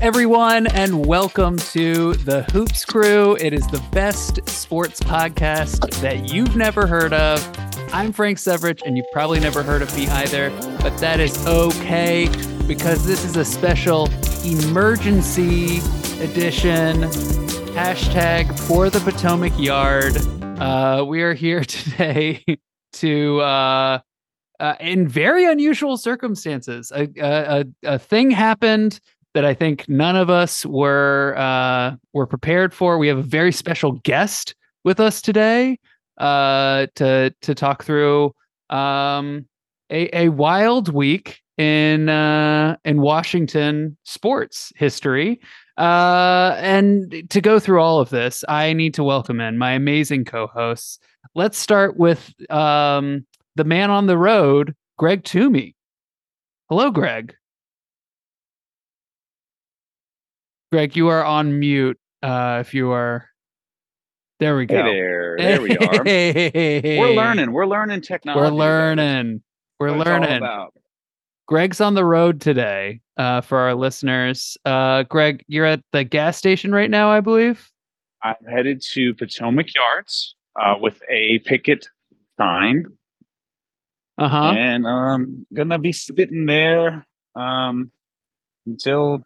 Everyone, 0.00 0.66
and 0.68 1.06
welcome 1.06 1.58
to 1.58 2.14
the 2.14 2.42
Hoops 2.52 2.84
Crew. 2.84 3.36
It 3.40 3.52
is 3.52 3.66
the 3.66 3.82
best 3.92 4.48
sports 4.48 5.00
podcast 5.00 6.00
that 6.00 6.32
you've 6.32 6.56
never 6.56 6.86
heard 6.86 7.12
of. 7.12 7.40
I'm 7.92 8.12
Frank 8.12 8.38
Severich, 8.38 8.82
and 8.86 8.96
you've 8.96 9.10
probably 9.12 9.40
never 9.40 9.62
heard 9.62 9.82
of 9.82 9.94
me 9.96 10.08
either, 10.08 10.50
but 10.80 10.96
that 10.98 11.20
is 11.20 11.46
okay 11.46 12.28
because 12.66 13.06
this 13.06 13.24
is 13.24 13.36
a 13.36 13.44
special 13.44 14.08
emergency 14.44 15.78
edition 16.22 17.02
hashtag 17.74 18.58
for 18.60 18.88
the 18.88 19.00
Potomac 19.00 19.52
Yard. 19.58 20.16
Uh, 20.60 21.04
we 21.06 21.22
are 21.22 21.34
here 21.34 21.64
today 21.64 22.44
to, 22.94 23.40
uh, 23.40 23.98
uh, 24.58 24.74
in 24.80 25.08
very 25.08 25.44
unusual 25.44 25.96
circumstances, 25.96 26.92
a, 26.94 27.08
a, 27.18 27.64
a 27.82 27.98
thing 27.98 28.30
happened 28.30 29.00
that 29.34 29.44
I 29.44 29.54
think 29.54 29.88
none 29.88 30.16
of 30.16 30.30
us 30.30 30.66
were 30.66 31.34
uh, 31.36 31.96
were 32.12 32.26
prepared 32.26 32.74
for. 32.74 32.98
We 32.98 33.08
have 33.08 33.18
a 33.18 33.22
very 33.22 33.52
special 33.52 33.92
guest 34.04 34.54
with 34.84 35.00
us 35.00 35.22
today 35.22 35.78
uh, 36.18 36.86
to 36.96 37.34
to 37.40 37.54
talk 37.54 37.84
through 37.84 38.34
um, 38.70 39.46
a, 39.90 40.24
a 40.24 40.28
wild 40.30 40.92
week 40.92 41.40
in 41.58 42.08
uh, 42.08 42.76
in 42.84 43.00
Washington 43.00 43.96
sports 44.04 44.72
history. 44.76 45.40
Uh, 45.78 46.54
and 46.58 47.24
to 47.30 47.40
go 47.40 47.58
through 47.58 47.80
all 47.80 47.98
of 47.98 48.10
this, 48.10 48.44
I 48.48 48.74
need 48.74 48.92
to 48.94 49.04
welcome 49.04 49.40
in 49.40 49.56
my 49.56 49.72
amazing 49.72 50.26
co-hosts. 50.26 50.98
Let's 51.34 51.56
start 51.56 51.96
with 51.96 52.30
um, 52.50 53.24
the 53.56 53.64
man 53.64 53.90
on 53.90 54.06
the 54.06 54.18
road, 54.18 54.74
Greg 54.98 55.24
Toomey. 55.24 55.74
Hello, 56.68 56.90
Greg. 56.90 57.34
Greg, 60.72 60.96
you 60.96 61.08
are 61.08 61.22
on 61.22 61.58
mute. 61.58 61.98
Uh, 62.22 62.58
if 62.60 62.72
you 62.72 62.90
are, 62.92 63.28
there 64.40 64.56
we 64.56 64.64
go. 64.64 64.76
Hey 64.82 64.92
there, 64.94 65.36
there 65.38 65.60
we 65.60 65.76
are. 65.76 66.02
Hey. 66.02 66.98
We're 66.98 67.10
learning. 67.14 67.52
We're 67.52 67.66
learning 67.66 68.00
technology. 68.00 68.40
We're 68.40 68.56
learning. 68.56 69.42
We're 69.78 69.94
What 69.94 70.06
it's 70.06 70.10
all 70.10 70.20
learning. 70.20 70.68
Greg's 71.46 71.80
on 71.82 71.92
the 71.94 72.04
road 72.06 72.40
today. 72.40 73.00
Uh, 73.18 73.42
for 73.42 73.58
our 73.58 73.74
listeners, 73.74 74.56
uh, 74.64 75.02
Greg, 75.02 75.44
you're 75.46 75.66
at 75.66 75.82
the 75.92 76.02
gas 76.04 76.38
station 76.38 76.72
right 76.72 76.88
now, 76.88 77.10
I 77.10 77.20
believe. 77.20 77.68
I'm 78.22 78.36
headed 78.50 78.80
to 78.92 79.12
Potomac 79.14 79.74
Yards 79.74 80.34
uh, 80.58 80.76
with 80.80 81.02
a 81.10 81.40
picket 81.40 81.86
sign, 82.40 82.86
Uh 84.16 84.28
huh. 84.28 84.54
and 84.56 84.86
um, 84.86 85.46
gonna 85.52 85.78
be 85.78 85.92
sitting 85.92 86.46
there 86.46 87.04
um, 87.36 87.90
until 88.64 89.22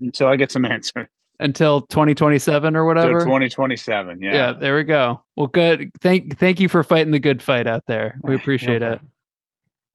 until 0.00 0.28
I 0.28 0.36
get 0.36 0.52
some 0.52 0.64
answers. 0.64 1.06
Until 1.40 1.82
2027 1.82 2.74
or 2.74 2.90
Until 2.90 3.04
whatever. 3.04 3.24
2027. 3.24 4.20
Yeah. 4.20 4.32
yeah, 4.32 4.52
there 4.52 4.74
we 4.74 4.82
go. 4.82 5.22
Well, 5.36 5.46
good. 5.46 5.90
Thank 6.00 6.36
thank 6.38 6.58
you 6.58 6.68
for 6.68 6.82
fighting 6.82 7.12
the 7.12 7.20
good 7.20 7.40
fight 7.40 7.66
out 7.68 7.84
there. 7.86 8.18
We 8.22 8.34
appreciate 8.36 8.82
it. 8.82 9.00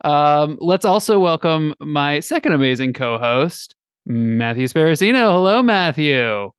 Um, 0.05 0.57
let's 0.61 0.85
also 0.85 1.19
welcome 1.19 1.73
my 1.79 2.21
second 2.21 2.53
amazing 2.53 2.93
co-host, 2.93 3.75
Matthew 4.05 4.67
Sparacino. 4.67 5.31
Hello, 5.31 5.61
Matthew. 5.61 6.51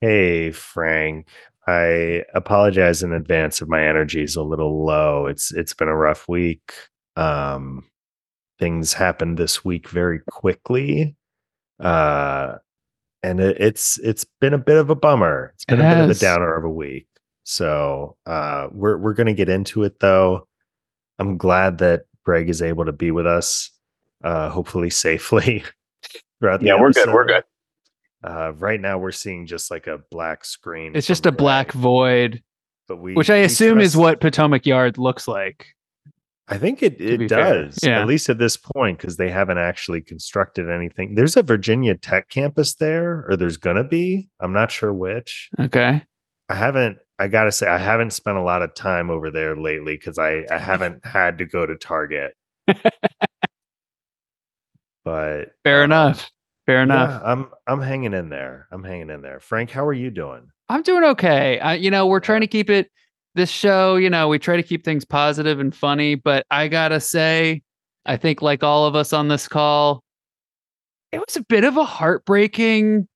Hey, 0.00 0.50
Frank. 0.50 1.28
I 1.68 2.24
apologize 2.34 3.04
in 3.04 3.12
advance 3.12 3.62
if 3.62 3.68
my 3.68 3.86
energy 3.86 4.22
is 4.24 4.34
a 4.34 4.42
little 4.42 4.84
low. 4.84 5.26
It's 5.26 5.52
it's 5.52 5.74
been 5.74 5.88
a 5.88 5.96
rough 5.96 6.28
week. 6.28 6.72
Um, 7.16 7.84
things 8.58 8.92
happened 8.92 9.38
this 9.38 9.64
week 9.64 9.88
very 9.88 10.20
quickly, 10.28 11.14
uh, 11.82 12.56
and 13.22 13.40
it, 13.40 13.56
it's 13.60 13.98
it's 13.98 14.24
been 14.40 14.54
a 14.54 14.58
bit 14.58 14.76
of 14.76 14.90
a 14.90 14.94
bummer. 14.94 15.52
It's 15.54 15.64
been 15.64 15.80
It 15.80 15.84
a 15.84 15.94
bit 15.94 16.04
of 16.04 16.10
a 16.10 16.14
downer 16.14 16.54
of 16.54 16.64
a 16.64 16.70
week. 16.70 17.06
So 17.44 18.16
uh, 18.26 18.68
we're 18.70 18.96
we're 18.96 19.14
gonna 19.14 19.34
get 19.34 19.48
into 19.48 19.82
it 19.82 20.00
though. 20.00 20.46
I'm 21.18 21.36
glad 21.36 21.78
that 21.78 22.02
Greg 22.24 22.48
is 22.48 22.62
able 22.62 22.84
to 22.84 22.92
be 22.92 23.10
with 23.10 23.26
us, 23.26 23.70
uh, 24.24 24.48
hopefully 24.48 24.90
safely 24.90 25.64
throughout 26.40 26.60
the 26.60 26.66
Yeah, 26.66 26.80
we're 26.80 26.92
good. 26.92 27.12
We're 27.12 27.26
good. 27.26 27.44
Uh, 28.24 28.52
right 28.56 28.80
now, 28.80 28.98
we're 28.98 29.10
seeing 29.10 29.46
just 29.46 29.70
like 29.70 29.88
a 29.88 29.98
black 30.10 30.44
screen. 30.44 30.94
It's 30.94 31.06
just 31.06 31.24
from 31.24 31.34
a 31.34 31.36
black 31.36 31.72
void, 31.72 32.42
but 32.86 32.98
we, 32.98 33.14
which 33.14 33.30
I 33.30 33.38
we 33.38 33.44
assume 33.44 33.80
is 33.80 33.96
what 33.96 34.20
Potomac 34.20 34.64
Yard 34.64 34.96
looks 34.96 35.26
like. 35.26 35.66
I 36.48 36.58
think 36.58 36.82
it 36.82 37.00
it 37.00 37.28
does. 37.28 37.78
Yeah. 37.82 38.00
At 38.00 38.06
least 38.06 38.28
at 38.28 38.38
this 38.38 38.56
point, 38.56 38.98
because 38.98 39.16
they 39.16 39.30
haven't 39.30 39.58
actually 39.58 40.00
constructed 40.00 40.68
anything. 40.68 41.14
There's 41.14 41.36
a 41.36 41.42
Virginia 41.42 41.96
Tech 41.96 42.28
campus 42.28 42.74
there, 42.74 43.24
or 43.28 43.36
there's 43.36 43.56
gonna 43.56 43.84
be. 43.84 44.28
I'm 44.40 44.52
not 44.52 44.70
sure 44.70 44.92
which. 44.92 45.50
Okay. 45.58 46.02
I 46.48 46.54
haven't. 46.54 46.98
I 47.18 47.28
gotta 47.28 47.52
say, 47.52 47.68
I 47.68 47.78
haven't 47.78 48.12
spent 48.12 48.36
a 48.36 48.42
lot 48.42 48.62
of 48.62 48.74
time 48.74 49.08
over 49.08 49.30
there 49.30 49.56
lately 49.56 49.96
because 49.96 50.18
I 50.18 50.44
I 50.50 50.58
haven't 50.58 51.06
had 51.06 51.38
to 51.38 51.46
go 51.46 51.64
to 51.64 51.76
Target. 51.76 52.34
but 55.04 55.52
Fair 55.64 55.82
uh, 55.82 55.84
enough. 55.84 56.30
Fair 56.66 56.82
enough. 56.82 57.22
Yeah, 57.22 57.32
I'm 57.32 57.50
I'm 57.66 57.80
hanging 57.80 58.14
in 58.14 58.28
there. 58.28 58.66
I'm 58.72 58.82
hanging 58.82 59.10
in 59.10 59.22
there. 59.22 59.38
Frank, 59.40 59.70
how 59.70 59.86
are 59.86 59.92
you 59.92 60.10
doing? 60.10 60.48
I'm 60.68 60.82
doing 60.82 61.04
okay. 61.04 61.60
I, 61.60 61.74
you 61.74 61.90
know, 61.90 62.06
we're 62.06 62.20
trying 62.20 62.40
to 62.40 62.46
keep 62.46 62.70
it 62.70 62.90
this 63.34 63.50
show, 63.50 63.96
you 63.96 64.10
know, 64.10 64.28
we 64.28 64.38
try 64.38 64.56
to 64.56 64.62
keep 64.62 64.84
things 64.84 65.04
positive 65.04 65.58
and 65.60 65.74
funny, 65.74 66.14
but 66.14 66.44
I 66.50 66.68
gotta 66.68 67.00
say, 67.00 67.62
I 68.04 68.16
think 68.16 68.42
like 68.42 68.62
all 68.62 68.86
of 68.86 68.94
us 68.94 69.12
on 69.12 69.28
this 69.28 69.48
call, 69.48 70.02
it 71.12 71.18
was 71.18 71.36
a 71.36 71.42
bit 71.44 71.64
of 71.64 71.76
a 71.76 71.84
heartbreaking, 71.84 73.08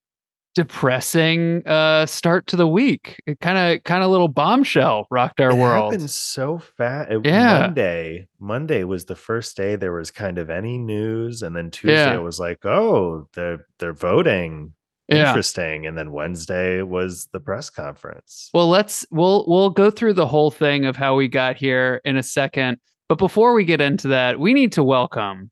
depressing 0.55 1.62
uh 1.66 2.06
start 2.06 2.47
to 2.47 2.56
the 2.56 2.66
week. 2.66 3.21
It 3.26 3.38
kind 3.41 3.59
of 3.59 3.84
kind 3.84 4.03
of 4.03 4.10
little 4.10 4.28
bombshell 4.28 5.06
rocked 5.10 5.38
our 5.41 5.49
world. 5.55 5.59
it 5.59 5.62
world. 5.62 5.93
happened 5.93 6.10
so 6.10 6.59
fast. 6.59 7.10
Yeah. 7.25 7.60
Monday, 7.60 8.26
Monday 8.41 8.84
was 8.84 9.05
the 9.05 9.16
first 9.16 9.55
day 9.56 9.76
there 9.76 9.93
was 9.93 10.10
kind 10.10 10.38
of 10.38 10.49
any 10.49 10.78
news, 10.78 11.43
and 11.43 11.55
then 11.55 11.71
Tuesday 11.71 11.93
Yeah. 11.93 12.15
it 12.15 12.22
was 12.22 12.41
like, 12.41 12.65
oh, 12.65 13.28
they're 13.34 13.66
they're 13.78 13.93
voting. 13.93 14.72
Yeah. 15.09 15.28
Interesting. 15.28 15.87
And 15.87 15.97
then 15.97 16.11
Wednesday 16.11 16.83
was 16.83 17.28
the 17.33 17.39
press 17.41 17.71
conference. 17.71 18.50
Well, 18.53 18.69
let's 18.69 19.06
we'll 19.11 19.44
we'll 19.47 19.71
go 19.71 19.91
through 19.91 20.15
the 20.15 20.27
whole 20.27 20.50
thing 20.50 20.84
of 20.84 20.97
how 20.97 21.15
we 21.15 21.28
got 21.28 21.56
here 21.56 22.00
in 22.05 22.17
a 22.17 22.22
second. 22.22 22.78
But 23.09 23.19
before 23.19 23.55
we 23.55 23.65
get 23.65 23.81
into 23.81 24.09
that, 24.09 24.41
we 24.41 24.53
need 24.53 24.72
to 24.72 24.83
welcome 24.83 25.50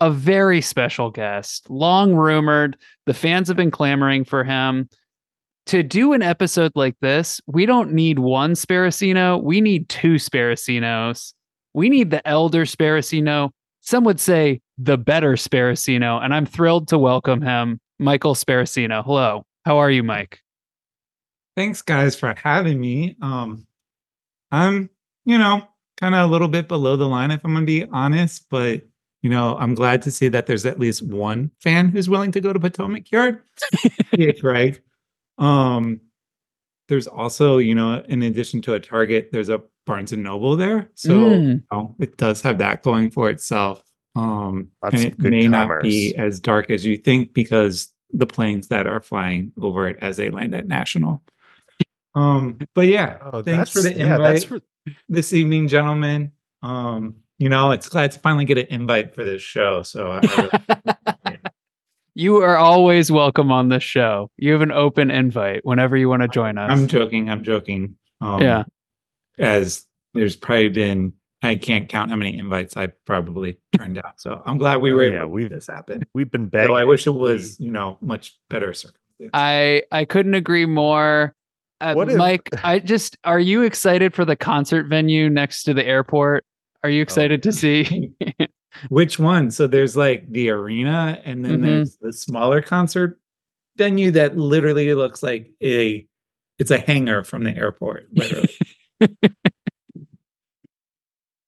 a 0.00 0.10
very 0.10 0.60
special 0.60 1.10
guest, 1.10 1.68
long 1.68 2.14
rumored. 2.14 2.76
The 3.06 3.14
fans 3.14 3.48
have 3.48 3.56
been 3.56 3.70
clamoring 3.70 4.24
for 4.24 4.44
him. 4.44 4.88
To 5.66 5.84
do 5.84 6.12
an 6.12 6.22
episode 6.22 6.72
like 6.74 6.96
this, 7.00 7.40
we 7.46 7.66
don't 7.66 7.92
need 7.92 8.18
one 8.18 8.54
Sparacino. 8.54 9.40
We 9.42 9.60
need 9.60 9.88
two 9.88 10.14
Sparacinos. 10.14 11.34
We 11.72 11.88
need 11.88 12.10
the 12.10 12.26
elder 12.26 12.64
Sparacino. 12.64 13.50
Some 13.80 14.02
would 14.04 14.18
say 14.18 14.60
the 14.76 14.98
better 14.98 15.34
Sparacino. 15.34 16.22
And 16.22 16.34
I'm 16.34 16.46
thrilled 16.46 16.88
to 16.88 16.98
welcome 16.98 17.40
him, 17.40 17.80
Michael 18.02 18.34
Sparacino. 18.34 19.04
Hello. 19.04 19.44
How 19.64 19.78
are 19.78 19.90
you, 19.90 20.02
Mike? 20.02 20.40
Thanks, 21.56 21.82
guys, 21.82 22.16
for 22.16 22.34
having 22.36 22.80
me. 22.80 23.16
Um, 23.22 23.66
I'm, 24.50 24.90
you 25.24 25.38
know, 25.38 25.66
kind 25.98 26.14
of 26.14 26.28
a 26.28 26.32
little 26.32 26.48
bit 26.48 26.66
below 26.68 26.96
the 26.96 27.06
line, 27.08 27.30
if 27.30 27.40
I'm 27.44 27.52
going 27.52 27.64
to 27.64 27.66
be 27.66 27.84
honest, 27.92 28.46
but 28.50 28.82
you 29.22 29.30
know, 29.30 29.56
I'm 29.56 29.76
glad 29.76 30.02
to 30.02 30.10
see 30.10 30.26
that 30.28 30.46
there's 30.46 30.66
at 30.66 30.80
least 30.80 31.00
one 31.02 31.52
fan 31.60 31.90
who's 31.90 32.08
willing 32.10 32.32
to 32.32 32.40
go 32.40 32.52
to 32.52 32.58
Potomac 32.58 33.08
Yard. 33.12 33.40
yeah, 34.18 34.32
right. 34.42 34.80
Um, 35.38 36.00
there's 36.88 37.06
also, 37.06 37.58
you 37.58 37.76
know, 37.76 38.02
in 38.08 38.22
addition 38.24 38.60
to 38.62 38.74
a 38.74 38.80
Target, 38.80 39.28
there's 39.30 39.48
a 39.48 39.62
Barnes 39.86 40.12
and 40.12 40.24
Noble 40.24 40.56
there, 40.56 40.90
so 40.94 41.10
Mm. 41.10 41.46
you 41.54 41.62
know, 41.70 41.94
it 42.00 42.16
does 42.16 42.42
have 42.42 42.58
that 42.58 42.82
going 42.82 43.10
for 43.12 43.30
itself. 43.30 43.80
Um, 44.14 44.68
Lots 44.82 44.94
and 44.96 45.04
it 45.04 45.18
may 45.18 45.48
not 45.48 45.82
be 45.82 46.14
as 46.16 46.38
dark 46.40 46.70
as 46.70 46.84
you 46.84 46.96
think 46.98 47.32
because 47.32 47.88
the 48.12 48.26
planes 48.26 48.68
that 48.68 48.86
are 48.86 49.00
flying 49.00 49.52
over 49.60 49.88
it 49.88 49.96
as 50.02 50.16
they 50.18 50.28
land 50.30 50.54
at 50.54 50.66
National. 50.66 51.22
Um, 52.14 52.58
but 52.74 52.86
yeah, 52.88 53.16
Oh, 53.32 53.42
thanks 53.42 53.70
for 53.70 53.80
the 53.80 53.94
that's- 53.94 54.06
yeah, 54.06 54.14
invite 54.16 54.62
this 55.08 55.32
evening, 55.32 55.68
gentlemen. 55.68 56.32
Um, 56.62 57.16
you 57.38 57.48
know, 57.48 57.70
it's 57.70 57.88
glad 57.88 58.12
to 58.12 58.18
finally 58.20 58.44
get 58.44 58.58
an 58.58 58.66
invite 58.68 59.14
for 59.14 59.24
this 59.24 59.40
show. 59.42 59.82
So 59.82 60.20
I, 60.22 61.38
You 62.14 62.42
are 62.42 62.58
always 62.58 63.10
welcome 63.10 63.50
on 63.50 63.70
this 63.70 63.82
show. 63.82 64.30
You 64.36 64.52
have 64.52 64.60
an 64.60 64.70
open 64.70 65.10
invite 65.10 65.64
whenever 65.64 65.96
you 65.96 66.10
want 66.10 66.20
to 66.20 66.28
join 66.28 66.58
us. 66.58 66.70
I'm 66.70 66.86
joking. 66.86 67.30
I'm 67.30 67.42
joking. 67.42 67.96
Um, 68.20 68.42
yeah. 68.42 68.64
As 69.38 69.86
there's 70.12 70.36
probably 70.36 70.68
been, 70.68 71.14
I 71.42 71.56
can't 71.56 71.88
count 71.88 72.10
how 72.10 72.16
many 72.16 72.38
invites 72.38 72.76
I 72.76 72.88
probably 73.06 73.58
turned 73.76 73.98
out. 73.98 74.20
So 74.20 74.42
I'm 74.46 74.58
glad 74.58 74.80
we 74.80 74.92
Oh, 74.92 74.96
were 74.96 75.04
yeah, 75.04 75.16
able 75.18 75.20
to 75.22 75.28
we've- 75.28 75.44
make 75.48 75.52
this 75.58 75.66
happen. 75.66 76.04
we've 76.14 76.30
been 76.30 76.46
begging. 76.48 76.68
So 76.68 76.74
I 76.74 76.84
wish 76.84 77.06
it 77.06 77.10
was, 77.10 77.58
you 77.58 77.70
know, 77.70 77.98
much 78.00 78.38
better 78.50 78.72
circumstances. 78.72 79.30
I 79.34 79.82
I 79.90 80.04
couldn't 80.04 80.34
agree 80.34 80.66
more. 80.66 81.34
Uh, 81.80 81.94
What 81.94 82.08
if- 82.10 82.16
Mike, 82.16 82.48
I 82.64 82.78
just 82.78 83.16
are 83.24 83.40
you 83.40 83.62
excited 83.62 84.14
for 84.14 84.24
the 84.24 84.36
concert 84.36 84.86
venue 84.86 85.28
next 85.28 85.64
to 85.64 85.74
the 85.74 85.84
airport? 85.86 86.44
Are 86.84 86.90
you 86.90 87.02
excited 87.02 87.42
to 87.44 87.52
see? 87.52 88.12
Which 88.88 89.18
one? 89.18 89.50
So 89.50 89.66
there's 89.66 89.96
like 89.96 90.30
the 90.32 90.50
arena, 90.50 91.20
and 91.24 91.44
then 91.44 91.58
Mhm. 91.60 91.62
there's 91.62 91.96
the 91.98 92.12
smaller 92.12 92.62
concert 92.62 93.18
venue 93.76 94.10
that 94.12 94.36
literally 94.36 94.92
looks 94.94 95.22
like 95.22 95.50
a 95.62 96.06
it's 96.58 96.70
a 96.70 96.78
hangar 96.78 97.24
from 97.24 97.44
the 97.44 97.56
airport. 97.56 98.06
Literally. 98.12 98.54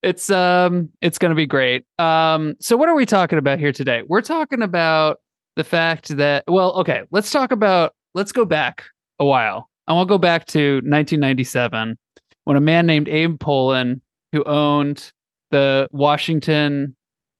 It's 0.04 0.28
um 0.28 0.90
it's 1.00 1.16
going 1.16 1.30
to 1.30 1.34
be 1.34 1.46
great. 1.46 1.86
Um 1.98 2.56
so 2.60 2.76
what 2.76 2.90
are 2.90 2.94
we 2.94 3.06
talking 3.06 3.38
about 3.38 3.58
here 3.58 3.72
today? 3.72 4.02
We're 4.06 4.20
talking 4.20 4.60
about 4.60 5.18
the 5.56 5.64
fact 5.64 6.08
that 6.16 6.44
well, 6.46 6.72
okay, 6.74 7.04
let's 7.10 7.30
talk 7.30 7.52
about 7.52 7.94
let's 8.14 8.30
go 8.30 8.44
back 8.44 8.84
a 9.18 9.24
while. 9.24 9.70
I 9.88 9.94
want 9.94 10.08
to 10.08 10.12
go 10.12 10.18
back 10.18 10.46
to 10.48 10.74
1997 10.76 11.96
when 12.44 12.56
a 12.56 12.60
man 12.60 12.84
named 12.84 13.08
Abe 13.08 13.40
Pollin 13.40 14.02
who 14.32 14.44
owned 14.44 15.10
the 15.50 15.88
Washington 15.90 16.94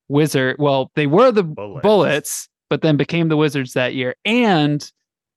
Wizard, 0.09 0.57
well, 0.59 0.91
they 0.95 1.07
were 1.07 1.33
the 1.33 1.43
Bullets. 1.43 1.83
Bullets, 1.83 2.49
but 2.71 2.81
then 2.81 2.97
became 2.97 3.29
the 3.29 3.37
Wizards 3.37 3.75
that 3.75 3.95
year 3.95 4.15
and 4.25 4.91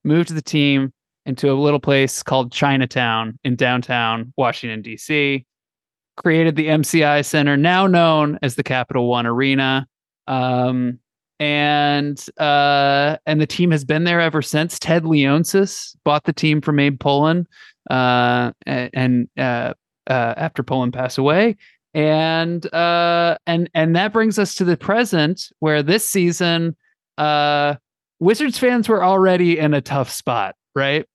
moved 0.06 0.34
the 0.34 0.42
team 0.42 0.94
into 1.26 1.52
a 1.52 1.54
little 1.54 1.80
place 1.80 2.24
called 2.24 2.54
Chinatown 2.54 3.38
in 3.44 3.58
downtown 3.58 4.32
Washington 4.38 4.82
D.C 4.82 5.46
created 6.18 6.56
the 6.56 6.68
MCI 6.68 7.24
Center, 7.24 7.56
now 7.56 7.88
known 7.88 8.38
as 8.42 8.56
the 8.56 8.64
Capital 8.64 9.08
One 9.08 9.26
Arena. 9.26 9.88
Um, 10.28 11.00
and 11.40 12.24
uh, 12.40 13.18
and 13.26 13.40
the 13.40 13.48
team 13.48 13.72
has 13.72 13.86
been 13.86 14.04
there 14.04 14.20
ever 14.20 14.42
since. 14.42 14.80
Ted 14.80 15.04
Leonsis 15.04 15.96
bought 16.04 16.24
the 16.24 16.34
team 16.34 16.62
from 16.62 16.80
Abe 16.80 17.00
Pollin, 17.00 17.48
uh, 17.90 18.52
and 18.66 19.30
uh, 19.38 19.74
uh, 20.10 20.34
after 20.38 20.64
Pollin 20.64 20.92
passed 20.92 21.18
away, 21.18 21.56
and 21.94 22.74
uh, 22.74 23.38
and 23.46 23.70
and 23.76 23.96
that 23.96 24.14
brings 24.14 24.40
us 24.40 24.56
to 24.56 24.66
the 24.66 24.78
present, 24.78 25.50
where 25.60 25.84
this 25.84 26.04
season, 26.04 26.76
uh, 27.20 27.76
Wizards 28.20 28.58
fans 28.58 28.90
were 28.90 29.04
already 29.04 29.60
in 29.60 29.76
a 29.76 29.82
tough 29.82 30.10
spot, 30.10 30.56
right? 30.76 31.06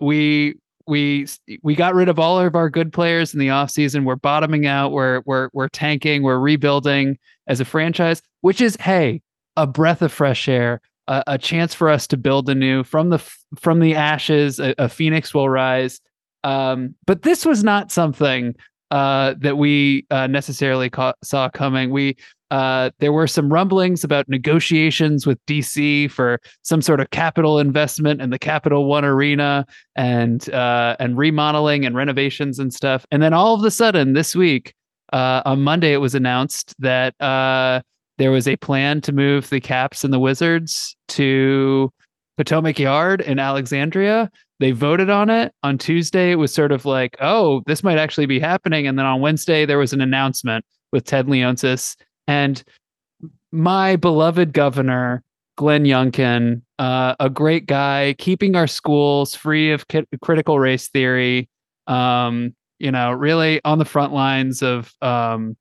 We 0.00 0.56
we 0.86 1.26
we 1.62 1.74
got 1.74 1.94
rid 1.94 2.08
of 2.08 2.18
all 2.18 2.38
of 2.38 2.54
our 2.54 2.68
good 2.68 2.92
players 2.92 3.32
in 3.32 3.40
the 3.40 3.48
offseason. 3.48 4.04
We're 4.04 4.16
bottoming 4.16 4.66
out. 4.66 4.92
We're 4.92 5.22
we're 5.24 5.48
we're 5.52 5.68
tanking. 5.68 6.22
We're 6.22 6.38
rebuilding 6.38 7.18
as 7.46 7.60
a 7.60 7.64
franchise, 7.64 8.22
which 8.42 8.60
is 8.60 8.76
hey, 8.76 9.22
a 9.56 9.66
breath 9.66 10.02
of 10.02 10.12
fresh 10.12 10.48
air, 10.48 10.80
a, 11.08 11.24
a 11.26 11.38
chance 11.38 11.74
for 11.74 11.88
us 11.88 12.06
to 12.08 12.16
build 12.16 12.48
anew 12.48 12.84
from 12.84 13.10
the 13.10 13.18
from 13.58 13.80
the 13.80 13.94
ashes. 13.94 14.60
A, 14.60 14.74
a 14.78 14.88
phoenix 14.88 15.32
will 15.32 15.48
rise. 15.48 16.00
Um, 16.42 16.94
but 17.06 17.22
this 17.22 17.46
was 17.46 17.64
not 17.64 17.90
something 17.90 18.54
uh, 18.94 19.34
that 19.38 19.58
we 19.58 20.06
uh, 20.12 20.28
necessarily 20.28 20.88
ca- 20.88 21.14
saw 21.24 21.48
coming. 21.50 21.90
We 21.90 22.16
uh, 22.52 22.90
there 23.00 23.12
were 23.12 23.26
some 23.26 23.52
rumblings 23.52 24.04
about 24.04 24.28
negotiations 24.28 25.26
with 25.26 25.44
DC 25.46 26.08
for 26.12 26.40
some 26.62 26.80
sort 26.80 27.00
of 27.00 27.10
capital 27.10 27.58
investment 27.58 28.22
in 28.22 28.30
the 28.30 28.38
Capital 28.38 28.84
One 28.84 29.04
Arena 29.04 29.66
and 29.96 30.48
uh, 30.50 30.94
and 31.00 31.18
remodeling 31.18 31.84
and 31.84 31.96
renovations 31.96 32.60
and 32.60 32.72
stuff. 32.72 33.04
And 33.10 33.20
then 33.20 33.32
all 33.32 33.56
of 33.56 33.64
a 33.64 33.70
sudden, 33.72 34.12
this 34.12 34.36
week 34.36 34.72
uh, 35.12 35.42
on 35.44 35.62
Monday, 35.62 35.92
it 35.92 35.98
was 35.98 36.14
announced 36.14 36.72
that 36.78 37.14
there 37.18 38.30
was 38.30 38.46
a 38.46 38.54
plan 38.58 39.00
to 39.00 39.12
move 39.12 39.50
the 39.50 39.58
Caps 39.58 40.04
and 40.04 40.14
the 40.14 40.20
Wizards 40.20 40.94
to 41.08 41.92
Potomac 42.36 42.78
Yard 42.78 43.22
in 43.22 43.40
Alexandria. 43.40 44.30
They 44.60 44.70
voted 44.70 45.10
on 45.10 45.30
it 45.30 45.52
on 45.62 45.78
Tuesday. 45.78 46.30
It 46.30 46.36
was 46.36 46.52
sort 46.52 46.72
of 46.72 46.84
like, 46.84 47.16
oh, 47.20 47.62
this 47.66 47.82
might 47.82 47.98
actually 47.98 48.26
be 48.26 48.38
happening. 48.38 48.86
And 48.86 48.98
then 48.98 49.06
on 49.06 49.20
Wednesday, 49.20 49.66
there 49.66 49.78
was 49.78 49.92
an 49.92 50.00
announcement 50.00 50.64
with 50.92 51.04
Ted 51.04 51.26
Leonsis 51.26 51.96
and 52.28 52.62
my 53.52 53.96
beloved 53.96 54.52
governor, 54.52 55.22
Glenn 55.56 55.84
Youngkin, 55.84 56.62
uh, 56.78 57.14
a 57.20 57.30
great 57.30 57.66
guy, 57.66 58.14
keeping 58.18 58.56
our 58.56 58.66
schools 58.66 59.34
free 59.34 59.70
of 59.70 59.86
ki- 59.88 60.06
critical 60.22 60.58
race 60.58 60.88
theory. 60.88 61.48
Um, 61.86 62.54
you 62.78 62.90
know, 62.90 63.12
really 63.12 63.60
on 63.64 63.78
the 63.78 63.84
front 63.84 64.12
lines 64.12 64.62
of 64.62 64.92
um, 65.00 65.56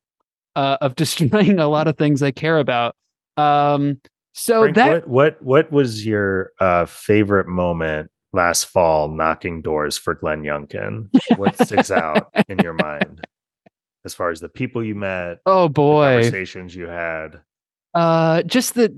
uh, 0.56 0.78
of 0.81 0.95
destroying 0.98 1.60
a 1.60 1.68
lot 1.68 1.88
of 1.88 1.98
things 1.98 2.24
I 2.24 2.31
care 2.31 2.60
about. 2.60 2.95
Um, 3.38 4.01
so 4.34 4.63
Frank, 4.63 4.75
that 4.75 5.07
what 5.07 5.07
what 5.07 5.42
what 5.42 5.72
was 5.72 6.06
your 6.06 6.51
uh, 6.60 6.86
favorite 6.86 7.48
moment 7.48 8.10
last 8.33 8.65
fall 8.65 9.09
knocking 9.09 9.62
doors 9.62 9.97
for 9.97 10.15
Glenn 10.15 10.41
Youngkin? 10.44 11.09
What 11.38 11.57
sticks 11.57 11.91
out 11.91 12.30
in 12.50 12.59
your 12.59 12.74
mind 12.74 13.25
as 14.06 14.13
far 14.13 14.30
as 14.31 14.39
the 14.41 14.50
people 14.50 14.83
you 14.83 14.95
met, 14.95 15.39
oh 15.45 15.69
boy, 15.69 16.06
conversations 16.24 16.75
you 16.75 16.88
had? 16.88 17.39
uh 17.94 18.41
just 18.44 18.74
the 18.74 18.91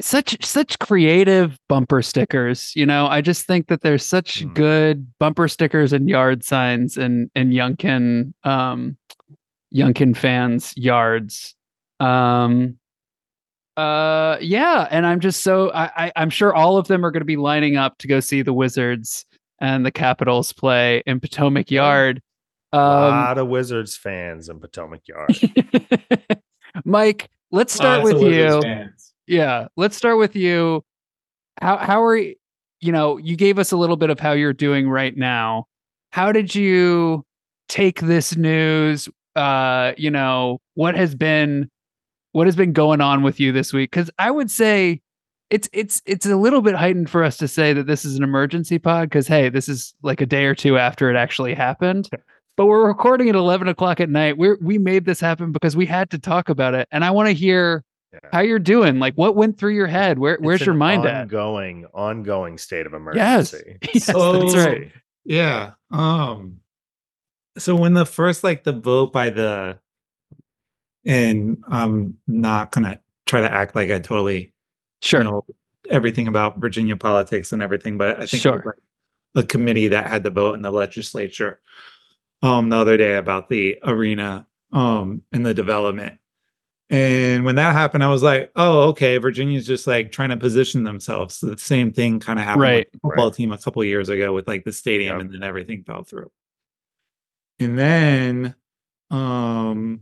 such 0.00 0.44
such 0.44 0.76
creative 0.80 1.56
bumper 1.68 2.02
stickers 2.02 2.72
you 2.74 2.84
know 2.84 3.06
i 3.06 3.20
just 3.20 3.46
think 3.46 3.68
that 3.68 3.82
there's 3.82 4.04
such 4.04 4.42
Mm. 4.44 4.54
good 4.54 5.06
bumper 5.20 5.46
stickers 5.46 5.92
and 5.92 6.08
yard 6.08 6.42
signs 6.42 6.96
and 6.98 7.30
and 7.36 7.52
Youngkin 7.52 8.34
um 8.42 8.96
Youngkin 9.72 10.16
fans 10.16 10.74
yards 10.76 11.54
um 12.00 12.76
uh 13.76 14.36
yeah 14.40 14.86
and 14.90 15.04
i'm 15.06 15.18
just 15.20 15.42
so 15.42 15.70
i, 15.72 16.06
I 16.06 16.12
i'm 16.16 16.30
sure 16.30 16.54
all 16.54 16.76
of 16.76 16.86
them 16.86 17.04
are 17.04 17.10
going 17.10 17.22
to 17.22 17.24
be 17.26 17.36
lining 17.36 17.76
up 17.76 17.98
to 17.98 18.06
go 18.06 18.20
see 18.20 18.40
the 18.42 18.52
wizards 18.52 19.26
and 19.60 19.84
the 19.84 19.90
capitals 19.90 20.52
play 20.52 21.02
in 21.06 21.18
potomac 21.20 21.70
Yeah. 21.70 21.82
yard 21.82 22.22
A 22.72 22.78
um 22.78 23.10
lot 23.10 23.38
of 23.38 23.48
Wizards 23.48 23.96
fans 23.96 24.48
in 24.48 24.60
Potomac 24.60 25.02
Yard. 25.08 25.36
mike 26.84 27.28
let's 27.50 27.72
start 27.72 28.02
Lots 28.04 28.14
with 28.14 28.32
you 28.32 28.60
fans. 28.62 29.12
yeah 29.26 29.66
let's 29.76 29.96
start 29.96 30.18
with 30.18 30.34
you 30.36 30.82
how 31.60 31.76
how 31.76 32.02
are 32.04 32.16
you 32.16 32.34
you 32.80 32.92
know 32.92 33.16
you 33.18 33.36
gave 33.36 33.58
us 33.58 33.72
a 33.72 33.76
little 33.76 33.96
bit 33.96 34.10
of 34.10 34.18
how 34.20 34.32
you're 34.32 34.52
doing 34.52 34.88
right 34.88 35.16
now 35.16 35.66
how 36.10 36.32
did 36.32 36.54
you 36.54 37.24
take 37.68 38.00
this 38.00 38.36
news 38.36 39.08
uh 39.36 39.92
you 39.96 40.10
know 40.10 40.58
what 40.74 40.94
has 40.96 41.14
been 41.14 41.70
what 42.34 42.46
has 42.46 42.54
been 42.56 42.72
going 42.72 43.00
on 43.00 43.22
with 43.22 43.40
you 43.40 43.50
this 43.52 43.72
week 43.72 43.90
cuz 43.92 44.10
i 44.18 44.30
would 44.30 44.50
say 44.50 45.00
it's 45.50 45.68
it's 45.72 46.02
it's 46.06 46.26
a 46.26 46.36
little 46.36 46.60
bit 46.62 46.74
heightened 46.74 47.08
for 47.10 47.22
us 47.24 47.36
to 47.36 47.48
say 47.48 47.72
that 47.72 47.86
this 47.86 48.04
is 48.04 48.16
an 48.16 48.22
emergency 48.22 48.78
pod 48.78 49.08
because 49.08 49.26
hey 49.26 49.48
this 49.48 49.68
is 49.68 49.94
like 50.02 50.20
a 50.20 50.26
day 50.26 50.44
or 50.46 50.54
two 50.54 50.76
after 50.78 51.10
it 51.10 51.16
actually 51.16 51.54
happened 51.54 52.08
but 52.56 52.66
we're 52.66 52.86
recording 52.86 53.28
at 53.28 53.34
11 53.34 53.68
o'clock 53.68 54.00
at 54.00 54.08
night 54.08 54.36
we're 54.38 54.58
we 54.60 54.78
made 54.78 55.04
this 55.04 55.20
happen 55.20 55.52
because 55.52 55.76
we 55.76 55.86
had 55.86 56.10
to 56.10 56.18
talk 56.18 56.48
about 56.48 56.74
it 56.74 56.88
and 56.92 57.04
i 57.04 57.10
want 57.10 57.28
to 57.28 57.34
hear 57.34 57.84
Yeah. 58.12 58.20
how 58.32 58.40
you're 58.40 58.58
doing 58.60 58.98
like 59.00 59.14
what 59.14 59.34
went 59.36 59.58
through 59.58 59.74
your 59.74 59.88
head 59.88 60.18
where 60.18 60.38
where's 60.40 60.60
It's 60.60 60.66
your 60.66 60.74
an 60.74 60.78
mind 60.78 61.04
at 61.04 61.22
ongoing, 61.22 61.84
ongoing 61.94 62.58
state 62.58 62.86
of 62.86 62.92
Yes. 63.14 63.52
emergency. 63.52 63.78
yes 63.94 64.04
So- 64.04 64.38
that's 64.38 64.56
right 64.56 64.92
Yeah. 65.24 65.72
Um 65.90 66.58
so 67.58 67.74
when 67.76 67.94
the 67.94 68.06
first 68.06 68.42
like 68.44 68.64
the 68.64 68.72
vote 68.72 69.12
by 69.12 69.30
the 69.30 69.78
and 71.04 71.62
I'm 71.68 72.18
not 72.26 72.72
gonna 72.72 73.00
try 73.26 73.40
to 73.40 73.50
act 73.52 73.74
like 73.74 73.90
I 73.90 73.98
totally 73.98 74.52
sure 75.02 75.22
know 75.24 75.44
everything 75.90 76.28
about 76.28 76.58
Virginia 76.58 76.96
politics 76.96 77.52
and 77.52 77.62
everything, 77.62 77.98
but 77.98 78.20
I 78.20 78.26
think 78.26 78.42
Sure. 78.42 78.62
like 78.64 78.74
the 79.34 79.42
committee 79.44 79.88
that 79.88 80.06
had 80.06 80.22
the 80.22 80.30
vote 80.30 80.54
in 80.54 80.62
the 80.62 80.70
legislature 80.70 81.60
um 82.42 82.68
the 82.68 82.76
other 82.76 82.96
day 82.96 83.16
about 83.16 83.48
the 83.48 83.78
arena 83.84 84.46
um 84.72 85.22
and 85.32 85.44
the 85.44 85.54
development. 85.54 86.18
And 86.90 87.44
when 87.46 87.54
that 87.56 87.72
happened, 87.72 88.04
I 88.04 88.08
was 88.08 88.22
like, 88.22 88.52
oh, 88.56 88.88
okay, 88.90 89.16
Virginia's 89.16 89.66
just 89.66 89.86
like 89.86 90.12
trying 90.12 90.28
to 90.28 90.36
position 90.36 90.84
themselves. 90.84 91.36
So 91.36 91.46
the 91.46 91.58
same 91.58 91.92
thing 91.92 92.20
kind 92.20 92.38
of 92.38 92.44
happened 92.44 92.60
Right, 92.62 92.86
with 92.86 92.92
the 92.92 92.98
football 93.08 93.24
right. 93.28 93.34
team 93.34 93.52
a 93.52 93.58
couple 93.58 93.82
years 93.84 94.10
ago 94.10 94.32
with 94.34 94.46
like 94.46 94.64
the 94.64 94.72
stadium 94.72 95.16
Yep. 95.16 95.20
and 95.22 95.34
then 95.34 95.42
everything 95.42 95.82
fell 95.84 96.04
through. 96.04 96.30
And 97.58 97.78
then 97.78 98.54
um 99.10 100.00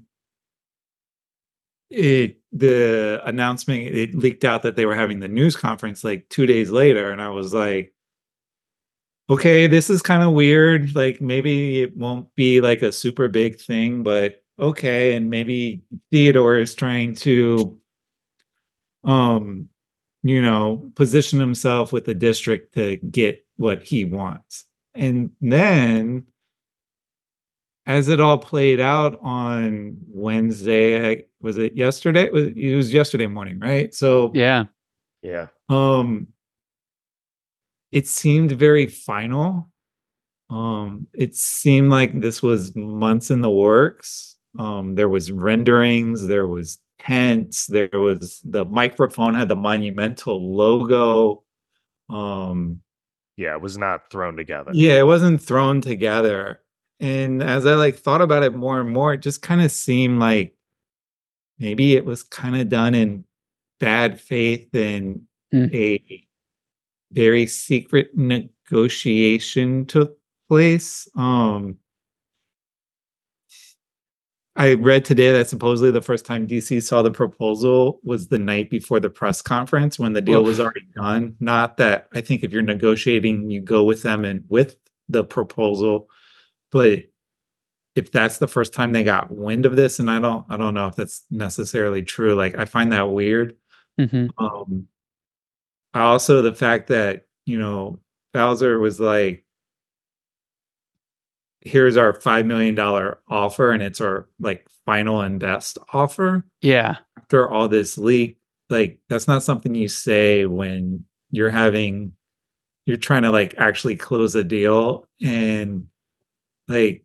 it 1.92 2.38
the 2.52 3.20
announcement 3.24 3.82
it 3.82 4.14
leaked 4.14 4.44
out 4.44 4.62
that 4.62 4.76
they 4.76 4.86
were 4.86 4.94
having 4.94 5.20
the 5.20 5.28
news 5.28 5.56
conference 5.56 6.04
like 6.04 6.28
two 6.28 6.46
days 6.46 6.70
later 6.70 7.10
and 7.10 7.22
i 7.22 7.28
was 7.28 7.54
like 7.54 7.92
okay 9.30 9.66
this 9.66 9.88
is 9.88 10.02
kind 10.02 10.22
of 10.22 10.32
weird 10.32 10.94
like 10.94 11.20
maybe 11.20 11.82
it 11.82 11.96
won't 11.96 12.32
be 12.34 12.60
like 12.60 12.82
a 12.82 12.92
super 12.92 13.28
big 13.28 13.58
thing 13.60 14.02
but 14.02 14.42
okay 14.58 15.14
and 15.14 15.30
maybe 15.30 15.82
theodore 16.10 16.58
is 16.58 16.74
trying 16.74 17.14
to 17.14 17.78
um 19.04 19.68
you 20.22 20.40
know 20.40 20.90
position 20.94 21.40
himself 21.40 21.92
with 21.92 22.04
the 22.04 22.14
district 22.14 22.74
to 22.74 22.96
get 22.96 23.44
what 23.56 23.82
he 23.82 24.04
wants. 24.04 24.64
And 24.94 25.30
then 25.40 26.26
as 27.86 28.08
it 28.08 28.20
all 28.20 28.38
played 28.38 28.80
out 28.80 29.18
on 29.22 29.96
Wednesday, 30.08 31.24
was 31.40 31.58
it 31.58 31.76
yesterday? 31.76 32.24
It 32.24 32.32
was, 32.32 32.44
it 32.56 32.76
was 32.76 32.92
yesterday 32.92 33.26
morning, 33.26 33.58
right? 33.58 33.92
So, 33.94 34.30
yeah 34.34 34.64
Yeah. 35.22 35.48
um, 35.68 36.28
it 37.90 38.06
seemed 38.06 38.52
very 38.52 38.86
final. 38.86 39.68
Um, 40.48 41.06
it 41.12 41.34
seemed 41.34 41.90
like 41.90 42.20
this 42.20 42.42
was 42.42 42.74
months 42.76 43.30
in 43.30 43.40
the 43.40 43.50
works. 43.50 44.36
Um, 44.58 44.94
there 44.94 45.08
was 45.08 45.32
renderings, 45.32 46.26
there 46.26 46.46
was 46.46 46.78
tents. 46.98 47.66
There 47.66 47.88
was 47.92 48.40
the 48.44 48.64
microphone 48.64 49.34
had 49.34 49.48
the 49.48 49.56
monumental 49.56 50.54
logo. 50.54 51.42
Um, 52.08 52.80
Yeah, 53.36 53.54
it 53.54 53.60
was 53.60 53.76
not 53.78 54.10
thrown 54.10 54.36
together. 54.36 54.70
yeah, 54.74 54.98
it 54.98 55.06
wasn't 55.06 55.40
thrown 55.42 55.80
together. 55.80 56.60
And 57.02 57.42
as 57.42 57.66
I 57.66 57.74
like 57.74 57.96
thought 57.98 58.22
about 58.22 58.44
it 58.44 58.54
more 58.54 58.80
and 58.80 58.88
more, 58.90 59.12
it 59.12 59.22
just 59.22 59.42
kind 59.42 59.60
of 59.60 59.72
seemed 59.72 60.20
like 60.20 60.54
maybe 61.58 61.94
it 61.96 62.04
was 62.04 62.22
kind 62.22 62.56
of 62.56 62.68
done 62.68 62.94
in 62.94 63.24
bad 63.80 64.20
faith 64.20 64.72
and 64.74 65.22
Hmm. 65.52 65.66
a 65.74 66.26
very 67.12 67.46
secret 67.46 68.16
negotiation 68.16 69.84
took 69.84 70.16
place. 70.48 71.06
Um 71.14 71.76
I 74.54 74.74
read 74.74 75.04
today 75.04 75.32
that 75.32 75.48
supposedly 75.48 75.90
the 75.90 76.02
first 76.02 76.24
time 76.26 76.46
DC 76.46 76.82
saw 76.82 77.02
the 77.02 77.10
proposal 77.10 78.00
was 78.04 78.28
the 78.28 78.38
night 78.38 78.68
before 78.70 79.00
the 79.00 79.08
press 79.10 79.40
conference 79.42 79.98
when 79.98 80.12
the 80.12 80.20
deal 80.20 80.44
was 80.44 80.60
already 80.60 80.86
done. 80.94 81.36
Not 81.40 81.78
that 81.78 82.08
I 82.14 82.20
think 82.20 82.44
if 82.44 82.52
you're 82.52 82.62
negotiating, 82.62 83.50
you 83.50 83.60
go 83.60 83.82
with 83.84 84.02
them 84.02 84.24
and 84.26 84.44
with 84.48 84.76
the 85.08 85.24
proposal, 85.24 86.08
but 86.72 87.04
if 87.94 88.10
that's 88.12 88.38
the 88.38 88.48
first 88.48 88.72
time 88.74 88.92
they 88.92 89.04
got 89.04 89.30
wind 89.30 89.66
of 89.66 89.76
this, 89.76 89.98
and 89.98 90.10
I 90.10 90.18
don't, 90.20 90.46
I 90.48 90.56
don't 90.56 90.74
know 90.74 90.88
if 90.88 90.96
that's 90.96 91.24
necessarily 91.30 92.02
true. 92.02 92.34
Like 92.34 92.56
I 92.58 92.64
find 92.64 92.92
that 92.92 93.10
weird. 93.10 93.56
Mhm. 94.00 94.30
Um, 94.38 94.88
also 95.94 96.42
the 96.42 96.54
fact 96.54 96.88
that 96.88 97.26
you 97.46 97.58
know 97.58 97.98
Bowser 98.32 98.78
was 98.78 98.98
like, 99.00 99.44
"Here's 101.60 101.96
our 101.96 102.12
five 102.12 102.46
million 102.46 102.74
dollar 102.74 103.18
offer, 103.28 103.70
and 103.72 103.82
it's 103.82 104.00
our 104.00 104.28
like 104.40 104.66
final 104.86 105.20
and 105.20 105.38
best 105.40 105.78
offer." 105.92 106.44
Yeah. 106.62 106.96
After 107.18 107.48
all 107.48 107.68
this 107.68 107.98
leak, 107.98 108.38
like 108.70 108.98
that's 109.08 109.28
not 109.28 109.42
something 109.42 109.74
you 109.74 109.88
say 109.88 110.46
when 110.46 111.04
you're 111.30 111.50
having, 111.50 112.12
you're 112.86 112.96
trying 112.96 113.22
to 113.22 113.30
like 113.30 113.54
actually 113.58 113.96
close 113.96 114.34
a 114.34 114.44
deal 114.44 115.06
and 115.22 115.86
like 116.72 117.04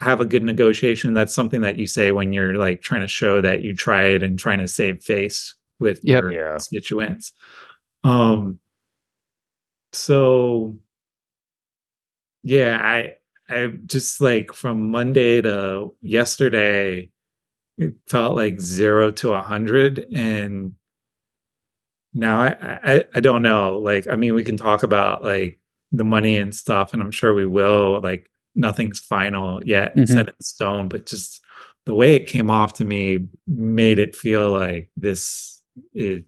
have 0.00 0.20
a 0.20 0.24
good 0.24 0.42
negotiation. 0.44 1.12
That's 1.14 1.34
something 1.34 1.60
that 1.62 1.76
you 1.76 1.86
say 1.86 2.12
when 2.12 2.32
you're 2.32 2.56
like 2.56 2.82
trying 2.82 3.00
to 3.00 3.08
show 3.08 3.40
that 3.40 3.62
you 3.62 3.74
tried 3.74 4.22
and 4.22 4.38
trying 4.38 4.58
to 4.60 4.68
save 4.68 5.02
face 5.02 5.54
with 5.80 6.00
Yep. 6.04 6.22
your 6.24 6.32
Yeah. 6.32 6.50
constituents. 6.52 7.32
Um 8.04 8.60
so 9.92 10.78
yeah, 12.42 12.78
I 12.82 13.14
I 13.48 13.68
just 13.86 14.20
like 14.20 14.52
from 14.52 14.90
Monday 14.90 15.40
to 15.42 15.94
yesterday, 16.00 17.10
it 17.78 17.94
felt 18.08 18.36
like 18.36 18.60
zero 18.60 19.10
to 19.12 19.32
a 19.32 19.42
hundred 19.42 20.06
and 20.14 20.74
now 22.14 22.40
I, 22.40 22.56
I 22.94 23.04
I 23.14 23.20
don't 23.20 23.42
know. 23.42 23.78
Like 23.78 24.06
I 24.08 24.16
mean 24.16 24.34
we 24.34 24.44
can 24.44 24.56
talk 24.56 24.82
about 24.82 25.24
like 25.24 25.58
the 25.92 26.04
money 26.04 26.36
and 26.36 26.54
stuff 26.54 26.92
and 26.92 27.02
I'm 27.02 27.10
sure 27.10 27.34
we 27.34 27.46
will 27.46 28.00
like 28.02 28.30
nothing's 28.54 28.98
final 29.00 29.62
yet 29.64 29.94
Mhm. 29.96 30.08
set 30.08 30.28
in 30.28 30.34
stone, 30.40 30.88
but 30.88 31.06
just 31.06 31.40
the 31.86 31.94
way 31.94 32.14
it 32.16 32.26
came 32.26 32.50
off 32.50 32.74
to 32.74 32.84
me 32.84 33.26
made 33.46 33.98
it 33.98 34.14
feel 34.16 34.50
like 34.50 34.90
this 34.96 35.62
is 35.94 36.22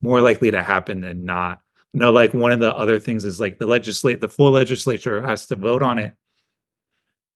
more 0.00 0.20
likely 0.20 0.50
to 0.50 0.62
happen 0.62 1.00
than 1.00 1.24
not. 1.24 1.60
No, 1.94 2.10
like 2.10 2.32
one 2.32 2.52
of 2.52 2.60
the 2.60 2.74
other 2.74 2.98
things 2.98 3.24
is 3.24 3.38
like 3.38 3.58
the 3.58 3.66
legislate 3.66 4.20
the 4.20 4.28
full 4.28 4.50
legislature 4.52 5.20
has 5.22 5.46
to 5.48 5.56
vote 5.56 5.82
on 5.82 5.98
it. 5.98 6.14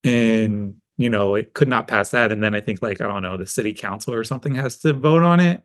And 0.03 0.75
you 0.99 1.11
know, 1.11 1.35
it 1.35 1.53
could 1.53 1.67
not 1.67 1.87
pass 1.87 2.09
that. 2.09 2.31
And 2.31 2.41
then 2.41 2.55
I 2.55 2.61
think 2.61 2.81
like, 2.81 3.01
I 3.01 3.07
don't 3.07 3.21
know, 3.21 3.37
the 3.37 3.45
city 3.45 3.71
council 3.71 4.15
or 4.15 4.23
something 4.23 4.55
has 4.55 4.79
to 4.79 4.93
vote 4.93 5.21
on 5.21 5.39
it. 5.39 5.61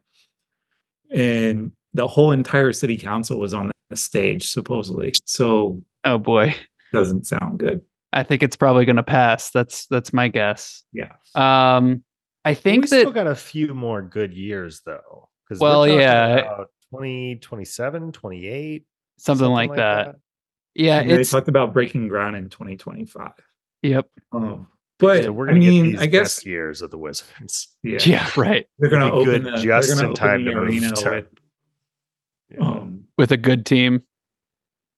And 1.10 1.72
the 1.94 2.06
whole 2.06 2.32
entire 2.32 2.72
city 2.74 2.98
council 2.98 3.38
was 3.38 3.54
on 3.54 3.70
the 3.88 3.96
stage, 3.96 4.50
supposedly. 4.50 5.14
So 5.24 5.82
Oh 6.04 6.18
boy. 6.18 6.54
doesn't 6.92 7.26
sound 7.26 7.58
good. 7.60 7.80
I 8.12 8.22
think 8.22 8.42
it's 8.42 8.56
probably 8.56 8.84
going 8.84 8.96
to 8.96 9.02
pass. 9.02 9.50
That's 9.50 9.86
that's 9.86 10.12
my 10.12 10.28
guess. 10.28 10.82
Yeah. 10.92 11.12
Um, 11.34 12.04
I 12.44 12.50
we 12.50 12.54
think 12.56 12.88
that 12.90 13.00
still 13.00 13.12
got 13.12 13.26
a 13.26 13.34
few 13.34 13.72
more 13.74 14.02
good 14.02 14.34
years 14.34 14.82
though. 14.84 15.28
Because 15.48 15.60
Well, 15.60 15.86
yeah. 15.88 16.36
about 16.38 16.70
20, 16.90 17.36
27, 17.36 18.12
28, 18.12 18.84
something, 19.18 19.46
like, 19.48 19.74
that. 19.76 20.16
Yeah, 20.74 21.00
And 21.00 21.10
they 21.10 21.24
talked 21.24 21.48
about 21.48 21.72
breaking 21.72 22.08
ground 22.08 22.36
in 22.36 22.48
2025. 22.48 23.32
yep. 23.82 24.06
Um, 24.32 24.68
but 24.98 25.24
So 25.24 25.32
we're 25.32 25.46
I 25.48 25.52
gonna 25.52 25.60
mean, 25.60 25.84
get 25.84 25.90
these 25.92 26.00
I 26.00 26.06
guess 26.06 26.34
best 26.36 26.46
years 26.46 26.80
of 26.82 26.90
the 26.90 26.98
Wizards. 26.98 27.68
yeah, 27.82 27.98
Yeah, 28.04 28.30
right. 28.36 28.66
they're 28.78 28.90
gonna 28.90 29.06
It'd 29.08 29.24
be 29.24 29.30
open 29.30 29.42
good 29.42 29.54
the, 29.54 29.62
just 29.62 29.94
gonna 29.94 30.08
in 30.08 30.14
time 30.14 30.30
open 30.40 30.44
to 30.46 30.50
the 30.50 30.56
move 30.56 30.68
arena 30.68 30.92
to- 30.92 31.10
with 31.10 31.26
Yeah. 32.50 32.58
um 32.66 33.04
With 33.18 33.32
a 33.32 33.36
good 33.36 33.66
team. 33.66 34.02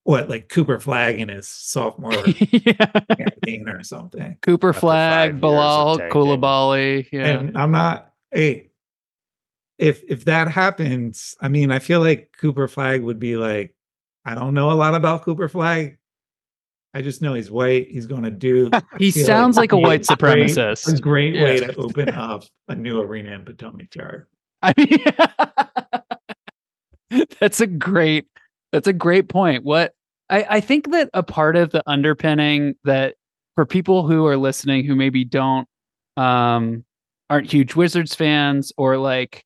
What 0.04 0.28
like 0.28 0.48
Cooper 0.50 0.78
Flagg 0.78 1.18
in 1.18 1.28
his 1.30 1.48
sophomore 1.48 2.12
yeah. 2.26 2.72
campaign 3.16 3.68
or 3.68 3.82
something. 3.82 4.36
Cooper 4.42 4.68
After 4.68 4.80
Flagg, 4.80 5.30
years 5.30 5.34
of 5.36 5.40
Bilal. 5.40 5.98
Coulibaly. 6.10 7.08
Yeah. 7.10 7.26
And 7.26 7.56
I'm 7.56 7.70
not 7.70 8.12
hey 8.30 8.70
if 9.78 10.02
if 10.06 10.26
that 10.26 10.48
happens, 10.48 11.34
I 11.40 11.48
mean 11.48 11.72
I 11.72 11.78
feel 11.78 12.00
like 12.00 12.34
Cooper 12.38 12.68
Flagg 12.68 13.02
would 13.02 13.18
be 13.18 13.36
like, 13.36 13.74
I 14.26 14.34
don't 14.34 14.52
know 14.52 14.70
a 14.70 14.74
lot 14.74 14.94
about 14.94 15.22
Cooper 15.22 15.48
Flagg. 15.48 15.96
I 16.92 17.00
just 17.02 17.22
know 17.22 17.32
he's 17.34 17.50
white. 17.50 17.88
He's 17.88 18.06
gonna 18.06 18.30
do 18.30 18.70
he 18.98 19.10
sounds 19.10 19.56
like 19.56 19.72
a 19.72 19.76
he'd 19.76 19.82
white 19.82 20.06
great- 20.06 20.18
supremacist. 20.50 20.98
A 20.98 21.00
great 21.00 21.34
way 21.34 21.60
to 21.60 21.74
open 21.76 22.10
up 22.10 22.44
a 22.68 22.74
new 22.74 23.00
arena 23.00 23.32
in 23.32 23.44
Potomac 23.46 23.94
Yard. 23.94 24.26
I 24.62 24.74
mean, 27.10 27.26
that's 27.40 27.60
a 27.60 27.66
great 27.66 28.26
that's 28.74 28.88
a 28.88 28.92
great 28.92 29.28
point. 29.28 29.64
What 29.64 29.92
I, 30.28 30.46
I 30.50 30.60
think 30.60 30.90
that 30.90 31.08
a 31.14 31.22
part 31.22 31.56
of 31.56 31.70
the 31.70 31.82
underpinning 31.86 32.74
that 32.84 33.14
for 33.54 33.64
people 33.64 34.06
who 34.06 34.26
are 34.26 34.36
listening 34.36 34.84
who 34.84 34.94
maybe 34.96 35.24
don't 35.24 35.68
um 36.16 36.84
aren't 37.30 37.50
huge 37.50 37.74
Wizards 37.74 38.14
fans 38.14 38.72
or 38.76 38.96
like 38.98 39.44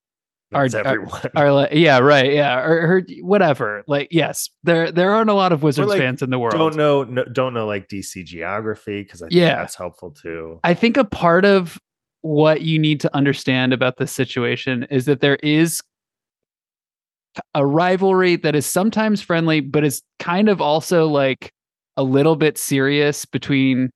That's 0.50 0.74
Are- 0.74 0.78
are- 0.80 0.86
everyone. 0.86 1.20
are 1.36 1.52
like 1.52 1.70
yeah 1.72 1.98
right 1.98 2.32
yeah 2.32 2.60
or, 2.60 2.96
or 2.96 3.02
whatever 3.22 3.84
like 3.86 4.08
yes 4.10 4.48
there 4.64 4.90
there 4.92 5.12
aren't 5.12 5.30
a 5.30 5.34
lot 5.34 5.52
of 5.52 5.62
Wizards 5.62 5.88
like, 5.88 5.98
fans 5.98 6.22
in 6.22 6.30
the 6.30 6.38
world. 6.38 6.54
don't 6.54 6.76
know 6.76 7.04
no, 7.04 7.24
don't 7.24 7.54
know 7.54 7.66
like 7.66 7.88
DC 7.88 8.24
geography 8.24 9.02
because 9.02 9.22
I 9.22 9.26
think 9.28 9.34
Yeah. 9.40 9.56
that's 9.56 9.74
helpful 9.76 10.10
too. 10.10 10.58
I 10.64 10.74
think 10.74 10.96
a 10.96 11.04
part 11.04 11.44
of 11.44 11.78
what 12.22 12.62
you 12.62 12.78
need 12.78 13.00
to 13.00 13.14
understand 13.14 13.72
about 13.72 13.96
this 13.98 14.12
situation 14.12 14.84
is 14.90 15.04
that 15.06 15.20
there 15.20 15.36
is 15.36 15.80
a 17.54 17.66
rivalry 17.66 18.36
that 18.36 18.54
is 18.54 18.66
sometimes 18.66 19.20
friendly, 19.22 19.60
but 19.60 19.84
is 19.84 20.02
kind 20.18 20.48
of 20.48 20.60
also 20.60 21.06
like 21.06 21.52
a 21.96 22.02
little 22.02 22.36
bit 22.36 22.58
serious 22.58 23.24
between 23.24 23.90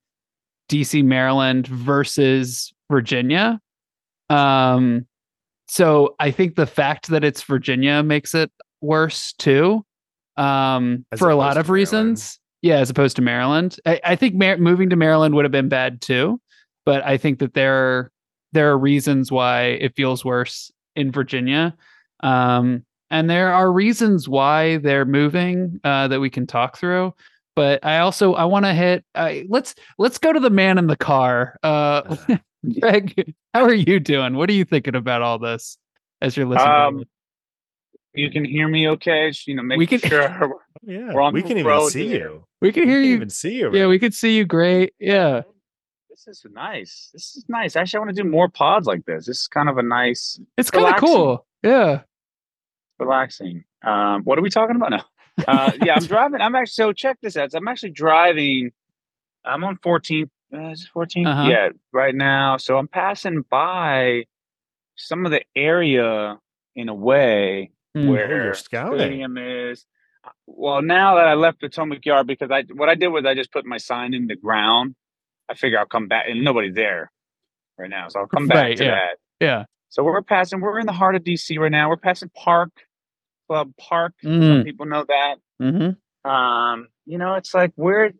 DC, 0.69 1.03
Maryland 1.03 1.67
versus 1.67 2.73
Virginia. 2.91 3.59
Um, 4.29 5.05
so 5.67 6.15
I 6.19 6.31
think 6.31 6.55
the 6.55 6.65
fact 6.65 7.07
that 7.07 7.23
it's 7.23 7.43
Virginia 7.43 8.03
makes 8.03 8.35
it 8.35 8.51
worse 8.81 9.33
too, 9.33 9.85
um, 10.37 11.05
for 11.17 11.29
a 11.29 11.35
lot 11.35 11.57
of 11.57 11.69
reasons. 11.69 12.39
Yeah, 12.61 12.77
as 12.77 12.89
opposed 12.89 13.17
to 13.17 13.21
Maryland. 13.21 13.77
I, 13.85 13.99
I 14.03 14.15
think 14.15 14.35
Mar- 14.35 14.57
moving 14.57 14.89
to 14.89 14.95
Maryland 14.95 15.35
would 15.35 15.45
have 15.45 15.51
been 15.51 15.69
bad 15.69 16.01
too, 16.01 16.39
but 16.85 17.03
I 17.05 17.17
think 17.17 17.39
that 17.39 17.53
there 17.53 18.11
there 18.53 18.71
are 18.71 18.77
reasons 18.77 19.31
why 19.31 19.63
it 19.63 19.95
feels 19.95 20.23
worse 20.23 20.71
in 20.95 21.11
Virginia. 21.11 21.75
Um, 22.21 22.85
and 23.13 23.29
there 23.29 23.53
are 23.53 23.71
reasons 23.71 24.27
why 24.27 24.77
they're 24.77 25.05
moving 25.05 25.79
uh, 25.85 26.09
that 26.09 26.19
we 26.19 26.29
can 26.29 26.45
talk 26.45 26.77
through. 26.77 27.13
But 27.55 27.85
I 27.85 27.99
also 27.99 28.33
I 28.33 28.43
want 28.45 28.65
to 28.65 28.73
hit. 28.73 29.05
Uh, 29.15 29.35
let's 29.47 29.75
let's 29.97 30.17
go 30.17 30.33
to 30.33 30.39
the 30.41 30.49
man 30.49 30.77
in 30.77 30.87
the 30.87 30.97
car. 30.97 31.57
Uh, 31.63 32.17
Greg, 32.79 33.33
how 33.53 33.63
are 33.63 33.73
you 33.73 33.99
doing? 34.01 34.35
What 34.35 34.49
are 34.49 34.53
you 34.53 34.65
thinking 34.65 34.95
about 34.95 35.21
all 35.21 35.39
this 35.39 35.77
as 36.21 36.35
you're 36.35 36.47
listening? 36.47 36.67
Um. 36.73 37.03
You 38.15 38.29
can 38.29 38.45
hear 38.45 38.67
me 38.67 38.87
okay? 38.89 39.31
Just, 39.31 39.47
you 39.47 39.55
know, 39.55 39.63
making 39.63 39.79
We 39.79 39.87
can- 39.87 39.99
sure. 40.09 40.59
Yeah, 40.85 41.13
We're 41.13 41.21
on 41.21 41.33
we 41.33 41.41
the 41.41 41.47
can 41.47 41.57
even 41.59 41.69
road 41.71 41.89
see 41.89 42.07
here. 42.09 42.27
you. 42.29 42.43
we 42.61 42.71
can 42.73 42.83
hear 42.87 42.97
We 42.97 43.03
can 43.03 43.09
you. 43.09 43.15
even 43.15 43.29
see 43.29 43.53
you. 43.55 43.73
Yeah, 43.73 43.87
we 43.87 43.97
could 43.99 44.13
see 44.13 44.35
you 44.35 44.43
great. 44.45 44.93
Yeah. 44.99 45.43
This 46.09 46.27
is 46.27 46.45
nice. 46.51 47.09
This 47.13 47.37
is 47.37 47.45
nice. 47.47 47.75
Actually, 47.77 47.97
I 47.97 48.01
want 48.01 48.15
to 48.17 48.21
do 48.23 48.29
more 48.29 48.49
pods 48.49 48.85
like 48.85 49.05
this. 49.05 49.25
This 49.27 49.39
is 49.41 49.47
kind 49.47 49.69
of 49.69 49.77
a 49.77 49.81
nice, 49.81 50.37
It's 50.57 50.69
kind 50.69 50.93
of 50.93 50.99
cool. 50.99 51.45
Yeah. 51.63 52.01
Relaxing. 52.99 53.63
Um, 53.83 54.23
what 54.23 54.37
are 54.37 54.41
we 54.41 54.49
talking 54.49 54.75
about 54.75 54.91
now? 54.91 55.05
Uh, 55.47 55.71
yeah, 55.83 55.95
I'm 55.95 56.05
driving. 56.07 56.41
I'm 56.41 56.55
actually 56.55 56.71
so 56.73 56.93
check 56.93 57.17
this 57.21 57.35
out. 57.37 57.53
I'm 57.53 57.67
actually 57.67 57.91
driving. 57.91 58.71
I'm 59.45 59.63
on 59.63 59.77
14th. 59.77 60.29
Uh, 60.53 60.75
14th? 60.95 61.27
Uh-huh. 61.27 61.49
Yeah, 61.49 61.69
right 61.91 62.13
now. 62.15 62.57
So 62.57 62.77
I'm 62.77 62.87
passing 62.87 63.43
by 63.49 64.25
some 64.95 65.25
of 65.25 65.31
the 65.31 65.41
area 65.55 66.39
in 66.75 66.89
a 66.89 66.93
way 66.95 67.71
Mm. 67.95 68.09
where 68.09 68.43
you're 68.45 68.53
stadium 68.55 69.37
is. 69.37 69.85
Well, 70.47 70.81
now 70.81 71.13
that 71.17 71.27
I 71.27 71.35
left 71.35 71.59
Potomac 71.61 72.03
Yard, 72.03 72.25
because 72.25 72.49
I 72.49 72.63
what 72.73 72.89
I 72.89 72.95
did 72.95 73.09
was 73.09 73.23
I 73.23 73.35
just 73.35 73.51
put 73.51 73.67
my 73.67 73.77
sign 73.77 74.15
in 74.15 74.25
the 74.25 74.35
ground. 74.35 74.95
I 75.47 75.53
figure 75.53 75.77
I'll 75.77 75.85
come 75.85 76.07
back, 76.07 76.25
and 76.27 76.43
nobody's 76.43 76.73
there 76.73 77.11
right 77.77 77.91
now, 77.91 78.07
so 78.07 78.21
I'll 78.21 78.25
come 78.27 78.47
back 78.47 78.55
Right, 78.63 78.77
to 78.77 78.83
yeah. 78.85 78.91
that. 78.91 79.17
Yeah. 79.39 79.63
So 79.93 80.03
we're 80.03 80.23
passing. 80.23 80.59
We're 80.59 80.79
in 80.79 80.87
the 80.87 80.91
heart 80.91 81.15
of 81.15 81.23
DC 81.23 81.59
right 81.59 81.71
now. 81.71 81.87
We're 81.87 81.97
passing 81.97 82.29
Park 82.35 82.71
Club 83.47 83.71
Park. 83.79 84.15
Some 84.23 84.31
Mm. 84.31 84.63
people 84.65 84.87
know 84.87 85.05
that. 85.07 85.35
Mm-hmm. 85.61 86.29
Um, 86.29 86.87
you 87.05 87.19
know, 87.19 87.35
it's 87.35 87.53
like 87.53 87.73
we're 87.75 88.11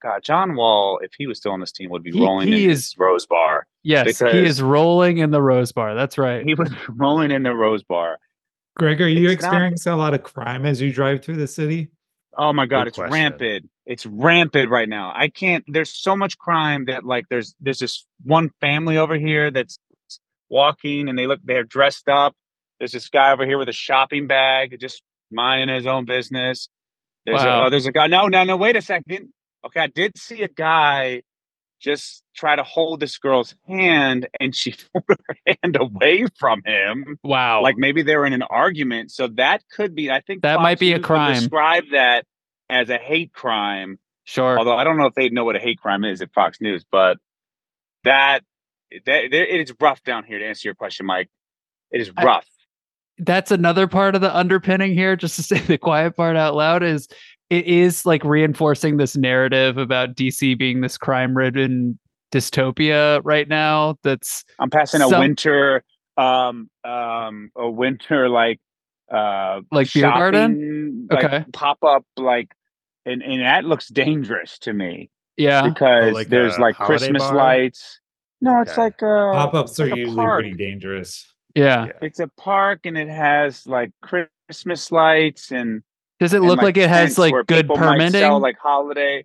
God. 0.00 0.22
John 0.22 0.54
Wall, 0.54 1.00
if 1.02 1.10
he 1.18 1.26
was 1.26 1.38
still 1.38 1.50
on 1.50 1.58
this 1.58 1.72
team, 1.72 1.90
would 1.90 2.04
be 2.04 2.12
He- 2.12 2.20
rolling 2.24 2.46
he 2.46 2.66
in 2.66 2.70
is- 2.70 2.94
Rose 2.96 3.26
Bar. 3.26 3.66
Yes, 3.82 4.20
he 4.20 4.26
is 4.28 4.62
rolling 4.62 5.18
in 5.18 5.32
the 5.32 5.42
Rose 5.42 5.72
Bar. 5.72 5.96
That's 5.96 6.18
right. 6.18 6.44
He 6.46 6.54
was 6.54 6.70
rolling 6.88 7.32
in 7.32 7.42
the 7.42 7.52
Rose 7.52 7.82
Bar. 7.82 8.18
Greg, 8.76 9.00
are 9.00 9.08
you 9.08 9.28
It's 9.28 9.42
not- 9.42 9.48
experiencing 9.54 9.92
a 9.92 9.96
lot 9.96 10.14
of 10.14 10.22
crime 10.22 10.64
as 10.64 10.80
you 10.80 10.92
drive 10.92 11.24
through 11.24 11.38
the 11.38 11.48
city? 11.48 11.88
Oh 12.36 12.52
my 12.52 12.66
god, 12.66 12.84
Good 12.84 12.88
it's 12.88 12.96
question. 12.98 13.12
rampant. 13.14 13.70
It's 13.86 14.06
rampant 14.06 14.70
right 14.70 14.88
now. 14.88 15.12
I 15.16 15.26
can't 15.30 15.64
there's 15.66 15.90
so 15.92 16.14
much 16.14 16.38
crime 16.38 16.84
that 16.84 17.04
like 17.04 17.24
there's 17.28 17.56
there's 17.60 17.80
this 17.80 18.06
one 18.22 18.50
family 18.60 18.98
over 18.98 19.16
here 19.16 19.50
that's 19.50 19.80
walking 20.50 21.08
and 21.08 21.18
they 21.18 21.26
look 21.26 21.40
they're 21.44 21.64
dressed 21.64 22.08
up. 22.08 22.34
There's 22.78 22.92
this 22.92 23.08
guy 23.08 23.32
over 23.32 23.44
here 23.46 23.58
with 23.58 23.68
a 23.68 23.72
shopping 23.72 24.26
bag 24.26 24.76
just 24.80 25.02
minding 25.30 25.74
his 25.74 25.86
own 25.86 26.04
business. 26.04 26.68
There's 27.26 27.42
Wow. 27.42 27.62
a 27.62 27.66
oh, 27.66 27.70
there's 27.70 27.86
a 27.86 27.92
guy. 27.92 28.06
No, 28.06 28.26
no, 28.28 28.44
no, 28.44 28.56
wait 28.56 28.76
a 28.76 28.82
second. 28.82 29.28
Okay, 29.66 29.80
I 29.80 29.86
did 29.88 30.16
see 30.16 30.42
a 30.42 30.48
guy 30.48 31.22
just 31.80 32.22
try 32.34 32.56
to 32.56 32.62
hold 32.64 32.98
this 33.00 33.18
girl's 33.18 33.54
hand 33.68 34.26
and 34.40 34.54
she 34.54 34.72
pulled 34.92 35.04
her 35.08 35.36
hand 35.46 35.76
away 35.78 36.26
from 36.38 36.60
him 36.64 37.18
Wow. 37.22 37.62
like 37.62 37.76
maybe 37.76 38.02
they 38.02 38.16
were 38.16 38.26
in 38.26 38.32
an 38.32 38.42
argument. 38.42 39.10
So 39.12 39.28
that 39.36 39.62
could 39.72 39.94
be. 39.94 40.10
I 40.10 40.20
think 40.20 40.42
That 40.42 40.54
Fox 40.56 40.62
might 40.62 40.78
be 40.80 40.92
a 40.92 40.98
crime. 41.00 41.34
Describe 41.34 41.84
that 41.92 42.24
as 42.70 42.88
a 42.90 42.98
hate 42.98 43.32
crime. 43.32 43.98
sure. 44.24 44.58
Although 44.58 44.76
I 44.76 44.84
don't 44.84 44.96
know 44.96 45.06
if 45.06 45.14
they 45.14 45.28
know 45.28 45.44
what 45.44 45.56
a 45.56 45.60
hate 45.60 45.78
crime 45.80 46.04
is 46.04 46.20
at 46.22 46.32
Fox 46.32 46.60
News, 46.60 46.84
but 46.90 47.18
that 48.04 48.40
that 49.06 49.28
there- 49.30 49.46
it 49.46 49.60
is 49.60 49.74
rough 49.80 50.02
down 50.02 50.24
here. 50.24 50.38
To 50.38 50.46
answer 50.46 50.68
your 50.68 50.74
question, 50.74 51.06
Mike, 51.06 51.28
it 51.90 52.00
is 52.00 52.10
I- 52.16 52.24
rough. 52.24 52.46
that's 53.18 53.50
another 53.50 53.86
part 53.88 54.14
of 54.14 54.20
the 54.20 54.34
underpinning 54.36 54.94
here 54.94 55.16
just 55.16 55.36
to 55.36 55.42
say 55.42 55.58
the 55.58 55.78
quiet 55.78 56.16
part 56.16 56.36
out 56.36 56.54
loud 56.54 56.82
is 56.82 57.08
it 57.50 57.66
is 57.66 58.04
like 58.06 58.22
reinforcing 58.24 58.96
this 58.98 59.16
narrative 59.16 59.76
about 59.78 60.14
dc 60.14 60.56
being 60.58 60.82
this 60.82 60.96
crime 60.98 61.36
ridden 61.36 61.98
dystopia 62.30 63.20
right 63.24 63.48
now 63.48 63.96
that's 64.04 64.44
I'm 64.60 64.70
passing 64.70 65.00
a 65.00 65.08
winter, 65.08 65.82
um, 66.16 66.68
um, 66.84 67.50
a 67.56 67.68
winter 67.70 68.28
like 68.28 68.60
uh 69.12 69.62
Like 69.72 69.92
beer 69.92 70.02
garden? 70.02 71.08
like, 71.10 71.24
Okay. 71.24 71.44
pop 71.52 71.78
up 71.82 72.04
like, 72.18 72.52
and 73.06 73.22
and 73.22 73.40
that 73.42 73.64
looks 73.64 73.88
dangerous 73.88 74.58
to 74.60 74.72
me. 74.72 75.10
yeah 75.36 75.62
because 75.68 76.12
like 76.12 76.28
there's 76.28 76.58
like 76.58 76.76
Christmas 76.76 77.22
bar? 77.22 77.34
lights. 77.34 77.98
No, 78.40 78.60
it's 78.62 78.72
Okay. 78.72 78.82
like 78.82 79.02
uh 79.02 79.32
Pop 79.32 79.54
ups 79.54 79.80
are 79.80 79.86
like 79.86 79.94
a 79.94 79.98
usually 79.98 80.16
park. 80.16 80.40
pretty 80.42 80.56
dangerous. 80.56 81.32
yeah 81.54 81.86
Yeah. 81.86 81.92
It's 82.02 82.20
a 82.20 82.28
park 82.28 82.80
and 82.84 82.96
it 82.96 83.08
has 83.08 83.66
like 83.66 83.90
Christmas 84.02 84.92
lights 84.92 85.50
and 85.52 85.82
does 86.20 86.32
it 86.32 86.38
and, 86.38 86.46
look 86.48 86.60
like, 86.62 86.76
it 86.76 86.88
has 86.88 87.10
tents 87.10 87.18
like 87.18 87.32
where 87.32 87.44
good 87.44 87.62
people 87.62 87.76
might 87.76 87.92
permitting 87.92 88.20
Sell, 88.20 88.40
like 88.40 88.58
holiday. 88.58 89.24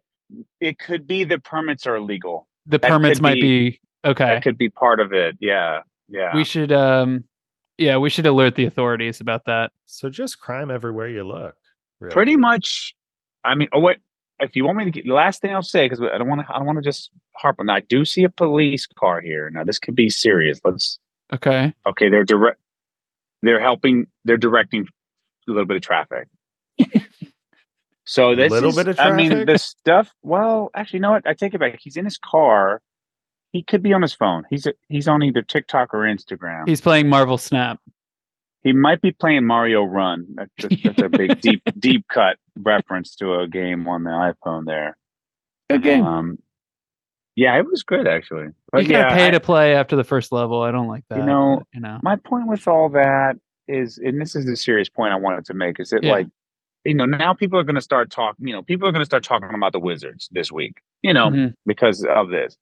It 0.62 0.78
could 0.80 1.08
be 1.08 1.24
the 1.24 1.40
permits 1.40 1.86
are 1.88 1.96
illegal. 1.96 2.48
the 2.66 2.78
that 2.80 2.90
permits 2.90 3.18
could 3.20 3.24
might 3.24 3.34
be- 3.36 3.70
be 3.72 3.80
okay 4.06 4.26
That 4.26 4.44
could 4.44 4.58
be 4.58 4.70
part 4.70 5.00
of 5.00 5.14
it. 5.14 5.38
Yeah, 5.40 5.82
yeah. 6.10 6.36
we 6.36 6.44
should 6.44 6.72
um 6.72 7.24
yeah 7.78 7.98
we 7.98 8.10
should 8.10 8.26
alert 8.28 8.56
the 8.56 8.66
authorities 8.66 9.22
about 9.22 9.46
that 9.46 9.72
So 9.86 10.10
just 10.10 10.40
crime 10.40 10.70
everywhere 10.72 11.08
you 11.10 11.24
look. 11.24 11.56
really. 12.00 12.14
Pretty 12.14 12.36
much. 12.36 12.96
I 13.44 13.56
mean, 13.56 13.68
oh 13.74 13.80
wait. 13.80 13.98
If 14.44 14.56
you 14.56 14.66
want 14.66 14.78
me 14.78 14.86
to 14.86 14.92
get 14.92 15.06
the 15.06 15.14
last 15.14 15.42
thing 15.42 15.54
I'll 15.54 15.62
say, 15.62 15.86
because 15.86 16.02
I 16.02 16.18
don't 16.18 16.28
want 16.28 16.42
to, 16.42 16.54
I 16.54 16.58
don't 16.58 16.66
want 16.66 16.78
to 16.78 16.84
just 16.84 17.10
harp 17.36 17.58
on 17.60 17.66
that. 17.68 17.74
I 17.74 17.80
do 17.82 18.06
see 18.06 18.24
a 18.24 18.30
police 18.30 18.86
car 18.86 19.22
here. 19.22 19.50
Now 19.50 19.64
this 19.64 19.80
could 19.80 19.96
be 19.96 20.10
serious. 20.10 20.60
Let's 20.64 21.00
okay. 21.34 21.74
okay 21.86 22.10
they're 22.10 22.24
direct 22.24 22.60
they're 23.42 23.60
helping 23.60 24.08
they're 24.26 24.38
directing 24.38 24.88
a 25.48 25.52
little 25.52 25.66
bit 25.66 25.78
of 25.78 25.84
traffic. 25.84 26.28
So 28.06 28.36
this 28.36 28.52
Little 28.52 28.70
is- 28.70 28.76
bit 28.76 28.88
of 28.90 29.00
i 29.00 29.12
mean 29.12 29.30
traffic? 29.30 29.48
the 29.48 29.58
stuff 29.58 30.12
well 30.24 30.70
actually 30.76 30.98
you 30.98 31.02
know 31.02 31.12
what? 31.12 31.28
I 31.28 31.34
take 31.34 31.54
it 31.54 31.60
back. 31.60 31.80
He's 31.82 31.98
in 31.98 32.06
his 32.06 32.18
car. 32.18 32.82
He 33.52 33.64
could 33.64 33.84
be 33.84 33.94
on 33.94 34.02
his 34.02 34.14
phone. 34.14 34.44
He's 34.50 34.68
he's 34.90 35.08
on 35.08 35.24
either 35.24 35.42
tiktok 35.42 35.94
or 35.94 36.00
instagram. 36.00 36.68
He's 36.68 36.82
playing 36.82 37.08
marvel 37.08 37.38
snap. 37.38 37.80
He 38.64 38.74
might 38.74 39.02
be 39.02 39.12
playing 39.12 39.46
mario 39.46 39.84
run. 39.84 40.26
That's, 40.36 40.52
that's, 40.60 40.84
that's 40.84 41.02
a 41.02 41.10
big 41.10 41.42
deep 41.42 41.62
deep 41.80 42.06
cut 42.08 42.38
reference 42.58 43.16
to 43.16 43.36
a 43.40 43.48
game 43.48 43.88
on 43.88 44.04
the 44.04 44.10
iphone 44.10 44.66
there 44.66 44.96
good 45.70 45.82
game 45.84 46.06
um 46.06 46.38
yeah 47.36 47.58
it 47.58 47.66
was 47.66 47.82
good 47.84 48.08
actually 48.08 48.48
but 48.72 48.84
you 48.84 48.90
gotta 48.90 49.10
yeah 49.10 49.16
pay 49.16 49.28
I- 49.28 49.32
to 49.32 49.40
play 49.40 49.76
after 49.76 49.96
the 49.96 50.04
first 50.04 50.32
level 50.32 50.62
i 50.62 50.72
don't 50.72 50.88
like 50.88 51.04
that 51.10 51.20
You 51.20 51.26
know, 51.26 51.58
but, 51.60 51.68
you 51.74 51.80
know 51.82 52.00
my 52.04 52.16
point 52.18 52.48
with 52.48 52.68
all 52.68 52.90
that 52.90 53.38
is, 53.68 53.98
and 53.98 54.20
this 54.20 54.36
is 54.36 54.46
a 54.50 54.58
serious 54.58 54.90
point 54.90 55.14
I 55.14 55.16
wanted 55.16 55.46
to 55.46 55.54
make, 55.54 55.80
is 55.80 55.92
that 55.92 56.04
Yeah. 56.04 56.12
like, 56.12 56.28
you 56.84 56.94
know, 56.94 57.06
now 57.06 57.34
people 57.34 57.58
are 57.58 57.64
going 57.64 57.76
to 57.76 57.82
start 57.82 58.12
talking, 58.12 58.46
you 58.46 58.54
know, 58.54 58.62
people 58.62 58.90
are 58.90 58.92
going 58.92 59.00
to 59.02 59.06
start 59.06 59.24
talking 59.24 59.48
about 59.56 59.72
the 59.72 59.80
Wizards 59.80 60.28
this 60.34 60.52
week, 60.52 60.82
you 61.02 61.14
know, 61.14 61.30
Mhm. 61.30 61.54
because 61.66 62.04
of 62.04 62.28
this. 62.30 62.58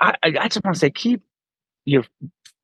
I, 0.00 0.14
I, 0.22 0.28
I 0.40 0.48
just 0.48 0.64
want 0.64 0.74
to 0.74 0.80
say, 0.80 0.88
keep 0.88 1.20
your 1.84 2.04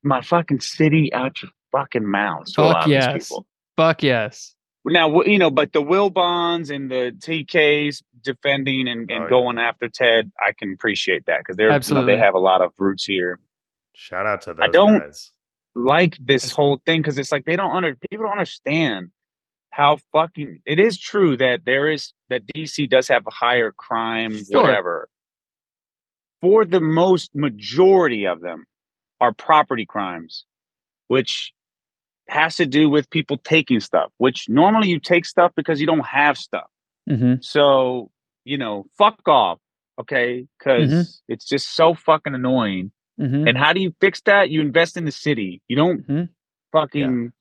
my 0.01 0.21
fucking 0.21 0.61
city 0.61 1.13
out 1.13 1.43
your 1.43 1.51
fucking 1.71 2.09
mouths. 2.09 2.53
To 2.53 2.61
a 2.61 2.65
Fuck 2.65 2.73
lot 2.73 2.83
of 2.85 2.89
these 2.89 2.93
yes. 2.95 3.29
people. 3.29 3.45
fuck 3.77 4.01
yes 4.01 4.55
Now, 4.87 5.21
you 5.23 5.37
know, 5.37 5.49
but 5.51 5.73
the 5.73 5.81
Wilbons 5.81 6.69
and 6.73 6.89
the 6.89 7.13
TKs 7.19 8.01
defending 8.21 8.87
and, 8.87 9.09
and 9.11 9.21
Oh, 9.21 9.23
yeah. 9.23 9.29
going 9.29 9.57
after 9.57 9.89
Ted, 9.89 10.31
I 10.41 10.53
can 10.53 10.73
appreciate 10.73 11.25
that 11.25 11.39
because 11.39 11.57
they're 11.57 11.71
you 11.71 11.93
know, 11.93 12.05
they 12.05 12.17
have 12.17 12.33
a 12.35 12.39
lot 12.39 12.61
of 12.61 12.71
roots 12.77 13.05
here. 13.05 13.39
Shout 13.93 14.25
out 14.25 14.41
to 14.43 14.53
those 14.53 14.63
I 14.63 14.67
don't- 14.67 14.99
guys. 14.99 15.31
like 15.75 16.17
this 16.19 16.51
whole 16.51 16.81
thing 16.85 17.01
because 17.01 17.17
it's 17.17 17.31
like 17.31 17.45
they 17.45 17.55
don't 17.55 17.75
under 17.75 17.95
people 18.09 18.25
don't 18.25 18.31
understand 18.33 19.11
how 19.71 19.97
fucking 20.11 20.59
it 20.65 20.79
is 20.79 20.97
true 20.97 21.37
that 21.37 21.65
there 21.65 21.87
is 21.89 22.13
that 22.29 22.45
DC 22.47 22.89
does 22.89 23.07
have 23.09 23.27
a 23.27 23.31
higher 23.31 23.71
crime 23.71 24.43
Sure. 24.45 24.61
whatever. 24.63 25.09
For 26.41 26.65
the 26.65 26.79
most 26.81 27.35
majority 27.35 28.25
of 28.25 28.41
them 28.41 28.65
are 29.19 29.33
property 29.33 29.85
crimes, 29.85 30.45
which 31.07 31.53
has 32.29 32.55
to 32.57 32.65
do 32.65 32.89
with 32.89 33.09
people 33.09 33.37
taking 33.37 33.79
stuff, 33.79 34.11
which 34.17 34.49
normally 34.49 34.89
you 34.89 34.99
take 34.99 35.25
stuff 35.25 35.51
because 35.55 35.79
you 35.79 35.87
don't 35.87 36.05
have 36.05 36.37
stuff. 36.37 36.69
hmm 37.07 37.35
So, 37.41 38.11
you 38.45 38.57
know, 38.57 38.85
fuck 38.97 39.19
off, 39.27 39.59
okay? 39.99 40.47
Because 40.57 40.89
Mm-hmm. 40.91 41.33
it's 41.33 41.45
just 41.45 41.75
so 41.75 41.93
fucking 41.93 42.33
annoying. 42.35 42.91
hmm 43.17 43.47
And 43.47 43.57
how 43.57 43.73
do 43.73 43.81
you 43.81 43.93
fix 43.99 44.21
that? 44.21 44.49
You 44.49 44.61
invest 44.61 44.97
in 44.97 45.05
the 45.05 45.11
city. 45.11 45.61
You 45.67 45.75
don't 45.77 46.07
Mhm. 46.07 46.29
fucking 46.71 47.31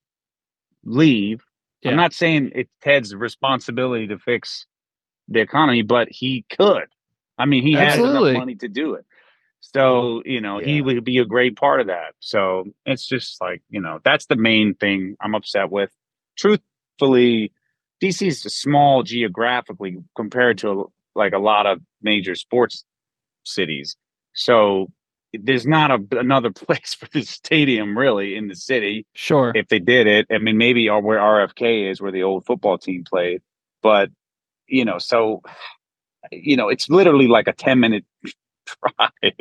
leave. 0.84 1.42
Yeah. 1.82 1.90
I'm 1.90 1.96
not 1.96 2.12
saying 2.12 2.52
it's 2.54 2.70
Ted's 2.80 3.14
responsibility 3.14 4.06
to 4.08 4.18
fix 4.18 4.66
the 5.28 5.40
economy, 5.40 5.82
but 5.82 6.08
he 6.10 6.44
could. 6.50 6.86
I 7.38 7.44
mean, 7.46 7.62
he 7.62 7.72
has 7.74 7.98
enough 8.10 8.22
money 8.38 8.54
to 8.56 8.68
do 8.68 8.94
it. 8.94 9.04
So, 9.74 9.82
oh, 9.82 10.22
you 10.24 10.40
know, 10.40 10.58
he 10.58 10.80
would 10.80 11.04
be 11.04 11.18
a 11.18 11.24
great 11.24 11.56
part 11.56 11.80
of 11.80 11.88
that. 11.88 12.14
So 12.20 12.64
it's 12.84 13.06
just 13.06 13.40
like, 13.40 13.62
you 13.68 13.80
know, 13.80 14.00
that's 14.04 14.26
the 14.26 14.36
main 14.36 14.74
thing 14.74 15.16
I'm 15.20 15.34
upset 15.34 15.70
with. 15.70 15.90
Truthfully, 16.36 17.52
DC 18.02 18.26
is 18.26 18.42
small 18.42 19.02
geographically 19.02 19.98
compared 20.14 20.58
to 20.58 20.90
like 21.14 21.32
a 21.32 21.38
lot 21.38 21.66
of 21.66 21.80
major 22.02 22.34
sports 22.34 22.84
cities. 23.44 23.96
So 24.34 24.90
there's 25.32 25.66
not 25.66 25.90
a, 25.90 26.18
another 26.18 26.50
place 26.52 26.94
for 26.94 27.08
the 27.12 27.22
stadium 27.22 27.96
really 27.96 28.36
in 28.36 28.48
the 28.48 28.56
city 28.56 29.06
sure 29.14 29.52
if 29.54 29.68
they 29.68 29.78
did 29.78 30.06
it. 30.06 30.26
I 30.30 30.38
mean, 30.38 30.58
maybe 30.58 30.88
where 30.88 31.18
RFK 31.18 31.90
is, 31.90 32.00
where 32.00 32.12
the 32.12 32.22
old 32.22 32.46
football 32.46 32.78
team 32.78 33.04
played, 33.04 33.42
but 33.82 34.10
you 34.66 34.84
know, 34.84 34.98
so 34.98 35.42
you 36.32 36.56
know, 36.56 36.68
it's 36.68 36.88
literally 36.88 37.28
like 37.28 37.48
a 37.48 37.52
ten 37.52 37.80
minute 37.80 38.04
drive, 38.66 39.32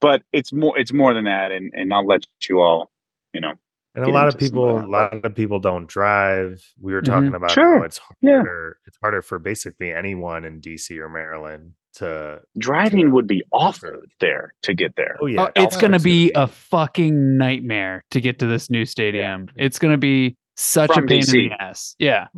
but 0.00 0.22
it's 0.32 0.52
more, 0.52 0.78
it's 0.78 0.92
more 0.92 1.14
than 1.14 1.24
that, 1.24 1.52
and 1.52 1.72
and 1.74 1.92
I'll 1.92 2.06
let 2.06 2.24
you 2.48 2.60
all, 2.60 2.90
you 3.32 3.40
know, 3.40 3.52
And 3.94 4.04
a 4.04 4.10
lot 4.10 4.28
of 4.28 4.38
people, 4.38 4.78
a 4.78 4.86
lot 4.86 5.24
of 5.24 5.34
people 5.34 5.58
don't 5.58 5.86
drive. 5.86 6.62
We 6.80 6.92
were 6.92 7.00
talking 7.02 7.26
mm-hmm. 7.26 7.34
about 7.36 7.50
Sure. 7.52 7.78
how 7.78 7.82
it's 7.84 8.00
Yeah. 8.20 8.36
harder. 8.36 8.78
It's 8.86 8.98
harder 9.00 9.22
for 9.22 9.38
basically 9.38 9.92
anyone 9.92 10.44
in 10.44 10.60
DC 10.60 10.98
or 10.98 11.08
Maryland 11.08 11.72
to. 11.94 12.40
driving 12.58 13.10
would 13.12 13.26
be 13.26 13.42
awful 13.52 14.02
there 14.20 14.52
to 14.64 14.74
get 14.74 14.94
there. 14.96 15.16
Oh 15.20 15.26
yeah, 15.26 15.44
Oh, 15.44 15.50
it's 15.56 15.76
gonna 15.78 15.98
be 15.98 16.30
a 16.34 16.46
fucking 16.46 17.38
nightmare 17.38 18.04
to 18.10 18.20
get 18.20 18.38
to 18.40 18.46
this 18.46 18.68
new 18.68 18.84
stadium. 18.84 19.48
It's 19.56 19.78
gonna 19.78 19.96
be 19.98 20.36
such 20.56 20.92
From 20.92 21.04
a 21.04 21.06
pain 21.06 21.22
in 21.26 21.30
the 21.32 21.50
ass. 21.58 21.96
Yeah. 21.98 22.28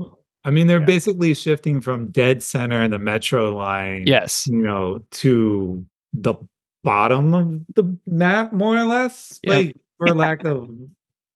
I 0.45 0.51
mean, 0.51 0.69
they're 0.69 0.79
Yeah. 0.81 0.87
basically 0.87 1.35
shifting 1.35 1.81
from 1.81 2.11
dead 2.13 2.43
center 2.43 2.81
in 2.83 2.91
the 2.93 2.99
metro 3.01 3.55
line, 3.57 4.05
Yes. 4.07 4.47
you 4.47 4.63
know, 4.63 5.01
to 5.23 5.85
the 6.13 6.35
bottom 6.85 7.35
of 7.35 7.61
the 7.75 7.97
map, 8.07 8.53
more 8.53 8.77
or 8.77 8.85
less, 8.85 9.41
Yeah. 9.43 9.55
like 9.55 9.77
for 9.99 10.15
lack 10.15 10.45
of 10.45 10.71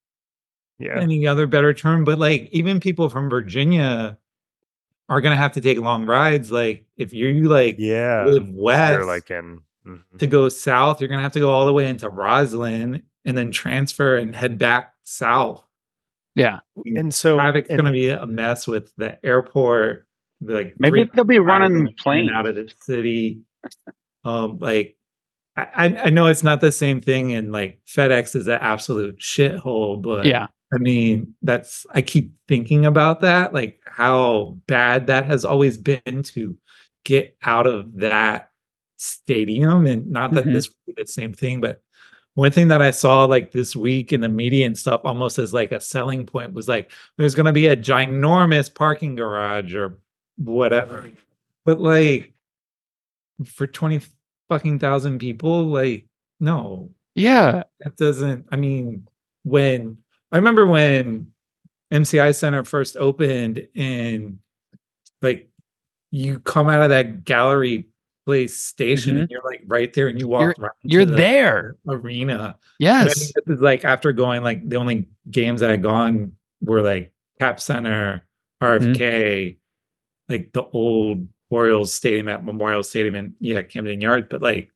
yeah. 0.78 0.98
any 1.00 1.26
other 1.26 1.46
better 1.46 1.74
term. 1.74 2.04
But 2.04 2.18
like, 2.18 2.48
even 2.52 2.80
people 2.80 3.08
from 3.08 3.28
Virginia 3.30 4.16
are 5.08 5.20
gonna 5.20 5.36
have 5.36 5.52
to 5.52 5.60
take 5.60 5.78
long 5.78 6.06
rides. 6.06 6.50
Like, 6.50 6.84
if 6.96 7.12
you 7.12 7.48
like 7.48 7.76
Yeah, 7.78 8.24
live 8.26 8.48
west 8.50 8.92
they're 8.92 9.04
like 9.04 9.30
in. 9.30 9.60
mhm. 9.86 10.02
to 10.18 10.26
go 10.26 10.48
south, 10.48 11.00
you're 11.00 11.08
gonna 11.08 11.22
have 11.22 11.32
to 11.32 11.40
go 11.40 11.50
all 11.50 11.66
the 11.66 11.72
way 11.72 11.88
into 11.88 12.08
Rosslyn, 12.08 13.02
and 13.24 13.36
then 13.38 13.50
transfer 13.50 14.16
and 14.16 14.34
head 14.34 14.58
back 14.58 14.94
south. 15.04 15.62
Yeah. 16.34 16.60
And 16.86 17.12
so 17.12 17.36
Traffic's 17.36 17.68
and- 17.68 17.78
going 17.78 17.92
to 17.92 17.92
be 17.92 18.08
a 18.08 18.24
mess 18.26 18.66
with 18.66 18.90
the 18.96 19.22
airport. 19.24 20.06
Like 20.40 20.74
Maybe 20.78 21.04
they'll 21.12 21.24
be 21.24 21.38
running 21.38 21.94
planes. 21.98 22.30
out 22.32 22.46
of 22.46 22.54
the 22.54 22.72
city. 22.80 23.42
Um, 24.24 24.58
like 24.60 24.96
I, 25.56 25.94
I 26.04 26.10
know 26.10 26.26
it's 26.28 26.42
not 26.42 26.60
the 26.60 26.72
same 26.72 27.00
thing, 27.00 27.32
and 27.34 27.52
like 27.52 27.80
FedEx 27.86 28.34
is 28.36 28.46
an 28.48 28.58
absolute 28.60 29.18
shithole, 29.18 30.00
but 30.00 30.24
Yeah. 30.26 30.46
I 30.74 30.78
mean, 30.78 31.34
that's 31.42 31.84
I 31.92 32.00
keep 32.00 32.32
thinking 32.48 32.86
about 32.86 33.20
that, 33.20 33.52
like 33.52 33.80
how 33.84 34.56
bad 34.66 35.06
that 35.08 35.26
has 35.26 35.44
always 35.44 35.76
been 35.76 36.22
to 36.34 36.56
get 37.04 37.36
out 37.42 37.66
of 37.66 37.94
that 37.98 38.50
stadium. 38.96 39.86
And 39.86 40.10
not 40.10 40.32
that 40.34 40.44
Mhm. 40.46 40.52
this 40.54 40.70
the 40.96 41.06
same 41.06 41.34
thing, 41.34 41.60
but 41.60 41.82
one 42.34 42.50
thing 42.52 42.68
that 42.68 42.80
I 42.80 42.90
saw 42.92 43.24
like 43.26 43.52
this 43.52 43.76
week 43.76 44.12
in 44.14 44.22
the 44.22 44.28
media 44.30 44.64
and 44.64 44.78
stuff, 44.78 45.02
almost 45.04 45.38
as 45.38 45.52
like 45.52 45.72
a 45.72 45.80
selling 45.80 46.24
point, 46.24 46.54
was 46.54 46.68
like 46.68 46.90
there's 47.18 47.34
gonna 47.34 47.52
be 47.52 47.66
a 47.66 47.76
ginormous 47.76 48.72
parking 48.74 49.14
garage 49.16 49.74
or 49.74 49.98
whatever. 50.38 51.10
But 51.66 51.80
like 51.80 52.31
for 53.44 53.66
20 53.66 54.00
fucking 54.48 54.78
thousand 54.78 55.18
people, 55.18 55.64
like 55.66 56.06
no, 56.40 56.90
Yeah. 57.14 57.62
that 57.80 57.96
doesn't 57.96 58.46
i 58.50 58.56
mean 58.56 59.06
when 59.44 59.98
i 60.32 60.36
remember 60.36 60.66
when 60.66 61.28
mci 61.92 62.34
center 62.34 62.64
first 62.64 62.96
opened 62.96 63.66
and 63.76 64.38
like 65.20 65.48
you 66.10 66.38
come 66.40 66.68
out 66.68 66.82
of 66.82 66.90
that 66.90 67.24
gallery 67.24 67.86
place 68.26 68.56
station 68.56 69.18
and 69.18 69.30
you're 69.30 69.42
like 69.44 69.62
right 69.66 69.92
there 69.94 70.08
and 70.08 70.18
you 70.20 70.28
walk 70.28 70.56
Mm-hmm. 70.56 70.66
You're 70.84 71.04
the 71.04 71.14
there. 71.16 71.76
arena 71.88 72.56
I 72.56 72.60
Yes. 72.78 73.32
this 73.32 73.32
is 73.46 73.60
like 73.60 73.84
after 73.84 74.12
going 74.12 74.42
like 74.42 74.68
the 74.68 74.76
only 74.76 75.08
games 75.30 75.60
that 75.60 75.70
I'd 75.70 75.82
gone 75.82 76.32
were 76.60 76.82
like 76.82 77.12
Cap 77.40 77.60
Center, 77.60 78.22
Mm-hmm. 78.62 78.92
RFK, 78.92 79.56
like 80.28 80.52
the 80.52 80.62
old 80.62 81.26
Orioles 81.52 81.92
Stadium 81.92 82.28
at 82.28 82.44
Memorial 82.44 82.82
Stadium 82.82 83.14
and 83.14 83.34
yeah, 83.40 83.62
Camden 83.62 84.00
Yards. 84.00 84.26
But 84.30 84.42
like 84.42 84.70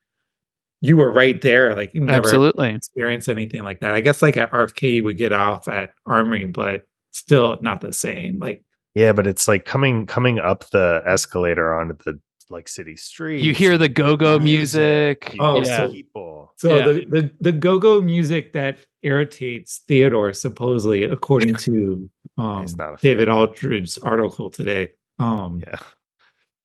you 0.81 0.97
were 0.97 1.11
right 1.11 1.41
there. 1.41 1.75
Like 1.75 1.95
you 1.95 2.03
never 2.03 2.27
Absolutely. 2.27 2.75
experienced 2.75 3.29
anything 3.29 3.63
like 3.65 3.81
that. 3.81 3.95
I 3.95 4.01
guess 4.01 4.23
like 4.23 4.37
at 4.37 4.51
RFK 4.53 4.95
you 4.97 5.05
would 5.05 5.17
get 5.19 5.33
off 5.33 5.69
at 5.69 5.91
Armory, 6.05 6.45
but 6.47 6.85
still 7.13 7.59
not 7.61 7.81
the 7.81 7.93
same. 7.93 8.39
Like 8.39 8.63
yeah, 8.95 9.13
but 9.13 9.27
it's 9.27 9.49
like 9.49 9.65
coming 9.65 10.07
coming 10.07 10.39
up 10.39 10.69
the 10.71 11.03
escalator 11.07 11.75
onto 11.75 11.97
the 12.05 12.21
like 12.49 12.69
city 12.69 12.97
street. 12.97 13.43
You 13.43 13.53
hear 13.53 13.77
the 13.77 13.89
go-go 13.89 14.39
music. 14.39 15.35
Oh, 15.41 15.59
yeah. 15.65 15.77
so- 15.79 15.91
people. 15.91 16.53
so 16.57 16.77
Yeah. 16.77 16.87
the, 16.87 17.05
the 17.07 17.31
the 17.41 17.53
go-go 17.53 18.01
music 18.01 18.53
that 18.53 18.79
irritates 19.03 19.83
Theodore, 19.89 20.33
supposedly, 20.33 21.05
according 21.05 21.55
to 21.57 22.09
um 22.39 22.63
He's 22.63 22.77
not 22.77 22.95
a 22.95 22.97
David 23.03 23.29
Aldridge's 23.29 23.99
article 23.99 24.51
today. 24.51 24.93
Um 25.19 25.63
Yeah. 25.67 25.79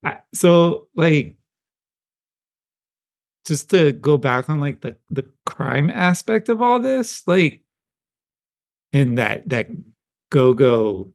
I, 0.04 0.18
so 0.34 0.88
like 0.96 1.36
just 3.46 3.70
to 3.72 3.92
go 3.92 4.18
back 4.18 4.50
on 4.50 4.60
like 4.60 4.82
the 4.82 4.96
the 5.10 5.26
crime 5.46 5.90
aspect 5.90 6.50
of 6.50 6.62
all 6.62 6.80
this 6.80 7.24
like 7.28 7.62
in 8.94 9.16
that 9.16 9.48
that 9.50 9.68
go-go 10.30 11.12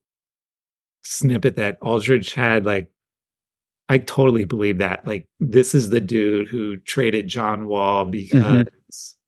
snippet 1.04 1.56
that 1.56 1.78
aldridge 1.80 2.34
had 2.34 2.64
like 2.64 2.88
i 3.88 3.98
totally 3.98 4.44
believe 4.44 4.78
that 4.78 5.06
like 5.06 5.26
this 5.40 5.74
is 5.74 5.90
the 5.90 6.00
dude 6.00 6.48
who 6.48 6.76
traded 6.78 7.28
john 7.28 7.66
wall 7.68 8.04
because 8.04 8.66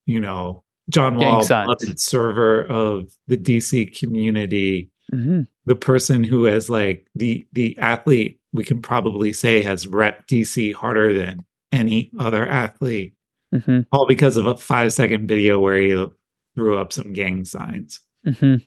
you 0.06 0.20
know 0.20 0.62
john 0.88 1.16
wall 1.16 1.46
beloved 1.46 2.00
server 2.00 2.64
of 2.64 3.10
the 3.28 3.36
dc 3.36 3.96
community. 3.98 4.90
Mhm. 5.12 5.46
the 5.64 5.76
person 5.76 6.22
who 6.22 6.44
has 6.44 6.68
like 6.68 7.06
the 7.14 7.46
the 7.52 7.78
athlete 7.78 8.37
we 8.52 8.64
can 8.64 8.80
probably 8.82 9.32
say 9.32 9.62
has 9.62 9.86
rep 9.86 10.26
DC 10.26 10.72
harder 10.74 11.12
than 11.12 11.44
any 11.72 12.10
other 12.18 12.46
athlete, 12.46 13.14
Mhm. 13.54 13.86
all 13.92 14.06
because 14.06 14.36
of 14.36 14.46
a 14.46 14.56
five 14.56 14.92
second 14.92 15.28
video 15.28 15.58
where 15.60 15.76
he 15.80 16.06
threw 16.54 16.78
up 16.78 16.92
some 16.92 17.12
gang 17.12 17.44
signs. 17.44 18.00
Mhm. 18.26 18.66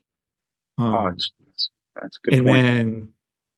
Oh, 0.78 0.84
Um, 0.84 1.13
it's, 1.13 1.32
it's- 1.41 1.70
that's 2.02 2.17
a 2.17 2.20
good. 2.30 2.34
and 2.39 2.48
point. 2.48 2.63
then 2.63 3.10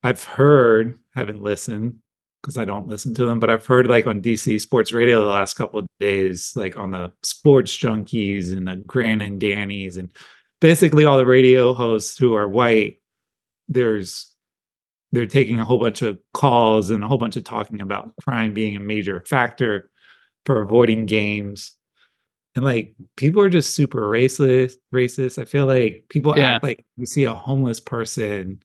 I've 0.04 0.24
heard, 0.24 0.98
haven't 1.16 1.42
listened 1.44 2.00
because 2.42 2.58
I 2.58 2.66
don't 2.66 2.88
listen 2.88 3.14
to 3.16 3.26
them, 3.26 3.40
but 3.40 3.50
I've 3.50 3.66
heard 3.66 3.88
like 3.88 4.06
on 4.08 4.22
DC 4.22 4.60
Sports 4.60 4.92
Radio 4.92 5.22
the 5.22 5.28
last 5.30 5.54
couple 5.56 5.80
of 5.80 5.88
days, 6.00 6.54
like 6.58 6.78
on 6.78 6.92
the 6.92 7.12
Sports 7.24 7.78
Junkies 7.78 8.52
and 8.52 8.68
the 8.68 8.78
Grant 8.78 9.22
and 9.22 9.40
Danny's, 9.40 9.96
and 9.98 10.10
basically 10.60 11.06
all 11.06 11.18
the 11.18 11.26
radio 11.26 11.74
hosts 11.74 12.18
who 12.18 12.34
are 12.34 12.48
white. 12.50 13.00
There's 13.70 14.33
they're 15.13 15.28
taking 15.28 15.60
a 15.60 15.65
whole 15.65 15.78
bunch 15.80 16.02
of 16.02 16.17
calls 16.34 16.89
and 16.89 17.04
a 17.04 17.08
whole 17.08 17.19
bunch 17.19 17.38
of 17.38 17.43
talking 17.45 17.80
about 17.82 18.12
crime 18.23 18.54
being 18.54 18.76
a 18.76 18.80
major 18.82 19.23
factor 19.28 19.89
for 20.45 20.62
avoiding 20.62 21.06
games. 21.06 21.76
And 22.56 22.65
like 22.65 22.95
people 23.15 23.41
are 23.41 23.49
just 23.49 23.76
super 23.76 24.02
racist, 24.02 24.73
racist. 24.93 25.39
I 25.41 25.45
feel 25.45 25.67
like 25.67 26.06
people 26.10 26.34
Yeah. 26.36 26.56
act 26.56 26.63
like 26.63 26.86
you 26.97 27.06
see 27.06 27.23
a 27.26 27.34
homeless 27.34 27.80
person 27.80 28.62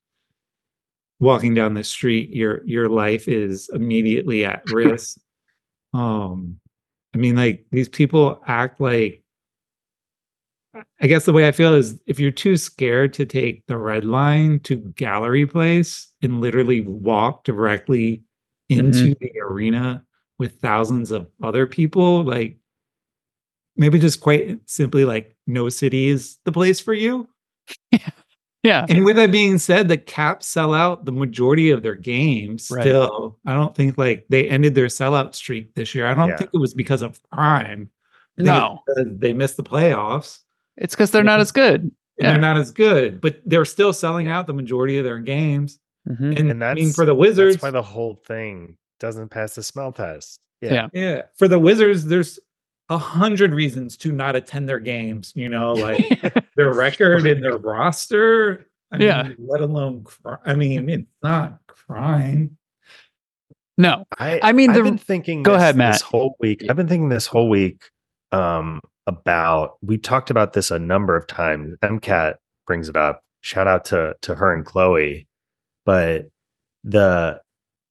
walking 1.20 1.54
down 1.54 1.74
the 1.74 1.84
street, 1.84 2.30
your 2.30 2.64
your 2.66 2.88
life 2.88 3.28
is 3.28 3.68
immediately 3.72 4.44
at 4.44 4.62
risk. 4.70 5.18
um 5.94 6.58
I 7.14 7.18
mean 7.18 7.36
like 7.36 7.64
these 7.70 7.88
people 7.88 8.42
act 8.46 8.80
like 8.80 9.22
I 11.00 11.06
guess 11.06 11.24
the 11.24 11.32
way 11.32 11.46
I 11.48 11.52
feel 11.52 11.74
is 11.74 11.98
if 12.06 12.18
you're 12.18 12.30
too 12.30 12.56
scared 12.56 13.12
to 13.14 13.26
take 13.26 13.66
the 13.66 13.76
red 13.76 14.04
line 14.04 14.60
to 14.60 14.76
gallery 14.76 15.46
place 15.46 16.08
and 16.22 16.40
literally 16.40 16.80
walk 16.82 17.44
directly 17.44 18.22
into 18.68 18.98
mm-hmm. 18.98 19.12
the 19.20 19.40
arena 19.40 20.04
with 20.38 20.60
thousands 20.60 21.10
of 21.10 21.28
other 21.42 21.66
people, 21.66 22.22
like 22.24 22.58
maybe 23.76 23.98
just 23.98 24.20
quite 24.20 24.58
simply 24.66 25.04
like 25.04 25.36
no 25.46 25.68
city 25.68 26.08
is 26.08 26.38
the 26.44 26.52
place 26.52 26.80
for 26.80 26.94
you. 26.94 27.28
Yeah. 28.64 28.86
And 28.88 29.04
with 29.04 29.16
that 29.16 29.30
being 29.30 29.56
said, 29.58 29.88
the 29.88 29.96
Caps 29.96 30.46
sell 30.46 30.74
out 30.74 31.04
the 31.04 31.12
majority 31.12 31.70
of 31.70 31.82
their 31.82 31.94
games 31.94 32.70
Right. 32.70 32.82
still. 32.82 33.38
I 33.46 33.54
don't 33.54 33.74
think 33.74 33.96
like 33.96 34.26
they 34.28 34.48
ended 34.48 34.74
their 34.74 34.88
sellout 34.88 35.34
streak 35.34 35.74
this 35.74 35.94
year. 35.94 36.06
I 36.06 36.14
don't 36.14 36.30
Yeah. 36.30 36.36
think 36.36 36.50
it 36.52 36.58
was 36.58 36.74
because 36.74 37.02
of 37.02 37.20
crime. 37.30 37.90
No. 38.36 38.82
they 38.96 39.32
missed 39.32 39.56
the 39.56 39.62
playoffs. 39.62 40.40
It's 40.78 40.94
because 40.94 41.10
they're 41.10 41.22
not 41.24 41.40
as 41.40 41.52
good. 41.52 41.82
and 41.82 41.92
Yeah. 42.18 42.32
they're 42.32 42.40
not 42.40 42.56
as 42.56 42.72
good, 42.72 43.20
but 43.20 43.40
they're 43.46 43.64
still 43.64 43.92
selling 43.92 44.26
out 44.28 44.46
the 44.48 44.52
majority 44.52 44.98
of 44.98 45.04
their 45.04 45.18
games. 45.20 45.78
Mhm. 46.08 46.36
And, 46.38 46.50
And 46.50 46.64
I 46.64 46.74
mean, 46.74 46.92
for 46.92 47.04
the 47.04 47.14
Wizards, 47.14 47.56
That's 47.56 47.62
why 47.62 47.70
the 47.70 47.82
whole 47.82 48.14
thing 48.26 48.76
doesn't 48.98 49.28
pass 49.28 49.54
the 49.54 49.62
smell 49.62 49.92
test. 49.92 50.40
Yeah. 50.60 50.72
Yeah. 50.72 50.88
yeah, 50.92 51.22
for 51.36 51.46
the 51.46 51.58
Wizards, 51.60 52.04
there's 52.06 52.40
a 52.88 52.98
hundred 52.98 53.52
reasons 53.54 53.96
to 53.98 54.10
not 54.10 54.34
attend 54.34 54.68
their 54.68 54.80
games. 54.80 55.32
You 55.36 55.48
know, 55.48 55.74
like 55.74 56.08
their 56.56 56.72
record 56.72 57.26
and 57.26 57.44
their 57.44 57.56
roster. 57.58 58.66
I 58.90 58.96
Yeah. 58.98 59.28
let 59.38 59.60
alone, 59.60 60.02
cri- 60.04 60.38
I 60.44 60.54
mean, 60.54 60.88
it's 60.88 61.06
not 61.22 61.58
crime. 61.68 62.56
no. 63.76 64.04
I, 64.18 64.40
I 64.42 64.52
mean, 64.52 64.70
I've 64.70 64.76
the- 64.76 64.82
been 64.82 64.98
thinking. 64.98 65.42
go 65.42 65.52
this, 65.52 65.62
ahead, 65.62 65.76
Matt. 65.76 65.92
This 65.94 66.02
whole 66.02 66.36
week, 66.40 66.64
I've 66.68 66.76
been 66.76 66.88
thinking 66.88 67.08
this 67.10 67.26
whole 67.26 67.48
week 67.48 67.82
um, 68.32 68.80
about. 69.08 69.78
We 69.82 69.98
talked 69.98 70.30
about 70.30 70.52
this 70.52 70.70
a 70.70 70.78
number 70.78 71.16
of 71.16 71.26
times. 71.26 71.76
MCAT 71.82 72.34
brings 72.66 72.88
it 72.88 72.96
up. 72.96 73.24
Shout 73.40 73.66
out 73.66 73.84
to 73.86 74.14
to 74.22 74.34
her 74.36 74.52
and 74.54 74.64
Chloe, 74.64 75.26
but 75.84 76.26
the 76.84 77.40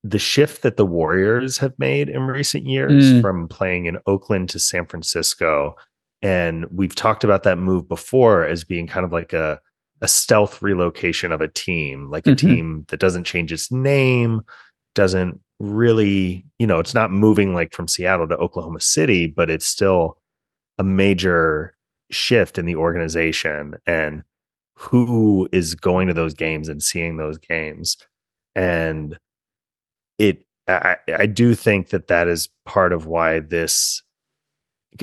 the 0.04 0.20
shift 0.20 0.62
that 0.62 0.78
the 0.78 0.86
Warriors 0.86 1.58
have 1.58 1.74
made 1.80 2.08
in 2.08 2.22
recent 2.22 2.66
years 2.66 3.04
Mm. 3.12 3.22
from 3.22 3.48
playing 3.50 3.88
in 3.88 3.98
Oakland 4.06 4.48
to 4.52 4.60
San 4.60 4.86
Francisco, 4.86 5.76
and 6.22 6.66
we've 6.72 6.96
talked 6.96 7.24
about 7.26 7.44
that 7.44 7.58
move 7.58 7.90
before 7.90 8.46
as 8.46 8.64
being 8.64 8.88
kind 8.88 9.06
of 9.06 9.12
like 9.12 9.34
a 9.34 9.60
a 10.02 10.08
stealth 10.08 10.62
relocation 10.62 11.32
of 11.32 11.42
a 11.42 11.48
team, 11.48 12.12
like 12.12 12.28
a 12.28 12.32
Mhm. 12.32 12.38
team 12.38 12.86
that 12.90 13.00
doesn't 13.00 13.24
change 13.24 13.52
its 13.52 13.72
name, 13.72 14.42
doesn't 14.94 15.42
really, 15.60 16.46
you 16.60 16.68
know, 16.68 16.78
it's 16.78 16.94
not 16.94 17.12
moving 17.12 17.56
like 17.56 17.74
from 17.74 17.88
Seattle 17.88 18.28
to 18.28 18.38
Oklahoma 18.38 18.80
City, 18.80 19.26
but 19.26 19.50
it's 19.50 19.66
still 19.66 20.20
a 20.78 20.84
major 20.84 21.76
shift 22.12 22.58
in 22.58 22.66
the 22.66 22.76
organization 22.76 23.76
and 23.86 24.24
who 24.76 25.50
is 25.52 25.76
going 25.76 26.08
to 26.08 26.14
those 26.14 26.34
games 26.34 26.70
and 26.70 26.82
seeing 26.82 27.18
those 27.18 27.38
games. 27.38 27.98
And 28.56 29.18
it, 30.18 30.46
I, 30.68 30.98
I 31.16 31.26
do 31.26 31.56
think 31.56 31.90
that 31.90 32.08
that 32.08 32.28
is 32.28 32.50
part 32.66 32.94
of 32.94 33.06
why 33.06 33.40
this, 33.40 34.04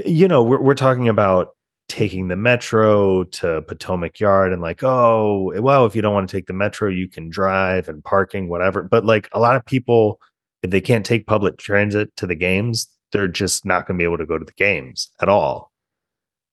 you 0.05 0.29
know, 0.29 0.43
we're, 0.43 0.61
we're 0.61 0.75
talking 0.75 1.09
about 1.09 1.51
taking 1.89 2.29
the 2.29 2.37
metro 2.37 3.25
to 3.25 3.63
Potomac 3.63 4.19
Yard 4.19 4.53
and 4.53 4.63
like, 4.63 4.83
oh, 4.83 5.53
well, 5.61 5.87
if 5.87 5.95
you 5.95 6.03
don't 6.03 6.15
want 6.15 6.29
to 6.29 6.37
take 6.37 6.47
the 6.47 6.53
metro, 6.53 6.89
you 6.89 7.09
can 7.09 7.29
drive 7.29 7.89
and 7.89 8.03
parking, 8.03 8.49
whatever. 8.49 8.83
But 8.83 9.05
like 9.05 9.29
a 9.33 9.41
lot 9.41 9.57
of 9.57 9.65
people, 9.65 10.21
if 10.63 10.71
they 10.71 10.81
can't 10.81 11.05
take 11.05 11.27
public 11.27 11.59
transit 11.59 12.15
to 12.17 12.27
the 12.27 12.35
games, 12.35 12.89
they're 13.15 13.29
just 13.29 13.65
not 13.65 13.87
going 13.87 13.97
to 13.97 14.03
be 14.03 14.05
able 14.05 14.19
to 14.19 14.27
go 14.27 14.39
to 14.39 14.45
the 14.45 14.53
games 14.53 15.11
at 15.23 15.31
all. 15.31 15.73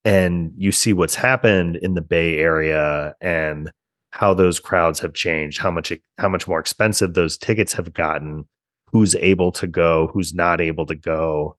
and 0.04 0.54
you 0.58 0.72
see 0.72 0.94
what's 0.94 1.16
happened 1.16 1.76
in 1.78 1.94
the 1.94 2.02
Bay 2.02 2.38
Area 2.40 3.16
and 3.22 3.72
how 4.12 4.34
those 4.34 4.60
crowds 4.60 5.00
have 5.00 5.14
changed, 5.14 5.60
how 5.60 5.72
much 5.72 5.92
how 6.18 6.30
much 6.30 6.48
more 6.48 6.60
expensive 6.60 7.14
those 7.14 7.38
tickets 7.38 7.74
have 7.74 7.94
gotten, 7.94 8.48
who's 8.92 9.16
able 9.16 9.52
to 9.54 9.68
go, 9.68 10.08
who's 10.14 10.34
not 10.34 10.60
able 10.62 10.86
to 10.88 10.96
go. 10.96 11.56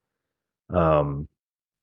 Um, 0.70 1.28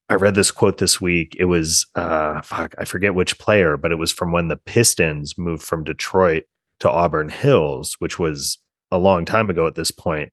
I 0.09 0.15
read 0.15 0.35
this 0.35 0.51
quote 0.51 0.77
this 0.79 0.99
week. 0.99 1.35
It 1.39 1.45
was 1.45 1.87
uh, 1.95 2.41
fuck, 2.41 2.75
I 2.77 2.85
forget 2.85 3.15
which 3.15 3.37
player, 3.39 3.77
but 3.77 3.91
it 3.91 3.97
was 3.97 4.11
from 4.11 4.31
when 4.31 4.47
the 4.49 4.57
Pistons 4.57 5.37
moved 5.37 5.63
from 5.63 5.83
Detroit 5.83 6.43
to 6.81 6.89
Auburn 6.89 7.29
Hills, 7.29 7.95
which 7.99 8.19
was 8.19 8.57
a 8.91 8.97
long 8.97 9.25
time 9.25 9.49
ago 9.49 9.67
at 9.67 9.75
this 9.75 9.91
point. 9.91 10.31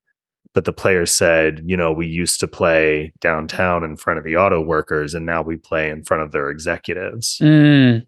But 0.57 0.65
the 0.65 0.73
players 0.73 1.13
said, 1.13 1.61
you 1.67 1.77
know, 1.77 1.93
we 1.93 2.07
used 2.07 2.41
to 2.41 2.49
play 2.49 3.13
downtown 3.21 3.85
in 3.85 3.99
front 3.99 4.19
of 4.19 4.25
the 4.25 4.39
auto 4.39 4.63
workers, 4.63 5.13
and 5.13 5.27
now 5.27 5.43
we 5.43 5.57
play 5.59 5.91
in 5.91 6.03
front 6.03 6.23
of 6.23 6.33
their 6.33 6.49
executives. 6.49 7.37
Mm, 7.43 8.07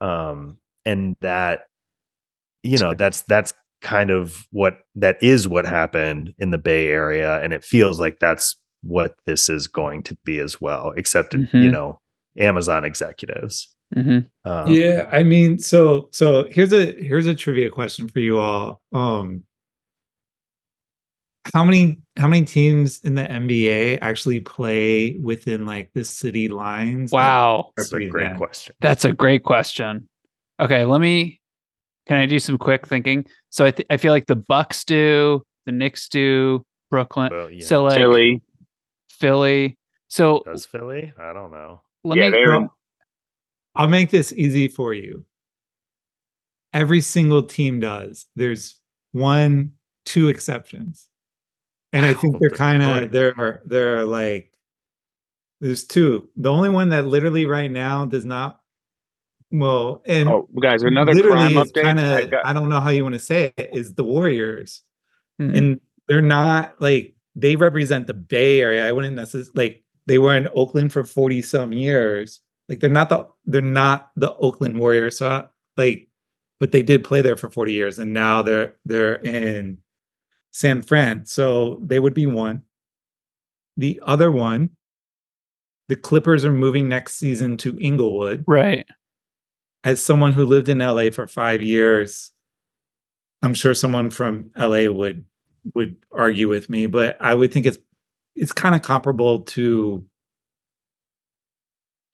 Um, 0.00 0.56
and 0.86 1.14
that, 1.20 1.64
you 2.62 2.78
know, 2.78 2.94
that's 2.94 3.20
that's 3.28 3.52
kind 3.82 4.10
of 4.10 4.46
what 4.50 4.78
that 4.94 5.22
is 5.22 5.46
what 5.46 5.66
happened 5.66 6.32
in 6.38 6.52
the 6.52 6.56
Bay 6.58 6.88
Area, 6.88 7.38
and 7.42 7.52
it 7.52 7.62
feels 7.62 8.00
like 8.00 8.18
that's 8.18 8.56
what 8.82 9.16
this 9.26 9.50
is 9.50 9.66
going 9.68 10.02
to 10.04 10.16
be 10.24 10.38
as 10.38 10.58
well, 10.58 10.94
except 10.96 11.34
you 11.34 11.40
Mhm. 11.52 11.70
know, 11.70 12.00
Amazon 12.38 12.82
executives. 12.82 13.68
mhm. 13.94 14.24
Um, 14.46 14.70
yeah, 14.72 15.06
I 15.12 15.22
mean, 15.22 15.58
so 15.58 16.08
so 16.12 16.46
here's 16.50 16.72
a 16.72 16.92
here's 16.92 17.26
a 17.26 17.34
trivia 17.34 17.68
question 17.68 18.08
for 18.08 18.20
you 18.20 18.38
all. 18.38 18.80
Um 18.94 19.44
how 21.54 21.64
many 21.64 21.98
how 22.16 22.28
many 22.28 22.44
teams 22.44 23.00
in 23.00 23.14
the 23.14 23.22
NBA 23.24 23.98
actually 24.02 24.40
play 24.40 25.16
within 25.22 25.64
like 25.66 25.90
the 25.94 26.04
city 26.04 26.48
lines? 26.48 27.12
Wow. 27.12 27.72
that's 27.76 27.92
a 27.92 27.98
great 27.98 28.12
represent? 28.12 28.38
question. 28.38 28.74
That's 28.80 29.04
a 29.04 29.12
great 29.12 29.42
question. 29.42 30.08
Okay, 30.60 30.84
let 30.84 31.00
me. 31.00 31.40
Can 32.06 32.18
I 32.18 32.26
do 32.26 32.38
some 32.38 32.58
quick 32.58 32.86
thinking? 32.86 33.24
So 33.50 33.64
I 33.64 33.70
th- 33.70 33.86
I 33.90 33.96
feel 33.96 34.12
like 34.12 34.26
the 34.26 34.36
Bucks 34.36 34.84
do, 34.84 35.42
the 35.66 35.72
Knicks 35.72 36.08
do, 36.08 36.64
Brooklyn. 36.90 37.30
Well, 37.32 37.50
yeah. 37.50 37.64
So 37.64 37.84
like 37.84 37.96
Philly. 37.96 38.42
Philly. 39.10 39.78
So 40.08 40.42
Does 40.44 40.66
Philly? 40.66 41.12
I 41.18 41.32
don't 41.32 41.52
know. 41.52 41.82
let 42.04 42.18
Yeah, 42.18 42.30
me. 42.30 42.46
Well, 42.46 42.76
I'll 43.76 43.88
make 43.88 44.10
this 44.10 44.32
easy 44.32 44.66
for 44.68 44.92
you. 44.92 45.24
Every 46.72 47.00
single 47.00 47.42
team 47.44 47.80
does. 47.80 48.26
There's 48.36 48.76
one, 49.12 49.72
two 50.04 50.28
exceptions. 50.28 51.06
And 51.92 52.06
I 52.06 52.14
think 52.14 52.36
Oh, 52.36 52.38
they're 52.40 52.50
kind 52.50 52.82
of 52.82 52.90
point. 52.90 53.12
they're 53.12 53.62
they're 53.66 54.04
like 54.04 54.52
there's 55.60 55.84
two. 55.84 56.28
The 56.36 56.50
only 56.50 56.68
one 56.70 56.88
that 56.90 57.06
literally 57.06 57.46
right 57.46 57.70
now 57.70 58.04
does 58.06 58.24
not 58.24 58.60
well 59.52 60.02
and 60.06 60.28
Oh, 60.28 60.48
guys, 60.62 60.82
another 60.84 61.12
literally 61.12 61.52
crime 61.52 61.56
is 61.58 61.72
update. 61.72 61.82
kind 61.82 62.00
I 62.00 62.20
of 62.20 62.30
got- 62.30 62.46
I 62.46 62.52
don't 62.52 62.68
know 62.68 62.80
how 62.80 62.90
you 62.90 63.02
want 63.02 63.14
to 63.14 63.18
say 63.18 63.52
it 63.56 63.70
is 63.72 63.94
the 63.94 64.04
Warriors 64.04 64.82
Mhm. 65.40 65.56
and 65.56 65.80
they're 66.08 66.22
not 66.22 66.80
like 66.80 67.14
they 67.36 67.56
represent 67.56 68.06
the 68.06 68.14
Bay 68.14 68.60
Area. 68.60 68.86
I 68.86 68.92
wouldn't 68.92 69.16
necessarily 69.16 69.50
like 69.54 69.84
they 70.06 70.18
were 70.18 70.36
in 70.36 70.48
Oakland 70.54 70.92
for 70.92 71.04
40 71.04 71.42
some 71.42 71.72
years. 71.72 72.40
Like 72.68 72.78
they're 72.80 72.90
not 72.90 73.08
the 73.08 73.26
they're 73.46 73.60
not 73.62 74.10
the 74.16 74.34
Oakland 74.36 74.78
Warriors. 74.78 75.18
So 75.18 75.28
I- 75.28 75.46
like 75.76 76.08
but 76.60 76.72
they 76.72 76.82
did 76.82 77.02
play 77.04 77.20
there 77.22 77.36
for 77.36 77.48
40 77.50 77.72
years 77.72 77.98
and 77.98 78.12
now 78.14 78.42
they're 78.42 78.76
they're 78.84 79.16
in 79.16 79.78
San 80.52 80.82
Fran. 80.82 81.26
So 81.26 81.80
they 81.82 81.98
would 81.98 82.14
be 82.14 82.26
one. 82.26 82.62
The 83.76 84.00
other 84.04 84.30
one, 84.30 84.70
the 85.88 85.96
Clippers 85.96 86.44
are 86.44 86.52
moving 86.52 86.88
next 86.88 87.14
season 87.14 87.56
to 87.58 87.78
Inglewood 87.80 88.44
right. 88.46 88.86
as 89.84 90.02
someone 90.02 90.32
who 90.32 90.44
lived 90.44 90.68
in 90.68 90.78
LA 90.78 91.10
for 91.10 91.26
five 91.26 91.62
years, 91.62 92.30
I'm 93.42 93.54
sure 93.54 93.74
someone 93.74 94.10
from 94.10 94.50
LA 94.56 94.90
would 94.90 95.24
would 95.74 95.96
argue 96.12 96.48
with 96.48 96.70
me, 96.70 96.86
but 96.86 97.16
I 97.20 97.34
would 97.34 97.52
think 97.52 97.66
it's 97.66 97.78
it's 98.34 98.52
kind 98.52 98.74
of 98.74 98.82
comparable 98.82 99.40
to 99.40 100.04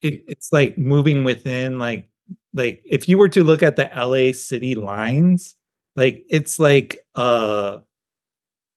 it, 0.02 0.24
it's 0.28 0.52
like 0.52 0.78
moving 0.78 1.24
within 1.24 1.78
like 1.78 2.08
like 2.54 2.82
if 2.84 3.08
you 3.08 3.18
were 3.18 3.28
to 3.28 3.44
look 3.44 3.62
at 3.62 3.76
the 3.76 3.90
LA 3.94 4.32
city 4.32 4.74
lines, 4.74 5.54
like 5.96 6.24
it's 6.28 6.58
like 6.58 6.98
a 7.14 7.80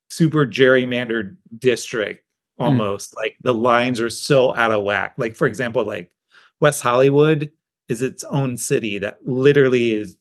super 0.09 0.45
gerrymandered 0.45 1.37
district 1.59 2.23
almost. 2.57 3.15
Like 3.15 3.37
the 3.41 3.53
lines 3.53 4.01
are 4.01 4.09
so 4.09 4.55
out 4.55 4.71
of 4.71 4.83
whack. 4.83 5.13
Like 5.17 5.35
for 5.35 5.47
example, 5.47 5.85
like 5.85 6.11
West 6.59 6.81
Hollywood 6.81 7.51
is 7.87 8.01
its 8.01 8.23
own 8.25 8.57
city 8.57 8.97
that 8.99 9.17
literally 9.25 9.93
is 9.93 10.17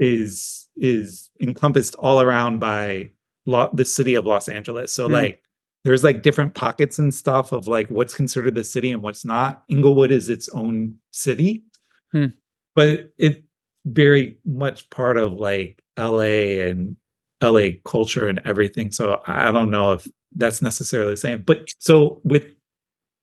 is 0.00 0.66
is 0.76 1.30
encompassed 1.40 1.94
all 1.96 2.20
around 2.20 2.58
by 2.58 3.10
lo- 3.46 3.70
the 3.72 3.84
city 3.84 4.14
of 4.14 4.26
Los 4.26 4.48
Angeles. 4.48 4.92
So 4.92 5.06
Hmm. 5.06 5.12
like 5.14 5.40
there's 5.84 6.02
like 6.02 6.22
different 6.22 6.54
pockets 6.54 6.98
and 6.98 7.12
stuff 7.14 7.52
of 7.52 7.68
like 7.68 7.88
what's 7.90 8.14
considered 8.14 8.54
the 8.54 8.64
city 8.64 8.90
and 8.90 9.02
what's 9.02 9.24
not. 9.24 9.64
Inglewood 9.68 10.10
is 10.10 10.28
its 10.30 10.48
own 10.50 10.96
city. 11.10 11.64
Hmm. 12.12 12.26
But 12.74 13.12
it 13.18 13.44
very 13.86 14.38
much 14.46 14.88
part 14.90 15.16
of 15.18 15.34
like 15.34 15.82
LA 15.98 16.60
and 16.68 16.96
LA 17.44 17.78
culture 17.84 18.26
and 18.28 18.40
everything. 18.44 18.90
So 18.90 19.22
I 19.26 19.52
don't 19.52 19.70
know 19.70 19.92
if 19.92 20.08
that's 20.34 20.62
necessarily 20.62 21.12
the 21.12 21.16
same. 21.18 21.42
But 21.42 21.68
so 21.78 22.20
with 22.24 22.44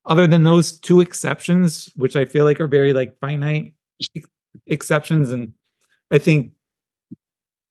other 0.06 0.28
than 0.28 0.44
those 0.44 0.80
two 0.80 1.02
exceptions, 1.02 1.90
which 1.96 2.16
I 2.16 2.26
feel 2.26 2.46
like 2.46 2.60
are 2.60 2.68
very 2.68 2.94
like 2.94 3.18
finite 3.20 3.74
exceptions, 4.68 5.32
and 5.32 5.54
I 6.12 6.18
think 6.18 6.54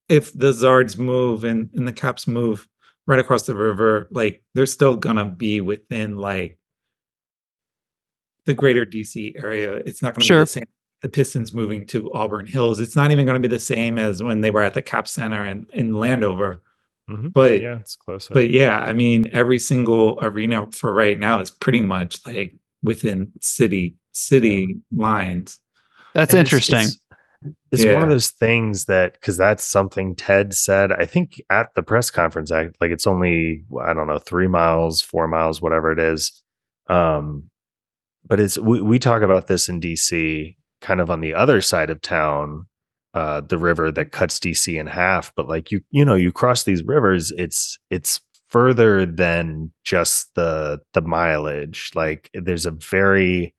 if 0.08 0.32
the 0.32 0.52
Zards 0.52 0.98
move 0.98 1.44
and, 1.44 1.70
and 1.74 1.86
the 1.86 1.92
Caps 1.92 2.26
move 2.26 2.66
right 3.06 3.18
across 3.18 3.44
the 3.44 3.54
river, 3.54 4.08
like 4.10 4.42
they're 4.54 4.66
still 4.66 4.96
gonna 4.96 5.24
be 5.24 5.60
within 5.60 6.16
like 6.16 6.58
the 8.46 8.54
greater 8.54 8.84
DC 8.84 9.42
area. 9.42 9.74
It's 9.74 10.02
not 10.02 10.14
gonna 10.14 10.24
Sure. 10.24 10.40
be 10.40 10.42
the 10.42 10.46
same. 10.46 10.64
The 11.02 11.08
Pistons 11.08 11.54
moving 11.54 11.86
to 11.88 12.12
Auburn 12.12 12.46
Hills. 12.46 12.78
It's 12.80 12.94
not 12.96 13.10
even 13.10 13.24
gonna 13.26 13.40
be 13.40 13.48
the 13.48 13.58
same 13.58 13.98
as 13.98 14.22
when 14.22 14.40
they 14.40 14.50
were 14.50 14.62
at 14.62 14.74
the 14.74 14.82
Cap 14.82 15.08
Center 15.08 15.46
in, 15.46 15.66
in 15.72 15.94
Landover. 15.94 16.60
Mhm. 17.08 17.32
But 17.32 17.60
yeah, 17.60 17.78
it's 17.78 17.96
close. 17.96 18.28
but 18.28 18.50
yeah, 18.50 18.78
I 18.80 18.92
mean, 18.92 19.28
every 19.32 19.58
single 19.58 20.18
arena 20.22 20.70
for 20.72 20.92
right 20.94 21.18
now 21.18 21.40
is 21.40 21.50
pretty 21.50 21.80
much 21.80 22.24
like 22.26 22.54
within 22.82 23.32
city 23.40 23.96
city 24.12 24.76
lines. 24.94 25.58
That's 26.14 26.32
And 26.34 26.40
interesting. 26.40 26.80
It's, 26.80 26.98
it's 27.72 27.84
one 27.84 27.94
Yeah. 27.94 28.02
of 28.02 28.08
those 28.10 28.30
things 28.30 28.84
that 28.84 29.14
because 29.14 29.36
that's 29.38 29.64
something 29.64 30.14
Ted 30.14 30.52
said. 30.52 30.92
I 30.92 31.06
think 31.06 31.40
at 31.50 31.74
the 31.74 31.82
press 31.82 32.10
conference, 32.10 32.52
I, 32.52 32.64
like 32.80 32.90
it's 32.90 33.06
only 33.06 33.64
I 33.82 33.94
don't 33.94 34.06
know 34.06 34.18
three 34.18 34.48
miles, 34.48 35.00
four 35.00 35.26
miles, 35.26 35.62
whatever 35.62 35.90
it 35.90 35.98
is. 35.98 36.42
Um, 36.88 37.44
but 38.26 38.38
it's 38.40 38.58
we, 38.58 38.82
we 38.82 38.98
talk 38.98 39.22
about 39.22 39.46
this 39.46 39.68
in 39.68 39.80
DC, 39.80 40.56
kind 40.80 41.00
of 41.00 41.10
on 41.10 41.20
the 41.20 41.34
other 41.34 41.60
side 41.60 41.90
of 41.90 42.00
town, 42.00 42.66
uh, 43.14 43.40
the 43.40 43.58
river 43.58 43.90
that 43.92 44.12
cuts 44.12 44.38
DC 44.38 44.78
in 44.78 44.86
half. 44.86 45.32
But 45.34 45.48
like 45.48 45.70
you, 45.70 45.80
you 45.90 46.04
know, 46.04 46.14
you 46.14 46.32
cross 46.32 46.62
these 46.64 46.82
rivers, 46.82 47.30
it's 47.32 47.78
it's 47.90 48.20
further 48.48 49.06
than 49.06 49.72
just 49.84 50.34
the 50.34 50.80
the 50.94 51.00
mileage. 51.02 51.90
Like 51.94 52.30
there's 52.34 52.66
a 52.66 52.70
very 52.72 53.54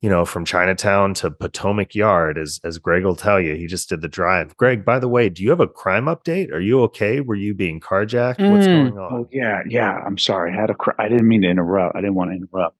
you 0.00 0.08
know, 0.08 0.24
from 0.24 0.44
Chinatown 0.44 1.12
to 1.14 1.28
Potomac 1.28 1.92
Yard, 1.92 2.38
as 2.38 2.60
as 2.62 2.78
Greg 2.78 3.02
will 3.04 3.16
tell 3.16 3.40
you, 3.40 3.56
he 3.56 3.66
just 3.66 3.88
did 3.88 4.00
the 4.00 4.06
drive. 4.06 4.56
Greg, 4.56 4.84
by 4.84 5.00
the 5.00 5.08
way, 5.08 5.28
do 5.28 5.42
you 5.42 5.50
have 5.50 5.58
a 5.58 5.66
crime 5.66 6.04
update? 6.04 6.52
Are 6.52 6.60
you 6.60 6.80
okay? 6.82 7.20
Were 7.20 7.34
you 7.34 7.52
being 7.52 7.80
carjacked? 7.80 8.48
What's 8.48 8.68
Mm. 8.68 8.72
going 8.92 8.98
on? 8.98 9.12
Oh 9.12 9.28
yeah, 9.32 9.62
yeah. 9.68 10.00
I'm 10.06 10.16
sorry. 10.16 10.52
I 10.52 10.60
had 10.60 10.70
a. 10.70 10.74
Cr- 10.76 10.92
I 11.00 11.08
didn't 11.08 11.26
mean 11.26 11.42
to 11.42 11.48
interrupt. 11.48 11.96
I 11.96 12.00
didn't 12.00 12.14
want 12.14 12.30
to 12.30 12.36
interrupt. 12.36 12.76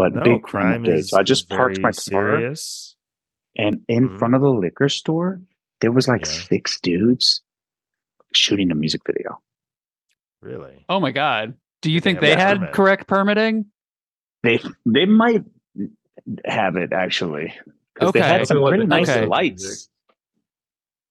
But 0.00 0.14
no, 0.14 0.22
big 0.22 0.42
crime 0.42 0.86
is 0.86 1.10
So 1.10 1.18
I 1.18 1.22
just 1.22 1.50
parked 1.50 1.76
very 1.76 1.82
my 1.82 1.92
car, 1.92 2.36
and 3.56 3.84
in 3.86 4.08
Mhm. 4.08 4.18
front 4.18 4.34
of 4.34 4.40
the 4.40 4.48
liquor 4.50 4.88
store, 4.88 5.42
there 5.82 5.92
was 5.92 6.08
like 6.08 6.24
Yeah. 6.24 6.32
six 6.32 6.80
dudes 6.80 7.42
shooting 8.32 8.70
a 8.70 8.74
music 8.74 9.02
video. 9.06 9.42
Really? 10.40 10.86
Oh 10.88 11.00
my 11.00 11.10
god. 11.10 11.54
Do 11.82 11.90
you 11.92 12.00
Did 12.00 12.04
they 12.04 12.04
think 12.04 12.16
have 12.16 12.22
they 12.38 12.42
had 12.42 12.58
permit? 12.60 12.72
correct 12.74 13.06
permitting? 13.08 13.66
They 14.42 14.58
they 14.86 15.04
might 15.04 15.44
have 16.46 16.76
it 16.76 16.92
actually 16.94 17.52
because 17.94 18.12
they 18.12 18.20
had 18.20 18.46
some 18.46 18.64
pretty 18.66 18.86
nice 18.86 19.08
Okay. 19.10 19.26
lights. 19.26 19.90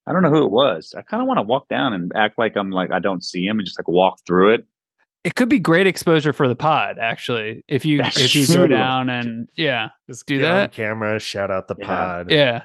I 0.07 0.13
don't 0.13 0.23
know 0.23 0.31
who 0.31 0.45
it 0.45 0.51
was. 0.51 0.95
I 0.97 1.03
kind 1.03 1.21
of 1.21 1.27
want 1.27 1.37
to 1.37 1.43
walk 1.43 1.67
down 1.67 1.93
and 1.93 2.11
act 2.15 2.39
like 2.39 2.55
I'm 2.57 2.71
like 2.71 2.91
I 2.91 2.97
don't 2.97 3.23
see 3.23 3.45
him 3.45 3.59
and 3.59 3.65
just 3.67 3.77
like 3.77 3.87
walk 3.87 4.19
through 4.25 4.55
it. 4.55 4.65
It 5.23 5.35
could 5.35 5.49
be 5.49 5.59
great 5.59 5.85
exposure 5.85 6.31
for 6.31 6.47
the 6.47 6.55
pod, 6.55 6.97
actually. 6.99 7.63
If 7.67 7.83
you 7.85 7.97
That's 7.97 8.17
if 8.19 8.35
you 8.35 8.47
go 8.47 8.67
down 8.67 9.09
and 9.09 9.49
yeah. 9.55 9.89
Just 10.07 10.25
Do 10.25 10.37
get 10.39 10.45
on 10.49 10.55
that? 10.57 10.71
camera, 10.71 11.19
shout 11.19 11.51
out 11.51 11.67
the 11.67 11.75
Yeah. 11.77 11.85
pod. 11.85 12.31
Yeah. 12.31 12.63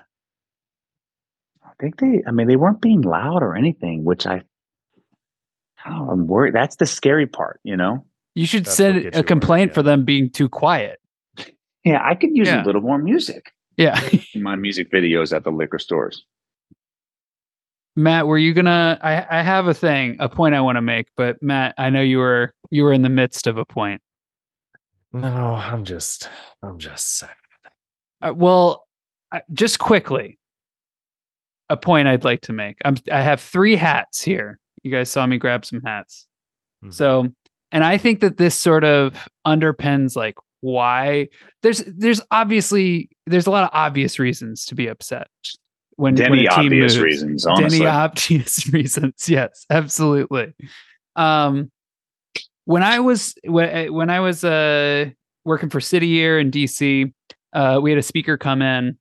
I 1.64 1.70
think 1.80 1.98
they. 1.98 2.22
I 2.26 2.30
mean, 2.30 2.46
they 2.46 2.56
weren't 2.56 2.80
being 2.80 3.02
loud 3.02 3.42
or 3.42 3.56
anything, 3.56 4.04
which 4.04 4.26
I. 4.26 4.42
Oh, 5.86 6.08
I'm 6.10 6.26
worried. 6.26 6.54
That's 6.54 6.76
the 6.76 6.86
scary 6.86 7.26
part, 7.26 7.60
you 7.64 7.76
know. 7.76 8.06
You 8.36 8.46
should 8.46 8.64
That's 8.64 8.76
send 8.76 8.96
a 8.96 9.00
you 9.00 9.10
worried, 9.12 9.26
complaint 9.26 9.70
yeah. 9.70 9.74
for 9.74 9.82
them 9.82 10.04
being 10.04 10.30
too 10.30 10.48
quiet. 10.48 11.00
Yeah, 11.84 12.00
I 12.02 12.14
could 12.14 12.30
use 12.36 12.48
Yeah. 12.48 12.62
a 12.62 12.64
little 12.64 12.80
more 12.80 12.98
music 12.98 13.52
Yeah. 13.76 14.00
in 14.34 14.42
my 14.42 14.56
music 14.56 14.90
videos 14.90 15.34
at 15.36 15.44
the 15.44 15.50
liquor 15.50 15.78
stores. 15.78 16.24
Matt, 17.96 18.26
were 18.26 18.38
you 18.38 18.52
gonna 18.54 18.98
I, 19.02 19.38
I 19.38 19.42
have 19.42 19.66
a 19.68 19.74
thing, 19.74 20.16
a 20.18 20.28
point 20.28 20.54
I 20.54 20.60
want 20.60 20.76
to 20.76 20.82
make, 20.82 21.06
but 21.16 21.42
Matt, 21.42 21.74
I 21.78 21.90
know 21.90 22.02
you 22.02 22.18
were 22.18 22.52
you 22.70 22.82
were 22.82 22.92
in 22.92 23.02
the 23.02 23.08
midst 23.08 23.46
of 23.46 23.56
a 23.56 23.64
point. 23.64 24.00
No, 25.12 25.54
I'm 25.54 25.84
just, 25.84 26.28
I'm 26.60 26.78
just 26.78 27.18
sad. 27.18 27.30
Uh, 28.20 28.32
well, 28.34 28.88
uh, 29.30 29.40
just 29.52 29.78
quickly, 29.78 30.40
a 31.70 31.76
point 31.76 32.08
I'd 32.08 32.24
like 32.24 32.40
to 32.42 32.52
make. 32.52 32.78
I'm 32.84 32.96
I 33.12 33.20
have 33.20 33.40
three 33.40 33.76
hats 33.76 34.20
here. 34.20 34.58
You 34.82 34.90
guys 34.90 35.08
saw 35.08 35.24
me 35.26 35.38
grab 35.38 35.64
some 35.64 35.80
hats. 35.82 36.26
Mhm. 36.84 36.92
So, 36.92 37.28
and 37.70 37.84
I 37.84 37.96
think 37.96 38.20
that 38.20 38.38
this 38.38 38.56
sort 38.56 38.82
of 38.82 39.28
underpins 39.46 40.16
like 40.16 40.34
why 40.62 41.28
there's 41.62 41.84
there's 41.86 42.20
obviously 42.30 43.08
there's 43.26 43.46
a 43.46 43.50
lot 43.50 43.64
of 43.64 43.70
obvious 43.72 44.18
reasons 44.18 44.64
to 44.64 44.74
be 44.74 44.88
upset 44.88 45.28
when, 45.96 46.14
when 46.14 46.14
Denny 46.14 46.40
team 46.42 46.48
obvious 46.50 46.94
moves. 46.94 47.04
reasons, 47.04 47.46
honestly. 47.46 47.78
Denny 47.80 47.90
obvious 47.90 48.68
reasons. 48.72 49.28
Yes, 49.28 49.66
absolutely. 49.70 50.52
Um, 51.16 51.70
when 52.64 52.82
I 52.82 53.00
was 53.00 53.34
when, 53.44 53.92
when 53.92 54.10
I 54.10 54.20
was 54.20 54.44
uh 54.44 55.10
working 55.44 55.70
for 55.70 55.80
City 55.80 56.08
Year 56.08 56.38
in 56.38 56.50
DC, 56.50 57.12
uh, 57.52 57.78
we 57.82 57.90
had 57.90 57.98
a 57.98 58.02
speaker 58.02 58.36
come 58.36 58.62
in, 58.62 58.98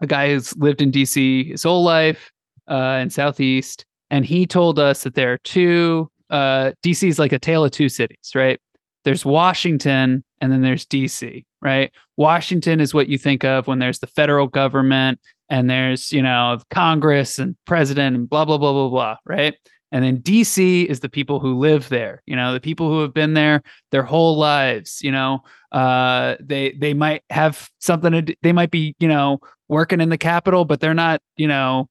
a 0.00 0.06
guy 0.06 0.30
who's 0.30 0.56
lived 0.56 0.82
in 0.82 0.92
DC 0.92 1.50
his 1.50 1.62
whole 1.62 1.82
life, 1.82 2.30
uh, 2.70 2.98
in 3.00 3.10
Southeast, 3.10 3.84
and 4.10 4.24
he 4.24 4.46
told 4.46 4.78
us 4.78 5.02
that 5.02 5.14
there 5.14 5.32
are 5.32 5.38
two. 5.38 6.10
Uh, 6.30 6.72
DC 6.82 7.08
is 7.08 7.18
like 7.18 7.32
a 7.32 7.38
tale 7.38 7.64
of 7.64 7.70
two 7.70 7.88
cities, 7.88 8.32
right? 8.34 8.60
There's 9.04 9.24
Washington, 9.24 10.22
and 10.40 10.52
then 10.52 10.60
there's 10.60 10.84
DC, 10.84 11.44
right? 11.62 11.90
Washington 12.18 12.80
is 12.80 12.92
what 12.92 13.08
you 13.08 13.16
think 13.16 13.44
of 13.44 13.66
when 13.66 13.78
there's 13.78 14.00
the 14.00 14.06
federal 14.06 14.46
government 14.46 15.18
and 15.50 15.68
there's 15.68 16.12
you 16.12 16.22
know 16.22 16.58
Congress 16.70 17.38
and 17.38 17.56
president 17.66 18.16
and 18.16 18.28
blah 18.28 18.44
blah 18.44 18.58
blah 18.58 18.72
blah 18.72 18.88
blah, 18.88 19.16
right? 19.24 19.54
And 19.90 20.04
then 20.04 20.18
DC 20.18 20.84
is 20.86 21.00
the 21.00 21.08
people 21.08 21.40
who 21.40 21.58
live 21.58 21.88
there, 21.88 22.22
you 22.26 22.36
know, 22.36 22.52
the 22.52 22.60
people 22.60 22.90
who 22.90 23.00
have 23.00 23.14
been 23.14 23.32
there 23.32 23.62
their 23.90 24.02
whole 24.02 24.36
lives, 24.36 25.00
you 25.02 25.10
know. 25.10 25.40
Uh, 25.72 26.36
they 26.40 26.72
they 26.72 26.94
might 26.94 27.22
have 27.30 27.70
something 27.78 28.12
to 28.12 28.22
do, 28.22 28.34
they 28.42 28.52
might 28.52 28.70
be 28.70 28.94
you 28.98 29.08
know 29.08 29.38
working 29.68 30.00
in 30.00 30.08
the 30.08 30.18
Capitol, 30.18 30.64
but 30.64 30.80
they're 30.80 30.94
not 30.94 31.20
you 31.36 31.48
know 31.48 31.88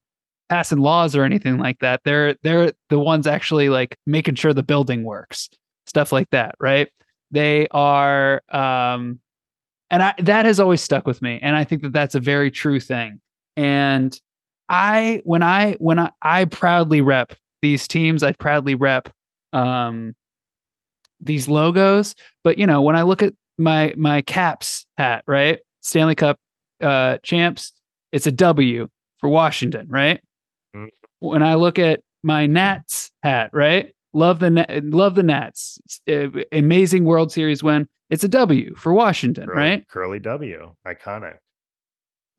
passing 0.48 0.78
laws 0.78 1.14
or 1.16 1.24
anything 1.24 1.58
like 1.58 1.78
that. 1.80 2.00
They're 2.04 2.36
they're 2.42 2.72
the 2.88 2.98
ones 2.98 3.26
actually 3.26 3.68
like 3.68 3.96
making 4.06 4.36
sure 4.36 4.52
the 4.52 4.62
building 4.62 5.04
works, 5.04 5.48
stuff 5.86 6.12
like 6.12 6.30
that, 6.30 6.54
right? 6.60 6.88
They 7.30 7.68
are 7.70 8.42
um 8.50 9.20
and 9.90 10.02
I 10.02 10.14
that 10.18 10.44
has 10.46 10.60
always 10.60 10.80
stuck 10.80 11.06
with 11.06 11.22
me 11.22 11.38
and 11.42 11.56
I 11.56 11.64
think 11.64 11.82
that 11.82 11.92
that's 11.92 12.14
a 12.14 12.20
very 12.20 12.50
true 12.50 12.80
thing. 12.80 13.20
And 13.58 14.18
I 14.68 15.20
when 15.24 15.42
I 15.42 15.72
when 15.80 15.98
I 15.98 16.12
I 16.22 16.44
proudly 16.44 17.00
rep 17.00 17.34
these 17.60 17.88
teams, 17.88 18.22
I 18.22 18.32
proudly 18.32 18.76
rep 18.76 19.12
um 19.52 20.14
these 21.20 21.48
logos, 21.48 22.14
but 22.44 22.56
you 22.56 22.68
know, 22.68 22.80
when 22.82 22.94
I 22.94 23.02
look 23.02 23.20
at 23.20 23.34
my 23.58 23.92
my 23.96 24.22
Caps 24.22 24.86
hat, 24.96 25.24
right? 25.26 25.58
Stanley 25.80 26.14
Cup 26.14 26.38
uh 26.80 27.18
champs, 27.24 27.72
it's 28.12 28.28
a 28.28 28.32
W 28.32 28.88
for 29.18 29.28
Washington, 29.28 29.88
right? 29.88 30.20
Mm. 30.76 30.90
When 31.18 31.42
I 31.42 31.54
look 31.54 31.80
at 31.80 32.00
my 32.22 32.46
Nats 32.46 33.10
hat, 33.24 33.50
right? 33.52 33.92
Love 34.12 34.38
the 34.38 34.82
love 34.84 35.16
the 35.16 35.24
Nats. 35.24 35.80
Uh, 36.08 36.28
amazing 36.52 37.04
World 37.06 37.32
Series 37.32 37.64
win. 37.64 37.88
It's 38.08 38.22
a 38.22 38.28
W 38.28 38.76
for 38.76 38.94
Washington, 38.94 39.48
Curly, 39.48 39.58
right? 39.58 39.88
Curly 39.88 40.20
W, 40.20 40.74
iconic. 40.86 41.38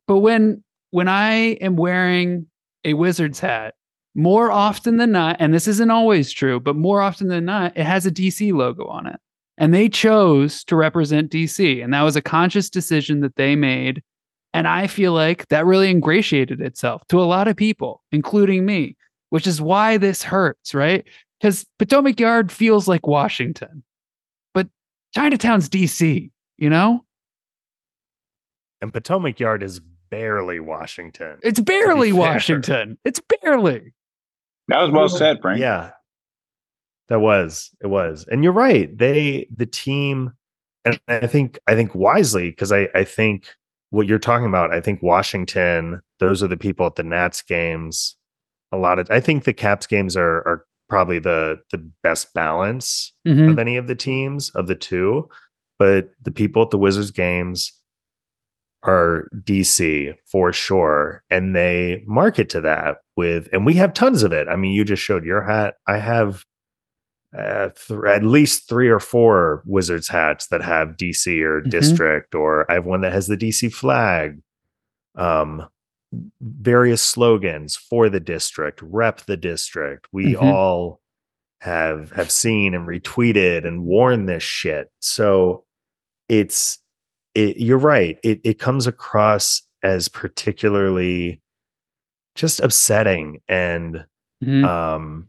But 0.07 0.19
when 0.19 0.63
when 0.91 1.07
I 1.07 1.33
am 1.61 1.75
wearing 1.75 2.47
a 2.83 2.93
Wizards 2.93 3.39
hat, 3.39 3.75
more 4.15 4.51
often 4.51 4.97
than 4.97 5.11
not, 5.11 5.37
and 5.39 5.53
this 5.53 5.67
isn't 5.67 5.91
always 5.91 6.31
true, 6.31 6.59
but 6.59 6.75
more 6.75 7.01
often 7.01 7.27
than 7.27 7.45
not, 7.45 7.77
it 7.77 7.85
has 7.85 8.05
a 8.05 8.11
DC 8.11 8.53
logo 8.53 8.85
on 8.87 9.07
it. 9.07 9.19
And 9.57 9.73
they 9.73 9.89
chose 9.89 10.63
to 10.65 10.75
represent 10.75 11.31
DC. 11.31 11.83
And 11.83 11.93
that 11.93 12.01
was 12.03 12.15
a 12.15 12.21
conscious 12.21 12.69
decision 12.69 13.19
that 13.21 13.35
they 13.35 13.55
made. 13.55 14.01
And 14.53 14.67
I 14.67 14.87
feel 14.87 15.13
like 15.13 15.47
that 15.49 15.65
really 15.65 15.89
ingratiated 15.89 16.61
itself 16.61 17.03
to 17.09 17.19
a 17.19 17.25
lot 17.25 17.47
of 17.47 17.55
people, 17.55 18.01
including 18.11 18.65
me, 18.65 18.95
which 19.29 19.45
is 19.45 19.61
why 19.61 19.97
this 19.97 20.23
hurts, 20.23 20.73
right? 20.73 21.05
Because 21.39 21.65
Potomac 21.77 22.19
Yard 22.19 22.51
feels 22.51 22.87
like 22.87 23.05
Washington, 23.05 23.83
but 24.53 24.67
Chinatown's 25.13 25.69
DC, 25.69 26.31
you 26.57 26.69
know? 26.69 27.05
And 28.81 28.93
Potomac 28.93 29.39
Yard 29.39 29.61
is 29.61 29.81
barely 30.09 30.59
Washington. 30.59 31.39
It's 31.43 31.59
barely. 31.59 32.11
Washington. 32.13 32.97
It's 33.05 33.21
barely. 33.41 33.93
That 34.67 34.81
was 34.81 34.91
well 34.91 35.09
said, 35.09 35.39
Frank. 35.41 35.59
Yeah. 35.59 35.91
That 37.09 37.19
was 37.21 37.71
it 37.81 37.87
was. 37.87 38.25
And 38.29 38.43
you're 38.43 38.53
right. 38.53 38.95
They 38.95 39.47
the 39.55 39.65
team 39.65 40.33
and 40.85 40.99
I 41.07 41.27
think 41.27 41.59
I 41.67 41.75
think 41.75 41.95
wisely 41.95 42.49
because 42.51 42.71
I 42.71 42.87
I 42.93 43.03
think 43.03 43.47
what 43.89 44.05
you're 44.07 44.19
talking 44.19 44.45
about, 44.45 44.71
I 44.71 44.79
think 44.81 45.01
Washington, 45.01 46.01
those 46.19 46.43
are 46.43 46.47
the 46.47 46.57
people 46.57 46.85
at 46.85 46.95
the 46.95 47.03
Nats 47.03 47.41
games. 47.41 48.15
A 48.71 48.77
lot 48.77 48.99
of 48.99 49.09
I 49.09 49.19
think 49.19 49.43
the 49.43 49.53
Caps 49.53 49.87
games 49.87 50.15
are 50.15 50.37
are 50.47 50.65
probably 50.87 51.17
the 51.19 51.59
the 51.71 51.79
best 52.03 52.33
balance 52.35 53.11
Mhm. 53.27 53.51
of 53.51 53.59
any 53.59 53.77
of 53.77 53.87
the 53.87 53.95
teams 53.95 54.49
of 54.51 54.67
the 54.67 54.75
two, 54.75 55.27
but 55.79 56.11
the 56.21 56.31
people 56.31 56.61
at 56.61 56.69
the 56.69 56.77
Wizards 56.77 57.09
games 57.11 57.73
are 58.83 59.27
DC 59.43 60.13
for 60.31 60.53
sure, 60.53 61.23
and 61.29 61.55
they 61.55 62.03
market 62.07 62.49
to 62.49 62.61
that 62.61 62.97
with, 63.17 63.49
and 63.51 63.65
we 63.65 63.73
have 63.75 63.93
tons 63.93 64.23
of 64.23 64.31
it. 64.31 64.47
I 64.47 64.55
mean, 64.55 64.71
you 64.73 64.83
just 64.85 65.03
showed 65.03 65.25
your 65.25 65.41
hat. 65.41 65.75
I 65.87 65.97
have 65.97 66.45
uh, 67.37 67.69
th- 67.87 67.99
at 68.07 68.23
least 68.23 68.67
three 68.67 68.89
or 68.89 68.99
four 68.99 69.61
Wizards 69.65 70.07
hats 70.07 70.47
that 70.47 70.63
have 70.63 70.97
DC 70.97 71.41
or 71.43 71.61
Mhm. 71.61 71.69
district, 71.69 72.33
or 72.33 72.69
I 72.71 72.75
have 72.75 72.85
one 72.85 73.01
that 73.01 73.13
has 73.13 73.27
the 73.27 73.37
DC 73.37 73.69
flag. 73.69 74.39
Um, 75.15 75.67
various 76.41 77.03
slogans 77.03 77.75
for 77.75 78.09
the 78.09 78.19
district, 78.19 78.81
rep 78.81 79.21
the 79.27 79.37
district. 79.37 80.07
We 80.11 80.33
Mhm. 80.33 80.41
all 80.41 81.01
have 81.61 82.11
have 82.13 82.31
seen 82.31 82.73
and 82.73 82.87
retweeted 82.87 83.63
and 83.67 83.83
worn 83.83 84.25
this 84.25 84.41
shit. 84.41 84.89
So 84.99 85.65
it's 86.29 86.79
it, 87.39 87.57
you're 87.57 87.77
right. 87.77 88.17
It 88.23 88.41
it 88.43 88.59
comes 88.59 88.87
across 88.87 89.61
as 89.83 90.07
particularly 90.09 91.41
just 92.35 92.59
upsetting 92.59 93.41
and 93.47 94.05
Mhm. 94.43 94.65
um 94.65 95.27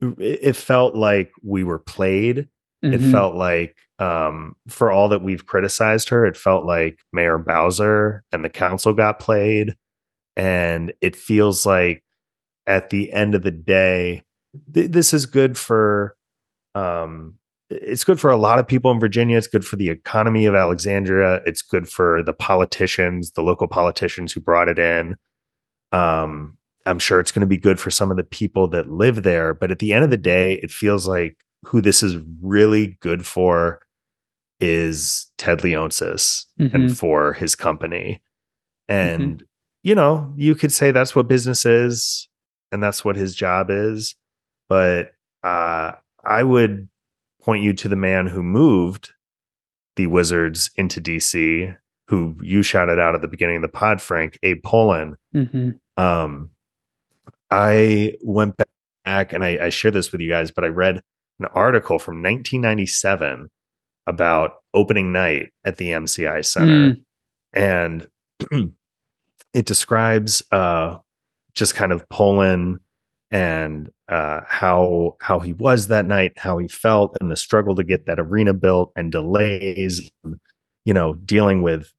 it, 0.00 0.38
it 0.42 0.56
felt 0.56 0.94
like 0.94 1.30
we 1.42 1.64
were 1.64 1.78
played 1.78 2.48
it 2.82 3.00
Mhm. 3.00 3.10
felt 3.10 3.34
like 3.34 3.76
um 3.98 4.54
for 4.68 4.90
all 4.90 5.08
that 5.10 5.22
we've 5.22 5.44
criticized 5.46 6.08
her 6.10 6.24
it 6.24 6.36
felt 6.36 6.64
like 6.64 6.98
mayor 7.12 7.36
bowser 7.38 8.22
and 8.32 8.42
the 8.44 8.48
council 8.48 8.94
got 8.94 9.18
played 9.18 9.76
and 10.36 10.92
it 11.02 11.14
feels 11.16 11.66
like 11.66 12.02
at 12.66 12.88
the 12.90 13.12
end 13.12 13.34
of 13.34 13.42
the 13.42 13.50
day 13.50 14.22
th- 14.72 14.90
this 14.90 15.12
is 15.12 15.26
good 15.26 15.58
for 15.58 16.16
um 16.74 17.34
it's 17.70 18.04
good 18.04 18.18
for 18.20 18.30
a 18.30 18.36
lot 18.36 18.58
of 18.58 18.66
people 18.66 18.90
in 18.90 19.00
Virginia. 19.00 19.38
It's 19.38 19.46
good 19.46 19.64
for 19.64 19.76
the 19.76 19.88
economy 19.90 20.46
of 20.46 20.54
Alexandria. 20.54 21.40
It's 21.46 21.62
good 21.62 21.88
for 21.88 22.22
the 22.22 22.32
politicians, 22.32 23.32
the 23.32 23.42
local 23.42 23.68
politicians 23.68 24.32
who 24.32 24.40
brought 24.40 24.68
it 24.68 24.78
in. 24.78 25.16
Um, 25.92 26.56
I'm 26.86 26.98
sure 26.98 27.20
it's 27.20 27.32
going 27.32 27.40
to 27.40 27.46
be 27.46 27.56
good 27.58 27.78
for 27.78 27.90
some 27.90 28.10
of 28.10 28.16
the 28.16 28.24
people 28.24 28.66
that 28.68 28.90
live 28.90 29.22
there. 29.22 29.54
But 29.54 29.70
at 29.70 29.78
the 29.78 29.92
end 29.92 30.04
of 30.04 30.10
the 30.10 30.16
day, 30.16 30.54
it 30.54 30.70
feels 30.70 31.06
like 31.06 31.36
who 31.64 31.80
this 31.80 32.02
is 32.02 32.16
really 32.42 32.98
good 33.00 33.26
for 33.26 33.80
is 34.60 35.30
Ted 35.38 35.58
Leonsis 35.60 36.44
Mhm. 36.58 36.74
and 36.74 36.98
for 36.98 37.32
his 37.34 37.54
company. 37.54 38.22
And, 38.88 39.44
you 39.82 39.94
know, 39.94 40.32
you 40.36 40.54
could 40.54 40.72
say 40.72 40.90
that's 40.90 41.14
what 41.14 41.28
business 41.28 41.64
is 41.64 42.28
and 42.72 42.82
that's 42.82 43.04
what 43.04 43.16
his 43.16 43.34
job 43.34 43.68
is. 43.70 44.14
But 44.68 45.12
uh, 45.42 45.92
I 46.24 46.42
would 46.42 46.88
point 47.42 47.62
you 47.62 47.72
to 47.74 47.88
the 47.88 47.96
man 47.96 48.26
who 48.26 48.42
moved 48.42 49.12
the 49.96 50.06
Wizards 50.06 50.70
into 50.76 51.00
DC, 51.00 51.76
who 52.08 52.36
you 52.42 52.62
shouted 52.62 52.98
out 52.98 53.14
at 53.14 53.20
the 53.22 53.28
beginning 53.28 53.56
of 53.56 53.62
the 53.62 53.68
pod, 53.68 54.00
Frank, 54.00 54.38
Abe 54.42 54.62
Pollin. 54.62 55.16
Mhm. 55.34 55.78
Um, 55.96 56.50
I 57.50 58.14
went 58.22 58.56
back 59.04 59.32
and 59.32 59.44
I, 59.44 59.58
I 59.66 59.68
share 59.70 59.90
this 59.90 60.12
with 60.12 60.20
you 60.20 60.28
guys, 60.28 60.50
but 60.50 60.64
I 60.64 60.68
read 60.68 61.02
an 61.40 61.46
article 61.54 61.98
from 61.98 62.22
1997 62.22 63.50
about 64.06 64.54
opening 64.74 65.12
night 65.12 65.50
at 65.64 65.76
the 65.76 65.90
MCI 65.90 66.44
Center, 66.44 66.94
Mm. 66.94 67.02
and 67.52 68.08
it 69.54 69.66
describes 69.66 70.42
uh, 70.52 70.98
just 71.54 71.74
kind 71.74 71.92
of 71.92 72.08
Pollin 72.08 72.78
and 73.30 73.90
uh, 74.08 74.40
how 74.46 75.16
how 75.20 75.38
he 75.40 75.52
was 75.52 75.88
that 75.88 76.06
night, 76.06 76.32
how 76.36 76.58
he 76.58 76.68
felt, 76.68 77.16
and 77.20 77.30
the 77.30 77.36
struggle 77.36 77.74
to 77.76 77.84
get 77.84 78.06
that 78.06 78.20
arena 78.20 78.54
built, 78.54 78.92
and 78.96 79.12
delays. 79.12 80.10
You 80.24 80.38
you 80.84 80.94
know, 80.94 81.14
dealing 81.14 81.62
with 81.62 81.92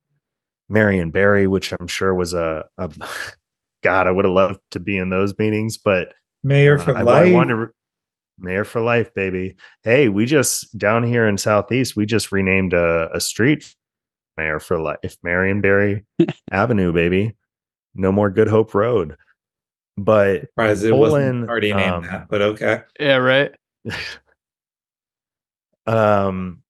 Marion 0.69 1.11
Barry, 1.11 1.47
which 1.47 1.71
I'm 1.71 1.88
sure 1.88 2.13
was 2.13 2.34
a, 2.34 2.65
a 2.77 2.89
God, 3.84 4.07
I 4.07 4.11
would 4.11 4.25
have 4.25 4.34
loved 4.34 4.59
to 4.71 4.79
be 4.79 4.97
in 4.97 5.09
those 5.09 5.38
meetings, 5.38 5.77
but 5.77 6.13
Mayor 6.43 6.79
uh, 6.79 6.84
for 6.84 6.97
I, 6.97 7.01
life. 7.01 7.27
I 7.27 7.32
wanted 7.32 7.53
to, 7.53 7.69
mayor 8.39 8.63
for 8.63 8.82
life, 8.82 9.13
baby. 9.13 9.55
Hey, 9.84 10.09
we 10.09 10.25
just 10.25 10.77
down 10.77 11.03
here 11.03 11.27
in 11.27 11.38
Southeast, 11.38 11.95
we 11.95 12.05
just 12.05 12.32
renamed 12.32 12.73
a, 12.73 13.09
a 13.13 13.19
street 13.19 13.75
mayor 14.38 14.59
for 14.59 14.79
life, 14.79 15.17
Marion 15.23 15.61
Barry 15.61 16.05
Avenue, 16.51 16.91
baby. 16.91 17.36
No 17.93 18.11
more 18.11 18.29
Good 18.29 18.47
Hope 18.47 18.73
Road. 18.73 19.15
But 19.98 20.42
Surprised 20.42 20.84
it 20.86 20.94
wasn't 20.94 21.24
Pollin, 21.24 21.50
already 21.50 21.74
named 21.74 21.94
um, 21.94 22.04
that, 22.04 22.28
but 22.30 22.42
okay. 22.42 22.82
Yeah, 23.00 23.18
right. 23.18 23.52
um 25.88 26.62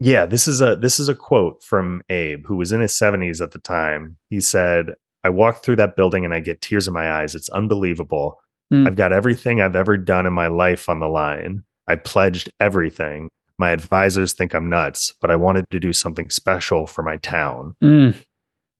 yeah 0.00 0.24
this 0.24 0.48
is 0.48 0.62
a 0.62 0.76
this 0.76 0.98
is 0.98 1.10
a 1.10 1.14
quote 1.14 1.62
from 1.62 2.00
abe 2.08 2.46
who 2.46 2.56
was 2.56 2.72
in 2.72 2.80
his 2.80 2.92
70s 2.92 3.42
at 3.42 3.50
the 3.50 3.58
time 3.58 4.16
he 4.30 4.40
said 4.40 4.94
i 5.24 5.28
walk 5.28 5.62
through 5.62 5.76
that 5.76 5.94
building 5.94 6.24
and 6.24 6.32
i 6.32 6.40
get 6.40 6.62
tears 6.62 6.88
in 6.88 6.94
my 6.94 7.12
eyes 7.20 7.34
it's 7.34 7.50
unbelievable 7.50 8.40
Hmm. 8.72 8.86
i've 8.86 8.96
got 8.96 9.12
everything 9.12 9.60
i've 9.60 9.76
ever 9.76 9.96
done 9.98 10.24
in 10.26 10.32
my 10.32 10.46
life 10.46 10.88
on 10.88 11.00
the 11.00 11.08
line 11.08 11.64
i 11.88 11.96
pledged 11.96 12.50
everything 12.60 13.28
my 13.58 13.70
advisors 13.72 14.32
think 14.32 14.54
i'm 14.54 14.70
nuts 14.70 15.12
but 15.20 15.30
i 15.30 15.36
wanted 15.36 15.68
to 15.70 15.80
do 15.80 15.92
something 15.92 16.30
special 16.30 16.86
for 16.86 17.02
my 17.02 17.16
town 17.18 17.74
Mm. 17.82 18.14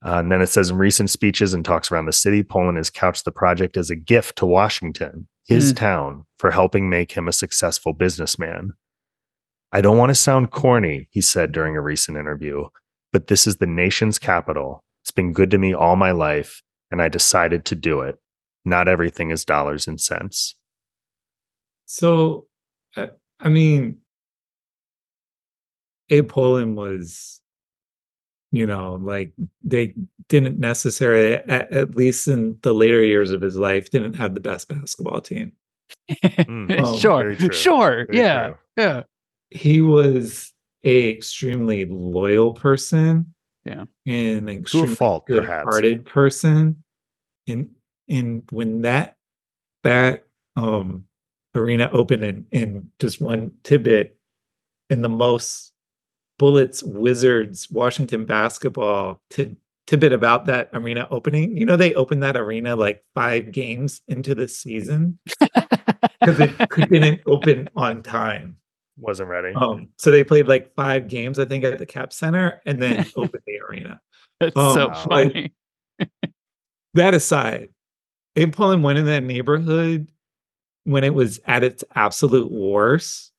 Uh, 0.05 0.19
and 0.19 0.33
then 0.33 0.41
it 0.41 0.47
says 0.47 0.71
in 0.71 0.79
recent 0.79 1.11
speeches 1.11 1.53
and 1.53 1.65
talks 1.65 1.91
around 1.93 2.07
the 2.07 2.13
city, 2.13 2.43
Pollin 2.43 2.77
has 2.77 2.89
couched 2.91 3.25
the 3.25 3.33
project 3.33 3.77
as 3.77 3.91
a 3.91 3.97
gift 3.97 4.37
to 4.37 4.47
Washington, 4.47 5.29
his 5.47 5.71
Hmm. 5.71 5.75
town, 5.77 6.27
for 6.39 6.51
helping 6.51 6.89
make 6.89 7.13
him 7.13 7.29
a 7.29 7.33
successful 7.33 7.93
businessman. 7.93 8.73
I 9.73 9.81
don't 9.83 9.99
want 9.99 10.11
to 10.11 10.15
sound 10.15 10.51
corny, 10.51 11.09
he 11.11 11.21
said 11.21 11.53
during 11.53 11.77
a 11.77 11.81
recent 11.83 12.17
interview, 12.17 12.69
but 13.13 13.27
this 13.27 13.47
is 13.47 13.57
the 13.57 13.67
nation's 13.67 14.19
capital. 14.19 14.83
It's 15.03 15.11
been 15.11 15.33
good 15.33 15.51
to 15.51 15.59
me 15.59 15.75
all 15.75 15.97
my 15.97 16.11
life, 16.13 16.63
and 16.91 17.01
I 17.03 17.09
decided 17.09 17.65
to 17.67 17.75
do 17.75 18.01
it. 18.01 18.19
Not 18.65 18.89
everything 18.89 19.31
is 19.31 19.45
dollars 19.45 19.87
and 19.87 20.01
cents. 20.01 20.57
So, 21.87 22.47
uh, 22.97 23.09
I 23.39 23.49
mean, 23.49 23.99
Abe 26.09 26.29
Pollin 26.29 26.75
was, 26.75 27.40
you 28.53 28.67
know, 28.67 28.95
like 29.03 29.33
they 29.63 29.95
didn't 30.29 30.59
necessarily, 30.59 31.35
at, 31.35 31.71
at 31.73 31.97
least 31.97 32.29
in 32.29 32.59
the 32.63 32.73
later 32.75 33.03
years 33.05 33.31
of 33.31 33.41
his 33.41 33.57
life, 33.57 33.91
didn't 33.91 34.15
have 34.15 34.35
the 34.35 34.41
best 34.41 34.69
basketball 34.69 35.21
team. 35.21 35.53
Mm, 36.25 36.81
Oh, 36.85 36.97
sure, 36.99 37.35
sure, 37.53 38.07
Very 38.07 38.19
yeah, 38.19 38.47
true. 38.49 38.57
yeah. 38.77 39.03
He 39.51 39.81
was 39.81 40.53
a 40.85 41.11
extremely 41.11 41.85
loyal 41.87 42.55
person. 42.55 43.35
Yeah. 43.65 43.85
And 44.07 44.39
an 44.39 44.47
To 44.47 44.53
a 44.53 44.59
extremely 44.61 44.95
fault, 44.95 45.27
perhaps. 45.27 45.65
good-hearted 45.65 46.07
person. 46.07 46.83
And 47.49 47.71
and 48.09 48.43
when 48.51 48.83
that 48.83 49.17
that 49.85 50.25
um 50.57 51.05
arena 51.55 51.91
opened 51.93 52.23
and 52.25 52.47
and 52.53 52.89
just 52.99 53.21
one 53.21 53.53
tidbit 53.65 54.17
in 54.89 55.03
the 55.03 55.09
most 55.09 55.70
bullets 56.41 56.83
wizards 56.83 57.71
washington 57.71 58.25
basketball 58.25 59.21
to 59.29 59.55
tidbit 59.87 60.11
about 60.13 60.47
that 60.47 60.71
arena 60.73 61.07
opening 61.11 61.55
you 61.55 61.67
know 61.67 61.77
they 61.77 61.93
opened 61.95 62.23
that 62.23 62.35
arena 62.35 62.75
like 62.75 63.05
five 63.15 63.53
games 63.53 64.01
into 64.09 64.35
the 64.35 64.49
season 64.49 65.19
because 65.39 66.41
it 66.41 66.57
didn't 66.89 67.21
open 67.27 67.69
on 67.77 68.03
time 68.03 68.57
Wasn't 68.97 69.29
ready. 69.29 69.53
um 69.55 69.89
so 69.99 70.11
they 70.11 70.25
played 70.25 70.49
like 70.49 70.75
five 70.75 71.09
games 71.09 71.39
i 71.39 71.45
think 71.45 71.63
at 71.63 71.79
the 71.79 71.85
cap 71.85 72.11
center 72.11 72.63
and 72.65 72.81
then 72.81 73.05
opened 73.17 73.43
the 73.47 73.59
arena 73.69 74.01
That's 74.41 74.55
Oh, 74.57 74.75
so 74.75 74.89
wow. 74.89 74.95
funny. 75.11 75.53
that 76.95 77.13
aside, 77.13 77.69
Abe 78.37 78.55
Pollin 78.55 78.81
went 78.83 78.99
in 78.99 79.05
that 79.07 79.23
neighborhood 79.23 80.09
when 80.85 81.05
it 81.05 81.13
was 81.13 81.39
at 81.47 81.63
its 81.63 81.85
absolute 81.95 82.51
worst. 82.51 83.31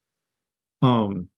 Um 0.84 1.30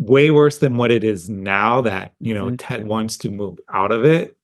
way 0.00 0.30
worse 0.30 0.58
than 0.58 0.76
what 0.78 0.90
it 0.90 1.04
is 1.04 1.28
now 1.28 1.80
that 1.82 2.14
you 2.20 2.34
know 2.34 2.46
Mhm. 2.46 2.56
Ted 2.58 2.86
wants 2.86 3.16
to 3.18 3.30
move 3.30 3.58
out 3.72 3.92
of 3.92 4.04
it. 4.04 4.36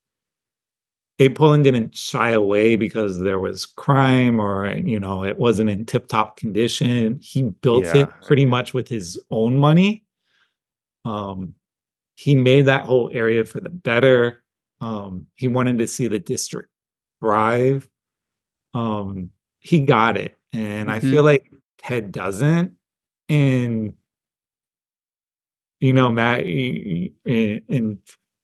Abe 1.18 1.34
Pollin 1.34 1.62
didn't 1.62 1.96
shy 1.96 2.30
away 2.32 2.76
because 2.76 3.18
there 3.18 3.38
was 3.40 3.64
crime 3.64 4.38
or 4.38 4.70
you 4.76 5.00
know 5.00 5.24
it 5.24 5.38
wasn't 5.38 5.70
in 5.70 5.86
tip-top 5.86 6.36
condition. 6.36 7.18
He 7.22 7.42
built 7.44 7.84
Yeah. 7.86 7.96
it 8.02 8.08
pretty 8.22 8.44
much 8.44 8.74
with 8.74 8.86
his 8.86 9.18
own 9.30 9.56
money. 9.58 10.04
Um 11.04 11.54
he 12.18 12.34
made 12.34 12.62
that 12.66 12.84
whole 12.86 13.10
area 13.12 13.44
for 13.44 13.60
the 13.60 13.68
better. 13.68 14.42
Um, 14.80 15.26
he 15.34 15.48
wanted 15.48 15.78
to 15.78 15.86
see 15.86 16.06
the 16.08 16.18
district 16.18 16.70
thrive. 17.20 17.86
Um, 18.72 19.30
he 19.58 19.80
got 19.80 20.16
it, 20.16 20.38
and 20.54 20.90
I 20.90 20.98
Mhm. 20.98 21.10
feel 21.10 21.24
like 21.24 21.50
Ted 21.76 22.12
doesn't. 22.12 22.72
And 23.28 23.94
you 25.80 25.92
know, 25.92 26.10
Matt 26.10 26.44
y- 26.44 27.10
y- 27.26 27.32
and, 27.32 27.62
and 27.68 27.98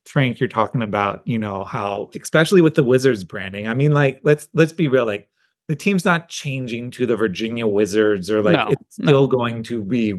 Frank, 0.06 0.40
you're 0.40 0.48
talking 0.48 0.82
about 0.82 1.22
you 1.26 1.38
know 1.38 1.64
how, 1.64 2.10
especially 2.20 2.60
with 2.60 2.74
the 2.74 2.84
Wizards 2.84 3.24
branding. 3.24 3.66
I 3.68 3.74
mean, 3.74 3.92
like 3.92 4.20
let's 4.22 4.48
let's 4.54 4.72
be 4.72 4.88
real, 4.88 5.06
like. 5.06 5.28
The 5.68 5.76
team's 5.76 6.04
not 6.04 6.28
changing 6.28 6.90
to 6.90 7.06
the 7.06 7.16
Virginia 7.16 7.68
Wizards 7.68 8.28
or 8.28 8.42
like 8.42 8.56
No, 8.56 8.66
it's 8.72 8.98
no. 8.98 9.06
still 9.06 9.26
going 9.28 9.62
to 9.62 9.82
be 9.82 10.12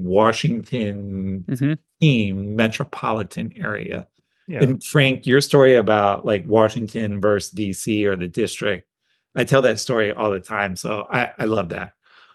Washington 0.58 1.44
Mhm. 1.48 1.78
team 2.02 2.56
metropolitan 2.56 3.54
area. 3.58 4.08
Yeah. 4.48 4.64
And 4.64 4.84
Frank, 4.84 5.26
your 5.26 5.42
story 5.42 5.76
about 5.76 6.26
like 6.26 6.46
Washington 6.48 7.20
versus 7.22 7.52
DC 7.54 8.06
or 8.06 8.16
the 8.16 8.28
district, 8.28 8.88
I 9.36 9.44
tell 9.44 9.62
that 9.64 9.80
story 9.82 10.12
all 10.14 10.32
the 10.32 10.40
time. 10.40 10.76
So 10.78 11.08
I, 11.12 11.32
I 11.38 11.46
love 11.46 11.70
that. 11.70 11.92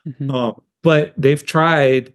Mhm. 0.06 0.30
Um, 0.32 0.60
but 0.82 1.14
they've 1.16 1.44
tried 1.44 2.12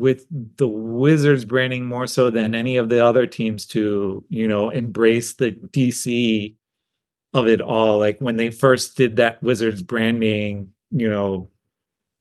with 0.00 0.26
the 0.56 0.68
Wizards 0.68 1.44
branding 1.44 1.84
more 1.86 2.06
so 2.06 2.30
than 2.30 2.54
any 2.54 2.76
of 2.78 2.88
the 2.88 3.04
other 3.04 3.26
teams 3.26 3.66
to, 3.66 4.24
you 4.28 4.48
know, 4.48 4.70
embrace 4.70 5.34
the 5.34 5.52
DC 5.52 6.54
of 7.34 7.46
it 7.48 7.60
all. 7.60 7.98
Like 7.98 8.18
when 8.20 8.36
they 8.36 8.50
first 8.50 8.96
did 8.96 9.16
that 9.16 9.42
Wizards 9.42 9.82
branding, 9.82 10.70
you 10.90 11.08
know, 11.10 11.50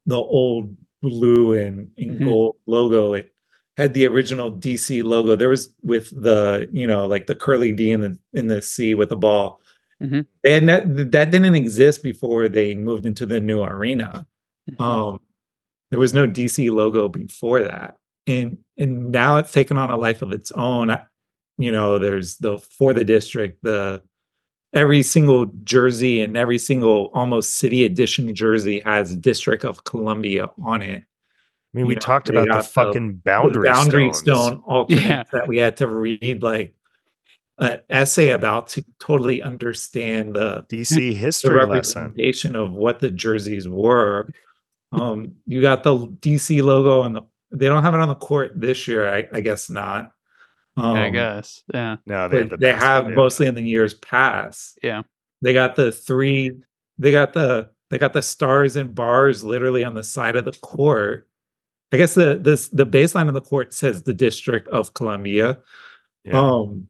the 0.05 0.17
old 0.17 0.75
blue 1.01 1.53
and, 1.53 1.91
and 1.97 2.19
Mhm. 2.19 2.25
gold 2.25 2.55
logo, 2.67 3.13
it 3.13 3.33
had 3.77 3.93
the 3.93 4.07
original 4.07 4.51
DC 4.51 5.01
logo. 5.03 5.35
There 5.35 5.49
was 5.49 5.73
with 5.83 6.09
the, 6.21 6.69
you 6.71 6.87
know, 6.87 7.07
like 7.07 7.27
the 7.27 7.35
curly 7.35 7.71
D 7.71 7.91
in 7.91 8.01
the 8.01 8.17
in 8.33 8.47
the 8.47 8.61
C 8.61 8.95
with 8.95 9.09
the 9.09 9.15
ball. 9.17 9.61
Mhm. 10.01 10.25
And 10.43 10.69
that 10.69 11.11
that 11.11 11.31
didn't 11.31 11.55
exist 11.55 12.03
before 12.03 12.49
they 12.49 12.75
moved 12.75 13.05
into 13.05 13.25
the 13.25 13.39
new 13.39 13.63
arena. 13.63 14.25
Mhm. 14.71 14.81
Um, 14.81 15.19
there 15.89 15.99
was 15.99 16.13
no 16.13 16.27
DC 16.27 16.71
logo 16.71 17.07
before 17.09 17.63
that, 17.63 17.95
and 18.27 18.57
and 18.77 19.11
now 19.11 19.37
it's 19.37 19.51
taken 19.51 19.77
on 19.77 19.89
a 19.89 19.97
life 19.97 20.21
of 20.21 20.31
its 20.31 20.51
own. 20.53 20.95
You 21.57 21.71
know, 21.71 21.99
there's 21.99 22.37
the 22.37 22.57
for 22.59 22.93
the 22.93 23.03
district, 23.03 23.63
the 23.63 24.01
every 24.73 25.01
single 25.03 25.47
jersey 25.63 26.21
and 26.21 26.37
every 26.37 26.57
single 26.59 27.09
almost 27.13 27.57
city 27.57 27.85
edition 27.85 28.33
jersey 28.35 28.81
has 28.85 29.15
District 29.15 29.65
of 29.65 29.83
Columbia 29.83 30.47
on 30.63 30.81
it. 30.83 31.03
I 31.03 31.77
mean, 31.77 31.87
we 31.87 31.95
know, 31.95 31.99
talked 31.99 32.29
about 32.29 32.41
the 32.45 32.47
got 32.47 32.63
the- 32.63 32.69
fucking 32.69 33.07
The 33.07 33.13
boundary, 33.25 33.67
boundary 33.69 34.13
stones. 34.13 34.19
stone 34.19 34.63
alternates 34.67 35.05
Yeah. 35.05 35.23
that 35.33 35.47
we 35.47 35.57
had 35.57 35.75
to 35.77 35.87
read 35.87 36.41
like 36.43 36.73
an 37.57 37.81
essay 37.89 38.29
about 38.29 38.69
to 38.69 38.85
totally 38.99 39.41
understand 39.41 40.35
the 40.35 40.63
DC 40.69 40.95
the 40.95 41.13
history 41.15 41.49
lesson. 41.65 42.03
representation 42.03 42.55
of 42.55 42.71
what 42.71 42.99
the 42.99 43.09
jerseys 43.11 43.67
were. 43.67 44.29
Um, 44.91 45.35
you 45.45 45.61
got 45.61 45.83
the 45.83 45.95
DC 45.95 46.63
logo 46.63 47.01
on 47.01 47.13
the. 47.13 47.21
They 47.51 47.67
don't 47.67 47.83
have 47.83 47.93
it 47.93 47.99
on 47.99 48.07
the 48.07 48.15
court 48.15 48.51
this 48.55 48.87
year. 48.87 49.11
I, 49.11 49.27
I 49.31 49.41
guess 49.41 49.69
not. 49.69 50.11
Um, 50.77 50.95
I 50.95 51.09
guess. 51.09 51.63
Yeah. 51.73 51.97
No, 52.05 52.27
they 52.27 52.39
have, 52.39 52.49
the 52.49 52.57
they 52.57 52.73
have 52.73 53.05
idea. 53.05 53.15
mostly 53.15 53.47
in 53.47 53.55
the 53.55 53.61
years 53.63 53.93
past. 53.95 54.79
Yeah. 54.83 55.03
They 55.41 55.53
got 55.53 55.75
the 55.75 55.91
three. 55.91 56.59
They 56.97 57.11
got 57.11 57.33
the. 57.33 57.69
They 57.89 57.97
got 57.97 58.13
the 58.13 58.21
stars 58.21 58.75
and 58.75 58.93
bars 58.93 59.43
literally 59.43 59.83
on 59.83 59.95
the 59.95 60.03
side 60.03 60.35
of 60.35 60.45
the 60.45 60.51
court. 60.51 61.27
I 61.91 61.97
guess 61.97 62.13
the 62.13 62.39
this 62.39 62.67
the 62.67 62.85
baseline 62.85 63.27
of 63.27 63.33
the 63.33 63.41
court 63.41 63.73
says 63.73 64.03
the 64.03 64.13
District 64.13 64.67
of 64.67 64.93
Columbia. 64.93 65.59
Yeah. 66.23 66.39
Um, 66.39 66.87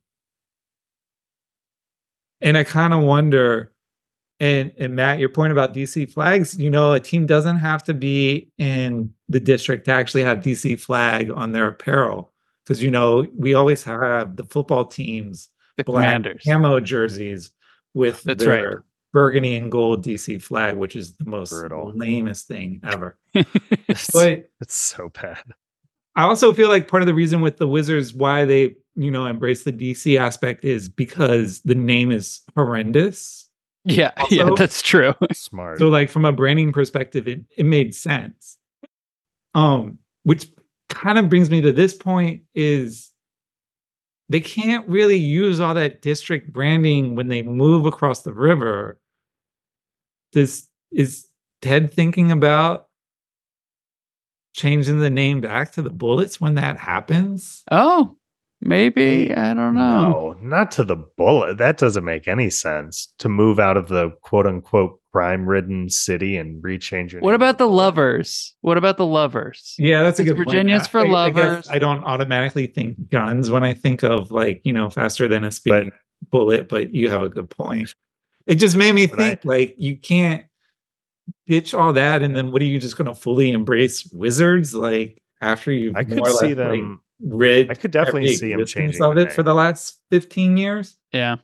and 2.41 2.58
I 2.58 2.64
kind 2.64 2.93
of 2.93 3.02
wonder, 3.02 3.72
and 4.40 4.72
and 4.78 4.96
Matt, 4.96 5.20
your 5.20 5.30
point 5.30 5.52
about 5.52 5.74
DC 5.74 6.12
flags, 6.12 6.58
you 6.58 6.70
know, 6.70 6.94
a 6.94 7.00
team 7.00 7.26
doesn't 7.26 7.58
have 7.58 7.84
to 7.86 7.94
be 7.94 8.50
in 8.58 9.14
the 9.28 9.40
district 9.40 9.86
to 9.86 9.92
actually 9.92 10.24
have 10.24 10.40
DC 10.40 10.80
flag 10.80 11.30
on 11.32 11.52
their 11.52 11.68
apparel. 11.68 12.32
Because 12.66 12.82
you 12.84 12.92
know, 12.92 13.26
we 13.38 13.54
always 13.54 13.84
have 13.84 14.36
the 14.36 14.44
football 14.44 14.86
teams 14.86 15.50
The 15.78 15.84
black 15.84 16.06
Commanders. 16.06 16.44
camo 16.46 16.80
jerseys 16.80 17.52
with 17.94 18.24
That's 18.24 18.44
their 18.44 18.70
right. 18.70 18.78
burgundy 19.12 19.56
and 19.58 19.72
gold 19.72 20.06
DC 20.06 20.42
flag, 20.42 20.78
which 20.78 20.96
is 20.96 21.14
the 21.16 21.26
most 21.26 21.50
Brutal. 21.52 21.92
lamest 21.96 22.48
thing 22.48 22.80
ever. 22.84 23.18
It's, 23.88 24.10
But 24.12 24.50
it's 24.62 24.76
so 24.76 25.10
bad. 25.10 25.42
I 26.16 26.24
also 26.24 26.54
feel 26.54 26.70
like 26.70 26.88
part 26.88 27.02
of 27.02 27.08
the 27.08 27.14
reason 27.14 27.42
with 27.42 27.58
the 27.58 27.68
Wizards 27.68 28.14
why 28.14 28.46
they, 28.46 28.76
you 28.96 29.10
know, 29.10 29.26
embrace 29.26 29.64
the 29.64 29.74
DC 29.74 30.20
aspect 30.20 30.64
is 30.64 30.90
because 30.90 31.62
the 31.62 31.76
name 31.76 32.12
is 32.12 32.42
horrendous. 32.56 33.49
Yeah, 33.86 34.11
yeah, 34.30 34.49
that's 34.55 34.82
true. 34.82 35.13
Smart. 35.34 35.80
So 35.80 35.88
like 35.88 36.09
from 36.09 36.25
a 36.25 36.32
branding 36.32 36.71
perspective, 36.71 37.27
it, 37.27 37.41
it 37.57 37.65
made 37.65 37.95
sense. 37.95 38.57
Um, 39.55 39.99
which 40.23 40.47
kind 40.89 41.17
of 41.17 41.30
brings 41.30 41.49
me 41.49 41.61
to 41.61 41.71
this 41.71 41.95
point 41.95 42.43
is 42.53 43.11
they 44.27 44.39
can't 44.39 44.88
really 44.88 45.17
use 45.17 45.59
all 45.59 45.73
that 45.73 46.01
district 46.01 46.53
branding 46.53 47.15
when 47.15 47.27
they 47.27 47.41
move 47.41 47.86
across 47.86 48.21
the 48.21 48.34
river. 48.34 48.99
This 50.34 50.67
is 50.91 51.27
Ted 51.61 51.93
thinking 51.93 52.32
about 52.32 52.89
changing 54.53 54.99
the 54.99 55.09
name 55.09 55.41
back 55.41 55.71
to 55.73 55.82
the 55.82 55.89
bullets 55.89 56.41
when 56.41 56.55
that 56.55 56.77
happens? 56.77 57.63
Oh, 57.71 58.17
maybe 58.62 59.34
I 59.34 59.53
don't 59.53 59.76
know. 59.76 60.10
No, 60.12 60.38
not 60.41 60.72
to 60.72 60.84
the 60.84 60.95
bullet. 60.95 61.57
That 61.57 61.78
doesn't 61.78 62.03
make 62.05 62.28
any 62.28 62.49
sense 62.49 63.14
to 63.20 63.30
move 63.30 63.60
out 63.60 63.78
of 63.78 63.88
the 63.88 64.12
quote 64.22 64.45
unquote 64.45 64.99
crime 65.12 65.47
ridden 65.47 65.89
city 65.89 66.38
and 66.38 66.64
rechange 66.64 67.12
your 67.12 67.22
What 67.22 67.32
name 67.32 67.36
about 67.36 67.57
the 67.57 67.68
lovers? 67.68 68.53
What 68.62 68.78
about 68.78 68.97
the 68.97 69.05
lovers? 69.05 69.76
Yeah, 69.80 70.03
that's 70.03 70.20
a 70.20 70.24
good. 70.24 70.38
Virginia's 70.38 70.84
I- 70.84 70.88
for 70.88 70.99
I- 70.99 71.05
I 71.05 71.10
lovers. 71.10 71.68
I, 71.70 71.80
don't 71.80 72.03
automatically 72.03 72.68
think 72.68 73.10
guns 73.10 73.49
when 73.49 73.64
I 73.64 73.74
think 73.74 74.03
of 74.03 74.32
like, 74.32 74.62
you 74.64 74.74
know, 74.74 74.89
faster 74.89 75.28
than 75.28 75.43
a 75.43 75.51
speeding 75.51 75.91
bullet, 76.32 76.70
but 76.70 76.93
you 76.93 77.10
have 77.10 77.24
a 77.24 77.30
good 77.30 77.49
point. 77.49 77.93
It 78.45 78.55
just 78.55 78.76
made 78.76 78.93
me 78.93 79.07
But 79.07 79.20
I- 79.20 79.30
think 79.30 79.45
like 79.45 79.76
you 79.78 79.97
can't 79.97 80.45
ditch 81.47 81.74
all 81.74 81.93
that 81.93 82.22
and 82.22 82.36
then 82.36 82.51
what 82.51 82.62
are 82.62 82.66
you 82.66 82.80
just 82.80 82.97
gonna 82.97 83.16
fully 83.16 83.51
embrace 83.51 84.05
wizards 84.12 84.74
like 84.76 85.22
after 85.41 85.72
you've 85.72 85.95
I 85.95 86.03
could 86.03 86.18
see 86.18 86.22
less, 86.24 86.41
like, 86.41 86.55
them. 86.55 87.01
Rid 87.22 87.70
I 87.70 87.74
could 87.74 87.91
definitely 87.91 88.36
see 88.36 88.51
him 88.51 88.65
changing 88.65 89.03
of 89.03 89.15
the 89.15 89.22
it 89.22 89.34
for 89.34 89.43
the 89.43 89.53
last 89.53 89.99
15 90.11 90.57
years. 90.57 90.97
Yeah. 91.11 91.38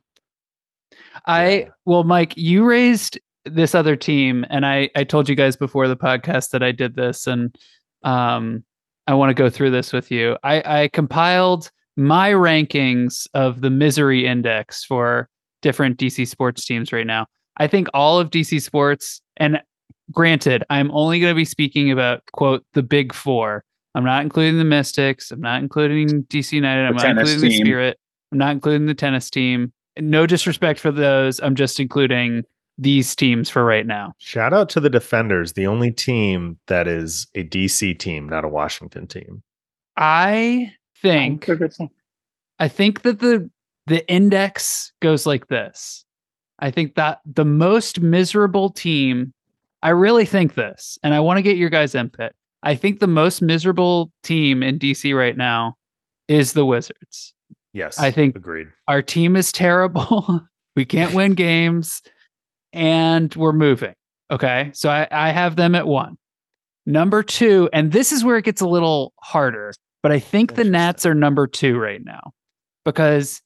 I 1.26 1.50
Yeah. 1.50 1.70
well, 1.86 2.04
Mike, 2.04 2.34
you 2.38 2.66
raised 2.66 3.20
this 3.46 3.76
other 3.76 3.96
team, 3.96 4.46
and 4.50 4.66
I 4.66 4.90
I 4.96 5.04
told 5.04 5.30
you 5.30 5.36
guys 5.36 5.56
before 5.56 5.88
the 5.88 5.98
podcast 5.98 6.50
that 6.52 6.64
I 6.64 6.72
did 6.72 6.96
this, 6.96 7.28
and 7.28 7.56
um, 8.04 8.64
I 9.08 9.14
want 9.14 9.30
to 9.30 9.34
go 9.34 9.50
through 9.50 9.72
this 9.72 9.94
with 9.94 10.12
you. 10.12 10.38
I 10.44 10.82
I 10.84 10.88
compiled 10.90 11.72
my 11.98 12.32
rankings 12.32 13.28
of 13.34 13.62
the 13.62 13.70
misery 13.70 14.26
index 14.26 14.84
for 14.84 15.30
different 15.62 15.98
DC 15.98 16.28
sports 16.28 16.66
teams 16.66 16.92
right 16.92 17.08
now. 17.08 17.28
I 17.58 17.68
think 17.68 17.88
all 17.94 18.20
of 18.20 18.30
DC 18.30 18.62
sports, 18.62 19.22
and 19.38 19.62
granted, 20.12 20.64
I'm 20.70 20.92
only 20.92 21.20
going 21.20 21.32
to 21.32 21.36
be 21.36 21.46
speaking 21.46 21.92
about 21.92 22.24
quote 22.34 22.66
the 22.74 22.84
big 22.84 23.14
four. 23.14 23.64
I'm 23.96 24.04
not 24.04 24.22
including 24.24 24.58
the 24.58 24.66
Mystics. 24.66 25.32
I'm 25.32 25.42
not 25.42 25.64
including 25.64 26.24
DC 26.26 26.52
United. 26.52 26.86
I'm 26.86 26.98
The 26.98 27.04
not 27.04 27.08
tennis 27.08 27.34
including 27.34 27.50
the. 27.50 27.66
Spirit. 27.66 28.00
I'm 28.32 28.38
not 28.38 28.52
including 28.52 28.86
the 28.88 28.94
tennis 28.94 29.30
team. 29.30 29.72
No 29.98 30.28
disrespect 30.28 30.80
for 30.80 30.92
those. 30.92 31.40
I'm 31.40 31.56
just 31.56 31.80
including 31.80 32.44
these 32.78 33.16
teams 33.16 33.50
for 33.50 33.64
right 33.64 33.88
now. 33.88 34.14
Shout 34.18 34.54
out 34.54 34.68
to 34.70 34.82
the 34.82 34.90
Defenders, 34.90 35.54
the 35.54 35.66
only 35.66 35.92
team 35.92 36.60
that 36.68 36.88
is 36.90 37.26
a 37.36 37.44
DC 37.46 37.98
team, 37.98 38.28
not 38.28 38.44
a 38.44 38.50
Washington 38.50 39.08
team. 39.08 39.42
I 39.96 40.74
think 41.02 41.50
I 42.60 42.68
think 42.68 43.04
that 43.04 43.20
the 43.20 43.50
the 43.88 44.06
index 44.12 44.92
goes 45.02 45.26
like 45.26 45.48
this. 45.48 46.04
I 46.60 46.70
think 46.72 46.96
that 46.96 47.22
the 47.26 47.46
most 47.46 48.02
miserable 48.02 48.70
team, 48.72 49.34
I 49.82 49.90
really 49.90 50.26
think 50.26 50.56
this, 50.56 50.98
and 51.04 51.14
I 51.14 51.22
want 51.22 51.38
to 51.38 51.42
get 51.42 51.56
your 51.58 51.70
guys' 51.70 51.96
input. 51.96 52.34
I 52.66 52.76
think 52.76 53.00
the 53.00 53.08
most 53.08 53.42
miserable 53.42 54.12
team 54.24 54.64
in 54.64 54.80
DC 54.80 55.16
right 55.16 55.38
now 55.38 55.76
is 56.28 56.54
the 56.54 56.66
Wizards. 56.66 57.34
Yes, 57.74 58.00
I 58.00 58.12
think- 58.12 58.36
agreed. 58.36 58.68
Our 58.88 59.02
team 59.02 59.36
is 59.36 59.52
terrible. 59.52 60.42
we 60.76 60.84
can't 60.84 61.14
win 61.14 61.34
games, 61.36 62.02
and 62.74 63.34
we're 63.36 63.54
moving. 63.54 63.94
Okay. 64.32 64.72
So 64.74 64.90
I, 64.90 65.08
I 65.12 65.30
have 65.30 65.56
them 65.56 65.76
at 65.76 65.88
one. 65.88 66.18
Number 66.88 67.24
two, 67.24 67.70
and 67.74 67.92
this 67.92 68.12
is 68.12 68.24
where 68.24 68.38
it 68.38 68.46
gets 68.46 68.62
a 68.62 68.68
little 68.68 69.14
harder, 69.22 69.74
but 70.04 70.12
I 70.12 70.20
think 70.20 70.56
the. 70.56 70.64
Nats 70.64 71.06
are 71.06 71.16
number 71.16 71.48
two 71.48 71.78
right 71.78 72.04
now 72.04 72.32
because 72.84 73.42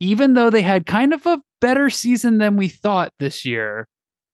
even 0.00 0.34
though 0.34 0.50
they 0.50 0.62
had 0.62 0.86
kind 0.86 1.12
of 1.12 1.26
a 1.26 1.40
better 1.60 1.90
season 1.90 2.38
than 2.38 2.56
we 2.56 2.68
thought 2.68 3.12
this 3.18 3.44
year, 3.44 3.88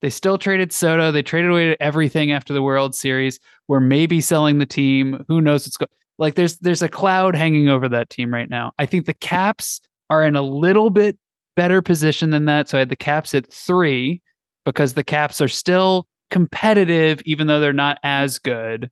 they 0.05 0.11
still 0.11 0.37
traded 0.37 0.71
Soto. 0.71 1.11
They 1.11 1.23
traded 1.23 1.51
away 1.51 1.79
everything 1.81 2.31
after 2.31 2.53
the 2.53 2.61
World 2.61 2.95
Series. 2.95 3.41
We're 3.69 3.81
maybe 3.81 4.21
selling 4.21 4.59
the 4.59 4.67
team. 4.67 5.25
Who 5.29 5.41
knows 5.41 5.67
what's 5.67 5.79
going 5.79 5.89
like 6.19 6.35
there's 6.35 6.59
there's 6.59 6.83
a 6.83 6.91
cloud 6.91 7.35
hanging 7.35 7.71
over 7.71 7.89
that 7.89 8.11
team 8.11 8.31
right 8.31 8.51
now. 8.51 8.73
I 8.79 8.85
think 8.85 9.07
the 9.07 9.15
Caps 9.15 9.81
are 10.11 10.23
in 10.23 10.37
a 10.37 10.43
little 10.43 10.91
bit 10.91 11.17
better 11.57 11.81
position 11.81 12.29
than 12.29 12.45
that. 12.45 12.69
So 12.69 12.77
I 12.77 12.81
had 12.81 12.91
the 12.91 12.97
Caps 12.97 13.35
at 13.35 13.51
three 13.51 14.21
because 14.67 14.93
the 14.93 15.05
Caps 15.05 15.41
are 15.41 15.49
still 15.49 16.07
competitive, 16.31 17.23
even 17.25 17.47
though 17.47 17.61
they're 17.61 17.73
not 17.73 17.99
as 18.03 18.39
good. 18.39 18.91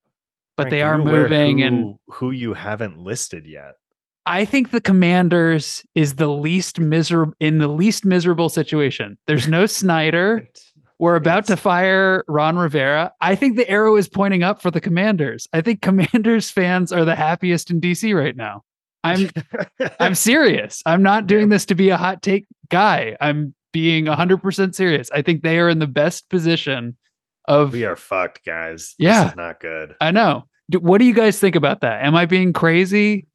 But 0.57 0.65
Frank, 0.65 0.71
they 0.71 0.81
are 0.81 0.97
moving, 0.97 1.59
who, 1.59 1.65
and 1.67 1.95
who 2.07 2.31
you 2.31 2.55
haven't 2.55 2.97
listed 2.97 3.45
yet. 3.45 3.75
I 4.25 4.47
think 4.47 4.71
the 4.71 4.81
Commanders 4.81 5.85
is 5.95 6.15
the 6.15 6.29
least 6.29 6.81
miserable 6.81 7.35
in 7.39 7.59
the 7.59 7.69
least 7.69 8.07
miserable 8.07 8.49
situation. 8.49 9.19
There's 9.27 9.47
no 9.47 9.67
Snyder. 9.67 10.49
We're 11.03 11.17
about 11.17 11.47
to 11.47 11.57
fire 11.57 12.23
Ron 12.29 12.57
Rivera. 12.57 13.13
I 13.21 13.35
think 13.35 13.57
the 13.57 13.69
arrow 13.69 13.97
is 13.97 14.09
pointing 14.09 14.45
up 14.45 14.63
for 14.63 14.71
the 14.71 14.81
Commanders. 14.81 15.49
I 15.53 15.61
think 15.61 15.83
Commanders 15.83 16.49
fans 16.49 16.93
are 16.93 17.05
the 17.05 17.17
happiest 17.17 17.73
in 17.73 17.81
DC 17.81 18.17
right 18.17 18.37
now. 18.37 18.63
I'm 19.03 19.29
I'm 19.99 20.15
serious. 20.15 20.81
I'm 20.87 21.03
not 21.03 21.27
doing 21.27 21.49
this 21.49 21.67
to 21.67 21.75
be 21.75 21.89
a 21.89 21.97
hot 21.97 22.23
take 22.23 22.47
guy. 22.69 23.17
I'm 23.21 23.53
being 23.73 24.05
100% 24.05 24.77
serious. 24.77 25.11
I 25.11 25.23
think 25.23 25.43
they 25.43 25.59
are 25.59 25.69
in 25.69 25.81
the 25.81 25.89
best 25.89 26.31
position 26.31 26.97
of 27.49 27.73
we 27.73 27.85
are 27.85 27.97
fucked, 27.97 28.45
guys. 28.47 28.95
Yeah. 28.97 29.25
this 29.25 29.33
is 29.33 29.37
not 29.37 29.59
good. 29.59 29.97
I 30.01 30.13
know. 30.13 30.45
What 30.79 30.99
do 30.99 31.05
you 31.05 31.15
guys 31.15 31.37
think 31.41 31.57
about 31.57 31.81
that? 31.81 32.05
Am 32.05 32.15
I 32.15 32.27
being 32.27 32.53
crazy? 32.53 33.27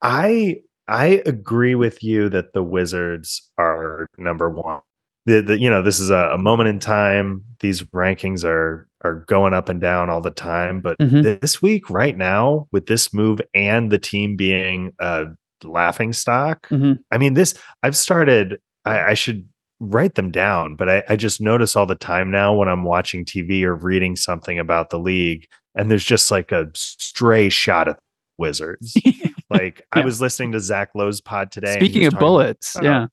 I 0.00 0.58
I 0.86 1.22
agree 1.26 1.74
with 1.74 2.04
you 2.04 2.28
that 2.28 2.52
the 2.52 2.62
Wizards 2.62 3.50
are 3.58 4.06
number 4.16 4.48
one. 4.48 4.82
The, 5.26 5.40
the 5.40 5.58
you 5.60 5.70
know 5.70 5.82
this 5.82 6.00
is 6.00 6.10
a, 6.10 6.30
a 6.32 6.38
moment 6.38 6.68
in 6.68 6.78
time. 6.78 7.44
These 7.60 7.82
rankings 7.84 8.44
are 8.44 8.88
are 9.04 9.16
going 9.26 9.54
up 9.54 9.68
and 9.68 9.80
down 9.80 10.10
all 10.10 10.20
the 10.20 10.30
time. 10.30 10.80
But 10.80 10.98
Mhm. 10.98 11.40
this 11.40 11.60
week, 11.62 11.88
right 11.90 12.16
now, 12.16 12.66
with 12.72 12.86
this 12.86 13.12
move 13.14 13.40
and 13.54 13.90
the 13.90 13.98
team 13.98 14.36
being 14.36 14.92
a 14.98 15.26
laughing 15.64 16.12
stock, 16.12 16.66
Mhm. 16.68 16.98
I 17.12 17.18
mean 17.18 17.34
this. 17.34 17.54
I've 17.82 17.96
started. 17.96 18.58
I, 18.84 19.00
I 19.10 19.14
should 19.14 19.48
write 19.78 20.14
them 20.16 20.30
down, 20.32 20.74
but 20.76 20.88
I, 20.88 21.02
I 21.08 21.16
just 21.16 21.40
notice 21.40 21.76
all 21.76 21.86
the 21.86 21.94
time 21.96 22.30
now 22.30 22.54
when 22.54 22.68
I'm 22.68 22.84
watching 22.84 23.24
TV 23.24 23.62
or 23.64 23.74
reading 23.76 24.14
something 24.16 24.58
about 24.58 24.90
the 24.90 24.98
league, 24.98 25.46
and 25.76 25.88
there's 25.90 26.04
just 26.04 26.30
like 26.32 26.50
a 26.52 26.68
stray 26.74 27.48
shot 27.48 27.88
at 27.88 27.98
Wizards. 28.38 28.96
Like 29.50 29.82
I 29.92 30.00
was 30.00 30.18
listening 30.18 30.52
to 30.52 30.60
Zach 30.60 30.88
Lowe's 30.94 31.20
pod 31.20 31.50
today. 31.52 31.74
Speaking 31.76 32.06
of 32.06 32.14
bullets, 32.18 32.74
uh, 32.74 32.80
yeah. 32.82 33.06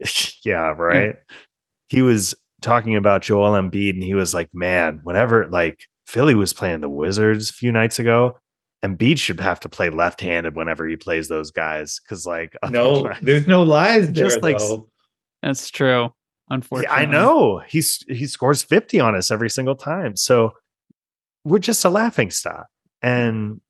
yeah, 0.44 0.72
right. 0.76 1.16
He 1.88 2.02
was 2.02 2.34
talking 2.62 2.96
about 2.96 3.22
Joel 3.22 3.52
Embiid, 3.52 3.90
and 3.90 4.02
he 4.02 4.14
was 4.14 4.34
like, 4.34 4.48
"Man, 4.52 5.00
whenever 5.02 5.46
like 5.48 5.84
Philly 6.06 6.34
was 6.34 6.52
playing 6.52 6.80
the 6.80 6.88
Wizards 6.88 7.50
a 7.50 7.54
few 7.54 7.72
nights 7.72 7.98
ago, 7.98 8.38
Embiid 8.84 9.18
should 9.18 9.40
have 9.40 9.60
to 9.60 9.68
play 9.68 9.90
left-handed 9.90 10.56
whenever 10.56 10.86
he 10.86 10.96
plays 10.96 11.28
those 11.28 11.50
guys, 11.50 12.00
because 12.00 12.26
like 12.26 12.56
No, 12.70 13.12
there's 13.22 13.46
no 13.46 13.62
lies 13.62 14.12
there. 14.12 14.24
Just 14.24 14.42
like- 14.42 14.58
though. 14.58 14.88
That's 15.42 15.70
true. 15.70 16.02
Yeah, 16.02 16.08
Unfortunately. 16.50 16.96
I 16.96 17.04
know 17.06 17.62
he's 17.66 18.04
he 18.08 18.26
scores 18.26 18.62
50 18.62 18.98
on 19.00 19.14
us 19.14 19.30
every 19.30 19.48
single 19.48 19.76
time. 19.76 20.16
So 20.16 20.52
we're 21.44 21.60
just 21.60 21.84
a 21.84 21.90
laughing 21.90 22.30
stock. 22.30 22.66
And 23.02 23.60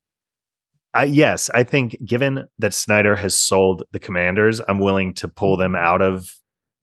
I 0.93 1.05
yes, 1.05 1.49
I 1.53 1.63
think 1.63 1.97
given 2.03 2.47
that 2.59 2.73
Snyder 2.73 3.15
has 3.15 3.35
sold 3.35 3.83
the 3.91 3.99
commanders, 3.99 4.61
I'm 4.67 4.79
willing 4.79 5.13
to 5.15 5.27
pull 5.27 5.57
them 5.57 5.73
mm-hmm. 5.73 5.85
out 5.85 6.01
of 6.01 6.33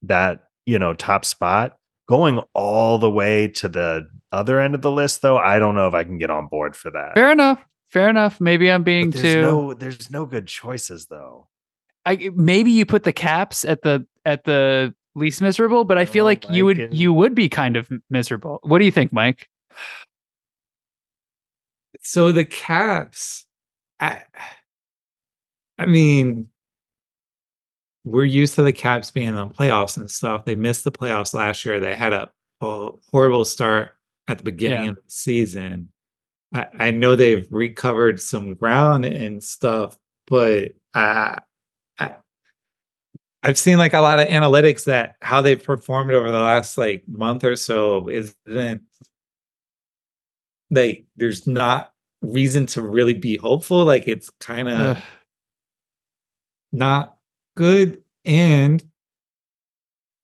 that, 0.03 0.45
you 0.65 0.79
know, 0.79 0.93
top 0.93 1.25
spot. 1.25 1.75
Going 2.07 2.39
all 2.55 2.97
the 2.97 3.09
way 3.09 3.49
to 3.49 3.69
the 3.69 4.07
other 4.31 4.59
end 4.59 4.73
of 4.73 4.81
the 4.81 4.89
list, 4.89 5.21
though, 5.21 5.37
I 5.37 5.59
don't 5.59 5.75
know 5.75 5.87
if 5.87 5.93
I 5.93 6.03
can 6.03 6.17
get 6.17 6.31
on 6.31 6.47
board 6.47 6.75
for 6.75 6.89
that. 6.89 7.13
Fair 7.13 7.31
enough. 7.31 7.63
Fair 7.91 8.09
enough. 8.09 8.41
Maybe 8.41 8.71
I'm 8.71 8.83
being 8.83 9.11
there's 9.11 9.23
too 9.23 9.41
no 9.41 9.73
there's 9.73 10.09
no 10.09 10.25
good 10.25 10.47
choices 10.47 11.07
though. 11.07 11.47
I 12.05 12.29
maybe 12.33 12.71
you 12.71 12.85
put 12.85 13.03
the 13.03 13.13
caps 13.13 13.65
at 13.65 13.81
the 13.81 14.05
at 14.25 14.43
the 14.43 14.93
least 15.15 15.41
miserable, 15.41 15.85
but 15.85 15.97
I 15.97 16.05
feel 16.05 16.23
Oh, 16.23 16.27
like 16.27 16.49
you 16.49 16.65
would 16.65 16.77
Mike 16.77 16.85
and- 16.87 16.97
you 16.97 17.13
would 17.13 17.35
be 17.35 17.49
kind 17.49 17.75
of 17.77 17.89
miserable. 18.09 18.59
What 18.63 18.79
do 18.79 18.85
you 18.85 18.91
think, 18.91 19.11
Mike? 19.11 19.47
So 22.01 22.31
the 22.31 22.45
Caps, 22.45 23.45
I, 23.99 24.21
I 25.77 25.85
mean, 25.85 26.47
we're 28.05 28.25
used 28.25 28.55
to 28.55 28.63
the 28.63 28.73
Caps 28.73 29.11
being 29.11 29.27
in 29.27 29.35
the 29.35 29.47
playoffs 29.47 29.97
and 29.97 30.09
stuff. 30.09 30.45
They 30.45 30.55
missed 30.55 30.83
the 30.83 30.91
playoffs 30.91 31.33
last 31.33 31.65
year. 31.65 31.79
They 31.79 31.95
had 31.95 32.13
a, 32.13 32.29
horrible 32.61 33.45
start 33.45 33.91
at 34.27 34.37
the 34.37 34.43
beginning 34.43 34.83
Yeah. 34.83 34.89
of 34.89 34.95
the 34.97 35.01
season. 35.07 35.93
I, 36.53 36.67
I 36.77 36.91
know 36.91 37.15
they've 37.15 37.47
recovered 37.51 38.19
some 38.19 38.53
ground 38.55 39.05
and 39.05 39.41
stuff, 39.41 39.97
but 40.27 40.73
uh, 40.93 41.37
I, 41.97 42.15
I've 43.43 43.57
seen 43.57 43.77
like 43.77 43.93
a 43.93 44.01
lot 44.01 44.19
of 44.19 44.27
analytics 44.27 44.83
that 44.85 45.15
how 45.21 45.41
they've 45.41 45.63
performed 45.63 46.11
over 46.11 46.29
the 46.31 46.39
last 46.39 46.77
like 46.77 47.03
month 47.07 47.45
or 47.45 47.55
so 47.55 48.09
isn't 48.09 48.81
like 50.69 51.05
there's 51.15 51.47
not 51.47 51.93
reason 52.21 52.65
to 52.67 52.81
really 52.81 53.13
be 53.13 53.37
hopeful. 53.37 53.85
Like 53.85 54.07
it's 54.07 54.29
kind 54.39 54.67
of 54.69 54.97
not 56.71 57.17
good. 57.55 58.03
And 58.25 58.83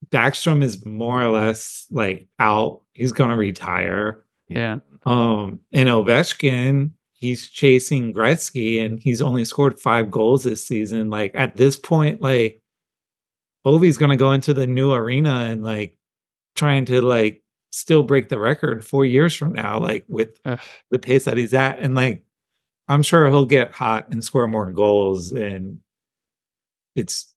Backstrom 0.10 0.64
is 0.64 0.86
more 0.86 1.22
or 1.22 1.30
less 1.30 1.86
like 1.92 2.28
out. 2.40 2.82
He's 2.94 3.12
gonna 3.12 3.38
retire. 3.38 4.24
yeah. 4.48 4.78
Um, 5.08 5.60
and 5.72 5.88
Ovechkin, 5.88 6.90
he's 7.14 7.48
chasing 7.48 8.12
Gretzky, 8.14 8.84
and 8.84 9.00
he's 9.00 9.22
only 9.22 9.46
scored 9.46 9.80
five 9.80 10.10
goals 10.10 10.44
this 10.44 10.66
season. 10.68 11.10
Like 11.12 11.32
at 11.36 11.56
this 11.56 11.78
point, 11.78 12.22
like 12.22 12.62
Ovi's 13.66 13.98
gonna 13.98 14.18
go 14.18 14.32
into 14.32 14.54
the 14.54 14.68
new 14.68 14.94
arena 14.94 15.48
and 15.50 15.64
like 15.64 15.98
trying 16.56 16.86
to 16.86 17.02
like 17.02 17.44
still 17.76 18.04
break 18.04 18.30
the 18.30 18.40
record 18.40 18.86
four 18.86 19.06
years 19.06 19.36
from 19.36 19.54
now, 19.54 19.80
like 19.80 20.06
with 20.08 20.40
Ugh. 20.46 20.60
the 20.92 21.00
pace 21.00 21.26
that 21.26 21.38
he's 21.38 21.54
at. 21.54 21.80
And 21.80 21.94
like 21.94 22.24
I'm 22.88 23.04
sure 23.04 23.28
he'll 23.28 23.46
get 23.46 23.72
hot 23.72 24.10
and 24.10 24.24
score 24.24 24.48
more 24.48 24.72
goals. 24.72 25.32
And 25.32 25.80
it's 26.96 27.34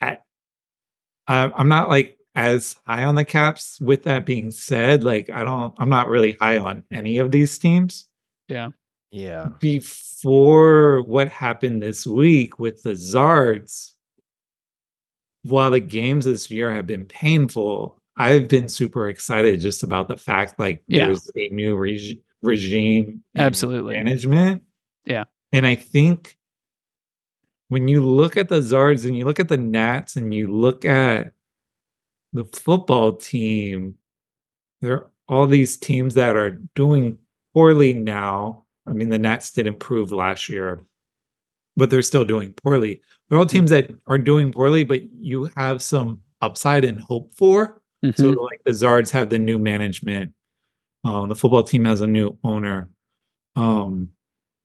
I, 0.00 0.18
I 1.26 1.52
I'm 1.54 1.68
not 1.68 1.88
like 1.88 2.16
as 2.34 2.76
high 2.86 3.04
on 3.04 3.16
the 3.16 3.24
caps. 3.24 3.78
With 3.80 4.04
that 4.04 4.24
being 4.24 4.50
said, 4.50 5.04
like 5.04 5.28
I 5.30 5.44
don't 5.44 5.74
I'm 5.78 5.90
not 5.90 6.08
really 6.08 6.32
high 6.40 6.58
on 6.58 6.84
any 6.90 7.18
of 7.18 7.30
these 7.30 7.58
teams. 7.58 8.08
Yeah. 8.48 8.70
Yeah. 9.10 9.48
Before 9.58 11.02
what 11.02 11.28
happened 11.28 11.82
this 11.82 12.06
week 12.06 12.58
with 12.58 12.82
the 12.82 12.92
Zards, 12.92 13.92
while 15.42 15.70
the 15.70 15.80
games 15.80 16.24
this 16.24 16.50
year 16.50 16.72
have 16.74 16.86
been 16.86 17.04
painful, 17.06 17.99
I've 18.16 18.48
been 18.48 18.68
super 18.68 19.08
excited 19.08 19.60
just 19.60 19.82
about 19.82 20.08
the 20.08 20.16
fact 20.16 20.58
like 20.58 20.82
Yeah. 20.86 21.06
there's 21.06 21.30
a 21.36 21.48
new 21.48 21.76
reg- 21.76 22.20
regime 22.42 23.22
Absolutely. 23.36 23.94
management. 23.94 24.62
Yeah. 25.04 25.24
And 25.52 25.66
I 25.66 25.74
think 25.74 26.36
when 27.68 27.88
you 27.88 28.04
look 28.04 28.36
at 28.36 28.48
the 28.48 28.60
Zards 28.60 29.04
and 29.06 29.16
you 29.16 29.24
look 29.24 29.40
at 29.40 29.48
the 29.48 29.56
Nats 29.56 30.16
and 30.16 30.34
you 30.34 30.48
look 30.52 30.84
at 30.84 31.32
the 32.32 32.44
football 32.44 33.12
team, 33.16 33.94
there 34.80 34.94
are 34.94 35.10
all 35.28 35.46
these 35.46 35.76
teams 35.76 36.14
that 36.14 36.36
are 36.36 36.50
doing 36.74 37.18
poorly 37.54 37.92
now. 37.94 38.64
I 38.86 38.92
mean, 38.92 39.08
the 39.08 39.18
Nats 39.18 39.52
did 39.52 39.66
improve 39.66 40.10
last 40.12 40.48
year, 40.48 40.84
but 41.76 41.90
they're 41.90 42.02
still 42.02 42.24
doing 42.24 42.52
poorly. 42.54 43.02
They're 43.28 43.38
all 43.38 43.46
teams 43.46 43.70
that 43.70 43.90
are 44.08 44.18
doing 44.18 44.52
poorly, 44.52 44.82
but 44.84 45.02
you 45.12 45.48
have 45.56 45.82
some 45.82 46.20
upside 46.40 46.84
and 46.84 47.00
hope 47.00 47.32
for. 47.34 47.79
So, 48.02 48.08
Mhm. 48.34 48.36
like 48.42 48.62
the 48.64 48.70
Zards 48.72 49.10
have 49.10 49.28
the 49.30 49.38
new 49.38 49.58
management. 49.58 50.32
Um, 51.04 51.28
the 51.28 51.34
football 51.36 51.62
team 51.62 51.84
has 51.84 52.00
a 52.00 52.06
new 52.06 52.38
owner. 52.44 52.88
Um, 53.56 54.10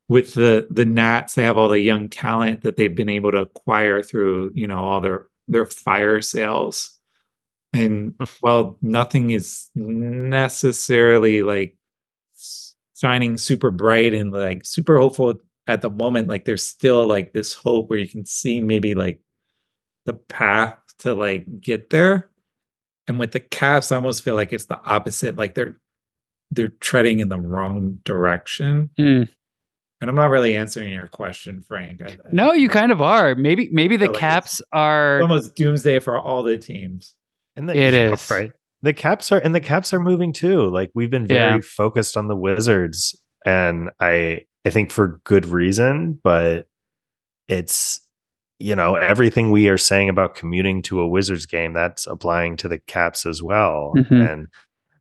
with 0.09 0.33
the 0.35 0.67
the 0.71 0.85
Nats, 0.85 1.35
they 1.35 1.43
have 1.43 1.57
all 1.57 1.69
the 1.69 1.79
young 1.79 2.09
talent 2.09 2.61
that 2.63 2.77
they've 2.77 2.95
been 2.95 3.09
able 3.09 3.31
to 3.31 3.39
acquire 3.39 4.03
through 4.03 4.51
you 4.55 4.67
know 4.67 4.79
all 4.79 5.01
their 5.01 5.27
their 5.47 5.65
fire 5.65 6.21
sales. 6.21 6.99
And 7.73 8.15
while 8.41 8.77
nothing 8.81 9.31
is 9.31 9.69
necessarily 9.75 11.43
like 11.43 11.75
shining 12.97 13.37
super 13.37 13.71
bright 13.71 14.13
and 14.13 14.31
like 14.31 14.65
super 14.65 14.97
hopeful 14.97 15.35
at 15.67 15.81
the 15.81 15.89
moment, 15.89 16.27
like 16.29 16.45
there's 16.45 16.65
still 16.65 17.07
like 17.07 17.33
this 17.33 17.53
hope 17.53 17.89
where 17.89 17.99
you 17.99 18.07
can 18.07 18.25
see 18.25 18.61
maybe 18.61 18.95
like 18.95 19.19
the 20.05 20.13
path 20.13 20.77
to 20.99 21.13
like 21.13 21.61
get 21.61 21.89
there. 21.89 22.29
And 23.07 23.19
with 23.19 23.31
the 23.31 23.39
Caps, 23.39 23.91
I 23.91 23.97
almost 23.97 24.23
feel 24.23 24.35
like 24.35 24.51
it's 24.53 24.65
the 24.65 24.79
opposite. 24.83 25.35
Like 25.37 25.53
they're 25.55 25.77
they're 26.51 26.69
treading 26.79 27.19
in 27.19 27.29
the 27.29 27.39
wrong 27.39 27.99
direction. 28.03 28.89
Mm. 28.99 29.27
And 30.01 30.09
I'm 30.09 30.15
not 30.15 30.29
really 30.29 30.55
answering 30.55 30.91
your 30.93 31.07
question, 31.07 31.63
Frank. 31.67 32.01
I- 32.01 32.05
I- 32.05 32.17
No, 32.31 32.53
you 32.53 32.69
kind 32.69 32.91
of 32.91 33.01
are. 33.01 33.33
Maybe 33.35 33.69
maybe 33.71 33.97
the 33.97 34.05
feel 34.05 34.13
like 34.13 34.17
it's- 34.23 34.33
Caps 34.33 34.61
are 34.71 35.21
almost 35.21 35.55
doomsday 35.55 35.99
for 35.99 36.19
all 36.19 36.43
the 36.43 36.57
teams. 36.57 37.15
And 37.55 37.69
the, 37.69 37.73
It 37.75 37.93
yeah, 37.93 38.13
is. 38.13 38.29
right. 38.29 38.51
The 38.81 38.93
caps 38.93 39.31
are 39.31 39.39
and 39.39 39.55
the 39.55 39.61
caps 39.61 39.93
are 39.93 39.99
moving 39.99 40.33
too. 40.33 40.69
Like 40.69 40.91
we've 40.93 41.09
been 41.09 41.25
very 41.27 41.55
Yeah. 41.55 41.61
focused 41.63 42.17
on 42.17 42.27
the 42.27 42.35
Wizards, 42.35 43.15
and 43.45 43.89
I 43.99 44.45
I 44.65 44.69
think 44.71 44.91
for 44.91 45.21
good 45.23 45.45
reason, 45.45 46.19
but 46.23 46.67
it's 47.47 48.01
you 48.59 48.75
know 48.75 48.95
everything 48.95 49.51
we 49.51 49.67
are 49.69 49.77
saying 49.77 50.09
about 50.09 50.35
commuting 50.35 50.81
to 50.83 50.99
a 51.01 51.07
Wizards 51.07 51.45
game 51.45 51.73
that's 51.73 52.07
applying 52.07 52.55
to 52.57 52.67
the 52.67 52.79
caps 52.79 53.25
as 53.25 53.41
well. 53.43 53.93
Mhm. 53.95 54.31
And 54.31 54.47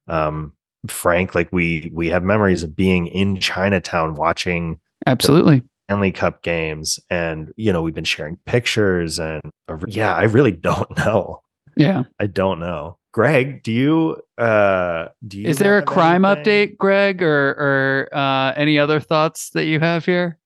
um, 0.09 0.53
Frank, 0.89 1.35
like 1.35 1.49
we 1.53 1.91
we 1.95 2.09
have 2.09 2.23
memories 2.23 2.63
of 2.63 2.75
being 2.77 3.07
in 3.07 3.39
Chinatown 3.39 4.15
watching 4.15 4.81
absolutely. 5.07 5.63
Stanley 5.89 6.13
Cup 6.13 6.43
games, 6.43 6.99
and 7.11 7.53
you 7.57 7.73
know 7.73 7.83
we've 7.83 7.95
been 7.95 8.05
sharing 8.05 8.37
pictures 8.47 9.19
and 9.19 9.41
yeah, 9.87 10.15
I 10.15 10.25
really 10.25 10.53
don't 10.71 10.97
know. 10.99 11.41
Yeah. 11.77 12.05
I 12.21 12.27
don't 12.27 12.61
know. 12.61 12.99
Greg, 13.13 13.63
do 13.63 13.71
you 13.73 14.17
uh 14.39 15.09
do 15.27 15.41
you 15.41 15.49
Is 15.49 15.59
there 15.59 15.79
a 15.79 15.83
crime 15.83 16.25
anything? 16.25 16.45
update, 16.71 16.77
Greg, 16.79 17.23
or 17.23 17.51
or 17.51 18.09
uh, 18.13 18.53
any 18.57 18.79
other 18.79 18.99
thoughts 19.01 19.51
that 19.51 19.67
you 19.67 19.79
have 19.81 20.05
here? 20.05 20.39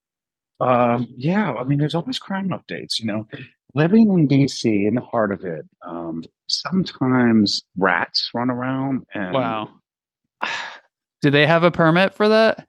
Um, 0.61 1.07
yeah, 1.17 1.53
I 1.53 1.65
mean, 1.65 1.79
there's 1.79 1.95
always 1.95 2.19
crime 2.19 2.49
updates, 2.51 2.99
you 2.99 3.07
know. 3.07 3.27
Living 3.75 4.11
in 4.11 4.27
DC, 4.29 4.65
in 4.89 4.95
the 4.95 5.01
heart 5.01 5.31
of 5.33 5.45
it, 5.45 5.65
um, 5.87 6.25
sometimes 6.49 7.63
rats 7.77 8.31
run 8.35 8.51
around 8.51 9.05
and 9.15 9.35
Wow. 9.35 9.69
Do 11.23 11.31
they 11.31 11.47
have 11.47 11.65
a 11.65 11.71
permit 11.71 12.15
for 12.15 12.29
that? 12.29 12.67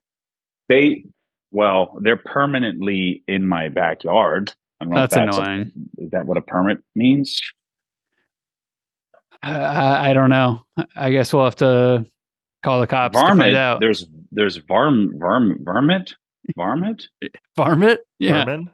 they, 0.67 1.03
well, 1.51 1.97
they're 2.01 2.17
permanently 2.17 3.23
in 3.27 3.47
my 3.47 3.69
backyard. 3.69 4.53
I 4.79 4.85
don't 4.85 4.93
know 4.93 5.03
if 5.03 5.09
That's 5.09 5.37
a- 5.37 5.41
annoying. 5.41 5.71
is 5.97 6.11
that 6.11 6.25
what 6.25 6.37
a 6.37 6.41
permit 6.41 6.77
means? 6.95 7.39
I, 9.41 10.09
I 10.11 10.13
don't 10.13 10.29
know. 10.29 10.61
I 10.95 11.11
guess 11.11 11.33
we'll 11.33 11.45
have 11.45 11.55
to 11.57 12.05
call 12.63 12.81
the 12.81 12.87
cops 12.87 13.15
to 13.17 13.21
find 13.25 13.55
out. 13.55 13.79
There's 13.79 14.05
there's 14.31 14.57
varm 14.57 15.17
varm 15.17 15.59
varmint 15.63 16.15
varmint. 16.55 17.07
Varmint? 17.55 17.99
Yeah. 18.19 18.45
Vermin? 18.45 18.69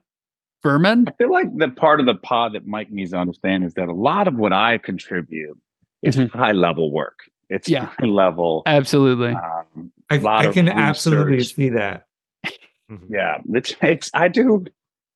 Vermin? 0.64 1.06
I 1.08 1.12
feel 1.18 1.32
like 1.32 1.56
the 1.58 1.70
part 1.70 2.00
of 2.00 2.06
the 2.06 2.16
pod 2.16 2.54
that 2.54 2.66
Mike 2.66 2.92
needs 2.92 3.12
to 3.12 3.18
understand 3.18 3.64
is 3.64 3.74
that 3.76 3.88
a 3.88 3.94
lot 3.94 4.28
of 4.28 4.36
what 4.36 4.52
I 4.54 4.78
contribute 4.80 5.58
is 6.02 6.16
Mhm. 6.18 6.32
high 6.32 6.52
level 6.54 6.92
work. 6.92 7.20
It's 7.50 7.70
Yeah. 7.70 7.86
high 8.00 8.06
level. 8.08 8.64
Absolutely. 8.66 9.30
Um, 9.34 9.92
I, 10.10 10.16
I 10.26 10.46
of 10.46 10.54
can 10.54 10.68
absolutely 10.70 11.42
see 11.44 11.70
that. 11.70 12.06
Mhm. 12.92 13.00
yeah, 13.10 13.38
it's, 13.54 13.76
it's 13.82 14.12
I 14.14 14.28
do 14.28 14.66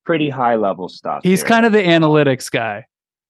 pretty 0.06 0.30
high 0.30 0.56
level 0.56 0.90
stuff. 0.90 1.22
He's 1.24 1.42
here. 1.42 1.50
kind 1.50 1.66
of 1.68 1.72
the 1.72 1.84
analytics 1.84 2.52
guy. 2.52 2.86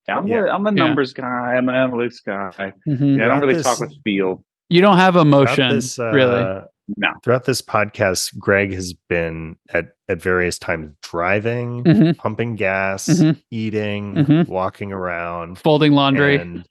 I'm, 0.08 0.28
Yeah. 0.28 0.46
a, 0.46 0.54
I'm 0.54 0.66
a 0.66 0.72
Yeah. 0.72 0.76
numbers 0.86 1.14
guy. 1.14 1.26
I'm 1.26 1.68
an 1.70 1.76
analytics 1.76 2.24
guy. 2.26 2.74
Mhm. 2.88 3.18
Yeah, 3.18 3.26
I 3.26 3.28
don't 3.28 3.42
really 3.42 3.56
This- 3.56 3.64
talk 3.66 3.80
with 3.82 3.94
feel. 4.04 4.44
You 4.70 4.82
don't 4.82 4.98
have 4.98 5.14
Throughout 5.16 5.26
emotion, 5.28 5.70
this, 5.76 5.98
really. 6.00 6.62
No. 6.98 7.10
Throughout 7.24 7.46
this 7.46 7.62
podcast, 7.62 8.38
Greg 8.38 8.74
has 8.74 8.94
been 8.94 9.56
at 9.74 9.94
at 10.08 10.22
various 10.22 10.58
times 10.58 10.92
driving, 11.04 11.84
Mhm. 11.84 12.18
pumping 12.18 12.56
gas, 12.56 13.08
Mhm. 13.08 13.42
eating, 13.52 14.16
Mhm. 14.16 14.48
walking 14.48 14.92
around, 14.92 15.60
Folding 15.60 15.92
laundry. 15.94 16.38
and, 16.38 16.66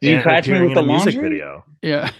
you 0.00 0.14
and 0.14 0.22
catch 0.24 0.48
me 0.48 0.62
with 0.62 0.74
the 0.74 0.80
a 0.80 0.86
music 0.86 1.14
laundry? 1.14 1.30
video. 1.30 1.64
yeah. 1.82 2.10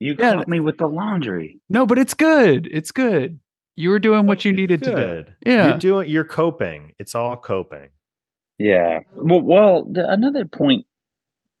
You 0.00 0.14
Yeah. 0.18 0.34
caught 0.34 0.48
me 0.48 0.60
with 0.60 0.76
the 0.78 0.86
laundry. 0.88 1.58
No, 1.70 1.86
but 1.86 1.98
it's 1.98 2.14
good. 2.14 2.68
It's 2.70 2.92
good. 2.92 3.40
You 3.76 3.90
were 3.90 3.98
doing 3.98 4.26
what 4.26 4.44
you 4.44 4.52
needed 4.52 4.82
to 4.84 4.94
do. 4.94 5.32
Yeah. 5.46 5.68
You're 5.70 5.78
doing 5.78 6.08
you're 6.10 6.24
coping. 6.24 6.92
It's 6.98 7.14
all 7.14 7.36
coping. 7.36 7.88
Yeah. 8.58 9.00
Well, 9.14 9.40
well 9.40 9.84
the, 9.84 10.08
another 10.10 10.44
point. 10.44 10.84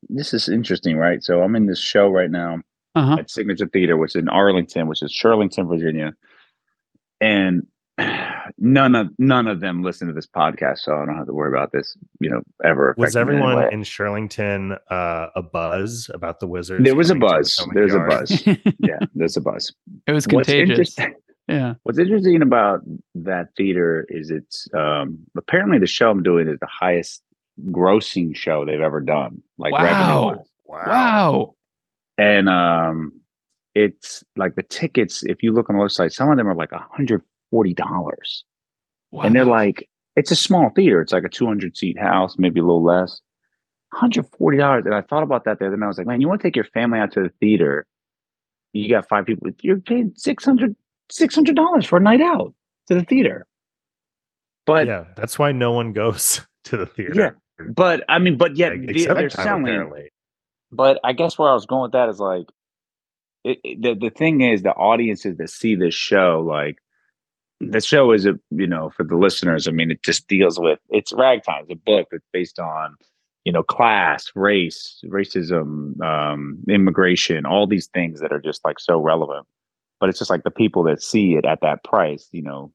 This 0.08 0.34
is 0.34 0.48
interesting, 0.48 0.96
right? 0.96 1.22
So 1.22 1.42
I'm 1.42 1.56
in 1.56 1.66
this 1.66 1.80
show 1.80 2.08
right 2.08 2.30
now 2.30 2.60
Uh-huh. 2.98 3.16
at 3.20 3.30
Signature 3.30 3.66
Theater, 3.68 3.96
which 3.96 4.12
is 4.16 4.22
in 4.22 4.28
Arlington, 4.28 4.86
which 4.88 5.02
is 5.02 5.12
Shirlington, 5.12 5.68
Virginia, 5.68 6.14
and 7.20 7.66
none 8.58 8.94
of 8.94 9.08
none 9.18 9.46
of 9.46 9.60
them 9.60 9.82
listen 9.82 10.06
to 10.08 10.14
this 10.14 10.26
podcast, 10.26 10.78
so 10.78 10.92
I 10.94 11.04
don't 11.06 11.16
have 11.16 11.26
to 11.26 11.32
worry 11.32 11.48
about 11.50 11.72
this, 11.72 11.96
you 12.20 12.30
know, 12.30 12.42
ever. 12.64 12.94
Was 12.96 13.14
affecting 13.16 13.36
me 13.40 13.42
in 13.44 13.50
everyone 13.50 13.72
in 13.72 13.82
Shirlington 13.82 14.78
uh, 14.90 15.26
a 15.34 15.42
buzz 15.42 16.10
about 16.12 16.40
the 16.40 16.46
Wizards? 16.46 16.84
There 16.84 16.94
was 16.94 17.10
a 17.10 17.14
buzz. 17.14 17.54
Potomac 17.56 17.74
There's 17.74 17.94
a 17.94 18.00
buzz. 18.00 18.46
yeah, 18.78 18.98
there's 19.14 19.36
a 19.36 19.40
buzz. 19.40 19.72
it 20.06 20.12
was 20.12 20.26
contagious. 20.26 20.98
interesting- 20.98 21.14
Yeah. 21.48 21.74
What's 21.84 21.98
interesting 21.98 22.42
about 22.42 22.80
that 23.14 23.48
theater 23.56 24.04
is 24.10 24.30
it's 24.30 24.68
um, 24.74 25.20
apparently 25.34 25.78
the 25.78 25.86
show 25.86 26.10
I'm 26.10 26.22
doing 26.22 26.46
is 26.46 26.58
the 26.60 26.66
highest 26.66 27.22
grossing 27.70 28.36
show 28.36 28.66
they've 28.66 28.82
ever 28.82 29.00
done. 29.00 29.42
Like 29.56 29.72
Wow. 29.72 29.82
revenue. 29.82 30.44
Wow. 30.66 30.84
Wow. 30.86 31.54
And 32.18 32.48
um 32.48 33.12
it's 33.74 34.24
like 34.36 34.56
the 34.56 34.62
tickets. 34.64 35.22
If 35.22 35.42
you 35.42 35.52
look 35.52 35.70
on 35.70 35.76
the 35.76 35.82
website, 35.82 36.12
some 36.12 36.30
of 36.30 36.36
them 36.36 36.48
are 36.48 36.54
like 36.54 36.72
hundred 36.72 37.22
forty 37.50 37.72
dollars, 37.74 38.44
and 39.12 39.34
they're 39.34 39.44
like 39.44 39.88
it's 40.16 40.30
a 40.32 40.36
small 40.36 40.70
theater. 40.70 41.00
It's 41.00 41.12
like 41.12 41.24
a 41.24 41.28
two 41.28 41.46
hundred 41.46 41.76
seat 41.76 41.98
house, 41.98 42.36
maybe 42.38 42.60
a 42.60 42.64
little 42.64 42.82
less. 42.84 43.20
Hundred 43.92 44.26
forty 44.36 44.58
dollars, 44.58 44.84
and 44.84 44.94
I 44.94 45.00
thought 45.02 45.22
about 45.22 45.44
that 45.44 45.58
the 45.60 45.66
other 45.68 45.76
night. 45.76 45.86
I 45.86 45.88
was 45.88 45.98
like, 45.98 46.06
man, 46.06 46.20
you 46.20 46.28
want 46.28 46.40
to 46.42 46.46
take 46.48 46.56
your 46.56 46.64
family 46.66 46.98
out 46.98 47.12
to 47.12 47.22
the 47.22 47.30
theater? 47.40 47.86
You 48.74 48.88
got 48.88 49.08
five 49.08 49.24
people. 49.24 49.48
You're 49.62 49.78
paying 49.80 50.12
600 50.16 50.74
dollars 51.54 51.86
for 51.86 51.96
a 51.96 52.00
night 52.00 52.20
out 52.20 52.52
to 52.88 52.94
the 52.94 53.02
theater. 53.04 53.46
But 54.66 54.86
yeah, 54.86 55.04
that's 55.16 55.38
why 55.38 55.52
no 55.52 55.72
one 55.72 55.92
goes 55.94 56.42
to 56.64 56.76
the 56.76 56.84
theater. 56.86 57.14
Yeah, 57.58 57.64
but 57.70 58.04
I 58.08 58.18
mean, 58.18 58.36
but 58.36 58.56
yet 58.56 58.72
Like, 58.72 58.80
the- 58.82 58.90
except 58.90 59.18
they're 59.18 59.30
selling. 59.30 59.62
apparently. 59.64 60.10
But 60.72 61.00
I 61.04 61.12
guess 61.12 61.38
where 61.38 61.48
I 61.50 61.54
was 61.54 61.66
going 61.66 61.82
with 61.82 61.92
that 61.92 62.08
is 62.08 62.20
like, 62.20 62.46
it, 63.44 63.58
it- 63.64 63.82
the 63.82 63.94
the 63.94 64.10
thing 64.10 64.40
is, 64.42 64.62
the 64.62 64.72
audiences 64.74 65.36
that 65.38 65.50
see 65.50 65.74
this 65.74 65.94
show, 65.94 66.44
like, 66.46 66.78
the 67.60 67.80
show 67.80 68.12
is 68.12 68.26
a 68.26 68.38
you 68.50 68.66
know 68.66 68.90
for 68.90 69.04
the 69.04 69.16
listeners. 69.16 69.66
I 69.68 69.72
mean, 69.72 69.90
it 69.90 70.02
just 70.02 70.28
deals 70.28 70.58
with 70.60 70.78
it's 70.90 71.12
ragtime. 71.12 71.62
It's 71.64 71.72
a 71.72 71.76
book 71.76 72.08
that's 72.10 72.24
based 72.32 72.58
on 72.58 72.96
you 73.44 73.52
know 73.52 73.62
class, 73.62 74.30
race, 74.34 75.00
racism, 75.06 76.00
um, 76.02 76.58
immigration, 76.68 77.46
all 77.46 77.66
these 77.66 77.86
things 77.88 78.20
that 78.20 78.32
are 78.32 78.40
just 78.40 78.64
like 78.64 78.78
so 78.80 78.98
relevant. 79.00 79.46
But 80.00 80.08
it's 80.10 80.18
just 80.18 80.30
like 80.30 80.44
the 80.44 80.50
people 80.50 80.84
that 80.84 81.02
see 81.02 81.34
it 81.34 81.44
at 81.44 81.60
that 81.62 81.82
price, 81.84 82.28
you 82.32 82.42
know, 82.42 82.72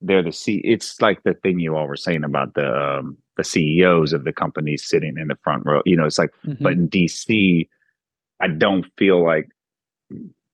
they're 0.00 0.22
the 0.22 0.32
see. 0.32 0.58
It's 0.64 1.00
like 1.00 1.22
the 1.24 1.34
thing 1.34 1.58
you 1.60 1.76
all 1.76 1.86
were 1.88 1.96
saying 1.96 2.24
about 2.24 2.54
the 2.54 2.98
um, 2.98 3.18
the 3.36 3.44
CEOs 3.44 4.12
of 4.12 4.24
the 4.24 4.32
companies 4.32 4.84
sitting 4.86 5.16
in 5.18 5.28
the 5.28 5.36
front 5.42 5.64
row. 5.64 5.82
You 5.84 5.96
know, 5.96 6.04
it's 6.06 6.18
like 6.18 6.30
Mhm. 6.46 6.58
but 6.60 6.72
in 6.74 6.88
DC, 6.88 7.68
I 8.40 8.48
don't 8.48 8.86
feel 8.98 9.22
like 9.24 9.48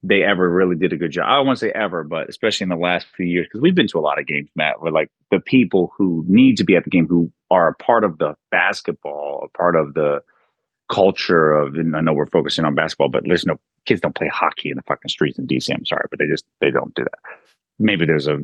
they 0.04 0.22
ever 0.22 0.48
really 0.48 0.76
did 0.76 0.92
a 0.92 0.96
good 0.96 1.10
job. 1.10 1.26
I 1.28 1.36
don't 1.36 1.46
want 1.46 1.58
to 1.58 1.66
say 1.66 1.72
ever, 1.72 2.04
but 2.04 2.28
especially 2.28 2.64
in 2.66 2.68
the 2.68 2.76
last 2.76 3.06
few 3.16 3.26
years, 3.26 3.46
because 3.46 3.60
we've 3.60 3.74
been 3.74 3.88
to 3.88 3.98
a 3.98 4.00
lot 4.00 4.20
of 4.20 4.26
games, 4.26 4.48
Matt, 4.54 4.80
where 4.80 4.92
like 4.92 5.10
the 5.32 5.40
people 5.40 5.92
who 5.96 6.24
need 6.28 6.56
to 6.58 6.64
be 6.64 6.76
at 6.76 6.84
the 6.84 6.90
game, 6.90 7.08
who 7.08 7.32
are 7.50 7.68
a 7.68 7.74
part 7.74 8.04
of 8.04 8.18
the 8.18 8.34
basketball, 8.52 9.42
a 9.52 9.58
part 9.58 9.74
of 9.74 9.94
the 9.94 10.22
culture 10.88 11.52
of, 11.52 11.74
and 11.74 11.96
I 11.96 12.00
know 12.00 12.12
we're 12.12 12.26
focusing 12.26 12.64
on 12.64 12.74
basketball, 12.76 13.08
but 13.08 13.24
there's 13.26 13.44
no 13.44 13.58
kids 13.86 14.00
don't 14.00 14.14
play 14.14 14.28
hockey 14.28 14.70
in 14.70 14.76
the 14.76 14.82
fucking 14.82 15.08
streets 15.08 15.38
in 15.38 15.46
DC. 15.46 15.72
I'm 15.74 15.84
sorry, 15.84 16.06
but 16.10 16.18
they 16.20 16.26
just 16.26 16.44
they 16.60 16.70
don't 16.70 16.94
do 16.94 17.02
that. 17.04 17.18
Maybe 17.80 18.06
there's 18.06 18.28
a 18.28 18.38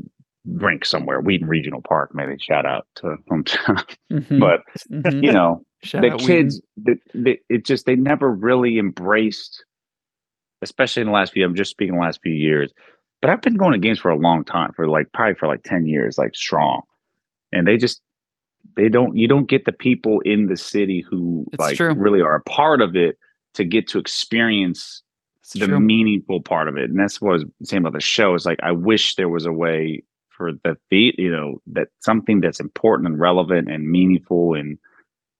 rink 0.46 0.84
somewhere, 0.84 1.20
Wheaton 1.20 1.48
Regional 1.48 1.80
Park. 1.82 2.10
Maybe 2.14 2.36
shout 2.38 2.66
out 2.66 2.86
to 2.96 3.16
hometown, 3.30 3.84
Mhm. 4.12 4.40
but 4.40 4.60
Mhm. 4.90 5.22
you 5.24 5.32
know 5.32 5.64
Shout 5.82 6.02
the 6.02 6.16
kids 6.16 6.60
the, 6.76 6.96
the, 7.14 7.38
it 7.48 7.64
just 7.64 7.84
they 7.86 7.94
never 7.96 8.30
really 8.32 8.78
embraced 8.78 9.64
especially 10.62 11.02
in 11.02 11.08
the 11.08 11.12
last 11.12 11.32
few 11.34 11.44
i'm 11.44 11.54
just 11.54 11.70
speaking 11.72 11.94
the 11.96 12.00
last 12.00 12.20
few 12.22 12.32
years 12.32 12.72
but 13.20 13.28
i've 13.30 13.42
been 13.42 13.56
going 13.56 13.72
to 13.72 13.78
games 13.78 13.98
for 13.98 14.10
a 14.10 14.16
long 14.16 14.44
time 14.44 14.72
for 14.74 14.88
like 14.88 15.12
probably 15.12 15.34
for 15.34 15.46
like 15.46 15.62
10 15.64 15.84
years 15.84 16.16
like 16.16 16.34
strong 16.34 16.80
and 17.52 17.66
they 17.68 17.76
just 17.76 18.00
they 18.76 18.88
don't 18.88 19.14
you 19.14 19.28
don't 19.28 19.46
get 19.48 19.66
the 19.66 19.72
people 19.72 20.20
in 20.20 20.46
the 20.46 20.56
city 20.56 21.04
who 21.06 21.44
It's 21.52 21.60
like 21.60 21.76
true. 21.76 21.92
really 21.92 22.22
are 22.22 22.36
a 22.36 22.42
part 22.44 22.80
of 22.80 22.96
it 22.96 23.18
to 23.54 23.64
get 23.64 23.86
to 23.88 23.98
experience 23.98 25.02
It's 25.40 25.52
the 25.52 25.66
true. 25.66 25.80
meaningful 25.80 26.40
part 26.40 26.68
of 26.68 26.78
it 26.78 26.88
and 26.88 26.98
that's 26.98 27.20
what 27.20 27.30
I 27.30 27.32
was 27.34 27.44
saying 27.64 27.82
about 27.82 27.92
the 27.92 28.00
show 28.00 28.34
is 28.34 28.46
like 28.46 28.58
i 28.62 28.72
wish 28.72 29.16
there 29.16 29.28
was 29.28 29.44
a 29.44 29.52
way 29.52 30.02
for 30.36 30.52
the 30.52 30.76
the 30.90 31.14
you 31.16 31.30
know 31.30 31.60
that 31.66 31.88
something 32.00 32.40
that's 32.40 32.60
important 32.60 33.08
and 33.08 33.20
relevant 33.20 33.70
and 33.70 33.90
meaningful 33.90 34.54
and 34.54 34.78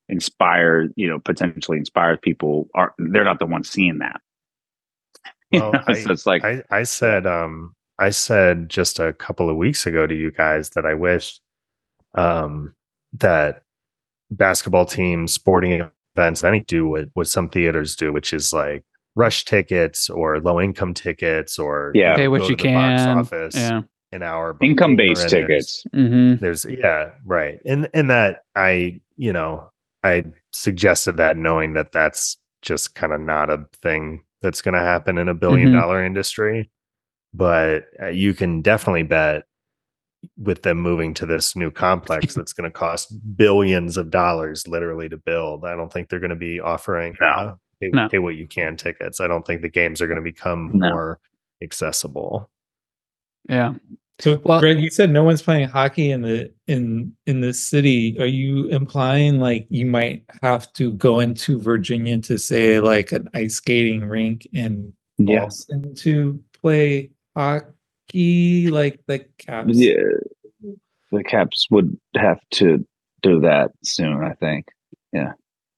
inspire 0.09 0.88
you 0.97 1.09
know 1.09 1.18
potentially 1.18 1.78
inspires 1.78 2.18
people 2.22 2.68
are 2.74 2.95
they're 2.99 3.24
not 3.24 3.38
the 3.38 3.47
ones 3.47 3.70
seeing 3.70 3.99
that 3.99 4.20
Well, 5.53 5.72
know, 5.72 5.95
so 5.95 6.11
it's 6.11 6.26
like 6.26 6.45
I, 6.45 6.62
I 6.70 6.82
said 6.82 7.26
um 7.26 7.74
I 7.99 8.11
said 8.11 8.68
just 8.68 8.99
a 8.99 9.12
couple 9.12 9.49
of 9.49 9.57
weeks 9.57 9.86
ago 9.86 10.07
to 10.07 10.14
you 10.14 10.32
guys 10.32 10.70
that 10.70 10.84
I 10.84 10.95
wish 10.95 11.40
um 12.16 12.74
that 13.14 13.62
basketball 14.30 14.86
teams, 14.86 15.32
sporting 15.32 15.88
events, 16.16 16.45
any 16.45 16.61
do 16.61 16.88
what, 16.88 17.09
what 17.14 17.28
some 17.28 17.49
theaters 17.49 17.97
do, 17.97 18.12
which 18.12 18.32
is 18.32 18.53
like 18.53 18.84
rush 19.14 19.45
tickets 19.45 20.11
or 20.11 20.40
low 20.40 20.61
income 20.61 20.95
tickets 20.95 21.59
or 21.59 21.92
Yeah. 21.95 22.16
Pay 22.16 22.28
what 22.28 22.49
you 22.49 22.57
to 22.57 22.62
the 22.62 22.74
box 22.74 23.03
can. 23.03 23.18
office 23.18 23.55
Yeah. 23.55 23.82
An 24.14 24.22
hour 24.22 24.56
income 24.62 24.96
based 24.96 25.22
and 25.22 25.30
there's- 25.30 25.82
tickets 25.82 25.84
hmm 25.92 26.34
there's 26.36 26.64
yeah 26.64 27.10
right 27.26 27.58
and 27.66 27.88
and 27.94 28.08
that 28.08 28.42
i 28.54 28.98
you 29.16 29.32
know 29.32 29.68
i 30.04 30.24
suggested 30.52 31.16
that 31.16 31.36
knowing 31.36 31.72
that 31.74 31.90
that's 31.92 32.38
just 32.62 32.94
kind 32.94 33.12
of 33.12 33.20
not 33.20 33.50
a 33.50 33.66
thing 33.82 34.22
that's 34.40 34.62
going 34.62 34.74
to 34.74 34.80
happen 34.80 35.18
in 35.18 35.28
a 35.28 35.34
billion 35.34 35.70
Mhm. 35.70 35.80
dollar 35.80 36.04
industry 36.04 36.70
but 37.34 37.86
uh, 38.00 38.06
you 38.08 38.32
can 38.34 38.62
definitely 38.62 39.02
bet 39.02 39.44
with 40.38 40.62
them 40.62 40.78
moving 40.78 41.12
to 41.14 41.26
this 41.26 41.54
new 41.56 41.70
complex 41.70 42.34
that's 42.34 42.52
going 42.52 42.70
to 42.70 42.78
cost 42.78 43.12
billions 43.36 43.96
of 43.96 44.10
dollars 44.10 44.66
literally 44.68 45.08
to 45.08 45.16
build 45.16 45.64
i 45.64 45.74
don't 45.74 45.92
think 45.92 46.08
they're 46.08 46.20
going 46.20 46.30
to 46.30 46.36
be 46.36 46.60
offering 46.60 47.16
No. 47.20 47.26
uh, 47.26 47.54
pay, 47.80 47.88
No. 47.88 48.08
pay 48.08 48.18
what 48.18 48.36
you 48.36 48.46
can 48.46 48.76
tickets 48.76 49.20
i 49.20 49.26
don't 49.26 49.44
think 49.46 49.60
the 49.62 49.68
games 49.68 50.00
are 50.00 50.06
going 50.06 50.16
to 50.16 50.22
become 50.22 50.70
No. 50.74 50.90
more 50.90 51.20
accessible 51.62 52.48
Yeah. 53.48 53.74
So, 54.20 54.40
Well- 54.44 54.60
Greg, 54.60 54.78
you 54.80 54.90
said 54.90 55.10
no 55.10 55.24
one's 55.24 55.42
playing 55.42 55.68
hockey 55.68 56.10
in 56.12 56.22
the 56.22 56.52
in 56.68 57.14
in 57.26 57.40
the 57.40 57.52
city. 57.52 58.16
Are 58.20 58.26
you 58.26 58.68
implying 58.68 59.40
like 59.40 59.66
you 59.70 59.86
might 59.86 60.22
have 60.42 60.72
to 60.74 60.92
go 60.92 61.20
into 61.20 61.58
Virginia 61.60 62.18
to 62.22 62.38
say 62.38 62.78
like 62.80 63.10
an 63.12 63.28
ice 63.34 63.56
skating 63.56 64.04
rink 64.04 64.46
in 64.52 64.92
yes 65.18 65.64
Ballston 65.68 65.94
to 66.02 66.40
play 66.62 67.10
hockey, 67.36 68.68
like 68.70 69.00
the 69.06 69.24
Caps? 69.38 69.76
yeah 69.76 69.94
the 71.12 71.22
caps 71.24 71.68
would 71.70 71.96
have 72.16 72.40
to 72.50 72.84
do 73.22 73.38
that 73.40 73.70
soon 73.84 74.24
i 74.24 74.32
think 74.34 74.66
Yeah, 75.12 75.32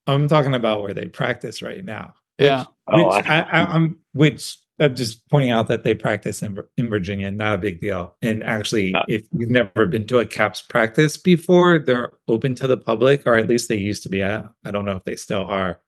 I'm 0.07 0.29
talking 0.29 0.55
about 0.55 0.83
where 0.83 0.95
they 0.95 1.07
practice 1.09 1.61
right 1.63 1.85
now. 1.85 2.15
Yeah. 2.39 2.65
Oh, 2.87 2.97
which 2.97 3.07
Oh, 3.07 3.11
I, 3.31 3.41
I- 3.41 3.63
I, 3.63 3.75
I'm 3.75 3.99
which 4.15 4.57
I'm 4.79 4.95
just 4.95 5.27
pointing 5.31 5.51
out 5.51 5.69
that 5.69 5.85
they 5.85 5.95
practice 5.95 6.43
in 6.43 6.59
in 6.77 6.89
Virginia, 6.89 7.31
not 7.31 7.55
a 7.55 7.59
big 7.59 7.81
deal. 7.81 8.15
And 8.23 8.43
actually, 8.45 8.95
Uh, 8.95 9.05
if 9.09 9.25
you've 9.33 9.51
never 9.51 9.87
been 9.87 10.07
to 10.09 10.19
a 10.19 10.27
Caps 10.27 10.63
practice 10.63 11.17
before, 11.17 11.79
they're 11.79 12.13
open 12.29 12.55
to 12.57 12.67
the 12.67 12.77
public, 12.77 13.27
or 13.27 13.37
at 13.37 13.49
least 13.49 13.69
they 13.69 13.77
used 13.77 14.03
to 14.03 14.09
be. 14.09 14.23
I, 14.23 14.45
I 14.65 14.71
don't 14.71 14.85
know 14.85 14.97
if 14.97 15.05
they 15.05 15.17
still 15.17 15.45
are. 15.47 15.81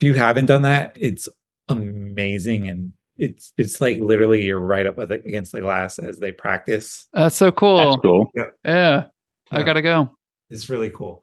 If 0.00 0.06
you 0.06 0.14
haven't 0.14 0.46
done 0.46 0.62
that, 0.62 0.96
it's 0.98 1.28
amazing, 1.68 2.68
and 2.68 2.92
it's 3.16 3.52
it's 3.58 3.80
like 3.80 3.98
literally 3.98 4.44
you're 4.44 4.60
right 4.60 4.86
up 4.86 4.98
against 4.98 5.52
the 5.52 5.60
glass 5.60 5.98
as 5.98 6.18
they 6.18 6.32
practice. 6.32 7.08
That's 7.12 7.36
so 7.36 7.46
that's 7.46 7.56
cool. 7.58 7.96
cool 8.02 8.30
Yeah. 8.64 9.06
I 9.50 9.62
gotta 9.62 9.82
go. 9.82 10.16
It's 10.48 10.70
really 10.70 10.90
cool. 10.90 11.22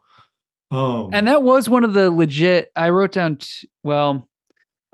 Um, 0.71 1.09
And 1.13 1.27
that 1.27 1.41
was 1.41 1.67
one 1.67 1.83
of 1.83 1.93
the 1.93 2.11
legit. 2.11 2.71
I 2.75 2.91
wrote 2.91 3.13
down. 3.13 3.37
T- 3.37 3.67
well, 3.83 4.28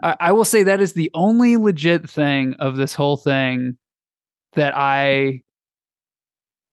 I, 0.03 0.15
I 0.19 0.31
will 0.31 0.45
say 0.45 0.63
that 0.63 0.81
is 0.81 0.93
the 0.93 1.11
only 1.13 1.57
legit 1.57 2.09
thing 2.09 2.55
of 2.59 2.75
this 2.77 2.93
whole 2.93 3.17
thing 3.17 3.77
that 4.53 4.73
I. 4.75 5.41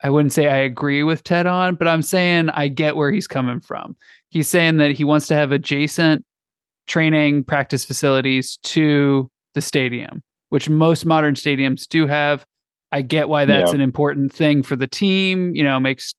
I 0.05 0.11
wouldn't 0.11 0.33
say 0.33 0.49
I 0.49 0.57
agree 0.57 1.05
with 1.05 1.23
Ted 1.23 1.47
on, 1.47 1.77
but 1.77 1.87
I'm 1.87 2.03
saying 2.03 2.51
I 2.51 2.67
get 2.67 2.97
where 2.97 3.13
he's 3.13 3.29
coming 3.29 3.61
from. 3.61 3.97
He's 4.31 4.49
saying 4.49 4.79
that 4.79 4.91
he 4.91 5.05
wants 5.05 5.29
to 5.29 5.35
have 5.35 5.53
adjacent 5.53 6.25
training 6.89 7.45
practice 7.45 7.85
facilities 7.85 8.59
to 8.65 9.31
the 9.55 9.61
stadium, 9.63 10.21
which 10.49 10.69
most 10.69 11.07
modern 11.07 11.35
stadiums 11.35 11.87
do 11.87 12.09
have. 12.09 12.45
I 12.91 13.03
get 13.03 13.29
why 13.29 13.45
that's 13.45 13.71
Yeah. 13.71 13.77
an 13.77 13.81
important 13.81 14.33
thing 14.33 14.65
for 14.65 14.75
the 14.75 14.89
team. 14.89 15.55
You 15.55 15.63
know, 15.63 15.79
makes 15.79 16.15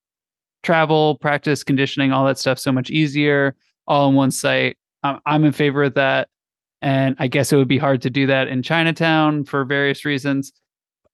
travel, 0.63 1.17
practice, 1.17 1.61
conditioning, 1.61 2.13
all 2.13 2.25
that 2.27 2.37
stuff 2.39 2.59
so 2.59 2.71
much 2.71 2.89
easier, 2.89 3.53
all 3.85 4.07
in 4.07 4.15
one 4.15 4.31
site. 4.31 4.77
I'm, 5.03 5.19
I'm 5.25 5.43
in 5.43 5.51
favor 5.51 5.83
of 5.83 5.95
that. 5.95 6.29
And 6.83 7.15
I 7.17 7.27
guess 7.27 7.53
it 7.53 7.55
would 7.55 7.69
be 7.69 7.77
hard 7.77 8.01
to 8.01 8.09
do 8.09 8.27
that 8.27 8.49
in 8.49 8.61
Chinatown 8.61 9.45
for 9.45 9.63
various 9.63 10.03
reasons. 10.03 10.51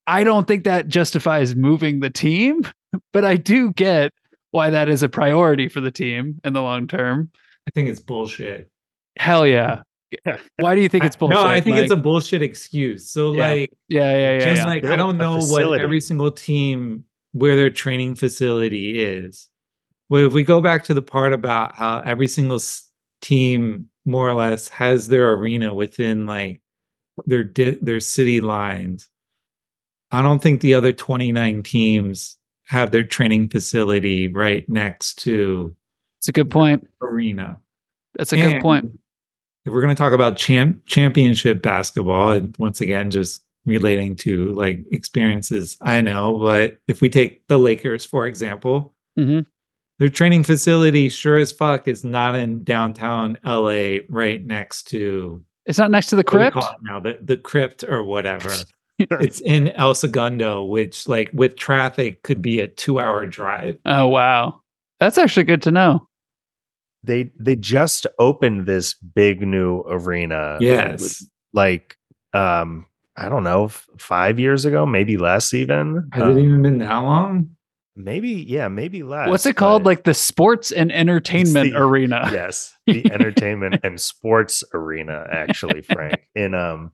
I 0.08 0.24
don't 0.24 0.48
think 0.48 0.64
that 0.64 0.88
justifies 0.88 1.56
moving 1.56 2.00
the 2.00 2.10
team, 2.10 2.64
but 3.14 3.24
I 3.24 3.38
do 3.38 3.72
get 3.74 4.12
why 4.50 4.72
that 4.72 4.90
is 4.90 5.04
a 5.04 5.10
priority 5.10 5.70
for 5.70 5.80
the 5.80 5.92
team 5.92 6.42
in 6.44 6.54
the 6.54 6.62
long 6.62 6.88
term. 6.88 7.30
I 7.68 7.72
think 7.72 7.88
it's 7.88 8.00
bullshit. 8.00 8.68
Hell 9.20 9.46
yeah. 9.46 9.84
Why 10.58 10.74
do 10.74 10.82
you 10.82 10.90
think 10.90 11.04
it's 11.04 11.16
bullshit? 11.16 11.36
No, 11.36 11.46
I 11.46 11.62
think 11.62 11.78
it's 11.78 11.92
a 11.92 11.96
bullshit 11.96 12.42
excuse. 12.42 13.12
So 13.12 13.34
Yeah. 13.34 13.48
like 13.50 13.72
yeah, 13.90 14.12
yeah, 14.12 14.32
yeah. 14.34 14.40
just 14.40 14.62
yeah. 14.62 14.66
like 14.66 14.86
I 14.86 14.96
don't 14.96 15.16
a 15.16 15.20
know 15.20 15.38
what 15.38 15.80
every 15.80 16.02
single 16.02 16.32
team 16.32 17.04
where 17.34 17.56
their 17.56 17.70
training 17.70 18.16
facility 18.16 19.04
is. 19.04 19.48
Well, 20.10 20.26
if 20.26 20.34
we 20.34 20.44
go 20.44 20.62
back 20.62 20.84
to 20.86 20.96
the 20.96 21.04
part 21.04 21.32
about 21.32 21.76
how 21.76 22.00
every 22.00 22.28
single 22.28 22.60
team 23.22 23.90
more 24.10 24.28
or 24.30 24.34
less 24.34 24.68
has 24.70 25.08
their 25.08 25.32
arena 25.34 25.74
within 25.74 26.26
like 26.26 26.62
their 27.26 27.44
di- 27.44 27.78
their 27.82 28.00
city 28.00 28.42
lines, 28.42 29.08
I 30.12 30.22
don't 30.22 30.42
think 30.42 30.62
the 30.62 30.74
other 30.74 30.92
29 30.92 31.64
teams 31.64 32.38
have 32.66 32.92
their 32.92 33.04
training 33.04 33.50
facility 33.50 34.28
right 34.28 34.68
next 34.68 35.20
to 35.20 35.76
It's 36.20 36.28
a 36.28 36.32
good 36.32 36.50
point. 36.50 36.88
arena. 37.02 37.58
That's 38.18 38.34
a 38.34 38.38
good 38.38 38.62
point. 38.62 39.00
if 39.66 39.72
we're 39.74 39.82
going 39.82 39.96
to 39.96 40.02
talk 40.02 40.14
about 40.14 40.36
champ 40.38 40.86
championship 40.88 41.62
basketball, 41.62 42.32
and 42.32 42.56
once 42.58 42.82
again, 42.82 43.12
just 43.12 43.44
relating 43.66 44.16
to 44.16 44.54
like 44.56 44.80
experiences 44.92 45.78
I 45.82 46.02
know, 46.02 46.40
but 46.40 46.78
if 46.88 47.02
we 47.02 47.10
take 47.10 47.46
the 47.48 47.58
Lakers, 47.60 48.04
for 48.06 48.26
example, 48.26 48.96
Mhm. 49.18 49.46
Their 50.00 50.10
training 50.10 50.44
facility 50.44 51.10
sure 51.10 51.38
as 51.38 51.52
fuck 51.52 51.88
is 51.88 52.04
not 52.04 52.36
in 52.36 52.64
downtown 52.64 53.38
LA 53.46 53.98
right 54.10 54.44
next 54.46 54.84
to 54.90 55.44
It's 55.66 55.78
not 55.78 55.92
next 55.92 56.08
to 56.08 56.16
the 56.16 56.24
what 56.24 56.32
do 56.32 56.38
you 56.46 56.52
crypt. 56.52 56.54
call 56.66 56.76
now, 56.82 57.00
the, 57.00 57.18
the 57.22 57.38
crypt 57.38 57.84
or 57.84 58.04
whatever. 58.04 58.52
it's 59.00 59.40
in 59.42 59.70
El 59.70 59.94
Segundo, 59.96 60.64
which 60.64 61.08
like 61.08 61.30
with 61.34 61.56
traffic 61.56 62.24
could 62.24 62.42
be 62.42 62.60
a 62.60 62.68
two 62.68 63.00
hour 63.00 63.26
drive. 63.28 63.78
Oh 63.86 64.08
wow, 64.08 64.62
that's 65.00 65.18
actually 65.18 65.44
good 65.46 65.62
to 65.64 65.72
know. 65.72 66.08
they 67.04 67.32
they 67.40 67.56
just 67.56 68.08
opened 68.20 68.66
this 68.66 68.94
big 68.96 69.42
new 69.42 69.82
arena 69.88 70.58
Yes. 70.60 71.26
like 71.54 71.96
um 72.34 72.86
i 73.16 73.28
don't 73.30 73.44
know 73.44 73.70
five 73.98 74.38
years 74.40 74.66
ago 74.66 74.86
maybe 74.86 75.18
less 75.18 75.54
even 75.54 76.10
Has 76.14 76.24
Um, 76.24 76.38
it 76.38 76.42
even 76.44 76.62
been 76.62 76.78
that 76.80 76.94
long? 76.98 77.50
Maybe 77.96 78.30
yeah 78.30 78.68
maybe 78.68 79.04
less 79.04 79.30
What's 79.30 79.46
it 79.46 79.56
called? 79.56 79.86
Like 79.86 80.04
the 80.04 80.14
sports 80.14 80.72
and 80.72 80.92
entertainment 80.92 81.74
the- 81.74 81.80
arena. 81.80 82.30
yes 82.32 82.74
the 82.88 83.12
entertainment 83.12 83.82
and 83.84 84.00
sports 84.00 84.64
arena 84.74 85.26
actually 85.32 85.82
frank 85.82 86.28
in 86.36 86.54
um 86.54 86.92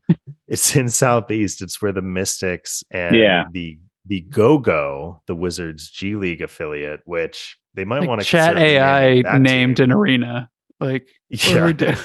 it's 0.48 0.76
in 0.76 0.90
southeast 0.90 1.62
it's 1.62 1.82
where 1.82 1.92
the 1.92 2.02
mystics 2.02 2.84
and 2.92 3.16
Yeah. 3.16 3.46
the 3.52 3.78
the 4.08 4.22
go-go 4.22 5.22
the 5.28 5.36
wizards 5.36 5.90
g 5.90 6.16
league 6.16 6.42
affiliate 6.42 7.02
which 7.06 7.58
they 7.74 7.86
might 7.86 8.00
Like 8.00 8.10
want 8.10 8.22
to 8.22 8.28
chat 8.28 8.58
AI 8.58 9.22
named 9.38 9.80
an 9.82 9.92
arena. 9.92 10.50
Like 10.80 11.08
what 11.30 11.58
are 11.58 11.66
we 11.68 11.74
doing? 11.74 11.96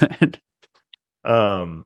um 1.24 1.84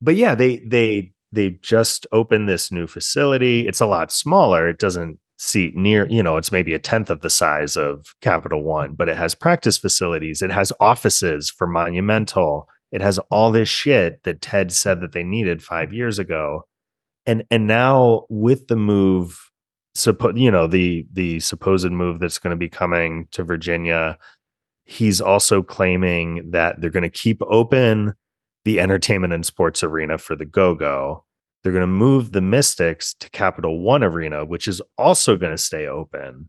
but 0.00 0.16
yeah 0.16 0.34
they 0.34 0.56
they 0.58 1.12
they 1.32 1.50
just 1.50 2.06
opened 2.12 2.48
this 2.48 2.72
new 2.72 2.86
facility 2.86 3.66
it's 3.68 3.80
a 3.80 3.86
lot 3.86 4.10
smaller 4.12 4.68
it 4.68 4.78
doesn't 4.78 5.18
seat 5.44 5.74
near 5.74 6.06
you 6.08 6.22
know 6.22 6.36
it's 6.36 6.52
maybe 6.52 6.72
a 6.72 6.78
tenth 6.78 7.10
of 7.10 7.20
the 7.20 7.30
size 7.30 7.76
of 7.76 8.14
capital 8.20 8.62
one 8.62 8.94
but 8.94 9.08
it 9.08 9.16
has 9.16 9.34
practice 9.34 9.76
facilities 9.76 10.40
it 10.40 10.52
has 10.52 10.72
offices 10.78 11.50
for 11.50 11.66
monumental 11.66 12.68
it 12.92 13.00
has 13.00 13.18
all 13.30 13.50
this 13.50 13.68
shit 13.68 14.22
that 14.22 14.42
ted 14.42 14.70
said 14.70 15.00
that 15.00 15.12
they 15.12 15.24
needed 15.24 15.62
five 15.62 15.92
years 15.92 16.18
ago. 16.18 16.66
And 17.24 17.44
and 17.50 17.66
now 17.66 18.26
with 18.28 18.68
the 18.68 18.76
move 18.76 19.50
suppo- 19.96 20.38
you 20.38 20.50
know 20.50 20.66
the 20.66 21.06
the 21.12 21.40
supposed 21.40 21.90
move 21.90 22.20
that's 22.20 22.38
going 22.38 22.50
to 22.50 22.56
be 22.56 22.68
coming 22.68 23.28
to 23.30 23.44
virginia 23.44 24.18
he's 24.84 25.20
also 25.20 25.62
claiming 25.62 26.50
that 26.50 26.80
they're 26.80 26.90
going 26.90 27.02
to 27.02 27.10
keep 27.10 27.40
open 27.42 28.14
the 28.64 28.80
entertainment 28.80 29.32
and 29.32 29.44
sports 29.46 29.82
arena 29.82 30.18
for 30.18 30.34
the 30.34 30.46
go-go 30.46 31.24
they're 31.62 31.72
going 31.72 31.80
to 31.82 31.86
move 31.86 32.32
the 32.32 32.40
mystics 32.40 33.14
to 33.14 33.30
capital 33.30 33.80
one 33.80 34.02
arena 34.02 34.44
which 34.44 34.66
is 34.68 34.82
also 34.98 35.36
going 35.36 35.52
to 35.52 35.58
stay 35.58 35.86
open 35.86 36.48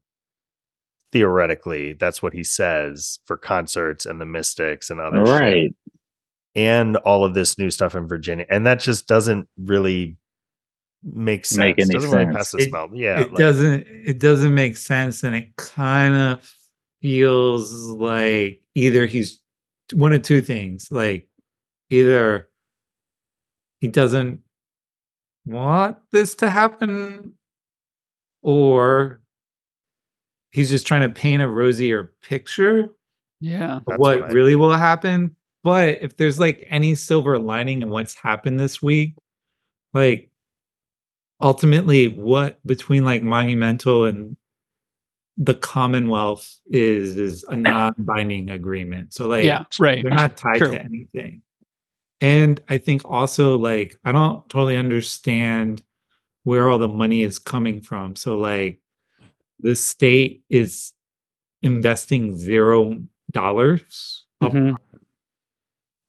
theoretically 1.11 1.93
that's 1.93 2.22
what 2.24 2.34
he 2.34 2.43
says 2.43 3.20
for 3.26 3.38
concerts 3.38 4.05
and 4.05 4.20
the 4.20 4.26
mystics 4.26 4.89
and 4.89 4.99
other 4.99 5.24
shit 5.26 5.30
Right. 5.39 5.76
and 6.55 6.97
all 6.97 7.24
of 7.24 7.34
this 7.36 7.57
new 7.59 7.70
stuff 7.70 7.95
in 7.95 8.07
Virginia, 8.07 8.45
and 8.49 8.66
that 8.66 8.80
just 8.80 9.07
doesn't 9.07 9.47
really 9.57 10.18
make 11.03 11.45
sense. 11.45 11.57
Make 11.57 11.80
any 11.80 11.93
doesn't 11.93 12.09
really 12.11 12.26
sense. 12.26 12.36
pass 12.38 12.51
the 12.51 12.57
It- 12.59 12.70
smell. 12.70 12.89
Yeah, 12.93 13.22
it 13.22 13.32
like- 13.32 13.38
doesn't 13.39 13.88
it 13.88 14.20
doesn't 14.20 14.53
make 14.55 14.78
sense 14.78 15.24
and 15.24 15.36
it 15.36 15.55
kind 15.55 16.16
of 16.16 16.55
feels 17.01 17.72
like 17.74 18.61
either 18.74 19.05
he's 19.05 19.39
one 19.93 20.14
of 20.14 20.22
two 20.24 20.41
things 20.41 20.88
like 20.91 21.28
either 21.91 22.49
he 23.82 23.88
doesn't 23.89 24.39
want 25.46 25.98
this 26.12 26.36
to 26.36 26.50
happen 26.50 27.34
or 28.41 29.22
he's 30.52 30.70
just 30.70 30.88
trying 30.88 31.02
to 31.02 31.10
paint 31.10 31.41
a 31.41 31.48
rosier 31.48 32.14
picture 32.22 32.89
yeah. 33.39 33.78
of 33.78 33.84
what 33.98 34.22
what 34.22 34.32
really 34.32 34.56
will 34.56 34.74
happen. 34.74 35.36
But 35.64 36.00
if 36.02 36.18
there's 36.18 36.39
like 36.39 36.66
any 36.70 36.96
silver 36.96 37.39
lining 37.39 37.82
in 37.82 37.89
what's 37.89 38.16
happened 38.16 38.60
this 38.60 38.82
week, 38.82 39.16
like 39.94 40.30
ultimately 41.41 42.08
what 42.08 42.66
between 42.66 43.06
like 43.06 43.22
monumental 43.22 44.06
and 44.06 44.36
the 45.38 45.54
commonwealth 45.54 46.60
is 46.68 47.18
is 47.18 47.44
a 47.46 47.56
non-binding 47.56 48.52
agreement 48.52 49.14
so 49.14 49.28
like 49.28 49.44
yeah. 49.44 49.64
Right. 49.80 50.04
they're 50.04 50.14
not 50.14 50.38
tied 50.38 50.60
True. 50.60 50.72
to 50.72 50.80
anything 50.80 51.41
and 52.24 52.61
i 52.69 52.78
think 52.78 53.01
also 53.05 53.57
like 53.57 53.99
i 54.05 54.11
don't 54.11 54.47
totally 54.49 54.78
understand 54.78 55.84
where 56.43 56.69
all 56.69 56.80
the 56.80 56.88
money 56.88 57.21
is 57.21 57.38
coming 57.38 57.82
from 57.82 58.15
so 58.15 58.38
like 58.38 58.80
the 59.59 59.76
state 59.76 60.43
is 60.49 60.93
investing 61.61 62.36
zero 62.36 62.97
dollars 63.32 64.26
Mhm. 64.41 64.76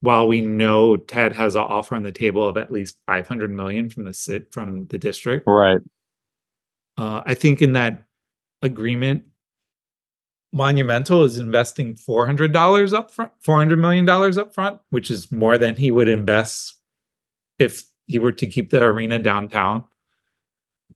while 0.00 0.26
we 0.28 0.40
know 0.40 0.96
ted 0.96 1.32
has 1.32 1.54
an 1.56 1.62
offer 1.62 1.94
on 1.96 2.02
the 2.02 2.12
table 2.12 2.46
of 2.48 2.56
at 2.56 2.70
least 2.72 2.96
500 3.06 3.50
million 3.50 3.88
from 3.90 4.04
the 4.04 4.14
sit 4.14 4.52
from 4.52 4.86
the 4.86 4.98
district 4.98 5.46
Right. 5.46 5.80
uh, 6.96 7.22
I 7.26 7.34
think 7.34 7.60
in 7.60 7.72
that 7.72 8.04
agreement, 8.62 9.24
Monumental 10.54 11.24
is 11.24 11.38
investing 11.38 11.96
four 11.96 12.26
hundred 12.26 12.52
dollars 12.52 12.92
up 12.92 13.10
front, 13.10 13.32
four 13.40 13.56
hundred 13.56 13.80
million 13.80 14.04
dollars 14.04 14.38
up 14.38 14.54
front, 14.54 14.80
which 14.90 15.10
is 15.10 15.32
more 15.32 15.58
than 15.58 15.74
he 15.74 15.90
would 15.90 16.06
invest 16.06 16.76
if 17.58 17.82
he 18.06 18.20
were 18.20 18.30
to 18.30 18.46
keep 18.46 18.70
the 18.70 18.80
arena 18.80 19.18
downtown. 19.18 19.82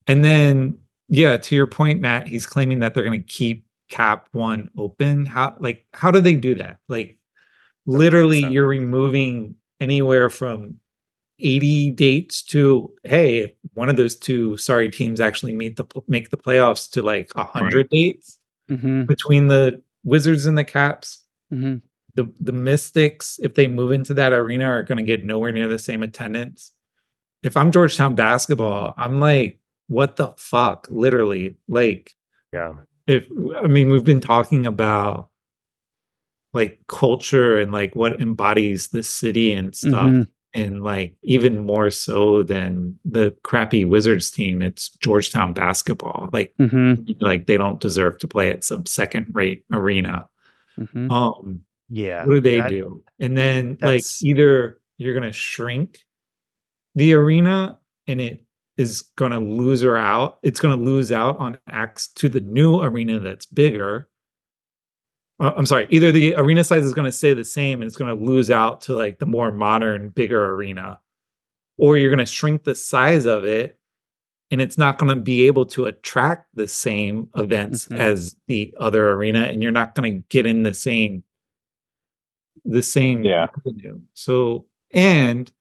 And 0.07 0.25
then, 0.25 0.79
yeah, 1.09 1.37
to 1.39 1.57
your 1.57 1.67
point, 1.67 2.01
Matt, 2.01 2.29
he's 2.29 2.47
claiming 2.47 2.79
that 2.79 2.95
they're 2.95 3.03
going 3.03 3.21
to 3.21 3.27
keep 3.27 3.67
Cap 3.91 4.29
One 4.31 4.71
open. 4.79 5.27
How, 5.27 5.57
like, 5.59 5.87
how 5.93 6.13
do 6.13 6.21
they 6.21 6.35
do 6.35 6.55
that? 6.55 6.79
Like, 6.89 7.19
literally, 7.85 8.45
you're 8.47 8.69
removing 8.69 9.57
anywhere 9.81 10.31
from 10.31 10.77
80 11.41 11.93
dates 11.93 12.43
to 12.43 12.93
hey 13.05 13.55
one 13.75 13.89
of 13.89 13.97
those 13.97 14.17
two 14.17 14.57
sorry 14.57 14.91
teams 14.91 15.21
actually 15.21 15.55
meet 15.55 15.77
the 15.77 15.85
make 16.09 16.31
the 16.31 16.37
playoffs 16.37 16.91
to 16.91 17.01
like 17.01 17.33
100 17.37 17.89
dates 17.91 18.38
Mhm. 18.71 19.07
between 19.07 19.49
the 19.49 19.83
wizards 20.05 20.47
and 20.47 20.57
the 20.59 20.65
caps 20.65 21.25
Mhm. 21.53 21.83
the 22.15 22.31
the 22.41 22.53
mystics 22.53 23.39
if 23.43 23.55
they 23.55 23.67
move 23.67 23.93
into 23.93 24.15
that 24.15 24.33
arena 24.33 24.65
are 24.67 24.83
going 24.83 24.99
to 24.99 25.05
get 25.05 25.25
nowhere 25.25 25.53
near 25.53 25.69
the 25.69 25.79
same 25.79 26.03
attendance 26.03 26.73
if 27.43 27.57
i'm 27.57 27.73
georgetown 27.73 28.15
basketball 28.15 28.95
i'm 28.97 29.21
like 29.21 29.59
what 29.89 30.17
the 30.17 30.29
fuck 30.37 30.87
literally 30.91 31.57
like 31.69 32.15
yeah, 32.53 32.75
if 33.07 33.25
I 33.63 33.67
mean 33.67 33.91
we've 33.91 34.05
been 34.05 34.21
talking 34.21 34.67
about 34.67 35.29
like 36.55 36.79
culture 36.89 37.59
and 37.61 37.73
like 37.73 37.95
what 37.95 38.21
embodies 38.21 38.89
the 38.89 39.03
city 39.03 39.53
and 39.53 39.75
stuff 39.77 40.07
Mhm. 40.11 40.29
And 40.55 40.83
like 40.83 41.15
even 41.23 41.65
more 41.67 41.91
so 41.91 42.43
than 42.43 42.99
the 43.05 43.35
crappy 43.43 43.85
Wizards 43.85 44.31
team, 44.31 44.63
it's 44.63 44.89
Georgetown 45.01 45.53
basketball. 45.53 46.29
Like 46.33 46.53
Mhm. 46.59 47.21
like 47.21 47.47
they 47.47 47.57
don't 47.57 47.81
deserve 47.81 48.19
to 48.19 48.29
play 48.29 48.51
at 48.51 48.65
some 48.65 48.87
second 48.87 49.27
rate 49.33 49.65
arena. 49.73 50.27
Mhm. 50.79 51.11
Um 51.11 51.61
yeah. 51.91 52.25
what 52.25 52.35
do 52.35 52.41
they 52.41 52.59
That- 52.61 52.71
do? 52.71 53.03
And 53.19 53.37
then 53.37 53.79
like 53.81 54.05
either 54.23 54.79
you're 54.97 55.15
gonna 55.15 55.33
shrink 55.33 55.99
the 56.95 57.13
arena 57.15 57.79
and 58.07 58.21
it 58.21 58.43
is 58.77 59.03
gonna 59.17 59.41
lose 59.41 59.83
her 59.83 59.97
out. 59.97 60.39
It's 60.43 60.61
gonna 60.61 60.77
lose 60.77 61.13
out 61.13 61.39
on 61.39 61.59
acts 61.69 62.09
to 62.15 62.29
the 62.29 62.41
new 62.41 62.81
arena 62.81 63.21
that's 63.21 63.47
bigger. 63.47 64.09
Uh, 65.41 65.53
I'm 65.57 65.67
sorry, 65.67 65.87
either 65.91 66.11
the 66.11 66.35
arena 66.35 66.65
size 66.65 66.85
is 66.85 66.95
gonna 66.95 67.13
stay 67.13 67.33
the 67.35 67.45
same 67.45 67.81
and 67.81 67.89
it's 67.89 67.97
gonna 67.97 68.15
lose 68.15 68.51
out 68.51 68.81
to 68.83 68.95
like 68.97 69.19
the 69.19 69.27
more 69.27 69.53
modern, 69.53 70.09
bigger 70.11 70.55
arena, 70.55 70.99
or 71.77 71.97
you're 71.97 72.11
gonna 72.11 72.27
shrink 72.27 72.65
the 72.65 72.75
size 72.75 73.25
of 73.27 73.45
it 73.45 73.79
and 74.51 74.61
it's 74.63 74.79
not 74.79 74.97
going 74.99 75.15
to 75.15 75.21
be 75.21 75.47
able 75.47 75.67
to 75.67 75.85
attract 75.85 76.47
the 76.55 76.67
same 76.67 77.29
events 77.37 77.87
Mhm. 77.89 77.99
as 77.99 78.35
the 78.47 78.73
other 78.81 79.11
arena 79.13 79.41
and 79.43 79.63
you're 79.63 79.71
not 79.71 79.95
going 79.95 80.11
to 80.23 80.27
get 80.31 80.47
in 80.47 80.63
the 80.63 80.73
same 80.73 81.23
the 82.65 82.83
same 82.83 83.23
Yeah. 83.25 83.49
revenue. 83.65 84.01
so 84.15 84.65
and 84.93 85.53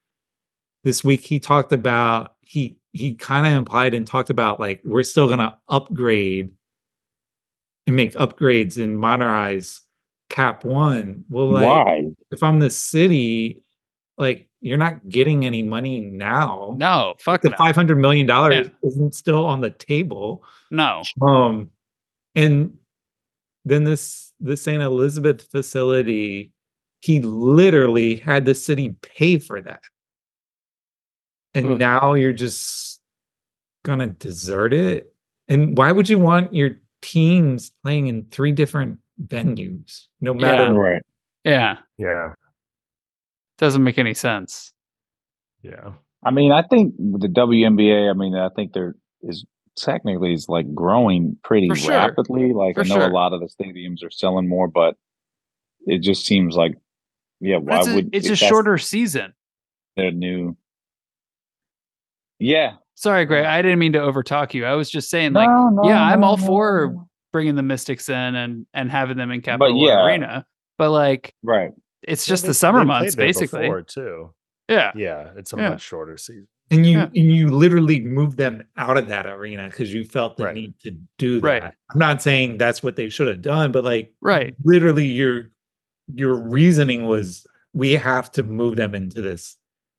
this 0.86 1.04
week 1.04 1.20
he 1.22 1.38
talked 1.40 1.74
about 1.74 2.36
he 2.42 2.78
he 2.94 3.14
kind 3.16 3.46
of 3.46 3.52
implied 3.54 3.94
and 3.94 4.08
talked 4.08 4.30
about 4.30 4.58
like 4.60 4.80
we're 4.86 5.04
still 5.04 5.28
going 5.28 5.40
to 5.40 5.58
upgrade 5.68 6.52
and 7.88 7.96
make 7.96 8.14
upgrades 8.14 8.82
and 8.82 9.00
modernize 9.00 9.82
cap 10.30 10.66
one 10.66 11.24
well 11.30 11.48
like 11.52 11.66
Why? 11.66 12.06
if 12.32 12.44
i'm 12.44 12.60
the 12.60 12.70
city 12.70 13.62
like 14.18 14.48
you're 14.60 14.78
not 14.78 15.08
getting 15.08 15.46
any 15.46 15.64
money 15.64 16.02
now 16.02 16.76
No, 16.78 17.14
fuck 17.20 17.42
the 17.42 17.52
no. 17.52 17.56
500 17.58 17.96
million 17.98 18.28
dollars 18.28 18.68
Yeah. 18.68 18.90
isn't 18.90 19.16
still 19.16 19.46
on 19.46 19.62
the 19.62 19.70
table 19.70 20.44
No. 20.70 21.04
um 21.22 21.70
and 22.36 22.78
then 23.64 23.84
this 23.86 24.34
the 24.42 24.58
st 24.58 24.82
elizabeth 24.84 25.50
facility 25.50 26.52
he 27.00 27.22
literally 27.22 28.16
had 28.18 28.44
the 28.44 28.56
city 28.56 28.96
pay 29.04 29.38
for 29.38 29.62
that. 29.62 29.82
And 31.54 31.74
Ugh. 31.74 31.78
now 31.80 32.14
you're 32.16 32.34
just 32.34 33.00
gonna 33.86 34.08
desert 34.08 34.74
it. 34.74 35.14
And 35.48 35.78
why 35.78 35.92
would 35.92 36.10
you 36.10 36.18
want 36.18 36.56
your 36.56 36.72
teams 37.02 37.72
playing 37.84 38.08
in 38.08 38.26
three 38.32 38.52
different 38.52 39.00
venues? 39.24 40.06
No 40.22 40.34
Yeah. 40.34 40.40
matter 40.42 40.74
Right. 40.74 41.02
Yeah. 41.44 41.78
Yeah. 41.98 42.34
Doesn't 43.58 43.84
make 43.84 43.98
any 43.98 44.14
sense. 44.14 44.74
Yeah. 45.64 45.94
I 46.24 46.32
mean, 46.32 46.52
I 46.52 46.62
think 46.64 46.96
the 46.98 47.28
WNBA, 47.28 48.10
I 48.10 48.14
mean, 48.14 48.36
I 48.36 48.50
think 48.50 48.74
there 48.74 48.96
is 49.22 49.46
technically 49.76 50.34
is 50.34 50.50
like 50.50 50.74
growing 50.74 51.38
pretty 51.44 51.70
sure. 51.76 51.92
rapidly. 51.92 52.54
Like 52.54 52.76
For 52.76 52.82
I 52.82 52.88
know 52.88 52.96
sure. 52.96 53.10
a 53.10 53.14
lot 53.14 53.34
of 53.34 53.40
the 53.42 53.48
stadiums 53.48 54.04
are 54.04 54.10
selling 54.12 54.48
more, 54.48 54.68
but 54.68 54.96
it 55.86 56.00
just 56.02 56.26
seems 56.26 56.56
like, 56.56 56.76
yeah, 57.40 57.58
why 57.58 57.78
It's 57.80 57.88
a, 57.88 57.96
would 57.96 58.10
it's 58.14 58.30
a 58.30 58.36
shorter 58.36 58.78
season. 58.78 59.34
their 59.96 60.12
new? 60.12 60.58
Yeah, 62.40 62.74
Sorry, 63.00 63.26
Greg. 63.26 63.46
I 63.46 63.62
didn't 63.62 63.78
mean 63.78 63.94
to 63.94 64.00
overtalk 64.00 64.56
you. 64.56 64.66
I 64.66 64.74
was 64.74 64.90
just 64.90 65.10
saying, 65.12 65.34
like, 65.34 65.48
No, 65.48 65.70
no, 65.70 65.88
yeah, 65.88 66.02
I'm 66.04 66.24
all 66.24 66.36
no, 66.38 66.46
for 66.48 66.92
no. 66.96 67.08
bringing 67.32 67.54
the 67.56 67.62
Mystics 67.62 68.10
in 68.10 68.16
and 68.36 68.66
and 68.74 68.90
having 68.92 69.18
them 69.18 69.30
in 69.32 69.42
Capital 69.42 69.78
One 69.78 69.86
yeah. 69.88 70.04
Arena. 70.06 70.46
But 70.80 70.90
like, 70.92 71.34
right. 71.44 71.72
it's 72.02 72.26
just 72.26 72.44
they- 72.44 72.48
the 72.50 72.54
summer 72.56 72.80
they 72.80 72.86
months, 72.86 73.16
basically. 73.16 73.62
before, 73.62 73.84
too. 73.84 74.34
Yeah. 74.68 74.92
Yeah, 74.96 75.30
it's 75.38 75.54
a 75.54 75.58
Yeah. 75.58 75.70
much 75.70 75.82
shorter 75.82 76.18
season. 76.18 76.48
and 76.72 76.86
you 76.86 76.98
Yeah. 76.98 77.04
and 77.06 77.16
you 77.16 77.48
literally 77.50 78.02
moved 78.02 78.38
them 78.38 78.62
out 78.76 78.98
of 78.98 79.08
that 79.10 79.26
arena 79.28 79.68
because 79.70 79.94
you 79.94 80.04
felt 80.04 80.36
the 80.36 80.46
Right. 80.46 80.56
need 80.56 80.74
to 80.80 80.92
do 81.20 81.40
that. 81.40 81.48
Right. 81.48 81.64
I'm 81.64 82.00
not 82.00 82.22
saying 82.22 82.58
that's 82.58 82.82
what 82.84 82.96
they 82.98 83.08
should 83.10 83.28
have 83.30 83.42
done, 83.42 83.72
but 83.72 83.84
like 83.86 84.12
Right. 84.22 84.54
literally 84.66 85.06
your 85.06 85.50
your 86.14 86.36
reasoning 86.36 87.06
was 87.06 87.46
we 87.74 87.94
have 87.94 88.32
to 88.32 88.44
move 88.44 88.76
them 88.76 88.96
into 88.96 89.22
this 89.22 89.56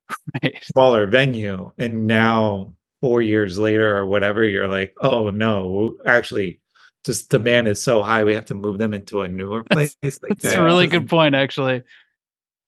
Right. 0.42 0.58
smaller 0.62 1.06
venue 1.06 1.70
and 1.78 2.06
now 2.06 2.74
four 3.00 3.22
years 3.22 3.58
later 3.58 3.96
or 3.96 4.06
whatever 4.06 4.44
you're 4.44 4.68
like 4.68 4.94
oh 5.00 5.30
no 5.30 5.94
actually 6.04 6.60
just 7.04 7.30
demand 7.30 7.68
is 7.68 7.82
so 7.82 8.02
high 8.02 8.24
we 8.24 8.34
have 8.34 8.44
to 8.44 8.54
move 8.54 8.78
them 8.78 8.92
into 8.92 9.22
a 9.22 9.28
newer 9.28 9.64
place 9.64 9.96
like 10.02 10.18
That's 10.28 10.54
that 10.54 10.60
a 10.60 10.62
really 10.62 10.86
good 10.86 11.08
point, 11.08 11.34
actually. 11.34 11.82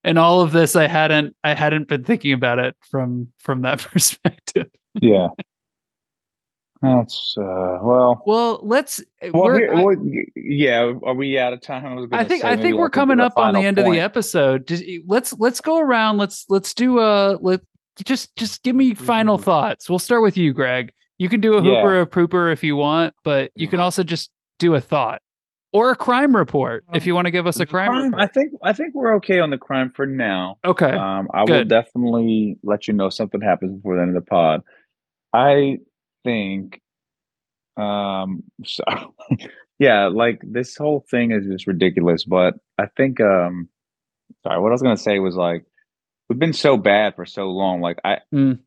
And 0.03 0.19
all 0.19 0.41
of 0.41 0.53
this, 0.53 0.77
I 0.77 0.87
hadn't, 0.87 1.37
I 1.45 1.53
hadn't 1.55 1.89
been 1.89 2.05
thinking 2.05 2.33
about 2.33 2.59
it 2.59 2.75
from 2.91 3.29
from 3.39 3.63
that 3.63 3.81
perspective. 3.93 4.69
Yeah. 4.95 5.29
That's 6.81 7.35
uh 7.37 7.79
well. 7.83 8.23
Well, 8.25 8.61
let's. 8.63 9.03
Well, 9.21 9.45
we're, 9.45 9.59
here, 9.59 9.75
I- 9.75 9.85
well, 9.85 9.97
yeah. 10.35 10.93
Are 11.05 11.13
we 11.13 11.39
out 11.39 11.53
of 11.53 11.61
time? 11.61 11.95
was 11.95 12.09
I 12.11 12.25
think 12.25 12.41
say 12.41 12.49
I 12.49 12.57
think 12.57 12.79
we're 12.79 12.89
coming 12.89 13.21
up 13.21 13.35
on 13.37 13.53
the 13.53 13.59
final 13.59 13.69
end 13.69 13.79
of 13.79 13.85
the 13.85 14.01
episode. 14.01 14.67
Just, 14.67 14.85
let's 15.07 15.35
let's 15.35 15.61
go 15.61 15.79
around. 15.79 16.17
Let's 16.17 16.47
let's 16.49 16.73
do 16.73 16.99
a 17.01 17.37
let 17.43 17.61
just 18.05 18.35
just 18.37 18.63
give 18.63 18.77
me 18.77 18.95
final 18.95 19.39
Mhm. 19.39 19.43
thoughts. 19.43 19.89
We'll 19.91 19.99
start 19.99 20.23
with 20.23 20.37
you, 20.37 20.53
Greg. 20.53 20.93
You 21.19 21.29
can 21.29 21.41
do 21.41 21.55
a 21.55 21.63
Yeah. 21.63 21.83
hooper, 21.83 22.01
a 22.01 22.07
pooper 22.07 22.53
if 22.53 22.65
you 22.65 22.77
want, 22.77 23.15
but 23.25 23.51
you 23.55 23.69
can 23.69 23.81
also 23.81 24.03
just 24.03 24.31
do 24.59 24.75
a 24.75 24.81
thought 24.81 25.21
or 25.73 25.91
a 25.91 25.97
crime 25.97 26.35
report 26.35 26.85
if 26.95 27.07
you 27.07 27.15
want 27.15 27.27
to 27.27 27.31
give 27.31 27.47
us 27.47 27.61
a 27.61 27.67
crime. 27.67 27.91
Crime, 27.91 28.15
I 28.15 28.27
think 28.27 28.53
I 28.63 28.73
think 28.73 28.95
we're 28.95 29.15
okay 29.17 29.39
on 29.41 29.51
the 29.51 29.59
crime 29.59 29.91
for 29.91 30.07
now. 30.07 30.57
Okay. 30.65 30.91
Um, 30.91 31.29
I 31.35 31.45
will 31.45 31.65
definitely 31.65 32.59
let 32.63 32.89
you 32.89 32.95
know 32.95 33.07
if 33.07 33.15
something 33.15 33.41
happens 33.41 33.77
before 33.77 33.97
the 33.97 34.03
end 34.03 34.17
of 34.17 34.25
the 34.25 34.29
pod. 34.29 34.63
I 35.33 35.79
think, 36.25 36.81
um, 37.77 38.43
so, 38.65 38.83
yeah, 39.79 40.07
like 40.09 40.41
this 40.43 40.77
whole 40.77 41.05
thing 41.11 41.31
is 41.33 41.47
just 41.47 41.67
ridiculous. 41.67 42.25
But 42.25 42.55
I 42.79 42.87
think, 42.97 43.21
um, 43.21 43.69
sorry, 44.43 44.61
what 44.61 44.69
I 44.69 44.73
was 44.73 44.83
gonna 44.83 44.97
say 44.97 45.19
was 45.19 45.37
like, 45.37 45.65
we've 46.31 46.39
been 46.39 46.53
so 46.55 46.77
bad 46.79 47.17
for 47.17 47.27
so 47.27 47.51
long. 47.51 47.81
Like 47.83 47.99
I, 48.05 48.19
Mm. 48.33 48.61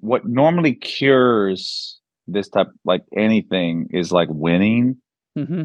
what 0.00 0.26
normally 0.26 0.74
cures 0.74 1.98
this 2.28 2.48
type, 2.48 2.68
like 2.84 3.04
anything, 3.16 3.88
is 3.90 4.12
like 4.12 4.28
winning 4.30 4.98
hmm 5.34 5.64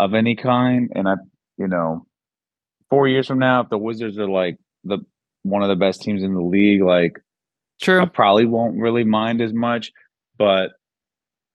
of 0.00 0.14
any 0.14 0.34
kind. 0.34 0.90
And 0.94 1.08
I, 1.08 1.14
you 1.56 1.68
know, 1.68 2.06
four 2.90 3.06
years 3.06 3.28
from 3.28 3.38
now, 3.38 3.60
if 3.60 3.68
the 3.68 3.78
Wizards 3.78 4.18
are 4.18 4.28
like 4.28 4.56
the 4.82 4.98
one 5.42 5.62
of 5.62 5.68
the 5.68 5.76
best 5.76 6.02
teams 6.02 6.22
in 6.24 6.34
the 6.34 6.42
league, 6.42 6.82
like 6.82 7.20
True. 7.80 8.00
I 8.00 8.06
probably 8.06 8.46
won't 8.46 8.80
really 8.80 9.04
mind 9.04 9.40
as 9.40 9.52
much. 9.52 9.92
But 10.38 10.72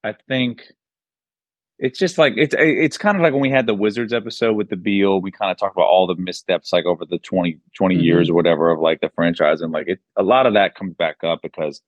I 0.03 0.13
think 0.29 0.63
it's 1.79 1.97
just 1.97 2.17
like 2.17 2.33
it's 2.35 2.53
it's 2.57 2.97
kind 2.97 3.15
of 3.15 3.23
like 3.23 3.31
when 3.31 3.41
we 3.41 3.49
had 3.49 3.65
the 3.65 3.73
Wizards 3.73 4.11
episode 4.11 4.53
with 4.53 4.69
the 4.69 4.75
Beal, 4.75 5.21
we 5.21 5.31
kind 5.31 5.49
of 5.49 5.57
talked 5.57 5.75
about 5.75 5.87
all 5.87 6.07
the 6.07 6.15
missteps 6.15 6.73
like 6.73 6.85
over 6.85 7.05
the 7.05 7.19
20, 7.19 7.57
20 7.75 7.95
years 7.95 8.29
or 8.29 8.33
whatever 8.33 8.69
of 8.69 8.79
like 8.79 8.99
the 8.99 9.09
franchise. 9.15 9.61
And 9.61 9.71
like 9.71 9.87
it 9.87 9.99
a 10.17 10.23
lot 10.23 10.45
of 10.45 10.53
that 10.55 10.75
comes 10.75 10.93
back 10.95 11.23
up 11.23 11.39
because 11.41 11.81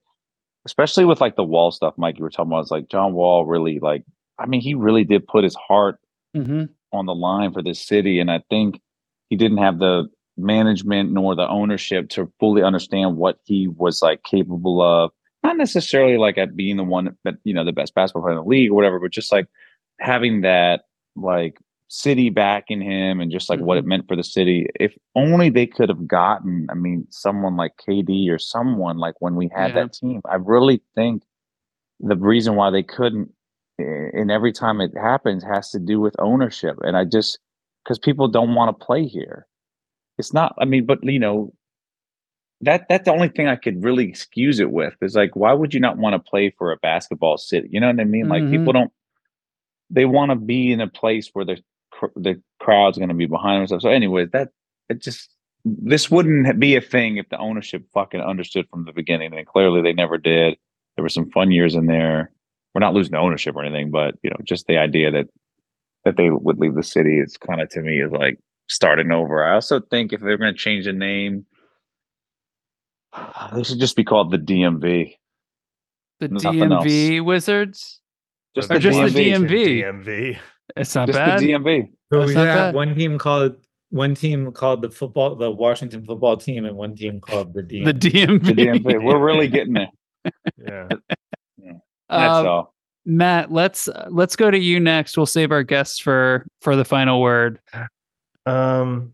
especially 0.65 1.03
with 1.03 1.19
like 1.19 1.35
the 1.35 1.43
wall 1.43 1.71
stuff, 1.71 1.93
Mike, 1.97 2.17
you 2.17 2.23
were 2.23 2.29
talking 2.29 2.51
about, 2.51 2.61
it's 2.61 2.71
like 2.71 2.89
John 2.89 3.13
Wall 3.13 3.45
really 3.45 3.79
like 3.79 4.05
I 4.39 4.45
mean, 4.45 4.61
he 4.61 4.75
really 4.75 5.03
did 5.03 5.27
put 5.27 5.43
his 5.43 5.55
heart 5.55 5.99
hmm 6.33 6.63
on 6.93 7.05
the 7.05 7.15
line 7.15 7.53
for 7.53 7.63
this 7.63 7.79
city. 7.79 8.19
And 8.19 8.29
I 8.29 8.41
think 8.49 8.81
he 9.29 9.37
didn't 9.37 9.59
have 9.59 9.79
the 9.79 10.09
management 10.37 11.11
nor 11.11 11.35
the 11.35 11.47
ownership 11.47 12.09
to 12.09 12.29
fully 12.37 12.63
understand 12.63 13.15
what 13.15 13.39
he 13.45 13.69
was 13.69 14.01
like 14.01 14.23
capable 14.23 14.81
of. 14.81 15.11
Not 15.41 15.55
necessarily 15.55 16.17
like 16.17 16.37
at 16.37 16.55
being 16.55 16.75
the 16.75 16.83
one 16.83 17.15
that, 17.23 17.35
you 17.45 17.53
know, 17.53 17.63
the 17.63 17.71
best 17.71 17.95
basketball 17.95 18.23
player 18.23 18.37
in 18.37 18.43
the 18.43 18.49
league 18.49 18.71
or 18.71 18.75
whatever, 18.75 18.99
but 18.99 19.11
just 19.11 19.31
like 19.31 19.47
having 20.01 20.41
that 20.41 20.81
like 21.15 21.57
city 21.87 22.29
backing 22.29 22.81
him 22.81 23.19
and 23.19 23.31
just 23.31 23.49
like 23.49 23.59
what 23.59 23.77
it 23.77 23.85
meant 23.85 24.07
for 24.07 24.15
the 24.15 24.23
city. 24.23 24.67
If 24.79 24.97
only 25.15 25.49
they 25.49 25.67
could 25.67 25.89
have 25.89 26.07
gotten, 26.07 26.67
I 26.69 26.73
mean, 26.73 27.05
someone 27.09 27.57
like 27.57 27.73
KD 27.85 28.29
or 28.29 28.39
someone 28.39 28.97
like 28.97 29.15
when 29.19 29.35
we 29.35 29.49
had 29.53 29.71
Yeah. 29.71 29.83
that 29.83 29.93
team. 29.93 30.21
I 30.29 30.35
really 30.35 30.81
think 30.95 31.23
the 31.99 32.15
reason 32.15 32.55
why 32.55 32.69
they 32.71 32.83
couldn't 32.83 33.31
eh, 33.79 33.83
and 34.13 34.31
every 34.31 34.51
time 34.51 34.81
it 34.81 34.91
happens 34.97 35.43
has 35.43 35.69
to 35.71 35.79
do 35.79 35.99
with 35.99 36.15
ownership 36.19 36.77
and 36.83 36.97
i 36.97 37.05
just 37.05 37.37
because 37.83 37.99
people 37.99 38.27
don't 38.27 38.55
want 38.55 38.67
to 38.77 38.85
play 38.85 39.05
here 39.05 39.45
it's 40.17 40.33
not 40.33 40.55
i 40.59 40.65
mean 40.65 40.85
but 40.85 40.97
you 41.03 41.19
know 41.19 41.53
that 42.61 42.85
that's 42.89 43.05
the 43.05 43.11
only 43.13 43.29
thing 43.29 43.47
i 43.47 43.55
could 43.55 43.83
really 43.83 44.07
excuse 44.07 44.59
it 44.59 44.71
with 44.71 44.95
is 45.01 45.15
like 45.15 45.35
why 45.35 45.53
would 45.53 45.73
you 45.73 45.79
not 45.79 45.97
want 45.97 46.13
to 46.13 46.29
play 46.29 46.49
for 46.57 46.71
a 46.71 46.77
basketball 46.77 47.37
city 47.37 47.67
you 47.71 47.79
know 47.79 47.87
what 47.87 47.99
i 47.99 48.03
mean 48.03 48.27
like 48.27 48.49
people 48.49 48.73
don't 48.73 48.91
they 49.91 50.05
want 50.05 50.31
to 50.31 50.35
be 50.35 50.71
in 50.71 50.81
a 50.81 50.87
place 50.87 51.29
where 51.33 51.45
the 51.45 51.57
the 52.15 52.41
crowd's 52.59 52.97
going 52.97 53.09
to 53.09 53.15
be 53.15 53.27
behind 53.27 53.69
them 53.69 53.79
so 53.79 53.89
anyways 53.89 54.29
that 54.31 54.49
it 54.89 55.01
just 55.01 55.29
this 55.63 56.09
wouldn't 56.09 56.59
be 56.59 56.75
a 56.75 56.81
thing 56.81 57.17
if 57.17 57.29
the 57.29 57.37
ownership 57.37 57.83
fucking 57.93 58.21
understood 58.21 58.67
from 58.69 58.85
the 58.85 58.93
beginning 58.93 59.33
and 59.37 59.45
clearly 59.45 59.81
they 59.81 59.93
never 59.93 60.17
did 60.17 60.57
there 60.95 61.03
were 61.03 61.09
some 61.09 61.29
fun 61.29 61.51
years 61.51 61.75
in 61.75 61.85
there 61.85 62.31
we're 62.73 62.79
not 62.79 62.93
losing 62.93 63.15
ownership 63.15 63.55
or 63.55 63.63
anything, 63.63 63.91
but 63.91 64.15
you 64.23 64.29
know, 64.29 64.37
just 64.43 64.67
the 64.67 64.77
idea 64.77 65.11
that 65.11 65.27
that 66.05 66.17
they 66.17 66.29
would 66.29 66.57
leave 66.57 66.75
the 66.75 66.83
city 66.83 67.19
is 67.19 67.37
kind 67.37 67.61
of 67.61 67.69
to 67.69 67.81
me 67.81 68.01
is 68.01 68.11
like 68.11 68.39
starting 68.67 69.11
over. 69.11 69.43
I 69.43 69.53
also 69.53 69.79
think 69.79 70.13
if 70.13 70.21
they're 70.21 70.37
going 70.37 70.53
to 70.53 70.59
change 70.59 70.85
the 70.85 70.93
name, 70.93 71.45
they 73.53 73.63
should 73.63 73.79
just 73.79 73.95
be 73.95 74.03
called 74.03 74.31
the 74.31 74.37
DMV. 74.37 75.15
The. 76.19 76.27
DMV 76.27 77.23
Wizards. 77.25 78.00
Just 78.55 78.69
Or 78.71 78.75
the 78.75 78.79
just 78.79 79.13
the 79.13 79.19
DMV. 79.31 79.47
DMV. 79.49 80.05
DMV. 80.05 80.37
It's 80.75 80.95
not 80.95 81.07
Just 81.07 81.17
bad. 81.19 81.39
the 81.39 81.49
DMV. 81.53 81.89
So 82.11 82.25
we 82.25 82.33
not 82.33 82.47
have 82.47 82.57
bad. 82.57 82.75
one 82.75 82.95
team 82.95 83.17
called 83.17 83.55
one 83.89 84.15
team 84.15 84.51
called 84.53 84.81
the 84.81 84.89
football 84.89 85.35
the 85.35 85.51
Washington 85.51 86.05
football 86.05 86.37
team 86.37 86.65
and 86.65 86.75
one 86.77 86.95
team 86.95 87.19
called 87.19 87.53
the 87.53 87.61
DMV. 87.63 87.85
The 87.85 88.09
DMV. 88.09 88.43
The 88.45 88.53
DMV. 88.53 89.03
We're 89.03 89.19
really 89.19 89.47
getting 89.55 89.73
there. 89.73 89.89
Yeah. 90.57 90.87
That's 92.09 92.33
Um, 92.39 92.47
all. 92.47 92.73
Matt, 93.05 93.51
let's 93.51 93.87
uh, 93.87 94.07
let's 94.11 94.35
go 94.35 94.51
to 94.51 94.57
you 94.57 94.79
next. 94.79 95.17
We'll 95.17 95.25
save 95.25 95.51
our 95.51 95.63
guests 95.63 95.97
for 95.99 96.45
for 96.61 96.75
the 96.75 96.85
final 96.85 97.19
word. 97.21 97.59
Um 98.45 99.13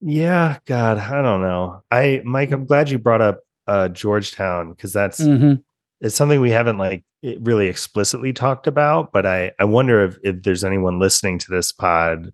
yeah, 0.00 0.58
God, 0.66 0.98
I 0.98 1.22
don't 1.22 1.40
know. 1.40 1.82
I 1.90 2.20
Mike, 2.24 2.50
I'm 2.52 2.66
glad 2.66 2.90
you 2.90 2.98
brought 2.98 3.20
up 3.22 3.40
uh 3.66 3.88
Georgetown 3.88 4.70
because 4.70 4.92
that's 4.92 5.20
Mhm. 5.20 5.62
it's 6.00 6.14
something 6.14 6.40
we 6.40 6.50
haven't 6.50 6.78
like 6.78 7.04
it 7.24 7.38
really 7.42 7.68
explicitly 7.68 8.32
talked 8.34 8.66
about, 8.66 9.10
but 9.12 9.24
I 9.26 9.52
I 9.58 9.64
wonder 9.64 10.04
if 10.04 10.18
if 10.22 10.42
there's 10.42 10.62
anyone 10.64 10.98
listening 11.00 11.38
to 11.40 11.50
this 11.50 11.72
pod, 11.72 12.32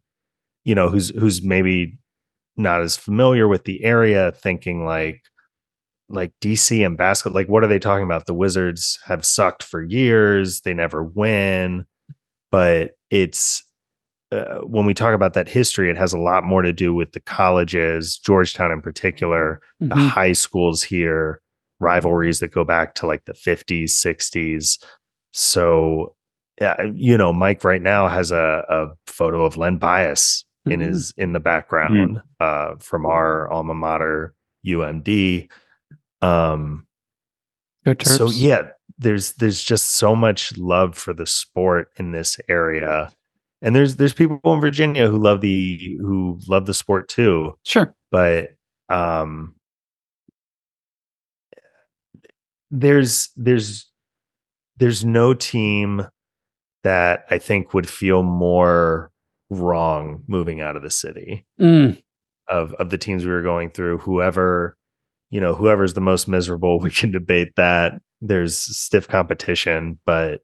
you 0.64 0.74
know, 0.74 0.88
who's 0.90 1.10
who's 1.10 1.42
maybe 1.42 1.98
not 2.56 2.82
as 2.82 2.96
familiar 2.96 3.48
with 3.48 3.64
the 3.64 3.84
area 3.84 4.32
thinking 4.32 4.84
like 4.84 5.22
like 6.08 6.32
DC 6.42 6.84
and 6.84 6.98
basketball 6.98 7.40
like 7.40 7.48
what 7.48 7.62
are 7.64 7.68
they 7.68 7.78
talking 7.78 8.04
about? 8.04 8.26
The 8.26 8.34
Wizards 8.34 8.98
have 9.06 9.24
sucked 9.24 9.62
for 9.62 9.80
years, 9.82 10.62
they 10.62 10.74
never 10.74 11.04
win, 11.04 11.86
but 12.50 12.92
it's 13.10 13.64
uh, 14.32 14.58
when 14.60 14.86
we 14.86 14.94
talk 14.94 15.14
about 15.14 15.34
that 15.34 15.48
history, 15.48 15.90
it 15.90 15.96
has 15.98 16.12
a 16.12 16.18
lot 16.18 16.44
more 16.44 16.62
to 16.62 16.72
do 16.72 16.94
with 16.94 17.12
the 17.12 17.20
colleges, 17.20 18.18
Georgetown 18.18 18.70
in 18.72 18.80
particular, 18.82 19.60
the 19.80 19.94
Mhm. 19.94 20.08
high 20.08 20.32
schools 20.32 20.82
here, 20.84 21.40
rivalries 21.80 22.40
that 22.40 22.52
go 22.52 22.64
back 22.64 22.94
to 22.96 23.06
like 23.06 23.24
the 23.24 23.32
50s, 23.32 23.90
60s. 23.90 24.78
So, 25.32 26.14
yeah, 26.60 26.80
you 26.94 27.16
know, 27.16 27.32
Mike 27.32 27.64
right 27.64 27.82
now 27.82 28.06
has 28.08 28.30
a, 28.30 28.64
a 28.68 28.88
photo 29.06 29.44
of 29.44 29.56
Len 29.56 29.78
Bias 29.78 30.44
in 30.66 30.80
Mhm. 30.80 30.84
his 30.84 31.14
in 31.16 31.32
the 31.32 31.40
background 31.40 32.20
uh 32.38 32.74
from 32.80 33.06
our 33.06 33.50
alma 33.50 33.74
mater 33.74 34.34
UMD. 34.66 35.48
Um 36.20 36.86
so 38.02 38.30
yeah, 38.30 38.68
there's 38.98 39.32
there's 39.32 39.62
just 39.62 39.92
so 39.92 40.14
much 40.14 40.54
love 40.58 40.96
for 40.98 41.14
the 41.14 41.26
sport 41.26 41.88
in 41.96 42.12
this 42.12 42.38
area. 42.48 43.10
And 43.62 43.74
there's 43.74 43.96
there's 43.96 44.12
people 44.12 44.38
in 44.52 44.60
Virginia 44.60 45.08
who 45.08 45.16
love 45.16 45.40
the 45.40 45.96
who 46.00 46.38
love 46.46 46.66
the 46.66 46.74
sport 46.74 47.08
too, 47.08 47.56
Sure. 47.64 47.94
but 48.10 48.50
um 48.90 49.54
there's 52.70 53.30
there's 53.36 53.86
there's 54.76 55.04
no 55.04 55.34
team 55.34 56.06
that 56.84 57.24
I 57.30 57.38
think 57.38 57.74
would 57.74 57.88
feel 57.88 58.22
more 58.22 59.10
wrong 59.50 60.22
moving 60.28 60.60
out 60.60 60.76
of 60.76 60.82
the 60.82 60.90
city 60.90 61.44
Mm, 61.60 62.00
of 62.48 62.72
of 62.74 62.90
the 62.90 62.98
teams 62.98 63.24
we 63.24 63.30
were 63.32 63.42
going 63.42 63.70
through. 63.70 63.98
Whoever 63.98 64.76
you 65.30 65.40
know 65.40 65.54
whoever's 65.54 65.94
the 65.94 66.00
most 66.00 66.28
miserable 66.28 66.78
we 66.80 66.90
can 66.90 67.10
debate 67.10 67.52
that. 67.56 68.00
There's 68.20 68.56
stiff 68.58 69.08
competition 69.08 69.98
but 70.04 70.40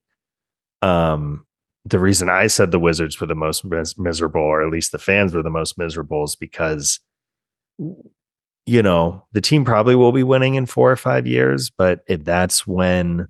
um 0.82 1.44
the 1.84 1.98
reason 1.98 2.28
i 2.28 2.46
said 2.46 2.70
the 2.70 2.78
wizards 2.78 3.20
were 3.20 3.26
the 3.26 3.34
most 3.34 3.64
mis- 3.64 3.98
miserable 3.98 4.40
or 4.40 4.62
at 4.64 4.72
least 4.72 4.92
the 4.92 4.98
fans 4.98 5.34
were 5.34 5.42
the 5.42 5.50
most 5.50 5.78
miserable 5.78 6.24
is 6.24 6.36
because 6.36 7.00
you 8.66 8.82
know 8.82 9.24
the 9.32 9.40
team 9.40 9.64
probably 9.64 9.94
will 9.94 10.12
be 10.12 10.22
winning 10.24 10.56
in 10.56 10.66
4 10.66 10.90
or 10.92 10.96
5 10.96 11.26
years 11.26 11.70
but 11.70 12.00
if 12.08 12.24
that's 12.24 12.66
when 12.66 13.28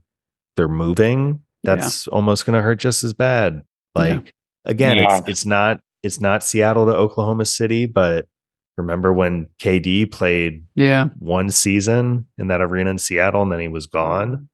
they're 0.57 0.69
moving 0.69 1.41
Yeah. 1.63 1.77
that's 1.77 2.09
almost 2.09 2.47
going 2.47 2.57
to 2.57 2.63
hurt 2.63 2.77
just 2.81 3.05
as 3.05 3.13
bad 3.15 3.63
like 3.95 4.25
Yeah. 4.25 4.31
again 4.65 4.97
Yeah. 4.97 5.19
it's 5.19 5.29
it's 5.29 5.47
not 5.47 5.81
it's 6.03 6.21
not 6.21 6.43
Seattle 6.45 6.87
to 6.87 6.95
Oklahoma 6.95 7.45
City 7.45 7.87
but 7.87 8.27
remember 8.77 9.13
when 9.13 9.47
KD 9.59 10.11
played 10.11 10.65
yeah. 10.75 11.07
one 11.19 11.51
season 11.51 12.27
in 12.39 12.49
that 12.49 12.61
arena 12.61 12.91
in 12.91 12.99
Seattle 12.99 13.43
and 13.43 13.51
then 13.53 13.61
he 13.61 13.69
was 13.69 13.87
gone 13.87 14.49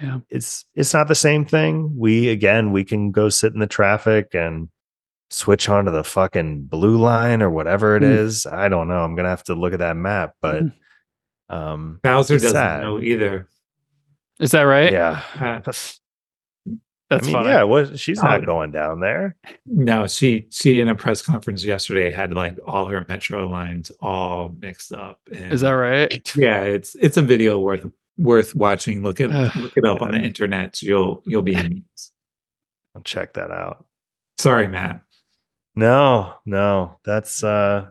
Yeah. 0.00 0.18
it's 0.30 0.64
it's 0.74 0.94
not 0.94 1.08
the 1.08 1.14
same 1.14 1.44
thing 1.44 1.92
we 1.96 2.28
again 2.28 2.70
we 2.72 2.84
can 2.84 3.10
go 3.10 3.28
sit 3.28 3.52
in 3.52 3.58
the 3.60 3.66
traffic 3.66 4.34
and 4.34 4.68
switch 5.30 5.68
onto 5.68 5.90
the 5.90 6.04
fucking 6.04 6.62
blue 6.64 6.96
line 6.98 7.42
or 7.42 7.50
whatever 7.50 7.96
it 7.96 8.02
Mm. 8.02 8.18
is 8.18 8.46
i 8.46 8.68
don't 8.68 8.88
know 8.88 9.02
i'm 9.04 9.14
gonna 9.14 9.28
have 9.28 9.44
to 9.44 9.54
look 9.54 9.72
at 9.72 9.78
that 9.80 9.96
map 9.96 10.34
but 10.40 10.62
Mm. 10.62 10.72
um 11.50 12.00
Bowser 12.02 12.34
doesn't 12.36 12.50
sad. 12.52 12.82
know 12.82 13.00
either. 13.00 13.46
Is 14.40 14.52
that 14.52 14.62
right? 14.62 14.92
yeah 14.92 15.20
Uh, 15.38 15.60
That's 17.10 17.22
i 17.22 17.26
mean 17.26 17.32
funny. 17.32 17.48
yeah 17.48 17.62
what 17.62 17.98
she's 17.98 18.22
not 18.22 18.44
going 18.44 18.70
down 18.70 19.00
there 19.00 19.34
No, 19.66 20.06
she 20.06 20.46
she 20.50 20.80
in 20.80 20.88
a 20.88 20.94
press 20.94 21.22
conference 21.22 21.64
yesterday 21.64 22.10
had 22.10 22.34
like 22.34 22.58
all 22.66 22.86
her 22.86 23.04
metro 23.08 23.48
lines 23.48 23.90
all 24.00 24.54
mixed 24.60 24.92
up. 24.92 25.18
And 25.32 25.50
Is 25.52 25.62
that 25.62 25.70
right? 25.70 26.36
yeah, 26.36 26.60
it's 26.62 26.94
it's 26.96 27.16
a 27.16 27.22
video 27.22 27.58
worth 27.60 27.86
worth 28.18 28.54
watching. 28.54 29.02
Look 29.02 29.20
it 29.20 29.28
look 29.56 29.74
it 29.76 29.84
up 29.86 30.02
on 30.02 30.10
the 30.12 30.18
internet. 30.18 30.76
So 30.76 30.86
you'll 30.86 31.22
you'll 31.24 31.42
be 31.42 31.54
amused. 31.54 32.12
i'll 32.94 33.02
check 33.02 33.32
that 33.34 33.50
out 33.50 33.86
Sorry, 34.38 34.68
Matt. 34.68 35.00
No, 35.78 36.34
no, 36.44 36.98
that's 37.04 37.44
uh 37.44 37.86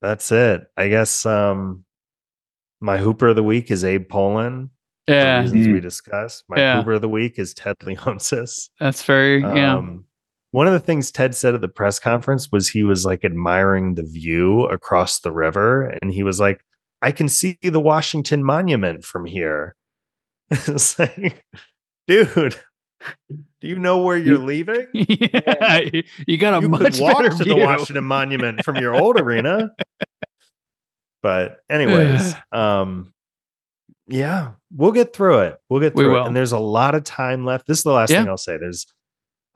that's 0.00 0.30
it. 0.30 0.68
I 0.76 0.86
guess 0.88 1.26
um 1.26 1.84
my 2.80 2.96
hooper 2.98 3.26
of 3.28 3.36
the 3.36 3.42
week 3.42 3.72
is 3.72 3.82
Abe 3.84 4.08
Pollin. 4.08 4.70
for 5.08 5.12
Yeah. 5.14 5.40
reasons 5.40 5.66
we 5.66 5.80
Mm. 5.80 5.82
discussed. 5.82 6.44
My 6.48 6.58
Yeah. 6.58 6.76
hooper 6.78 6.92
of 6.92 7.00
the 7.02 7.08
week 7.08 7.38
is 7.40 7.52
Ted 7.52 7.76
Leonsis. 7.82 8.70
That's 8.80 9.02
very, 9.02 9.40
yeah. 9.40 9.74
Um 9.74 10.04
one 10.52 10.68
of 10.68 10.72
the 10.72 10.78
things 10.78 11.10
Ted 11.10 11.34
said 11.34 11.54
at 11.56 11.60
the 11.60 11.66
press 11.68 11.98
conference 11.98 12.52
was 12.52 12.68
he 12.68 12.84
was 12.84 13.04
like 13.04 13.24
admiring 13.24 13.96
the 13.96 14.04
view 14.04 14.66
across 14.66 15.18
the 15.18 15.32
river 15.32 15.86
and 16.00 16.12
he 16.12 16.22
was 16.22 16.38
like, 16.38 16.64
I 17.02 17.10
can 17.10 17.28
see 17.28 17.58
the 17.60 17.80
Washington 17.80 18.44
Monument 18.44 19.04
from 19.04 19.24
here. 19.24 19.74
it's 20.50 20.96
like, 21.00 21.44
dude, 22.06 22.54
do 23.30 23.68
you 23.68 23.78
know 23.78 24.02
where 24.02 24.16
you're 24.16 24.38
leaving? 24.38 24.86
yeah. 24.92 25.80
You 26.26 26.36
got 26.38 26.58
a 26.58 26.62
you 26.62 26.68
much 26.68 26.98
walk 27.00 27.18
better 27.22 27.30
to 27.36 27.44
view. 27.44 27.54
the 27.54 27.64
Washington 27.64 28.04
Monument 28.04 28.64
from 28.64 28.76
your 28.76 28.94
old 28.94 29.18
arena. 29.20 29.70
But 31.22 31.58
anyways, 31.70 32.34
um 32.52 33.12
yeah, 34.06 34.50
we'll 34.74 34.92
get 34.92 35.14
through 35.14 35.38
it. 35.40 35.58
We'll 35.70 35.80
get 35.80 35.94
through 35.94 36.12
will. 36.12 36.24
it. 36.24 36.26
And 36.26 36.36
there's 36.36 36.52
a 36.52 36.58
lot 36.58 36.94
of 36.94 37.04
time 37.04 37.46
left. 37.46 37.66
This 37.66 37.78
is 37.78 37.84
the 37.84 37.92
last 37.92 38.10
Yeah. 38.10 38.20
thing 38.20 38.28
I'll 38.28 38.36
say. 38.36 38.58
There's 38.58 38.86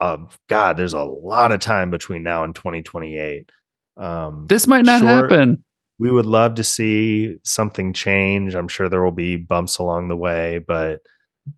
um 0.01 0.29
God, 0.47 0.77
there's 0.77 0.93
a 0.93 1.03
lot 1.03 1.51
of 1.51 1.59
time 1.59 1.91
between 1.91 2.23
now 2.23 2.43
and 2.43 2.55
2028. 2.55 3.51
Um 3.97 4.45
This 4.47 4.65
might 4.67 4.85
not 4.85 5.01
Sure. 5.01 5.07
happen. 5.29 5.63
we 5.99 6.09
would 6.09 6.25
love 6.25 6.55
to 6.55 6.63
see 6.63 7.35
something 7.43 7.93
change. 7.93 8.55
I'm 8.55 8.69
sure 8.69 8.87
there 8.89 9.03
will 9.03 9.11
be 9.11 9.35
bumps 9.35 9.77
along 9.79 10.07
the 10.07 10.15
way, 10.17 10.59
but 10.65 11.01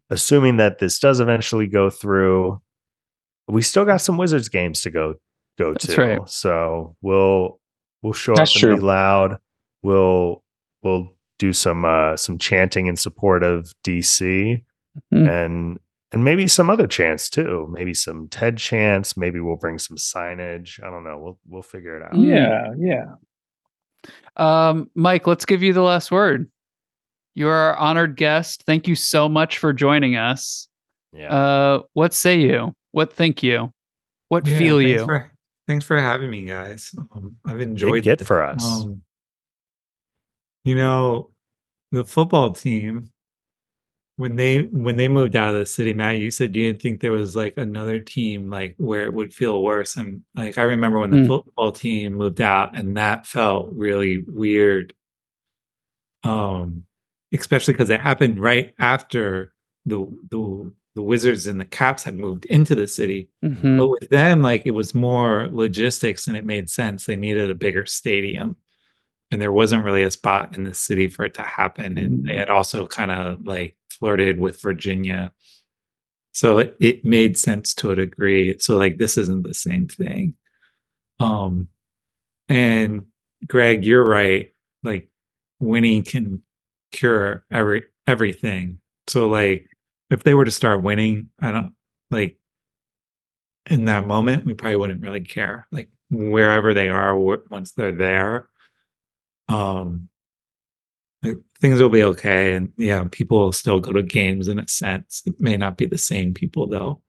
assuming 0.10 0.58
that 0.58 0.80
this 0.80 1.00
does 1.00 1.20
eventually 1.20 1.68
go 1.68 1.90
through, 1.90 2.62
we 3.48 3.62
still 3.62 3.86
got 3.86 3.98
some 3.98 4.18
Wizards 4.18 4.50
games 4.50 4.82
to 4.82 4.92
go 4.92 5.16
go 5.58 5.74
That's 5.74 5.88
to. 5.88 6.02
right. 6.02 6.30
So 6.30 6.96
we'll 7.02 7.60
we'll 8.02 8.14
show 8.14 8.34
That's 8.36 8.56
up 8.58 8.64
and 8.64 8.78
be 8.78 8.82
loud. 8.82 9.38
We'll 9.84 10.44
we'll 10.84 11.14
do 11.40 11.54
some 11.54 11.86
uh 11.86 12.16
some 12.18 12.38
chanting 12.38 12.88
in 12.88 12.96
support 12.96 13.44
of 13.44 13.72
DC 13.84 14.64
Mhm. 15.14 15.30
and 15.46 15.80
and 16.12 16.24
maybe 16.26 16.48
some 16.48 16.70
other 16.70 16.86
chants 16.88 17.30
too. 17.30 17.68
Maybe 17.72 17.94
some 17.94 18.28
TED 18.28 18.58
chants. 18.58 19.16
Maybe 19.16 19.40
we'll 19.40 19.56
bring 19.56 19.80
some 19.80 19.96
signage. 19.98 20.84
I 20.84 20.90
don't 20.90 21.04
know. 21.06 21.18
We'll 21.18 21.40
we'll 21.48 21.62
figure 21.64 21.96
it 21.98 22.04
out. 22.04 22.16
Yeah, 22.16 22.74
yeah. 22.78 23.06
Um, 24.36 24.90
Mike, 24.96 25.28
let's 25.28 25.46
give 25.46 25.64
you 25.64 25.74
the 25.74 25.82
last 25.82 26.12
word. 26.12 26.50
You 27.36 27.48
are 27.48 27.56
our 27.56 27.76
honored 27.78 28.16
guest. 28.18 28.64
Thank 28.66 28.88
you 28.88 28.96
so 28.96 29.30
much 29.30 29.58
for 29.58 29.74
joining 29.74 30.16
us. 30.18 30.68
Yeah. 31.14 31.34
Uh, 31.34 31.82
what 31.94 32.14
say 32.14 32.40
you? 32.40 32.74
What 32.92 33.14
think 33.14 33.42
you? 33.44 33.72
What 34.30 34.46
Yeah, 34.48 34.58
feel 34.58 34.78
thanks 34.80 35.00
you? 35.00 35.06
For, 35.06 35.32
thanks 35.68 35.86
for 35.86 36.00
having 36.00 36.30
me, 36.30 36.46
guys. 36.46 36.94
Um, 37.14 37.36
I've 37.46 37.62
enjoyed 37.62 38.08
it 38.08 38.26
for 38.26 38.44
us. 38.44 38.64
Um, 38.64 39.02
you 40.64 40.76
know, 40.76 41.32
the 41.92 42.06
football 42.06 42.52
team 42.54 43.10
when 44.18 44.36
they 44.36 44.64
when 44.64 44.98
they 44.98 45.08
moved 45.08 45.36
out 45.36 45.54
of 45.54 45.60
the 45.60 45.66
city, 45.66 45.94
Matt, 45.94 46.20
you 46.20 46.30
said 46.30 46.56
you 46.56 46.68
didn't 46.68 46.82
think 46.82 47.02
there 47.02 47.12
was 47.12 47.36
like 47.36 47.58
another 47.58 48.00
team 48.00 48.50
like 48.52 48.76
where 48.78 49.04
it 49.04 49.14
would 49.14 49.34
feel 49.34 49.64
worse. 49.64 49.96
And 49.98 50.22
like 50.36 50.58
I 50.60 50.64
remember 50.64 51.00
when 51.00 51.10
the 51.10 51.18
Mm. 51.18 51.28
football 51.28 51.72
team 51.72 52.14
moved 52.14 52.40
out, 52.42 52.76
and 52.78 52.96
that 52.98 53.26
felt 53.26 53.70
really 53.72 54.20
weird. 54.28 54.94
Um, 56.24 56.84
especially 57.34 57.74
because 57.74 57.90
it 57.90 58.02
happened 58.02 58.40
right 58.40 58.74
after 58.80 59.54
the 59.86 60.06
the 60.30 60.72
the 60.94 61.02
Wizards 61.02 61.48
and 61.48 61.60
the 61.60 61.66
Caps 61.66 62.04
had 62.04 62.16
moved 62.16 62.46
into 62.46 62.76
the 62.76 62.88
city. 62.88 63.30
Mhm. 63.44 63.78
But 63.78 63.88
with 63.88 64.10
them, 64.10 64.42
like 64.42 64.64
it 64.66 64.72
was 64.72 64.94
more 64.94 65.48
logistics 65.52 66.28
and 66.28 66.36
it 66.36 66.46
made 66.46 66.70
sense. 66.70 67.06
They 67.06 67.16
needed 67.16 67.50
a 67.50 67.56
bigger 67.56 67.86
stadium. 67.86 68.58
And 69.32 69.42
there 69.42 69.54
wasn't 69.54 69.86
really 69.86 70.04
a 70.04 70.12
spot 70.12 70.58
in 70.58 70.66
the 70.66 70.74
city 70.74 71.08
for 71.08 71.24
it 71.24 71.36
to 71.36 71.44
happen. 71.44 71.98
And 71.98 72.26
they 72.28 72.36
had 72.36 72.50
also 72.50 72.86
kind 72.86 73.12
of 73.12 73.48
like 73.48 73.78
flirted 73.90 74.38
with 74.38 74.62
Virginia. 74.62 75.32
So 76.34 76.58
it, 76.58 76.76
it 76.82 77.06
made 77.06 77.38
sense 77.38 77.74
to 77.76 77.92
a 77.92 77.96
degree. 77.96 78.58
So 78.60 78.78
like 78.78 78.98
this 78.98 79.18
isn't 79.18 79.44
the 79.44 79.54
same 79.54 79.88
thing. 79.88 80.36
Um 81.22 81.70
and 82.50 83.06
Greg, 83.48 83.86
you're 83.86 84.04
right. 84.06 84.54
Like 84.84 85.08
winning 85.62 86.04
can 86.04 86.44
cure 86.92 87.46
every 87.52 87.84
everything. 88.08 88.80
So 89.08 89.28
like 89.28 89.68
if 90.10 90.24
they 90.24 90.34
were 90.34 90.46
to 90.46 90.52
start 90.52 90.84
winning, 90.84 91.30
I 91.40 91.52
don't 91.52 91.74
like 92.10 92.38
in 93.70 93.86
that 93.86 94.08
moment, 94.08 94.46
we 94.46 94.54
probably 94.54 94.76
wouldn't 94.78 95.02
really 95.02 95.22
care. 95.22 95.68
Like 95.72 95.90
wherever 96.10 96.74
they 96.74 96.90
are, 96.90 97.16
once 97.18 97.72
they're 97.74 97.92
there, 97.92 98.50
um, 99.48 100.10
things 101.60 101.82
will 101.82 101.90
be 101.90 102.04
okay. 102.04 102.56
And 102.56 102.74
yeah, 102.78 103.06
people 103.12 103.40
will 103.40 103.52
still 103.52 103.80
go 103.80 103.92
to 103.92 104.04
games 104.04 104.48
in 104.48 104.60
a 104.60 104.68
sense. 104.68 105.22
It 105.26 105.40
may 105.40 105.58
not 105.58 105.78
be 105.78 105.86
the 105.86 105.98
same 105.98 106.34
people 106.34 106.68
though, 106.68 107.02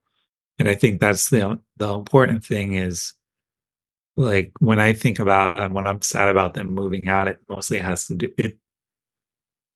and 0.59 0.69
I 0.69 0.75
think 0.75 1.01
that's 1.01 1.29
the 1.29 1.59
the 1.77 1.93
important 1.93 2.45
thing 2.45 2.73
is 2.75 3.13
like 4.15 4.51
when 4.59 4.79
I 4.79 4.93
think 4.93 5.19
about 5.19 5.59
and 5.59 5.73
when 5.73 5.87
I'm 5.87 6.01
sad 6.01 6.29
about 6.29 6.53
them 6.53 6.73
moving 6.73 7.07
out, 7.07 7.27
it 7.27 7.39
mostly 7.49 7.79
has 7.79 8.05
to 8.07 8.15
do 8.15 8.31
it. 8.37 8.57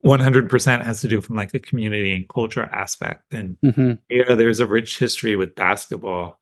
100% 0.06 0.84
has 0.84 1.02
to 1.02 1.08
do 1.08 1.22
from 1.22 1.36
like 1.36 1.54
a 1.54 1.60
community 1.60 2.14
and 2.14 2.28
culture 2.30 2.64
aspect 2.72 3.24
and 3.34 3.58
Mhm. 3.66 4.00
yeah, 4.10 4.36
there's 4.36 4.60
a 4.60 4.68
rich 4.68 5.00
history 5.00 5.36
with 5.36 5.56
basketball. 5.56 6.40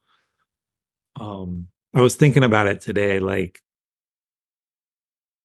Um, 1.19 1.67
I 1.93 2.01
was 2.01 2.15
thinking 2.15 2.43
about 2.43 2.67
it 2.67 2.81
today, 2.81 3.19
like 3.19 3.61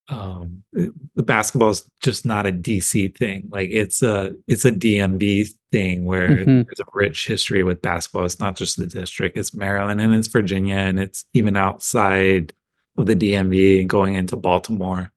um 0.09 0.65
the 0.73 1.23
basketball 1.23 1.71
is 1.71 1.89
just 2.03 2.27
not 2.27 2.45
a 2.47 2.51
DC 2.53 3.17
thing. 3.17 3.49
Like 3.53 3.71
it's 3.71 4.03
a 4.03 4.35
it's 4.49 4.65
a 4.65 4.73
DMV 4.73 5.49
thing 5.71 6.05
where 6.05 6.31
Mhm. 6.31 6.67
there's 6.67 6.81
a 6.81 6.85
rich 6.93 7.29
history 7.29 7.63
with 7.63 7.81
basketball. 7.81 8.25
It's 8.25 8.41
not 8.41 8.57
just 8.57 8.77
the 8.77 8.87
district, 8.87 9.39
it's 9.39 9.55
Maryland 9.55 10.01
and 10.01 10.13
it's 10.15 10.27
Virginia 10.27 10.75
and 10.77 10.99
it's 10.99 11.25
even 11.33 11.57
outside 11.57 12.53
of 12.97 13.07
the 13.07 13.15
DMV 13.15 13.81
and 13.83 13.89
going 13.89 14.15
into 14.17 14.35
Baltimore. 14.35 15.13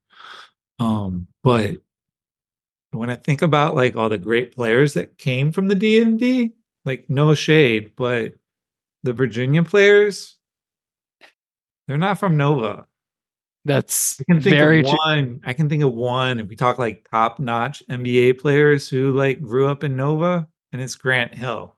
Um, 0.79 1.27
but 1.43 1.77
when 2.93 3.09
I 3.09 3.15
think 3.15 3.41
about 3.41 3.75
like 3.75 3.95
all 3.95 4.09
the 4.09 4.17
great 4.17 4.55
players 4.55 4.93
that 4.93 5.17
came 5.17 5.51
from 5.51 5.67
the 5.67 5.75
DMV, 5.75 6.51
like 6.85 7.09
no 7.09 7.33
shade, 7.35 7.91
but 7.95 8.33
the 9.03 9.13
Virginia 9.13 9.63
players, 9.63 10.37
they're 11.87 11.97
not 11.97 12.19
from 12.19 12.37
Nova. 12.37 12.85
That's 13.65 14.19
I 14.21 14.23
can 14.25 14.41
think 14.41 14.55
very 14.55 14.79
of 14.81 14.87
tr- 14.87 14.95
one. 14.97 15.41
I 15.45 15.53
can 15.53 15.69
think 15.69 15.83
of 15.83 15.93
one. 15.93 16.39
If 16.39 16.47
we 16.49 16.55
talk 16.55 16.77
like 16.77 17.07
top 17.09 17.39
notch 17.39 17.81
NBA 17.89 18.39
players 18.39 18.89
who 18.89 19.13
like 19.13 19.41
grew 19.41 19.67
up 19.67 19.83
in 19.83 19.95
Nova, 19.95 20.47
and 20.71 20.81
it's 20.81 20.95
Grant 20.95 21.33
Hill. 21.33 21.75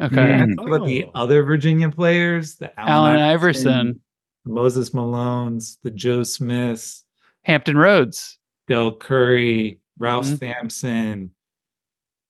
okay. 0.00 0.16
Mm. 0.16 0.54
How 0.58 0.66
about 0.66 0.86
the 0.86 1.04
Oh. 1.04 1.10
other 1.14 1.42
Virginia 1.42 1.90
players? 1.90 2.56
The 2.56 2.78
Allen 2.80 3.16
Iverson, 3.20 4.00
Moses 4.46 4.94
Malone's, 4.94 5.78
the 5.82 5.90
Joe 5.90 6.22
Smiths, 6.22 7.04
Hampton 7.42 7.76
Roads. 7.76 8.38
Del 8.66 8.96
Curry, 8.96 9.78
Ralph 9.98 10.26
Mhm. 10.26 10.38
Sampson. 10.38 11.30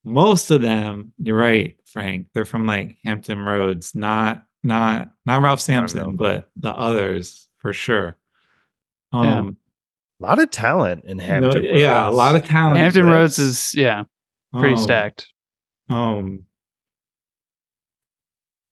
Most 0.03 0.51
of 0.51 0.61
them, 0.61 1.13
you're 1.17 1.37
right, 1.37 1.75
Frank. 1.85 2.27
They're 2.33 2.45
from 2.45 2.67
like 2.67 2.97
Hampton 3.03 3.39
Roads, 3.39 3.95
not 3.95 4.43
not 4.63 5.09
not 5.25 5.41
Ralph 5.41 5.61
Sampson, 5.61 6.15
but 6.15 6.49
the 6.55 6.71
others 6.73 7.47
for 7.57 7.73
sure. 7.73 8.17
Yeah. 9.13 9.39
Um, 9.39 9.57
A 10.21 10.23
lot 10.23 10.39
of 10.39 10.49
talent 10.51 11.05
in 11.05 11.17
no, 11.17 11.23
Hampton. 11.23 11.63
yeah, 11.63 12.07
a 12.07 12.11
lot 12.11 12.35
of 12.35 12.45
talent. 12.45 12.77
Hampton 12.77 13.05
Roads 13.07 13.37
is 13.39 13.73
yeah, 13.75 14.03
pretty 14.53 14.75
um, 14.75 14.81
stacked. 14.81 15.27
Um, 15.89 16.45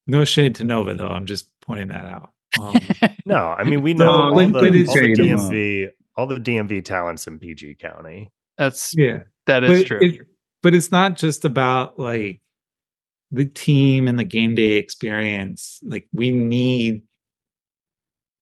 no 0.06 0.24
shade 0.24 0.54
to 0.56 0.64
Nova 0.64 0.94
though. 0.94 1.08
I'm 1.08 1.26
just 1.26 1.48
pointing 1.62 1.88
that 1.88 2.04
out. 2.04 2.30
Um, 2.60 2.76
No, 3.26 3.36
I 3.58 3.64
mean 3.64 3.82
we 3.82 3.94
No, 3.94 4.04
know 4.04 4.10
all, 4.10 4.34
the, 4.36 4.44
all 4.44 4.70
the 4.70 4.86
shade 4.86 5.18
'em 5.18 5.38
up. 5.38 5.50
DMV, 5.50 5.88
all 6.16 6.26
the 6.26 6.36
DMV 6.36 6.84
talents 6.84 7.26
in 7.26 7.38
PG 7.38 7.76
County. 7.76 8.30
That's 8.58 8.94
yeah, 8.96 9.20
that 9.46 9.64
is 9.64 9.80
but 9.82 9.86
true. 9.86 9.98
it- 10.00 10.26
but 10.62 10.74
it's 10.74 10.90
not 10.90 11.16
just 11.16 11.44
about 11.44 11.98
like 11.98 12.40
the 13.30 13.44
team 13.44 14.08
and 14.08 14.18
the 14.18 14.24
game 14.24 14.54
day 14.54 14.72
experience. 14.78 15.78
Like 15.82 16.08
we 16.14 16.30
need, 16.30 17.02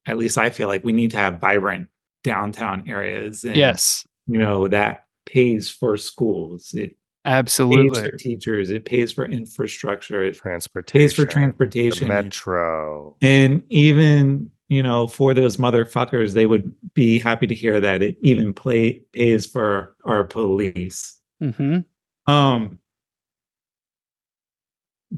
at 0.07 0.19
least 0.19 0.39
I 0.39 0.51
feel 0.51 0.69
like 0.69 0.85
we 0.85 0.93
need 0.93 1.11
to 1.11 1.17
have 1.17 1.41
vibrant 1.41 1.89
downtown 2.23 2.85
areas. 2.89 3.43
And, 3.43 3.57
yes, 3.57 4.07
you 4.29 4.39
know 4.39 4.69
that 4.69 5.07
pays 5.27 5.69
for 5.69 5.97
schools. 5.97 6.73
It 6.75 6.91
pays 6.91 6.97
absolutely. 7.25 8.11
for 8.11 8.17
teachers. 8.17 8.71
It 8.71 8.85
pays 8.85 9.11
for 9.11 9.25
infrastructure. 9.25 10.23
It 10.23 10.37
Transportation. 10.37 11.01
pays 11.01 11.13
for 11.15 11.23
the 11.25 11.33
transportation. 11.33 12.07
metro. 12.07 13.17
And 13.21 13.65
even, 13.69 14.52
you 14.73 14.83
know, 14.83 15.07
for 15.07 15.35
those 15.35 15.57
motherfuckers, 15.59 16.33
they 16.33 16.47
would 16.47 16.73
be 16.95 17.19
happy 17.19 17.47
to 17.47 17.55
hear 17.55 17.81
that 17.81 18.03
it 18.03 18.17
even 18.23 18.55
play 18.55 19.03
pays 19.13 19.47
for 19.47 19.95
our 20.05 20.25
police. 20.25 21.19
hmm 21.41 21.79
Um 22.27 22.79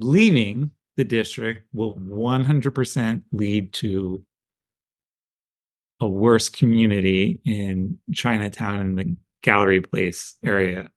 leaving 0.01 0.71
the 0.97 1.05
district 1.05 1.67
will 1.73 1.95
100% 1.97 3.23
lead 3.33 3.73
to 3.73 4.25
a 6.01 6.09
worse 6.09 6.49
community 6.49 7.41
in 7.45 7.99
Chinatown 8.13 8.81
and 8.81 8.99
the 8.99 9.17
Gallery 9.43 9.81
Place 9.81 10.37
area. 10.45 10.89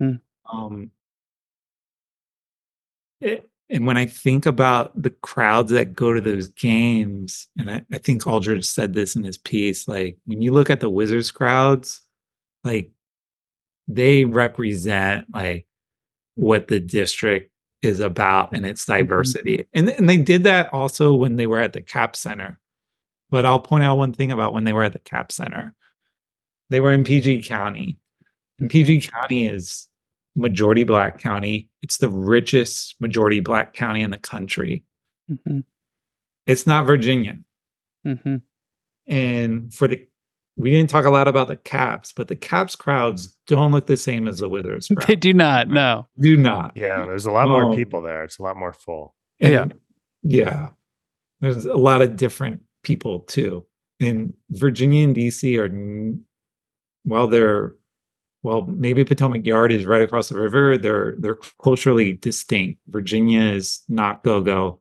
Hmm. 0.00 0.16
Um, 0.50 0.90
it- 3.20 3.48
and 3.70 3.86
when 3.86 3.96
I 3.96 4.06
think 4.06 4.46
about 4.46 5.00
the 5.00 5.10
crowds 5.10 5.70
that 5.72 5.94
go 5.94 6.12
to 6.12 6.20
those 6.20 6.48
games, 6.48 7.48
and 7.58 7.70
I, 7.70 7.84
I 7.92 7.98
think 7.98 8.26
Aldridge 8.26 8.66
said 8.66 8.92
this 8.92 9.16
in 9.16 9.24
his 9.24 9.38
piece, 9.38 9.88
like 9.88 10.18
when 10.26 10.42
you 10.42 10.52
look 10.52 10.70
at 10.70 10.80
the 10.80 10.90
Wizards 10.90 11.30
crowds, 11.30 12.02
like 12.62 12.90
they 13.88 14.24
represent 14.24 15.26
like 15.32 15.66
what 16.34 16.68
the 16.68 16.80
district 16.80 17.50
is 17.82 18.00
about 18.00 18.52
and 18.52 18.66
its 18.66 18.82
mm-hmm. 18.84 19.00
diversity. 19.00 19.66
And, 19.72 19.88
and 19.88 20.08
they 20.08 20.18
did 20.18 20.44
that 20.44 20.72
also 20.72 21.14
when 21.14 21.36
they 21.36 21.46
were 21.46 21.60
at 21.60 21.72
the 21.72 21.82
Cap 21.82 22.16
Center. 22.16 22.58
But 23.30 23.46
I'll 23.46 23.60
point 23.60 23.84
out 23.84 23.98
one 23.98 24.12
thing 24.12 24.30
about 24.30 24.52
when 24.52 24.64
they 24.64 24.72
were 24.72 24.84
at 24.84 24.92
the 24.92 24.98
Cap 24.98 25.32
Center. 25.32 25.74
They 26.70 26.80
were 26.80 26.92
in 26.92 27.04
PG 27.04 27.42
County. 27.42 27.98
And 28.58 28.70
PG 28.70 29.02
County 29.02 29.46
is 29.46 29.88
majority 30.36 30.84
black 30.84 31.18
county. 31.20 31.68
It's 31.82 31.98
the 31.98 32.08
richest 32.08 32.96
majority 33.00 33.40
black 33.40 33.72
county 33.74 34.02
in 34.02 34.10
the 34.10 34.18
country. 34.18 34.84
hmm 35.44 35.60
It's 36.46 36.66
not 36.66 36.86
Virginia. 36.86 37.38
hmm 38.04 38.36
And 39.06 39.72
for 39.72 39.88
the 39.88 40.06
we 40.56 40.70
didn't 40.70 40.88
talk 40.90 41.04
a 41.04 41.10
lot 41.10 41.26
about 41.26 41.48
the 41.48 41.56
Caps, 41.56 42.12
but 42.12 42.28
the 42.28 42.36
Caps 42.36 42.76
crowds 42.76 43.36
don't 43.48 43.72
look 43.72 43.86
the 43.88 43.96
same 43.96 44.28
as 44.28 44.38
the 44.38 44.48
Wizards. 44.48 44.86
crowd. 44.94 45.08
They 45.08 45.16
do 45.16 45.34
not. 45.34 45.68
No. 45.68 46.06
do 46.20 46.36
not. 46.36 46.76
Yeah, 46.76 47.04
there's 47.06 47.26
a 47.26 47.32
lot 47.32 47.48
more 47.48 47.64
Um, 47.64 47.74
people 47.74 48.02
there. 48.02 48.22
It's 48.22 48.38
a 48.38 48.42
lot 48.42 48.56
more 48.56 48.72
full. 48.72 49.16
And 49.40 49.52
Yeah. 49.52 49.66
Yeah. 50.22 50.68
There's 51.40 51.64
a 51.66 51.74
lot 51.76 52.02
of 52.02 52.14
different 52.16 52.62
people 52.84 53.20
too. 53.20 53.66
In 53.98 54.34
Virginia 54.50 55.02
and 55.04 55.14
DC 55.16 55.58
are, 55.58 56.16
while 57.02 57.26
they're, 57.26 57.74
well, 58.44 58.62
maybe 58.66 59.04
Potomac 59.04 59.44
Yard 59.44 59.72
is 59.72 59.86
right 59.86 60.02
across 60.02 60.28
the 60.28 60.38
river. 60.38 60.78
They're 60.78 61.16
they're 61.18 61.38
culturally 61.62 62.12
distinct. 62.12 62.78
Virginia 62.88 63.40
is 63.42 63.82
not 63.88 64.22
go 64.22 64.40
go. 64.42 64.80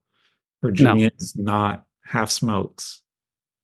Virginia 0.62 1.10
is 1.18 1.36
not 1.36 1.86
half 2.06 2.30
smokes. 2.30 3.02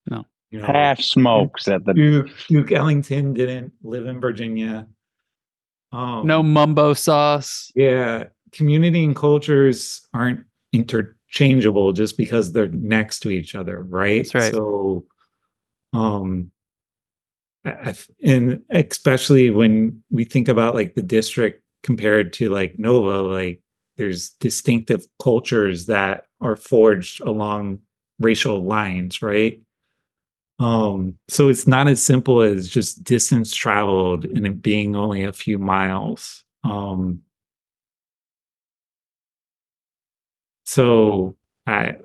No. 0.09 0.25
You 0.51 0.59
know, 0.61 0.65
Half 0.65 1.01
smokes 1.01 1.67
at 1.67 1.85
the 1.85 1.93
Duke, 1.93 2.29
Duke 2.47 2.71
Ellington 2.71 3.33
didn't 3.33 3.73
live 3.83 4.07
in 4.07 4.19
Virginia. 4.19 4.87
Um, 5.91 6.25
No 6.25 6.41
mumbo 6.41 6.93
sauce. 6.93 7.71
yeah, 7.75 8.25
community 8.51 9.03
and 9.03 9.15
cultures 9.15 10.07
aren't 10.13 10.45
interchangeable 10.73 11.91
just 11.93 12.17
because 12.17 12.51
they're 12.51 12.67
next 12.69 13.19
to 13.21 13.29
each 13.29 13.53
other, 13.55 13.81
right? 13.83 14.23
That's 14.23 14.35
right. 14.35 14.53
So, 14.53 15.05
um, 15.93 16.01
I- 16.01 16.03
I 16.03 16.37
f- 16.41 16.58
and 17.65 18.61
especially 18.69 19.49
when 19.49 20.01
we 20.09 20.23
think 20.23 20.47
about 20.47 20.75
like 20.75 20.95
the 20.95 21.01
district 21.01 21.63
compared 21.83 22.33
to 22.33 22.49
like 22.49 22.79
Nova, 22.79 23.21
like 23.21 23.61
there's 23.97 24.29
distinctive 24.39 25.05
cultures 25.21 25.87
that 25.87 26.25
are 26.41 26.55
forged 26.55 27.21
along 27.21 27.79
racial 28.19 28.63
lines, 28.63 29.21
right? 29.21 29.59
Um, 30.59 31.17
so 31.29 31.47
it's 31.47 31.67
not 31.67 31.87
as 31.87 32.03
simple 32.03 32.41
as 32.41 32.67
just 32.67 33.03
distance 33.03 33.53
traveled 33.53 34.25
and 34.25 34.45
it 34.45 34.61
being 34.61 34.95
only 34.95 35.23
a 35.23 35.33
few 35.33 35.57
miles. 35.57 36.43
Um, 36.63 37.21
so 40.65 41.37
I, 41.65 41.97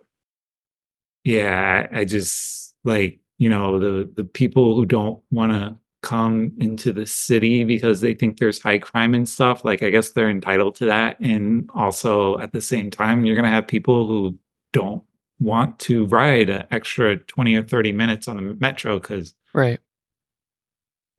yeah, 1.25 1.89
I, 1.93 2.01
I 2.01 2.05
just 2.05 2.75
like, 2.85 3.19
you 3.39 3.49
know, 3.49 3.79
the, 3.79 4.11
the 4.15 4.25
people 4.25 4.75
who 4.77 4.87
don't 4.87 5.23
want 5.31 5.53
to 5.53 5.77
come 6.03 6.53
into 6.59 6.93
the 6.93 7.07
city 7.07 7.65
because 7.65 8.01
they 8.01 8.15
think 8.15 8.39
there's 8.39 8.61
high 8.61 8.79
crime 8.79 9.15
and 9.15 9.29
stuff, 9.29 9.65
like, 9.65 9.83
I 9.83 9.91
guess 9.91 10.11
they're 10.13 10.29
entitled 10.31 10.75
to 10.77 10.85
that. 10.87 11.19
And 11.21 11.69
also 11.75 12.39
at 12.39 12.53
the 12.53 12.61
same 12.61 12.91
time, 12.91 13.25
you're 13.25 13.37
going 13.37 13.45
to 13.45 13.51
have 13.51 13.67
people 13.67 14.07
who 14.07 14.39
don't 14.73 15.03
want 15.41 15.79
to 15.81 16.05
ride 16.07 16.51
an 16.51 16.65
extra 16.71 17.17
20 17.17 17.55
or 17.57 17.63
30 17.63 17.93
minutes 17.93 18.29
on 18.29 18.37
the 18.37 18.55
metro 18.61 18.99
because 19.01 19.35
Right. 19.55 19.81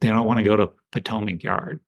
they 0.02 0.08
don't 0.10 0.26
want 0.26 0.38
to 0.38 0.44
go 0.44 0.56
to 0.56 0.70
Potomac 0.92 1.42
Yard. 1.44 1.80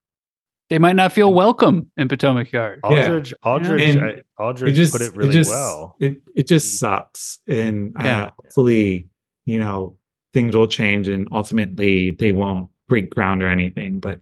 They 0.70 0.78
might 0.78 0.96
not 0.96 1.12
feel 1.12 1.32
welcome 1.32 1.90
in 1.96 2.08
Potomac 2.08 2.52
Yard. 2.52 2.80
Yeah. 2.84 2.90
Aldridge, 3.04 3.34
Aldridge, 3.42 3.96
And 3.96 4.22
Aldridge 4.38 4.72
it 4.72 4.76
just 4.76 4.92
put 4.92 5.00
it 5.02 5.14
really 5.16 5.32
just, 5.32 5.50
well. 5.50 5.96
It 6.00 6.20
it 6.34 6.46
just 6.46 6.78
sucks, 6.78 7.38
and 7.46 7.94
Yeah. 7.98 8.24
uh, 8.24 8.30
hopefully, 8.42 9.08
you 9.46 9.60
know, 9.60 9.96
things 10.38 10.54
will 10.54 10.68
change, 10.68 11.08
and 11.08 11.26
ultimately 11.32 12.12
they 12.12 12.30
won't 12.30 12.70
break 12.88 13.10
ground 13.10 13.42
or 13.42 13.48
anything. 13.48 13.98
But 13.98 14.20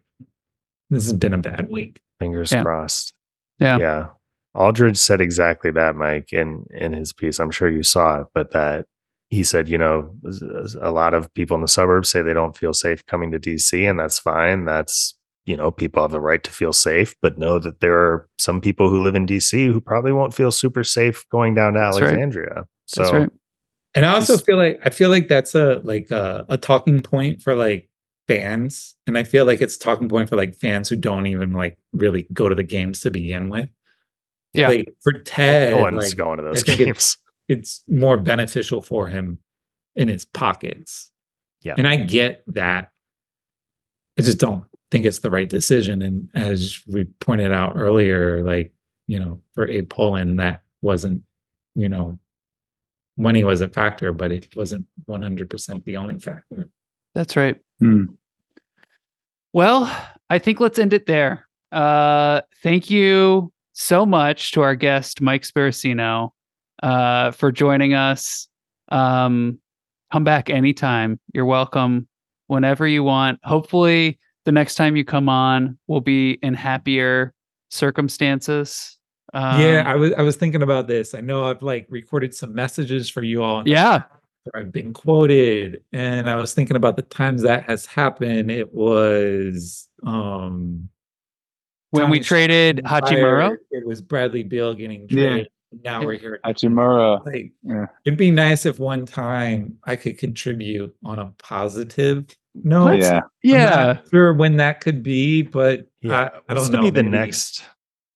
this 0.89 1.05
has 1.05 1.13
been 1.13 1.35
a 1.35 1.39
bad 1.39 1.69
week. 1.69 2.01
Fingers 2.19 2.53
Yeah. 2.53 2.63
crossed. 2.63 3.13
Yeah. 3.59 3.79
Yeah. 3.79 4.07
Aldridge 4.55 4.97
said 4.97 5.21
exactly 5.21 5.71
that, 5.73 5.95
Mike, 5.97 6.33
in 6.33 6.65
in 6.71 6.95
his 6.95 7.13
piece. 7.13 7.39
I'm 7.39 7.51
sure 7.51 7.69
you 7.69 7.83
saw 7.83 8.23
it, 8.23 8.29
but 8.33 8.53
that 8.53 8.87
he 9.29 9.43
said, 9.45 9.69
you 9.69 9.77
know, 9.77 10.15
a 10.81 10.91
lot 10.91 11.13
of 11.13 11.33
people 11.35 11.55
in 11.57 11.61
the 11.61 11.69
suburbs 11.69 12.09
say 12.09 12.23
they 12.23 12.33
don't 12.33 12.57
feel 12.57 12.73
safe 12.73 13.05
coming 13.05 13.31
to 13.33 13.39
DC, 13.39 13.89
and 13.89 14.01
that's 14.01 14.19
fine. 14.19 14.65
That's 14.65 15.15
you 15.45 15.57
know, 15.57 15.71
people 15.71 16.03
have 16.03 16.11
the 16.11 16.21
right 16.21 16.43
to 16.43 16.51
feel 16.51 16.73
safe, 16.73 17.15
but 17.23 17.39
know 17.39 17.59
that 17.61 17.81
there 17.81 17.97
are 17.97 18.29
some 18.39 18.61
people 18.61 18.89
who 18.89 19.03
live 19.03 19.15
in 19.15 19.27
DC 19.27 19.67
who 19.71 19.81
probably 19.81 20.13
won't 20.13 20.35
feel 20.35 20.51
super 20.51 20.83
safe 20.83 21.25
going 21.31 21.55
down 21.55 21.75
to 21.75 21.79
That's 21.79 22.01
right. 22.01 22.09
Alexandria. 22.09 22.65
So 22.87 23.03
That's 23.03 23.13
right. 23.13 23.31
And 23.97 24.05
I 24.05 24.13
also 24.13 24.37
feel 24.37 24.59
like 24.59 24.81
I 24.85 24.91
feel 24.91 25.09
like 25.09 25.27
that's 25.27 25.55
a 25.55 25.81
like 25.83 26.11
a, 26.11 26.45
a 26.51 26.59
talking 26.59 27.01
point 27.03 27.41
for 27.41 27.55
like 27.55 27.89
fans, 28.29 28.95
and 29.07 29.17
I 29.17 29.25
feel 29.25 29.47
like 29.47 29.63
it's 29.63 29.77
a 29.77 29.79
talking 29.79 30.09
point 30.09 30.29
for 30.29 30.37
like 30.37 30.55
fans 30.55 30.91
who 30.91 30.97
don't 30.97 31.27
even 31.27 31.53
like 31.53 31.79
really 31.93 32.27
go 32.33 32.49
to 32.49 32.55
the 32.55 32.63
games 32.63 33.01
to 33.01 33.11
begin 33.11 33.49
with. 33.49 33.71
Yeah. 34.53 34.69
Like 34.69 34.95
for 35.03 35.13
Ted, 35.13 35.73
no 35.73 35.83
one's 35.83 36.11
like, 36.11 36.17
going 36.17 36.37
to 36.37 36.45
those 36.45 36.63
games. 36.63 36.81
it's 36.81 37.19
it's 37.49 37.85
more 37.89 38.19
beneficial 38.19 38.83
for 38.83 39.09
him 39.09 39.39
in 39.95 40.09
his 40.09 40.27
pockets. 40.27 41.11
Yeah. 41.63 41.75
And 41.79 41.89
I 41.89 41.97
get 41.97 42.45
that. 42.49 42.91
I 44.19 44.23
just 44.23 44.39
don't 44.39 44.65
think 44.91 45.05
it's 45.05 45.21
the 45.21 45.31
right 45.31 45.49
decision. 45.49 46.03
And 46.03 46.29
as 46.35 46.83
we 46.87 47.05
pointed 47.05 47.53
out 47.53 47.73
earlier, 47.77 48.43
like, 48.45 48.73
you 49.07 49.19
know, 49.19 49.41
for 49.55 49.67
Abe 49.69 49.89
Pollin, 49.89 50.37
that 50.37 50.63
wasn't, 50.83 51.23
you 51.75 51.89
know, 51.89 52.19
money 53.17 53.45
was 53.45 53.61
a 53.61 53.69
factor, 53.69 54.13
but 54.13 54.33
it 54.33 54.55
wasn't 54.55 54.87
100% 55.09 55.85
the 55.85 55.97
only 55.97 56.19
factor. 56.19 56.69
That's 57.15 57.37
right. 57.37 57.57
Hmm. 57.81 58.05
Well, 59.53 59.91
I 60.29 60.39
think 60.39 60.61
let's 60.61 60.79
end 60.79 60.93
it 60.93 61.07
there. 61.07 61.49
Uh, 61.73 62.43
thank 62.63 62.91
you 62.91 63.53
so 63.73 64.05
much 64.05 64.53
to 64.53 64.63
our 64.63 64.75
guest, 64.75 65.21
Mike 65.21 65.43
Sparacino, 65.43 66.31
uh, 66.83 67.31
for 67.31 67.53
joining 67.53 67.95
us. 67.95 68.49
Um, 68.89 69.59
come 70.13 70.25
back 70.25 70.51
anytime. 70.51 71.19
You're 71.33 71.47
welcome 71.47 72.09
whenever 72.47 72.87
you 72.87 73.03
want. 73.03 73.41
Hopefully, 73.45 74.19
the 74.45 74.53
next 74.53 74.77
time 74.77 74.97
you 74.97 75.05
come 75.05 75.29
on 75.29 75.79
we'll 75.89 76.01
be 76.01 76.39
in 76.43 76.55
happier 76.55 77.35
circumstances. 77.71 78.96
Um, 79.37 79.61
yeah, 79.61 79.83
I 79.87 79.95
was 79.97 80.13
I 80.15 80.23
was 80.23 80.37
thinking 80.37 80.63
about 80.63 80.87
this. 80.87 81.15
I 81.15 81.21
know 81.21 81.45
I've 81.45 81.63
like 81.63 81.87
recorded 81.91 82.35
some 82.35 82.55
messages 82.55 83.09
for 83.11 83.23
you 83.23 83.43
all. 83.43 83.63
yeah. 83.69 84.03
I've 84.55 84.71
been 84.71 84.93
quoted, 84.93 85.83
and 85.93 86.31
I 86.31 86.37
was 86.37 86.55
thinking 86.55 86.77
about 86.77 86.95
the 86.95 87.03
times 87.03 87.43
that 87.43 87.65
has 87.69 87.85
happened. 87.85 88.51
It 88.51 88.73
was 88.73 89.89
um 90.05 90.89
When 91.91 92.11
we 92.11 92.19
Thomas 92.19 92.27
traded 92.29 92.77
Hachimura. 92.85 93.57
It 93.73 93.85
was 93.87 94.01
Bradley 94.01 94.45
Beal 94.45 94.73
getting 94.75 95.09
traded. 95.09 95.49
Yeah. 95.73 95.79
Now 95.85 96.05
we're 96.07 96.17
here. 96.19 96.39
Hachimura. 96.47 97.27
Like, 97.27 97.53
Yeah. 97.65 97.87
it'd 98.05 98.17
be 98.19 98.31
nice 98.31 98.65
if 98.67 98.79
one 98.79 99.05
time 99.05 99.79
I 99.85 99.97
could 99.97 100.17
contribute 100.17 100.95
on 101.05 101.19
a 101.19 101.27
positive 101.39 102.25
note. 102.55 103.01
Yeah. 103.01 103.17
I'm 103.17 103.23
Yeah. 103.43 103.69
not 103.95 104.09
sure 104.11 104.33
when 104.33 104.57
that 104.59 104.81
could 104.81 105.03
be, 105.03 105.43
but 105.43 105.89
Yeah, 106.03 106.31
I, 106.49 106.53
I 106.53 106.55
don't 106.55 106.67
gonna 106.71 106.77
know. 106.79 106.83
be 106.85 106.91
the 106.91 107.03
maybe- 107.03 107.19
next? 107.19 107.65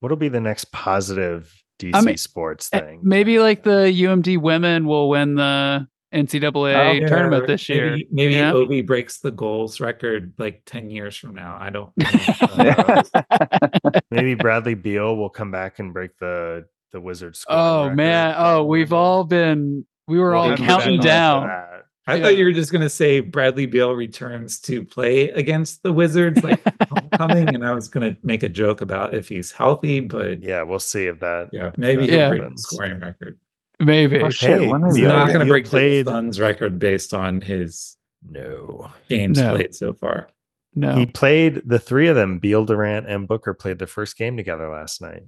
What'll 0.01 0.17
be 0.17 0.29
the 0.29 0.41
next 0.41 0.73
positive 0.73 1.53
DC 1.79 2.05
mean, 2.05 2.17
sports 2.17 2.69
Eh, 2.73 2.81
thing? 2.81 3.01
Maybe 3.03 3.39
like 3.39 3.63
the 3.63 3.91
UMD 3.93 4.39
women 4.39 4.87
will 4.87 5.09
win 5.09 5.35
the 5.37 5.87
NCAA 6.13 6.75
Oh, 6.75 6.91
Yeah, 6.93 7.09
tournament 7.09 7.47
this 7.47 7.69
year. 7.69 7.91
Maybe, 7.93 8.09
maybe 8.11 8.35
Yeah. 8.35 8.53
Ovi 8.53 8.85
breaks 8.85 9.19
the 9.19 9.31
goals 9.31 9.81
record 9.81 10.33
like 10.39 10.63
10 10.67 10.91
years 10.91 11.17
from 11.17 11.35
now. 11.35 11.57
I 11.61 11.71
don't 11.71 11.93
Maybe 14.11 14.35
Bradley 14.35 14.75
Beal 14.75 15.17
will 15.17 15.31
come 15.31 15.51
back 15.51 15.79
and 15.79 15.93
break 15.93 16.17
the 16.19 16.67
the 16.93 17.01
Wizards. 17.01 17.45
oh 17.49 17.85
record 17.85 17.97
man. 17.97 18.35
Oh, 18.37 18.65
we've 18.65 18.93
all 18.93 19.25
been 19.25 19.87
we 20.09 20.19
were 20.19 20.33
We'll 20.33 20.41
all 20.41 20.57
counting 20.57 21.01
bet 21.01 21.13
on 21.13 21.49
down. 21.49 21.81
That. 22.11 22.15
I 22.15 22.19
Yeah. 22.19 22.23
thought 22.25 22.37
you 22.37 22.45
were 22.45 22.53
just 22.53 22.73
gonna 22.73 22.89
say 22.89 23.21
Bradley 23.21 23.67
Beal 23.67 23.93
returns 23.93 24.59
to 24.61 24.85
play 24.85 25.31
against 25.31 25.83
the 25.83 25.93
Wizards 25.93 26.43
like 26.45 26.61
homecoming, 26.89 27.55
and 27.55 27.65
I 27.67 27.73
was 27.75 27.89
gonna 27.89 28.17
make 28.23 28.43
a 28.43 28.49
joke 28.49 28.81
about 28.81 29.15
if 29.15 29.29
he's 29.29 29.53
healthy, 29.53 30.01
but 30.01 30.43
Yeah, 30.43 30.63
we'll 30.63 30.79
see 30.79 31.07
if 31.07 31.21
that. 31.21 31.51
yeah, 31.53 31.71
maybe 31.77 32.03
that 32.07 32.11
he'll 32.11 32.19
Yeah. 32.19 32.29
break 32.31 32.43
the 32.51 32.59
scoring 32.59 33.01
record. 33.01 33.39
Maybe. 33.79 34.21
Oh, 34.21 34.29
shit. 34.31 34.61
Hey, 34.61 34.67
when 34.69 34.85
is 34.85 34.95
He's 34.97 35.05
Beal- 35.07 35.15
not 35.17 35.33
gonna 35.33 35.47
break 35.47 35.65
played- 35.65 36.07
the 36.07 36.11
Suns 36.11 36.39
record 36.41 36.79
based 36.79 37.15
on 37.15 37.41
his 37.41 37.97
No, 38.29 38.91
games 39.09 39.39
No. 39.41 39.55
played 39.55 39.75
so 39.75 39.95
far. 39.95 40.29
No. 40.75 40.95
he 40.95 41.07
played 41.07 41.63
the 41.67 41.79
three 41.79 42.07
of 42.09 42.15
them. 42.15 42.39
Beal, 42.39 42.65
Durant, 42.65 43.09
and 43.09 43.27
Booker 43.27 43.55
played 43.55 43.79
their 43.79 43.87
first 43.89 44.17
game 44.19 44.37
together 44.37 44.69
last 44.69 45.01
night. 45.01 45.23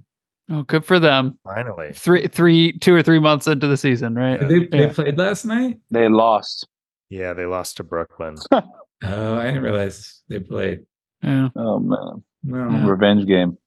oh, 0.51 0.61
good 0.63 0.85
for 0.85 0.99
them. 0.99 1.37
Finally, 1.43 1.93
Three, 1.93 2.27
three, 2.27 2.77
two 2.77 2.93
or 2.93 3.01
three 3.01 3.17
months 3.19 3.47
into 3.47 3.65
the 3.65 3.75
season, 3.77 4.13
right? 4.15 4.39
Yeah. 4.41 4.47
They, 4.47 4.59
they 4.67 4.79
Yeah. 4.81 4.93
played 4.93 5.17
last 5.17 5.45
night. 5.45 5.79
They 5.89 6.07
lost. 6.09 6.67
Yeah, 7.13 7.33
they 7.33 7.45
lost 7.45 7.77
to 7.77 7.83
Brooklyn. 7.83 8.35
Oh, 9.05 9.35
I 9.37 9.47
didn't 9.47 9.63
realize 9.63 10.21
they 10.29 10.39
played. 10.39 10.85
Yeah. 11.21 11.49
Oh 11.57 11.77
man. 11.77 12.23
No, 12.41 12.69
Yeah. 12.69 12.87
Revenge 12.87 13.25
game. 13.27 13.57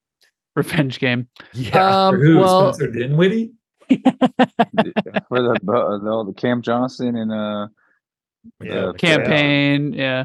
Revenge 0.55 0.99
game. 0.99 1.29
Yeah, 1.53 2.07
Um, 2.09 2.15
For 2.15 2.25
who? 2.25 2.39
well, 2.39 2.73
Spencer 2.73 2.93
Dinwiddie. 2.99 3.53
For 3.91 3.99
the, 3.99 5.61
uh, 5.69 5.99
the 5.99 6.25
the 6.29 6.33
Cam 6.37 6.63
Johnson 6.63 7.17
and 7.17 7.31
uh 7.33 7.69
yeah. 8.63 8.93
Cam 8.97 9.25
Payne. 9.25 9.93
Yeah. 9.93 10.25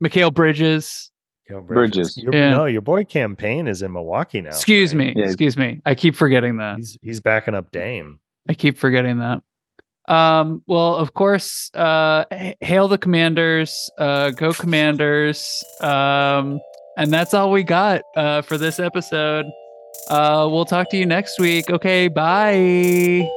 Mikhail 0.00 0.30
Bridges. 0.30 1.10
Mikal 1.50 1.66
Bridges. 1.66 2.16
Your, 2.16 2.34
Yeah. 2.34 2.50
No, 2.52 2.64
your 2.64 2.80
boy 2.80 3.04
Cam 3.04 3.36
Payne 3.36 3.68
is 3.68 3.82
in 3.82 3.92
Milwaukee 3.92 4.40
now. 4.40 4.48
Excuse 4.48 4.92
Frank. 4.94 5.14
me. 5.14 5.20
Yeah. 5.22 5.26
Excuse 5.28 5.58
me. 5.58 5.82
I 5.84 5.94
keep 5.94 6.14
forgetting 6.16 6.56
that. 6.56 6.78
He's 6.78 6.96
he's 7.02 7.20
backing 7.20 7.54
up 7.54 7.70
Dame. 7.70 8.18
I 8.48 8.54
keep 8.54 8.78
forgetting 8.78 9.18
that. 9.18 9.42
Um, 10.10 10.62
well, 10.66 10.96
of 10.96 11.14
course, 11.14 11.70
uh, 11.74 12.24
hail 12.60 12.88
the 12.88 12.98
commanders, 12.98 13.90
uh, 13.96 14.30
go 14.30 14.52
commanders. 14.52 15.64
Um, 15.80 16.60
and 16.96 17.12
that's 17.12 17.32
all 17.32 17.50
we 17.52 17.62
got, 17.62 18.02
uh, 18.16 18.42
for 18.42 18.58
this 18.58 18.80
episode. 18.80 19.46
Uh, 20.08 20.48
we'll 20.50 20.64
talk 20.64 20.90
to 20.90 20.96
you 20.96 21.06
next 21.06 21.38
week. 21.38 21.70
Okay. 21.70 22.08
Bye. 22.08 23.30